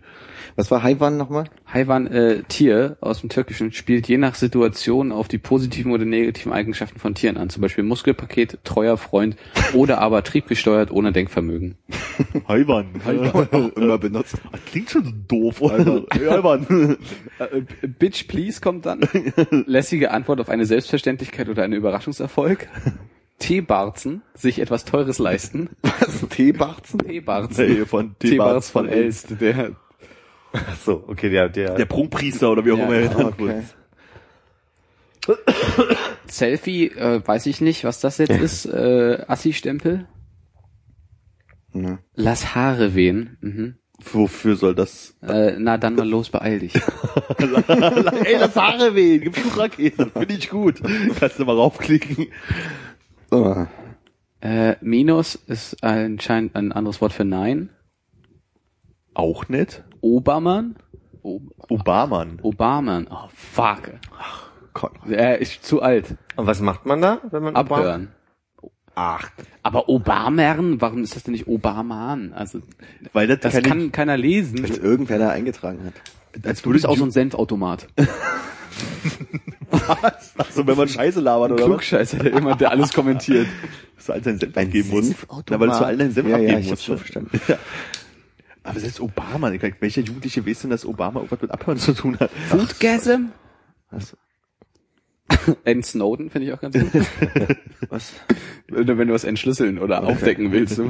Was 0.56 0.70
war 0.70 0.82
Haiwan 0.82 1.16
nochmal? 1.16 1.44
Hayvan 1.66 2.06
äh, 2.08 2.42
Tier 2.48 2.96
aus 3.00 3.20
dem 3.20 3.30
Türkischen 3.30 3.72
spielt 3.72 4.06
je 4.08 4.18
nach 4.18 4.34
Situation 4.34 5.10
auf 5.12 5.28
die 5.28 5.38
positiven 5.38 5.92
oder 5.92 6.04
negativen 6.04 6.52
Eigenschaften 6.52 6.98
von 6.98 7.14
Tieren 7.14 7.36
an. 7.36 7.48
Zum 7.48 7.62
Beispiel 7.62 7.84
Muskelpaket, 7.84 8.58
treuer 8.64 8.98
Freund 8.98 9.36
oder 9.72 10.00
aber 10.00 10.22
triebgesteuert 10.22 10.90
ohne 10.90 11.12
Denkvermögen. 11.12 11.76
Haiwan. 12.46 12.86
auch 13.32 13.52
immer 13.76 13.98
benutzt. 13.98 14.36
Das 14.50 14.64
klingt 14.66 14.90
schon 14.90 15.04
so 15.04 15.12
doof, 15.28 15.62
oder? 15.62 16.04
Haiwan. 16.12 16.98
Äh, 17.38 17.62
Bitch 17.86 18.28
please 18.28 18.60
kommt 18.60 18.86
dann. 18.86 19.00
Lässige 19.66 20.10
Antwort 20.10 20.40
auf 20.40 20.48
eine 20.48 20.66
Selbstverständlichkeit 20.66 21.48
oder 21.48 21.62
einen 21.62 21.74
Überraschungserfolg. 21.74 22.68
Teebarzen, 23.38 24.22
sich 24.34 24.60
etwas 24.60 24.84
Teures 24.84 25.18
leisten. 25.18 25.70
Was? 25.82 26.26
Teebarzen? 26.28 27.00
Teebarzen. 27.00 27.66
Nee, 27.66 27.84
von 27.86 28.16
Teebarz 28.18 28.70
von 28.70 28.88
Elst, 28.88 29.40
der 29.40 29.72
Ach 30.52 30.76
so, 30.76 31.04
okay, 31.06 31.30
der, 31.30 31.48
der, 31.48 31.74
Der 31.76 31.86
Prunkpriester 31.86 32.50
oder 32.52 32.64
wie 32.64 32.72
auch 32.72 32.78
Ja, 32.78 32.84
immer 32.84 32.94
er 32.94 33.08
genannt 33.08 33.34
Okay. 33.38 33.46
wird. 33.46 33.64
Selfie, 36.26 36.88
äh, 36.88 37.26
weiß 37.26 37.46
ich 37.46 37.60
nicht, 37.60 37.84
was 37.84 38.00
das 38.00 38.18
jetzt 38.18 38.38
ist. 38.38 38.66
Äh, 38.66 39.24
Assi-Stempel. 39.26 40.06
Ja. 41.74 41.98
Lass 42.14 42.54
Haare 42.54 42.94
wehen. 42.94 43.38
Mhm. 43.40 43.76
Wofür 44.12 44.56
soll 44.56 44.74
das? 44.74 45.14
Äh, 45.22 45.52
na 45.58 45.78
dann 45.78 45.94
mal 45.94 46.08
los, 46.08 46.28
beeil 46.30 46.58
dich. 46.58 46.74
Ey, 47.38 48.36
lass 48.40 48.56
Haare 48.56 48.94
wehen, 48.96 49.20
gib 49.20 49.36
Schuhrakete, 49.38 50.10
finde 50.10 50.34
ich 50.34 50.50
gut. 50.50 50.82
Kannst 51.18 51.38
du 51.38 51.44
mal 51.44 51.54
raufklicken. 51.54 52.26
So. 53.32 53.66
Äh, 54.42 54.76
Minus 54.82 55.36
ist 55.36 55.82
anscheinend 55.82 56.54
ein 56.54 56.70
anderes 56.70 57.00
Wort 57.00 57.14
für 57.14 57.24
Nein. 57.24 57.70
Auch 59.14 59.48
nett. 59.48 59.84
Obermann? 60.02 60.76
Ob 61.22 61.40
Obama. 61.70 62.26
Obermann. 62.42 63.08
Oh, 63.10 63.28
fuck. 63.34 63.94
Gott. 64.74 64.92
Er 65.08 65.38
ist 65.38 65.64
zu 65.64 65.80
alt. 65.80 66.14
Und 66.36 66.46
was 66.46 66.60
macht 66.60 66.84
man 66.84 67.00
da, 67.00 67.22
wenn 67.30 67.42
man 67.42 67.56
Abhören. 67.56 68.08
Ach, 68.94 69.30
Aber 69.62 69.88
Obamern? 69.88 70.82
Warum 70.82 71.02
ist 71.02 71.16
das 71.16 71.22
denn 71.22 71.32
nicht 71.32 71.46
Obaman? 71.46 72.34
Also, 72.34 72.60
Weil 73.14 73.28
das, 73.28 73.40
das 73.40 73.62
kann 73.62 73.92
keiner 73.92 74.18
lesen. 74.18 74.62
Wenn 74.62 74.74
irgendwer 74.74 75.18
da 75.18 75.30
eingetragen 75.30 75.86
hat. 75.86 76.46
als 76.46 76.60
Du 76.60 76.70
bist 76.70 76.84
auch 76.84 76.98
so 76.98 77.04
ein 77.04 77.10
Senfautomat. 77.10 77.88
so, 80.50 80.66
wenn 80.66 80.76
man 80.76 80.88
Scheiße 80.88 81.20
labert 81.20 81.52
oder 81.52 81.62
was? 81.62 81.66
Klugscheißer, 81.66 82.18
der 82.18 82.32
immer, 82.32 82.56
der 82.56 82.70
alles 82.70 82.92
kommentiert. 82.92 83.46
Dass 83.96 84.06
du 84.06 84.12
allen 84.12 84.22
deinen 84.24 84.38
Senf 84.38 84.56
Ein 84.56 84.66
abgeben 84.66 84.90
musst. 84.90 85.14
Na, 85.50 85.60
weil 85.60 85.68
du 85.68 85.74
zu 85.74 85.84
allen 85.84 85.98
deinen 85.98 86.12
Senf 86.12 86.28
Ja, 86.28 86.36
ja, 86.38 86.42
abgeben 86.42 86.60
ich 86.60 86.70
musst. 86.70 86.72
hab's 86.72 86.84
schon 86.84 86.98
verstanden. 86.98 87.40
Ja. 87.48 87.58
Aber 88.64 88.78
selbst 88.78 89.00
Obama, 89.00 89.52
welcher 89.80 90.02
Jugendliche 90.02 90.46
weiß 90.46 90.60
denn, 90.62 90.70
dass 90.70 90.86
Obama 90.86 91.18
irgendwas 91.18 91.42
mit 91.42 91.50
Abhören 91.50 91.78
zu 91.78 91.94
tun 91.94 92.18
hat? 92.20 92.30
Foodgasm? 92.48 93.30
Was? 93.90 94.16
N. 95.64 95.82
Snowden 95.82 96.30
finde 96.30 96.46
ich 96.46 96.54
auch 96.54 96.60
ganz 96.60 96.78
gut. 96.78 97.06
Was? 97.88 98.12
wenn 98.68 98.86
du 98.86 98.98
wenn 98.98 99.08
du 99.08 99.14
was 99.14 99.24
entschlüsseln 99.24 99.78
oder 99.78 100.04
aufdecken 100.04 100.52
willst. 100.52 100.80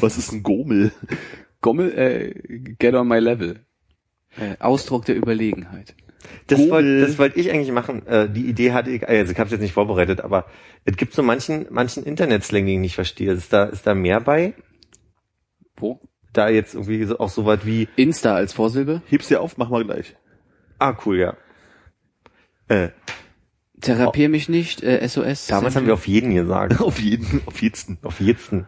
Was 0.00 0.16
ist 0.18 0.30
ein 0.32 0.42
Gomel? 0.44 0.92
Gommel, 1.60 1.92
äh, 1.98 2.58
get 2.78 2.94
on 2.94 3.08
my 3.08 3.18
level. 3.18 3.60
Äh, 4.36 4.56
Ausdruck 4.60 5.04
der 5.04 5.16
Überlegenheit. 5.16 5.94
Das 6.46 6.70
wollte 6.70 7.00
das 7.00 7.18
wollte 7.18 7.38
ich 7.40 7.50
eigentlich 7.50 7.72
machen. 7.72 8.06
Äh, 8.06 8.28
die 8.28 8.46
Idee 8.46 8.72
hatte 8.72 8.90
ich, 8.90 9.08
also 9.08 9.32
ich 9.32 9.38
habe 9.38 9.46
es 9.46 9.52
jetzt 9.52 9.60
nicht 9.60 9.72
vorbereitet, 9.72 10.20
aber 10.20 10.46
es 10.84 10.96
gibt 10.96 11.14
so 11.14 11.22
manchen 11.22 11.66
manchen 11.70 12.04
Internetslang, 12.04 12.66
den 12.66 12.74
ich 12.74 12.80
nicht 12.80 12.94
verstehe. 12.94 13.32
Ist 13.32 13.52
da 13.52 13.64
ist 13.64 13.86
da 13.86 13.94
mehr 13.94 14.20
bei? 14.20 14.54
Wo? 15.76 16.00
Da 16.32 16.48
jetzt 16.48 16.74
irgendwie 16.74 17.04
so, 17.04 17.18
auch 17.18 17.28
so 17.28 17.44
was 17.44 17.66
wie 17.66 17.88
Insta 17.96 18.34
als 18.34 18.52
Vorsilbe. 18.52 19.02
Heb's 19.06 19.28
dir 19.28 19.40
auf, 19.40 19.58
mach 19.58 19.68
mal 19.68 19.84
gleich. 19.84 20.16
Ah, 20.78 20.96
cool, 21.04 21.18
ja. 21.18 21.36
Äh, 22.68 22.88
Therapier 23.80 24.28
mich 24.28 24.48
nicht, 24.48 24.82
äh, 24.82 25.06
SOS. 25.06 25.48
damals 25.48 25.76
haben 25.76 25.86
wir 25.86 25.94
auf 25.94 26.06
jeden 26.06 26.34
gesagt. 26.34 26.80
Auf 26.80 27.00
jeden, 27.00 27.42
auf 27.46 27.60
jeden. 27.60 27.98
auf 28.02 28.20
jeden. 28.20 28.66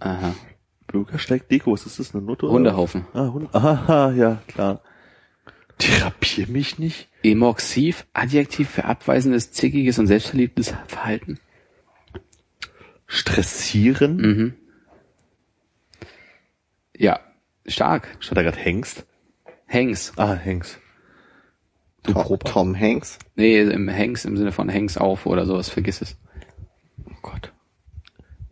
Aha. 0.00 0.34
Bürgersteig 0.86 1.48
Deko, 1.48 1.72
was 1.72 1.86
ist 1.86 1.98
das, 1.98 2.14
eine 2.14 2.22
Nutte? 2.24 2.46
oder 2.46 2.54
Hundehaufen. 2.54 3.06
was? 3.12 3.20
Ah, 3.28 3.32
Hunde. 3.32 3.48
Aha, 3.54 4.12
ja, 4.16 4.42
klar. 4.46 4.80
Therapier 5.78 6.46
mich 6.48 6.78
nicht. 6.78 7.08
Emoxiv, 7.22 8.06
Adjektiv 8.14 8.70
für 8.70 8.84
abweisendes, 8.84 9.52
zickiges 9.52 9.98
und 9.98 10.06
selbstverliebtes 10.06 10.74
Verhalten. 10.86 11.38
Stressieren. 13.06 14.16
Mhm. 14.16 14.54
Ja, 16.96 17.20
stark. 17.66 18.16
Statt 18.20 18.38
da 18.38 18.42
grad 18.42 18.56
Hengst. 18.56 19.04
Hanks. 19.68 20.12
Ah, 20.16 20.34
Hengst. 20.34 20.78
Du 22.04 22.12
Tom, 22.12 22.38
Tom 22.38 22.78
Hanks? 22.78 23.18
Nee, 23.34 23.60
im 23.60 23.90
Hanks 23.90 24.24
im 24.24 24.36
Sinne 24.36 24.52
von 24.52 24.72
Hanks 24.72 24.96
auf 24.96 25.26
oder 25.26 25.44
sowas, 25.44 25.68
vergiss 25.68 26.00
es. 26.00 26.16
Oh 27.04 27.14
Gott. 27.20 27.52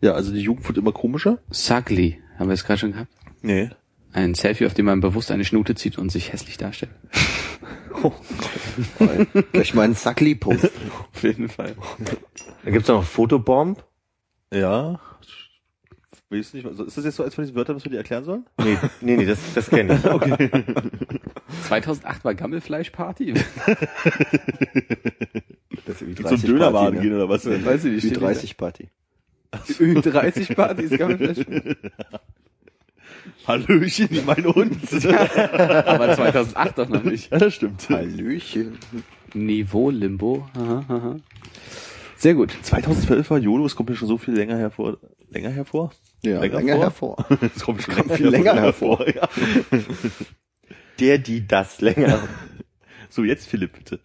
Ja, 0.01 0.11
also 0.13 0.33
die 0.33 0.41
Jugend 0.41 0.67
wird 0.67 0.77
immer 0.77 0.91
komischer. 0.91 1.39
Sugly, 1.49 2.21
haben 2.37 2.47
wir 2.47 2.53
es 2.53 2.63
gerade 2.63 2.79
schon 2.79 2.91
gehabt? 2.93 3.11
Nee. 3.41 3.69
Ein 4.13 4.33
Selfie, 4.33 4.65
auf 4.65 4.73
dem 4.73 4.85
man 4.85 5.01
bewusst 5.01 5.31
eine 5.31 5.43
Schnute 5.43 5.75
zieht 5.75 5.97
und 5.97 6.11
sich 6.11 6.31
hässlich 6.31 6.57
darstellt. 6.57 6.91
Durch 9.53 9.73
meinen 9.73 9.93
Sackli 9.93 10.35
posten. 10.35 10.69
Auf 11.13 11.23
jeden 11.23 11.49
Fall. 11.49 11.75
Da 12.63 12.71
gibt's 12.71 12.87
noch 12.87 13.03
Fotobomb. 13.03 13.83
Ja. 14.53 14.99
Weiß 16.29 16.53
nicht, 16.53 16.65
also 16.65 16.83
ist 16.83 16.97
das 16.97 17.05
jetzt 17.05 17.15
so 17.15 17.23
eins 17.23 17.35
von 17.35 17.43
diesen 17.43 17.55
Wörtern, 17.55 17.75
was 17.75 17.83
wir 17.83 17.91
dir 17.91 17.97
erklären 17.97 18.23
sollen? 18.23 18.45
Nee, 18.57 18.77
nee, 19.01 19.17
nee, 19.17 19.25
das, 19.25 19.39
das 19.53 19.69
kenne 19.69 19.95
ich. 19.95 20.05
Okay. 20.11 20.49
2008 21.67 22.25
war 22.25 22.35
Gammelfleischparty. 22.35 23.33
Das 25.85 26.01
ist 26.01 26.07
wie 26.07 26.15
Zum 26.15 26.41
Dönerwagen 26.41 26.95
ne? 26.95 27.01
gehen 27.01 27.13
oder 27.15 27.29
was? 27.29 27.45
Weiß 27.45 27.85
ich 27.85 27.93
nicht. 27.93 28.03
Wie 28.03 28.07
steht 28.09 28.21
30 28.21 28.57
Party. 28.57 28.89
Nicht 29.79 30.05
da. 30.05 30.11
30 30.11 30.55
Partys, 30.55 30.91
Gammelfleisch. 30.91 31.45
Hallöchen, 33.47 34.07
ich 34.11 34.25
meine 34.25 34.47
uns. 34.51 35.05
Aber 35.05 36.15
2008 36.15 36.77
doch 36.77 36.89
noch 36.89 37.03
nicht. 37.03 37.31
ja, 37.31 37.37
das 37.37 37.53
stimmt. 37.53 37.87
Hallöchen. 37.89 38.77
Niveau 39.33 39.89
Limbo. 39.89 40.47
Aha, 40.55 40.85
aha. 40.87 41.15
Sehr 42.17 42.33
gut. 42.33 42.55
2012 42.61 43.29
war 43.29 43.37
YOLO, 43.37 43.65
es 43.65 43.75
kommt 43.75 43.89
mir 43.89 43.95
schon 43.95 44.07
so 44.07 44.17
viel 44.17 44.33
länger 44.33 44.57
hervor. 44.57 44.97
Länger 45.29 45.49
hervor? 45.49 45.91
Ja, 46.23 46.39
Länger 46.39 46.59
länger, 46.59 46.91
vor? 46.91 47.17
hervor. 47.17 47.25
Es 47.55 47.63
kommt 47.63 47.81
schon 47.83 47.95
Kommt 47.95 48.11
viel 48.13 48.29
länger 48.29 48.55
hervor. 48.55 49.05
Ja. 49.07 49.27
Der, 50.99 51.17
die, 51.17 51.45
das 51.45 51.81
länger. 51.81 52.19
So, 53.09 53.23
jetzt 53.23 53.47
Philipp, 53.47 53.73
bitte. 53.73 53.99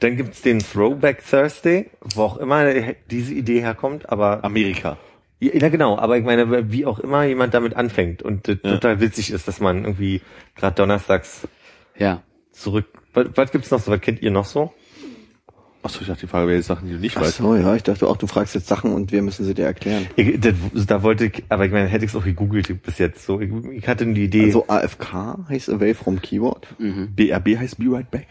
Dann 0.00 0.16
gibt's 0.16 0.40
den 0.42 0.60
Throwback 0.60 1.22
Thursday, 1.28 1.90
wo 2.14 2.22
auch 2.22 2.36
immer 2.36 2.72
diese 3.10 3.34
Idee 3.34 3.60
herkommt, 3.60 4.08
aber 4.08 4.44
Amerika. 4.44 4.96
Ja, 5.40 5.68
genau, 5.68 5.98
aber 5.98 6.16
ich 6.16 6.24
meine, 6.24 6.70
wie 6.70 6.86
auch 6.86 7.00
immer 7.00 7.24
jemand 7.24 7.52
damit 7.52 7.74
anfängt 7.74 8.22
und 8.22 8.48
äh, 8.48 8.56
total 8.56 9.00
witzig 9.00 9.30
ist, 9.30 9.46
dass 9.48 9.60
man 9.60 9.84
irgendwie 9.84 10.22
gerade 10.54 10.76
donnerstags 10.76 11.46
Ja. 11.98 12.22
zurück. 12.52 12.86
Was, 13.12 13.26
was 13.34 13.50
gibt's 13.50 13.70
noch 13.70 13.80
so? 13.80 13.90
Was 13.90 14.00
kennt 14.00 14.22
ihr 14.22 14.30
noch 14.30 14.46
so? 14.46 14.72
Achso, 15.84 16.00
ich 16.00 16.06
dachte, 16.06 16.22
die 16.22 16.26
Frage 16.26 16.46
wäre 16.46 16.56
jetzt 16.56 16.66
Sachen, 16.66 16.88
die 16.88 16.94
du 16.94 16.98
nicht 16.98 17.16
Ach 17.18 17.20
weißt. 17.20 17.36
so, 17.36 17.54
ja, 17.54 17.74
ich 17.76 17.82
dachte 17.82 18.06
auch, 18.08 18.16
du 18.16 18.26
fragst 18.26 18.54
jetzt 18.54 18.66
Sachen 18.68 18.92
und 18.94 19.12
wir 19.12 19.20
müssen 19.20 19.44
sie 19.44 19.52
dir 19.52 19.66
erklären. 19.66 20.06
Ich, 20.16 20.40
das, 20.40 20.54
da 20.86 21.02
wollte 21.02 21.26
ich, 21.26 21.44
aber 21.50 21.66
ich 21.66 21.72
meine, 21.72 21.88
hätte 21.88 22.06
ich 22.06 22.10
es 22.10 22.16
auch 22.16 22.24
gegoogelt 22.24 22.82
bis 22.82 22.96
jetzt. 22.98 23.26
So, 23.26 23.38
ich, 23.38 23.52
ich 23.70 23.86
hatte 23.86 24.06
die 24.06 24.24
Idee. 24.24 24.44
Also 24.44 24.66
AFK 24.66 25.38
heißt 25.50 25.68
Away 25.68 25.92
from 25.92 26.22
Keyboard. 26.22 26.66
BRB 26.78 27.58
heißt 27.58 27.78
Be 27.78 27.84
Right 27.92 28.10
Back. 28.10 28.28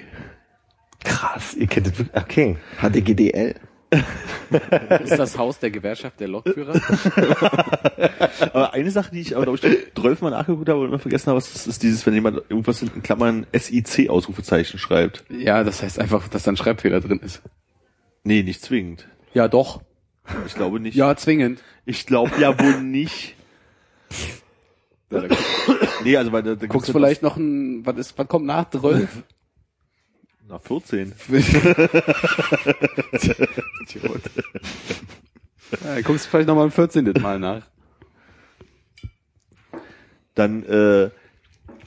krass, 1.03 1.53
ihr 1.53 1.67
kennt 1.67 1.87
das 1.87 1.99
wirklich. 1.99 2.15
Okay. 2.23 2.57
HDGDL. 2.81 3.55
Ist 5.03 5.17
das 5.17 5.37
Haus 5.37 5.59
der 5.59 5.71
Gewerkschaft 5.71 6.19
der 6.19 6.27
Lokführer? 6.27 6.73
Aber 8.53 8.73
eine 8.73 8.91
Sache, 8.91 9.11
die 9.11 9.21
ich 9.21 9.35
aber, 9.35 9.45
glaube 9.45 9.59
ich, 9.61 9.93
12 9.95 10.21
Mal 10.21 10.31
nachgeguckt 10.31 10.69
habe 10.69 10.79
und 10.81 10.87
immer 10.89 10.99
vergessen 10.99 11.27
habe, 11.27 11.39
ist, 11.39 11.67
ist 11.67 11.83
dieses, 11.83 12.05
wenn 12.05 12.13
jemand 12.13 12.37
irgendwas 12.49 12.81
in 12.81 13.01
Klammern 13.01 13.47
SIC-Ausrufezeichen 13.53 14.79
schreibt. 14.79 15.23
ja, 15.29 15.63
das 15.63 15.81
heißt 15.81 15.99
einfach, 15.99 16.27
dass 16.27 16.43
da 16.43 16.51
ein 16.51 16.57
Schreibfehler 16.57 16.99
drin 17.01 17.19
ist. 17.23 17.41
Nee, 18.23 18.43
nicht 18.43 18.61
zwingend. 18.61 19.07
Ja, 19.33 19.47
doch. 19.47 19.81
Ich 20.45 20.55
glaube 20.55 20.79
nicht. 20.79 20.95
Ja, 20.95 21.15
zwingend. 21.15 21.61
Ich 21.85 22.05
glaube 22.05 22.31
ja 22.39 22.57
wohl 22.59 22.81
nicht. 22.81 23.35
Nee, 26.03 26.17
also 26.17 26.31
weil 26.31 26.43
da, 26.43 26.55
da 26.55 26.67
guckst 26.67 26.91
vielleicht 26.91 27.21
noch 27.21 27.37
ein, 27.37 27.85
was 27.85 27.97
ist, 27.97 28.17
was 28.17 28.27
kommt 28.27 28.45
nach 28.45 28.69
12? 28.69 29.23
Na, 30.47 30.59
14. 30.59 31.13
ja, 35.83 36.01
guckst 36.01 36.27
vielleicht 36.27 36.47
noch 36.47 36.55
mal 36.55 36.65
ein 36.65 36.71
14. 36.71 37.13
Mal 37.21 37.39
nach. 37.39 37.63
Dann 40.35 40.63
äh, 40.63 41.09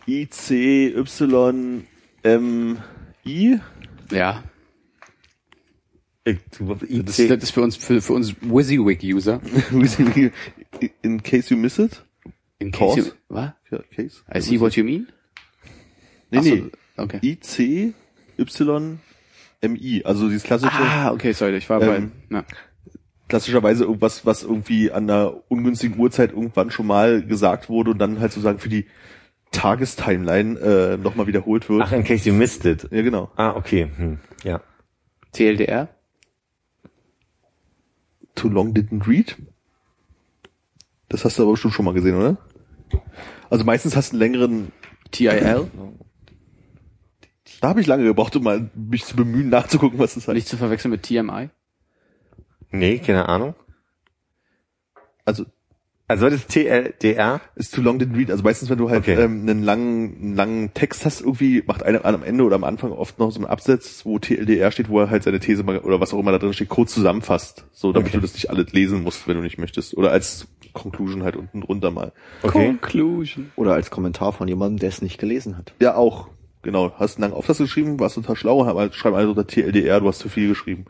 I, 0.06 0.28
C, 0.28 0.88
Y, 0.96 1.84
M, 2.22 2.78
I. 3.24 3.58
Ja. 4.10 4.42
Ich, 6.24 6.38
Das, 6.58 7.18
ist- 7.18 7.30
das 7.30 7.42
ist 7.44 7.50
für 7.52 7.62
uns, 7.62 7.76
für, 7.76 8.00
für 8.02 8.12
uns 8.14 8.34
WYSIWYG-User. 8.40 9.40
In 11.02 11.22
case 11.22 11.54
you 11.54 11.60
miss 11.60 11.78
it. 11.78 12.02
In 12.58 12.72
case 12.72 12.98
you, 12.98 13.04
was? 13.28 13.52
Ja, 13.70 13.78
case. 13.94 14.22
I 14.34 14.40
see 14.40 14.58
what 14.58 14.74
you 14.76 14.82
mean? 14.84 15.06
Nee, 16.30 16.38
Ach 16.38 16.42
so, 16.42 16.50
nee. 16.54 16.64
Okay. 16.96 17.20
I, 17.22 17.38
C, 17.40 17.94
Y, 18.38 18.98
M, 19.60 19.76
I. 19.76 20.04
Also 20.04 20.28
dieses 20.28 20.42
klassische, 20.44 20.72
Ah, 20.74 21.12
okay, 21.12 21.32
sorry, 21.32 21.56
ich 21.56 21.68
war 21.70 21.80
Ähm, 21.82 22.12
bei, 22.28 22.36
ja. 22.36 22.44
klassischerweise 23.28 23.84
irgendwas, 23.84 24.24
was 24.26 24.42
irgendwie 24.42 24.90
an 24.92 25.04
einer 25.10 25.34
ungünstigen 25.48 25.98
Uhrzeit 25.98 26.30
irgendwann 26.32 26.70
schon 26.70 26.86
mal 26.86 27.22
gesagt 27.24 27.68
wurde 27.68 27.90
und 27.92 27.98
dann 27.98 28.20
halt 28.20 28.32
sozusagen 28.32 28.58
für 28.58 28.68
die 28.68 28.86
Tagestimeline 29.52 30.58
äh, 30.58 30.96
nochmal 30.98 31.26
wiederholt 31.26 31.68
wird. 31.68 31.82
ach, 31.82 31.92
in 31.92 32.04
case 32.04 32.28
you 32.28 32.34
missed 32.34 32.64
it. 32.66 32.86
Ja, 32.90 33.02
genau. 33.02 33.30
Ah, 33.36 33.54
okay. 33.56 33.88
Hm, 33.96 34.18
ja. 34.44 34.60
TLDR? 35.32 35.88
Too 38.34 38.48
long 38.48 38.72
didn't 38.74 39.06
read. 39.08 39.36
Das 41.08 41.24
hast 41.24 41.38
du 41.38 41.42
aber 41.44 41.52
bestimmt 41.52 41.72
schon 41.74 41.84
mal 41.84 41.94
gesehen, 41.94 42.16
oder? 42.16 42.36
Also 43.48 43.64
meistens 43.64 43.96
hast 43.96 44.12
du 44.12 44.16
einen 44.16 44.20
längeren, 44.20 44.72
TIL? 45.10 45.68
da 47.66 47.70
habe 47.70 47.80
ich 47.80 47.88
lange 47.88 48.04
gebraucht, 48.04 48.36
um 48.36 48.44
mal 48.44 48.70
mich 48.76 49.04
zu 49.04 49.16
bemühen, 49.16 49.48
nachzugucken, 49.48 49.98
was 49.98 50.14
das 50.14 50.28
heißt. 50.28 50.36
Nicht 50.36 50.46
zu 50.46 50.56
verwechseln 50.56 50.92
mit 50.92 51.02
TMI? 51.02 51.50
Nee, 52.70 52.98
keine 53.00 53.28
Ahnung. 53.28 53.56
Also 55.24 55.46
Also 56.06 56.30
das 56.30 56.46
TLDR. 56.46 57.40
ist 57.56 57.74
too 57.74 57.80
long 57.82 57.98
didn't 57.98 58.16
read. 58.16 58.30
Also 58.30 58.44
meistens, 58.44 58.70
wenn 58.70 58.78
du 58.78 58.88
halt 58.88 59.02
Okay. 59.02 59.20
ähm, 59.20 59.40
einen 59.40 59.64
langen, 59.64 60.16
einen 60.20 60.36
langen 60.36 60.74
Text 60.74 61.04
hast, 61.04 61.22
irgendwie 61.22 61.64
macht 61.66 61.82
einer 61.82 62.04
am 62.04 62.22
Ende 62.22 62.44
oder 62.44 62.54
am 62.54 62.62
Anfang 62.62 62.92
oft 62.92 63.18
noch 63.18 63.32
so 63.32 63.40
einen 63.40 63.46
Absatz, 63.46 64.04
wo 64.04 64.20
TLDR 64.20 64.70
steht, 64.70 64.88
wo 64.88 65.00
er 65.00 65.10
halt 65.10 65.24
seine 65.24 65.40
These 65.40 65.64
mal, 65.64 65.80
oder 65.80 66.00
was 66.00 66.14
auch 66.14 66.20
immer 66.20 66.30
da 66.30 66.38
drin 66.38 66.52
steht, 66.52 66.68
kurz 66.68 66.94
zusammenfasst. 66.94 67.64
So, 67.72 67.92
damit 67.92 68.10
Okay. 68.10 68.18
du 68.18 68.22
das 68.22 68.34
nicht 68.34 68.48
alles 68.50 68.72
lesen 68.72 69.02
musst, 69.02 69.26
wenn 69.26 69.36
du 69.36 69.42
nicht 69.42 69.58
möchtest. 69.58 69.96
Oder 69.96 70.12
als 70.12 70.46
Conclusion 70.72 71.24
halt 71.24 71.34
unten 71.34 71.62
drunter 71.62 71.90
mal. 71.90 72.12
Okay. 72.44 72.68
Conclusion. 72.68 73.50
Oder 73.56 73.74
als 73.74 73.90
Kommentar 73.90 74.32
von 74.32 74.46
jemandem, 74.46 74.78
der 74.78 74.90
es 74.90 75.02
nicht 75.02 75.18
gelesen 75.18 75.58
hat. 75.58 75.72
Ja, 75.80 75.96
auch. 75.96 76.28
Genau. 76.66 76.92
Hast 76.98 77.16
einen 77.16 77.22
langen 77.22 77.34
Aufsatz 77.34 77.58
geschrieben, 77.58 78.00
warst 78.00 78.16
total 78.16 78.34
schlau, 78.34 78.66
aber 78.66 78.92
schreiben 78.92 79.14
alle 79.14 79.28
unter 79.28 79.46
TLDR, 79.46 80.00
du 80.00 80.08
hast 80.08 80.18
zu 80.18 80.28
viel 80.28 80.48
geschrieben. 80.48 80.84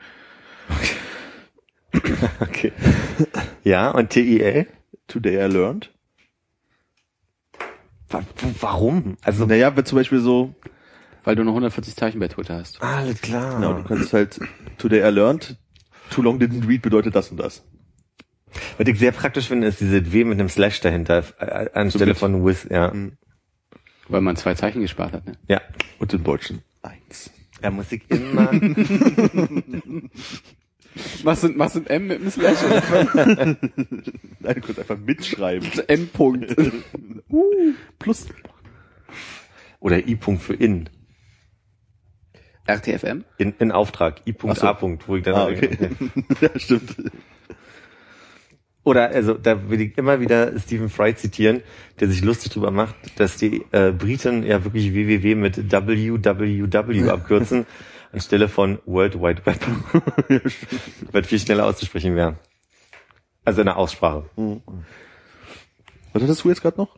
Okay. 2.40 2.72
Ja, 3.64 3.90
und 3.90 4.10
TIL? 4.10 4.66
Today 5.06 5.36
I 5.46 5.48
learned. 5.50 5.90
Wa- 8.08 8.20
w- 8.20 8.54
Warum? 8.60 9.16
Also, 9.22 9.46
Naja, 9.46 9.74
wenn 9.76 9.84
zum 9.86 9.96
Beispiel 9.96 10.20
so, 10.20 10.54
Weil 11.24 11.36
du 11.36 11.42
nur 11.44 11.52
140 11.52 11.96
Zeichen 11.96 12.20
bei 12.20 12.28
Twitter 12.28 12.56
hast. 12.58 12.82
alles 12.82 13.20
klar. 13.22 13.54
genau, 13.56 13.72
du 13.74 13.82
kannst 13.84 14.12
halt 14.12 14.38
Today 14.78 15.00
I 15.08 15.10
learned, 15.12 15.56
too 16.10 16.22
long 16.22 16.38
didn't 16.38 16.68
read 16.68 16.82
bedeutet 16.82 17.14
das 17.16 17.30
und 17.30 17.38
das. 17.38 17.64
Was 18.78 18.86
ich 18.88 18.98
sehr 18.98 19.12
praktisch 19.12 19.48
finde, 19.48 19.66
ist 19.66 19.80
diese 19.80 20.12
W 20.12 20.24
mit 20.24 20.38
einem 20.38 20.48
Slash 20.48 20.80
dahinter, 20.80 21.24
äh, 21.38 21.70
anstelle 21.72 22.10
mit. 22.12 22.18
von 22.18 22.44
with, 22.44 22.66
ja. 22.70 22.92
Weil 24.08 24.20
man 24.20 24.36
zwei 24.36 24.54
Zeichen 24.54 24.82
gespart 24.82 25.12
hat, 25.12 25.26
ne? 25.26 25.32
Ja. 25.48 25.60
Und 25.98 26.12
im 26.14 26.22
Deutschen 26.24 26.62
eins. 26.82 27.30
Da 27.60 27.70
muss 27.70 27.90
ich 27.90 28.02
immer, 28.10 28.50
Was 31.22 31.40
sind, 31.42 31.58
was 31.58 31.72
sind 31.74 31.90
M 31.90 32.06
mit 32.06 32.20
einem 32.20 32.30
Slash? 32.30 32.58
Nein, 33.14 33.56
du 34.54 34.60
kannst 34.60 34.78
einfach 34.78 34.98
mitschreiben. 34.98 35.68
M-Punkt. 35.88 36.54
Plus. 37.98 38.26
oder 39.80 40.06
I-Punkt 40.06 40.42
für 40.42 40.54
in. 40.54 40.88
RTFM? 42.66 43.24
In, 43.38 43.54
in 43.58 43.72
Auftrag. 43.72 44.22
I-Punkt, 44.26 44.56
Ach 44.56 44.60
so. 44.60 44.66
A-Punkt, 44.68 45.08
wo 45.08 45.16
ich 45.16 45.22
dann, 45.22 45.34
Ah, 45.34 45.46
okay. 45.46 45.70
ja, 46.40 46.50
stimmt. 46.58 46.96
Oder, 48.86 49.10
also, 49.10 49.34
da 49.34 49.68
will 49.68 49.80
ich 49.80 49.98
immer 49.98 50.20
wieder 50.20 50.56
Stephen 50.60 50.88
Fry 50.88 51.12
zitieren, 51.12 51.64
der 51.98 52.06
sich 52.06 52.22
lustig 52.22 52.52
drüber 52.52 52.70
macht, 52.70 52.94
dass 53.18 53.36
die 53.36 53.64
äh, 53.72 53.90
Briten 53.90 54.44
ja 54.44 54.62
wirklich 54.62 54.94
www 54.94 55.34
mit 55.34 55.72
www 55.72 57.10
abkürzen, 57.10 57.66
anstelle 58.12 58.48
von 58.48 58.78
World 58.86 59.20
Wide 59.20 59.44
Web. 59.44 59.58
Weil 61.10 61.24
viel 61.24 61.40
schneller 61.40 61.66
auszusprechen 61.66 62.14
wäre. 62.14 62.38
Also 63.44 63.62
in 63.62 63.66
der 63.66 63.76
Aussprache. 63.76 64.30
Was 66.12 66.22
hattest 66.22 66.44
du 66.44 66.48
jetzt 66.50 66.62
gerade 66.62 66.76
noch? 66.76 66.96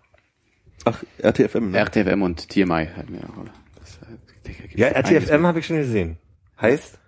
Ach, 0.84 1.02
RTFM, 1.22 1.70
ne? 1.70 1.78
RTFM 1.78 2.20
und 2.20 2.50
TMI 2.50 2.86
hatten 2.94 3.14
wir 3.14 3.30
auch, 3.30 3.36
oder? 3.38 3.54
Das, 3.78 3.98
äh, 4.02 4.78
Ja, 4.78 4.88
RTFM 4.88 5.46
habe 5.46 5.60
ich 5.60 5.66
schon 5.66 5.78
gesehen. 5.78 6.18
Heißt, 6.60 6.98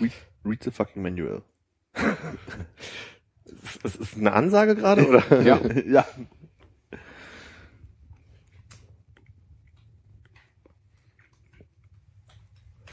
read, 0.00 0.12
read 0.46 0.64
the 0.64 0.70
fucking 0.70 1.02
manual. 1.02 1.42
das 3.82 3.96
ist 3.96 4.16
eine 4.16 4.32
Ansage 4.32 4.74
gerade, 4.76 5.06
oder? 5.08 5.42
Ja. 5.44 5.60
ja. 5.86 6.06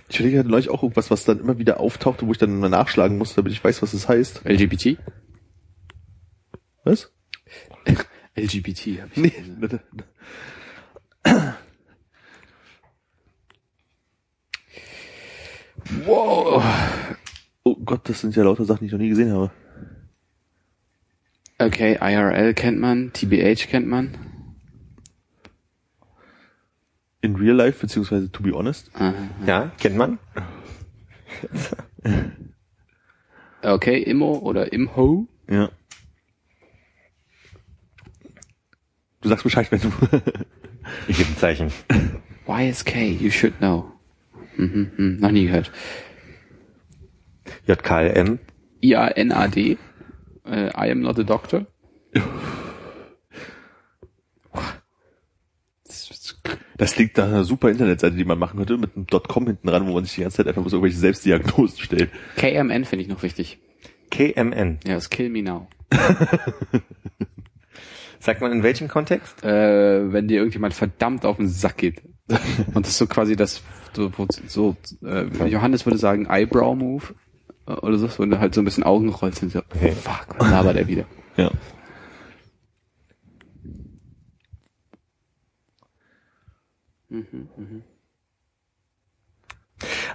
Ich 0.07 0.19
überlege, 0.19 0.39
hatte 0.39 0.49
neulich 0.49 0.69
auch 0.69 0.83
irgendwas, 0.83 1.09
was 1.11 1.25
dann 1.25 1.39
immer 1.39 1.57
wieder 1.57 1.79
auftauchte, 1.79 2.27
wo 2.27 2.31
ich 2.31 2.37
dann 2.37 2.59
mal 2.59 2.69
nachschlagen 2.69 3.17
musste, 3.17 3.37
damit 3.37 3.51
ich 3.51 3.63
weiß, 3.63 3.81
was 3.81 3.93
es 3.93 4.07
heißt. 4.07 4.45
LGBT? 4.45 4.97
Was? 6.83 7.11
LGBT 8.35 9.01
habe 9.01 9.09
ich 9.13 9.17
Nee. 9.17 9.29
gelesen. 9.29 9.79
Wow. 16.05 16.63
Oh 17.63 17.75
Gott, 17.83 18.07
das 18.09 18.21
sind 18.21 18.35
ja 18.35 18.43
lauter 18.43 18.65
Sachen, 18.65 18.79
die 18.81 18.85
ich 18.87 18.91
noch 18.91 18.99
nie 18.99 19.09
gesehen 19.09 19.31
habe. 19.31 19.51
Okay, 21.57 21.97
IRL 22.01 22.53
kennt 22.53 22.79
man, 22.79 23.11
TBH 23.13 23.67
kennt 23.69 23.87
man. 23.87 24.17
In 27.21 27.35
real 27.35 27.55
life, 27.55 27.79
beziehungsweise 27.79 28.29
to 28.31 28.43
be 28.43 28.53
honest. 28.53 28.91
Aha. 28.93 29.13
Ja, 29.45 29.71
kennt 29.79 29.95
man? 29.95 30.19
Okay, 33.61 33.97
Immo 34.03 34.33
oder 34.39 34.73
Imho. 34.73 35.27
Ja. 35.49 35.71
Du 39.21 39.29
sagst 39.29 39.43
Bescheid, 39.43 39.71
wenn 39.71 39.81
du. 39.81 39.91
Ich 41.07 41.17
gebe 41.17 41.29
ein 41.29 41.37
Zeichen. 41.37 41.71
YSK, 42.47 42.95
you 43.19 43.31
should 43.31 43.57
know. 43.57 43.91
Mhm, 44.55 44.91
mhm, 44.97 45.17
noch 45.19 45.31
nie 45.31 45.45
gehört. 45.47 45.71
JKLM. 47.65 48.37
I-A-N-A-D. 48.83 49.77
Äh, 50.45 50.67
I 50.67 50.91
am 50.91 51.01
not 51.01 51.19
a 51.19 51.23
doctor. 51.23 51.65
Das 56.77 56.97
liegt 56.97 57.17
nach 57.17 57.25
einer 57.25 57.43
super 57.45 57.69
Internetseite, 57.69 58.15
die 58.15 58.25
man 58.25 58.37
machen 58.37 58.57
könnte, 58.57 58.77
mit 58.77 58.95
einem 58.95 59.07
.com 59.07 59.47
hinten 59.47 59.67
dran, 59.67 59.87
wo 59.87 59.93
man 59.93 60.03
sich 60.03 60.15
die 60.15 60.21
ganze 60.21 60.37
Zeit 60.37 60.47
einfach 60.47 60.61
bloß 60.61 60.73
irgendwelche 60.73 60.97
Selbstdiagnosen 60.97 61.79
stellt. 61.79 62.09
KMN 62.35 62.85
finde 62.85 63.03
ich 63.03 63.07
noch 63.07 63.23
wichtig. 63.23 63.59
KMN. 64.11 64.79
Ja, 64.85 64.95
das 64.95 65.09
Kill 65.09 65.29
Me 65.29 65.41
Now. 65.41 65.67
Sagt 68.19 68.41
man 68.41 68.51
in 68.51 68.63
welchem 68.63 68.87
Kontext? 68.87 69.43
Äh, 69.43 70.11
wenn 70.11 70.27
dir 70.27 70.37
irgendjemand 70.37 70.73
verdammt 70.73 71.25
auf 71.25 71.37
den 71.37 71.47
Sack 71.47 71.77
geht. 71.77 72.01
Und 72.73 72.85
das 72.85 72.89
ist 72.89 72.97
so 72.97 73.07
quasi 73.07 73.35
das, 73.35 73.61
so, 73.93 74.11
so 74.47 74.75
äh, 75.03 75.25
Johannes 75.47 75.85
würde 75.85 75.99
sagen 75.99 76.25
Eyebrow 76.27 76.75
Move 76.75 77.13
oder 77.67 77.97
so, 77.97 78.07
du 78.31 78.39
halt 78.39 78.53
so 78.53 78.61
ein 78.61 78.65
bisschen 78.65 78.83
Augen 78.83 79.09
rollst 79.09 79.41
und 79.43 79.51
so, 79.51 79.59
Okay. 79.59 79.91
fuck, 79.91 80.35
was 80.39 80.49
labert 80.51 80.75
er 80.77 80.87
wieder? 80.87 81.05
Ja. 81.37 81.51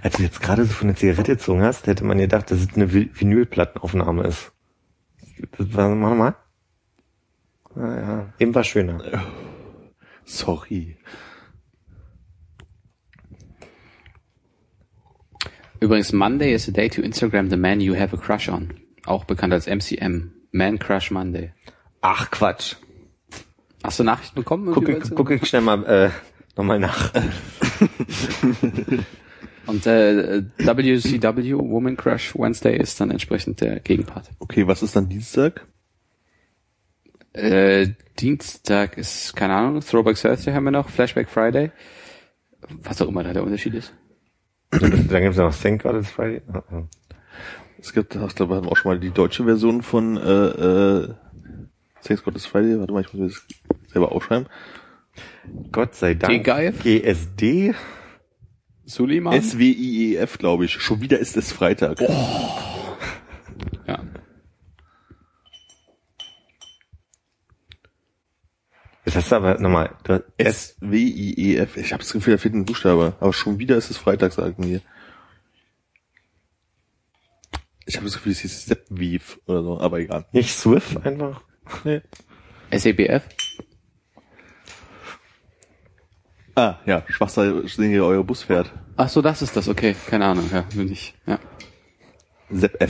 Als 0.02 0.16
du 0.16 0.22
jetzt 0.22 0.40
gerade 0.40 0.64
so 0.64 0.72
von 0.72 0.88
der 0.88 0.96
Zigarette 0.96 1.32
gezogen 1.36 1.62
hast, 1.62 1.86
hätte 1.86 2.04
man 2.04 2.18
gedacht, 2.18 2.50
dass 2.50 2.60
es 2.60 2.74
eine 2.74 2.86
Vi- 2.92 3.10
Vinylplattenaufnahme 3.12 4.24
ist. 4.24 4.52
Das 5.58 5.74
war, 5.74 5.94
mach 5.94 6.14
mal. 6.14 6.34
Ah, 7.76 7.96
ja. 8.00 8.32
Eben 8.38 8.54
war 8.54 8.64
schöner. 8.64 9.00
Sorry. 10.24 10.96
Übrigens, 15.80 16.12
Monday 16.12 16.52
is 16.52 16.68
a 16.68 16.72
day 16.72 16.88
to 16.88 17.00
Instagram 17.02 17.48
the 17.50 17.56
man 17.56 17.80
you 17.80 17.94
have 17.98 18.14
a 18.14 18.18
crush 18.20 18.48
on. 18.48 18.74
Auch 19.06 19.24
bekannt 19.24 19.52
als 19.52 19.66
MCM. 19.66 20.32
Man 20.52 20.78
Crush 20.78 21.10
Monday. 21.10 21.52
Ach, 22.02 22.30
Quatsch. 22.30 22.76
Hast 23.82 23.98
du 23.98 24.04
Nachrichten 24.04 24.34
bekommen? 24.36 24.72
Guck, 24.74 24.88
ich- 24.88 25.14
guck 25.14 25.30
ich 25.30 25.46
schnell 25.48 25.62
mal, 25.62 25.84
äh, 25.86 26.10
nochmal 26.56 26.78
nach. 26.80 27.12
Und 29.66 29.86
äh, 29.86 30.42
WCW, 30.58 31.54
Woman 31.54 31.96
Crush 31.96 32.34
Wednesday, 32.36 32.76
ist 32.78 33.00
dann 33.00 33.10
entsprechend 33.10 33.60
der 33.60 33.80
Gegenpart. 33.80 34.30
Okay, 34.40 34.66
was 34.66 34.82
ist 34.82 34.96
dann 34.96 35.08
Dienstag? 35.08 35.66
Äh, 37.32 37.90
Dienstag 38.18 38.98
ist, 38.98 39.36
keine 39.36 39.54
Ahnung, 39.54 39.80
Throwback 39.80 40.16
Thursday 40.16 40.52
haben 40.52 40.64
wir 40.64 40.72
noch, 40.72 40.88
Flashback 40.88 41.28
Friday. 41.30 41.70
Was 42.82 43.00
auch 43.00 43.08
immer 43.08 43.22
da 43.22 43.32
der 43.32 43.44
Unterschied 43.44 43.74
ist. 43.74 43.94
Dann 44.70 45.22
gibt's 45.22 45.36
noch 45.38 45.54
Thank 45.54 45.82
God 45.82 45.96
It's 45.96 46.10
Friday. 46.10 46.42
Ah, 46.52 46.62
ah. 46.70 46.82
Es 47.78 47.92
gibt, 47.92 48.14
da 48.14 48.20
hatten 48.20 48.48
wir 48.48 48.70
auch 48.70 48.76
schon 48.76 48.92
mal 48.92 49.00
die 49.00 49.10
deutsche 49.10 49.44
Version 49.44 49.82
von 49.82 50.16
äh, 50.16 50.20
äh, 50.20 51.14
Thanks 52.02 52.22
God 52.22 52.36
is 52.36 52.46
Friday. 52.46 52.78
Warte 52.78 52.92
mal, 52.92 53.00
ich 53.00 53.12
muss 53.12 53.20
mir 53.20 53.28
das 53.28 53.46
selber 53.92 54.12
aufschreiben. 54.12 54.48
Gott 55.72 55.94
sei 55.94 56.14
Dank. 56.14 56.32
T-Geif? 56.32 56.82
GSD. 56.82 57.74
Suleiman? 58.84 59.34
S-W-I-E-F, 59.34 60.38
glaube 60.38 60.64
ich. 60.64 60.72
Schon 60.72 61.00
wieder 61.00 61.18
ist 61.18 61.36
es 61.36 61.52
Freitag. 61.52 62.00
ja. 63.86 64.00
Das 69.10 69.24
hast 69.24 69.32
du 69.32 69.36
aber 69.36 69.58
nochmal. 69.58 69.96
S-W-I-E-F. 70.36 71.76
Ich 71.76 71.92
habe 71.92 72.00
das 72.00 72.12
Gefühl, 72.12 72.34
da 72.34 72.38
fehlt 72.38 72.54
ein 72.54 72.64
Buchstabe. 72.64 73.16
Aber 73.18 73.32
schon 73.32 73.58
wieder 73.58 73.76
ist 73.76 73.90
es 73.90 73.96
Freitag, 73.96 74.32
sagen 74.32 74.62
wir. 74.62 74.80
Ich 77.86 77.96
habe 77.96 78.06
das 78.06 78.14
Gefühl, 78.14 78.30
es 78.30 78.38
hieß 78.38 78.66
Seppweave 78.66 79.40
oder 79.46 79.64
so, 79.64 79.80
aber 79.80 79.98
egal. 79.98 80.26
Nicht 80.30 80.56
Swift 80.56 81.04
einfach. 81.04 81.42
Nee. 81.82 82.02
SEBF? 82.70 83.24
Ah, 86.54 86.76
ja, 86.86 87.02
Schwachster, 87.08 87.66
sehen 87.66 87.90
ihr 87.90 88.04
euer 88.04 88.22
Bus 88.22 88.44
fährt. 88.44 88.72
Ach 88.96 89.08
so, 89.08 89.22
das 89.22 89.42
ist 89.42 89.56
das, 89.56 89.66
okay. 89.66 89.96
Keine 90.06 90.26
Ahnung, 90.26 90.48
ja, 90.52 90.60
bin 90.72 90.92
ich. 90.92 91.14
Ja. 91.26 91.40
Sepp 92.48 92.80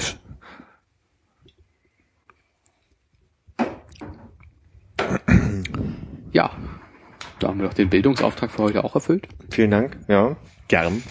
ja. 6.32 6.51
Da 7.39 7.48
haben 7.48 7.61
wir 7.61 7.66
doch 7.69 7.74
den 7.74 7.89
Bildungsauftrag 7.89 8.51
für 8.51 8.62
heute 8.62 8.85
auch 8.85 8.94
erfüllt. 8.94 9.27
Vielen 9.51 9.70
Dank. 9.70 9.98
Ja. 10.09 10.36
Gern. 10.69 11.02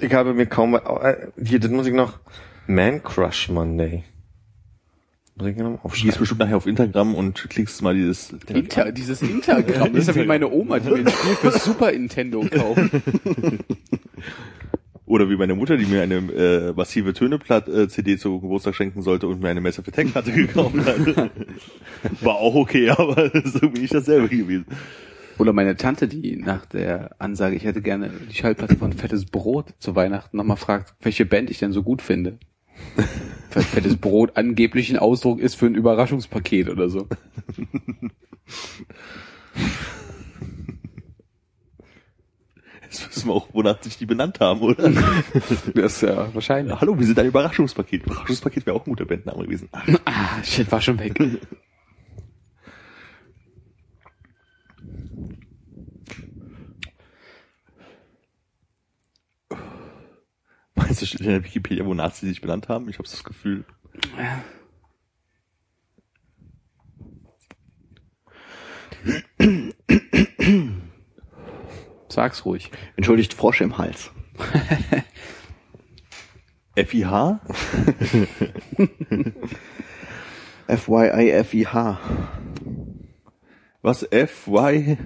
Ich 0.00 0.12
habe 0.12 0.34
mir 0.34 0.46
kaum, 0.46 0.74
äh, 0.74 1.28
hier, 1.42 1.58
das 1.58 1.70
muss 1.70 1.86
ich 1.86 1.94
noch. 1.94 2.20
Man 2.66 3.02
Crush 3.02 3.48
Monday. 3.48 4.04
Muss 5.36 5.48
ich 5.48 5.56
mal 5.56 5.64
Du 5.64 5.70
gehst 5.70 5.84
aufschreiben. 5.84 6.18
bestimmt 6.18 6.40
nachher 6.40 6.56
auf 6.56 6.66
Instagram 6.66 7.14
und 7.14 7.48
klickst 7.48 7.80
mal 7.82 7.94
dieses. 7.94 8.30
Inter, 8.48 8.92
dieses 8.92 9.22
Intergramm, 9.22 9.92
das 9.92 10.08
ist 10.08 10.14
ja 10.14 10.22
wie 10.22 10.26
meine 10.26 10.50
Oma, 10.50 10.80
die 10.80 10.90
mir 10.90 10.98
ein 10.98 11.08
Spiel 11.08 11.34
für 11.36 11.58
Super 11.58 11.92
Nintendo 11.92 12.44
kauft. 12.44 12.80
Oder 15.08 15.30
wie 15.30 15.36
meine 15.36 15.54
Mutter, 15.54 15.78
die 15.78 15.86
mir 15.86 16.02
eine 16.02 16.16
äh, 16.16 16.72
massive 16.74 17.14
Töneplatt-CD 17.14 18.18
zu 18.18 18.40
Geburtstag 18.40 18.74
schenken 18.74 19.00
sollte 19.00 19.26
und 19.26 19.40
mir 19.40 19.48
eine 19.48 19.62
Massive 19.62 19.88
Attack-Platte 19.88 20.32
gekauft 20.34 20.76
hat. 20.84 21.30
War 22.20 22.34
auch 22.34 22.54
okay, 22.54 22.90
aber 22.96 23.30
so 23.44 23.70
bin 23.70 23.84
ich 23.84 23.90
dasselbe 23.90 24.28
gewesen. 24.28 24.66
Oder 25.38 25.54
meine 25.54 25.76
Tante, 25.76 26.08
die 26.08 26.36
nach 26.36 26.66
der 26.66 27.16
Ansage, 27.18 27.56
ich 27.56 27.64
hätte 27.64 27.80
gerne 27.80 28.10
die 28.30 28.34
Schallplatte 28.34 28.76
von 28.76 28.92
Fettes 28.92 29.24
Brot 29.24 29.72
zu 29.78 29.96
Weihnachten 29.96 30.36
nochmal 30.36 30.58
fragt, 30.58 30.94
welche 31.00 31.24
Band 31.24 31.48
ich 31.48 31.58
denn 31.58 31.72
so 31.72 31.82
gut 31.82 32.02
finde. 32.02 32.38
Weil 33.54 33.62
Fettes 33.62 33.96
Brot 33.96 34.36
angeblich 34.36 34.90
ein 34.90 34.98
Ausdruck 34.98 35.40
ist 35.40 35.54
für 35.54 35.66
ein 35.66 35.74
Überraschungspaket 35.74 36.68
oder 36.68 36.90
so. 36.90 37.08
Jetzt 43.00 43.16
wissen 43.16 43.28
wir 43.28 43.34
auch, 43.34 43.48
wonach 43.52 43.82
sich 43.82 43.96
die 43.98 44.06
benannt 44.06 44.40
haben, 44.40 44.60
oder? 44.60 44.90
Das 45.74 45.94
ist 45.94 46.02
ja 46.02 46.32
wahrscheinlich. 46.34 46.72
Ja, 46.72 46.80
hallo, 46.80 46.98
wir 46.98 47.06
sind 47.06 47.18
ein 47.18 47.26
Überraschungspaket. 47.26 48.06
Überraschungspaket 48.06 48.66
wäre 48.66 48.76
auch 48.76 48.86
ein 48.86 48.90
guter 48.90 49.04
Bandname 49.04 49.44
gewesen. 49.44 49.68
Ah, 50.04 50.42
shit, 50.42 50.70
war 50.70 50.80
schon 50.80 50.98
weg. 50.98 51.18
meinst 60.88 61.02
du, 61.02 61.06
steht 61.06 61.20
in 61.20 61.26
der 61.28 61.44
Wikipedia, 61.44 61.84
wonach 61.84 62.12
sie 62.14 62.28
sich 62.28 62.40
benannt 62.40 62.68
haben? 62.68 62.88
Ich 62.88 62.98
habe 62.98 63.08
das 63.08 63.22
Gefühl. 63.22 63.64
Sag's 72.18 72.44
ruhig. 72.44 72.72
Entschuldigt 72.96 73.32
Frosch 73.32 73.60
im 73.60 73.78
Hals. 73.78 74.10
FIH? 76.74 77.38
FYI, 80.66 81.44
Was? 83.82 84.04
FY? 84.10 84.98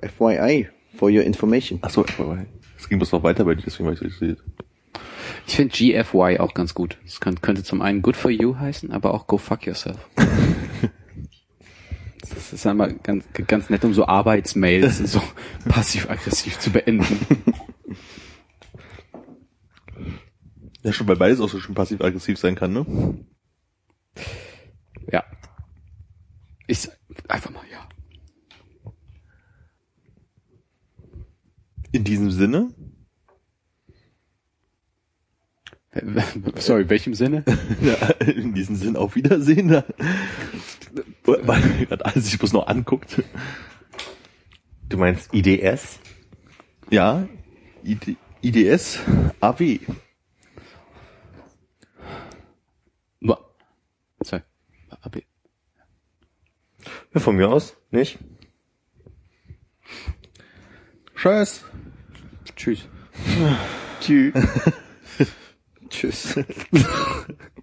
FYI, 0.00 0.68
for 0.96 1.10
your 1.10 1.22
information. 1.22 1.80
Achso, 1.82 2.04
FY. 2.04 2.46
Es 2.78 2.88
ging 2.88 2.98
bloß 2.98 3.12
noch 3.12 3.22
weiter 3.22 3.44
bei 3.44 3.54
dir, 3.54 3.64
deswegen 3.66 3.84
war 3.84 3.92
ich 3.92 3.98
so 3.98 4.06
interessiert. 4.06 4.42
Ich 5.46 5.56
finde 5.56 5.76
GFY 5.76 6.38
auch 6.38 6.54
ganz 6.54 6.72
gut. 6.72 6.96
Das 7.04 7.20
kann, 7.20 7.42
könnte 7.42 7.62
zum 7.62 7.82
einen 7.82 8.00
Good 8.00 8.16
for 8.16 8.30
You 8.30 8.56
heißen, 8.56 8.90
aber 8.90 9.12
auch 9.12 9.26
Go 9.26 9.36
Fuck 9.36 9.66
Yourself. 9.66 9.98
Das 12.30 12.52
ist 12.52 12.66
einmal 12.66 12.94
ganz, 12.94 13.24
ganz 13.46 13.70
nett, 13.70 13.84
um 13.84 13.92
so 13.92 14.06
Arbeitsmails 14.06 14.98
so 14.98 15.22
passiv-aggressiv 15.68 16.58
zu 16.58 16.70
beenden. 16.70 17.04
Ja, 20.82 20.92
schon 20.92 21.08
weil 21.08 21.16
beides 21.16 21.40
auch 21.40 21.48
so 21.48 21.60
schön 21.60 21.74
passiv-aggressiv 21.74 22.38
sein 22.38 22.54
kann, 22.54 22.72
ne? 22.72 23.24
Ja. 25.10 25.24
Ich 26.66 26.88
einfach 27.28 27.50
mal 27.50 27.64
ja. 27.70 27.88
In 31.92 32.04
diesem 32.04 32.30
Sinne, 32.30 32.74
Sorry, 36.56 36.90
welchem 36.90 37.14
Sinne? 37.14 37.44
ja, 37.80 37.94
in 38.26 38.52
diesem 38.52 38.74
Sinne 38.74 38.98
auf 38.98 39.14
Wiedersehen. 39.14 39.82
Weil 41.24 41.86
gerade 41.86 42.04
alles 42.04 42.24
sich 42.26 42.38
bloß 42.38 42.52
noch 42.52 42.66
anguckt. 42.66 43.22
Du 44.88 44.98
meinst 44.98 45.32
IDS? 45.34 45.98
Ja, 46.90 47.26
ID, 47.82 48.16
IDS, 48.42 49.00
AW. 49.40 49.78
Sorry. 54.24 54.42
AB. 55.02 55.22
Ja, 57.12 57.20
von 57.20 57.36
mir 57.36 57.48
aus, 57.48 57.76
nicht? 57.90 58.18
Tschüss. 61.14 61.64
Tschüss. 62.56 62.88
Tschüss. 64.00 64.34
Tschüss. 65.90 66.38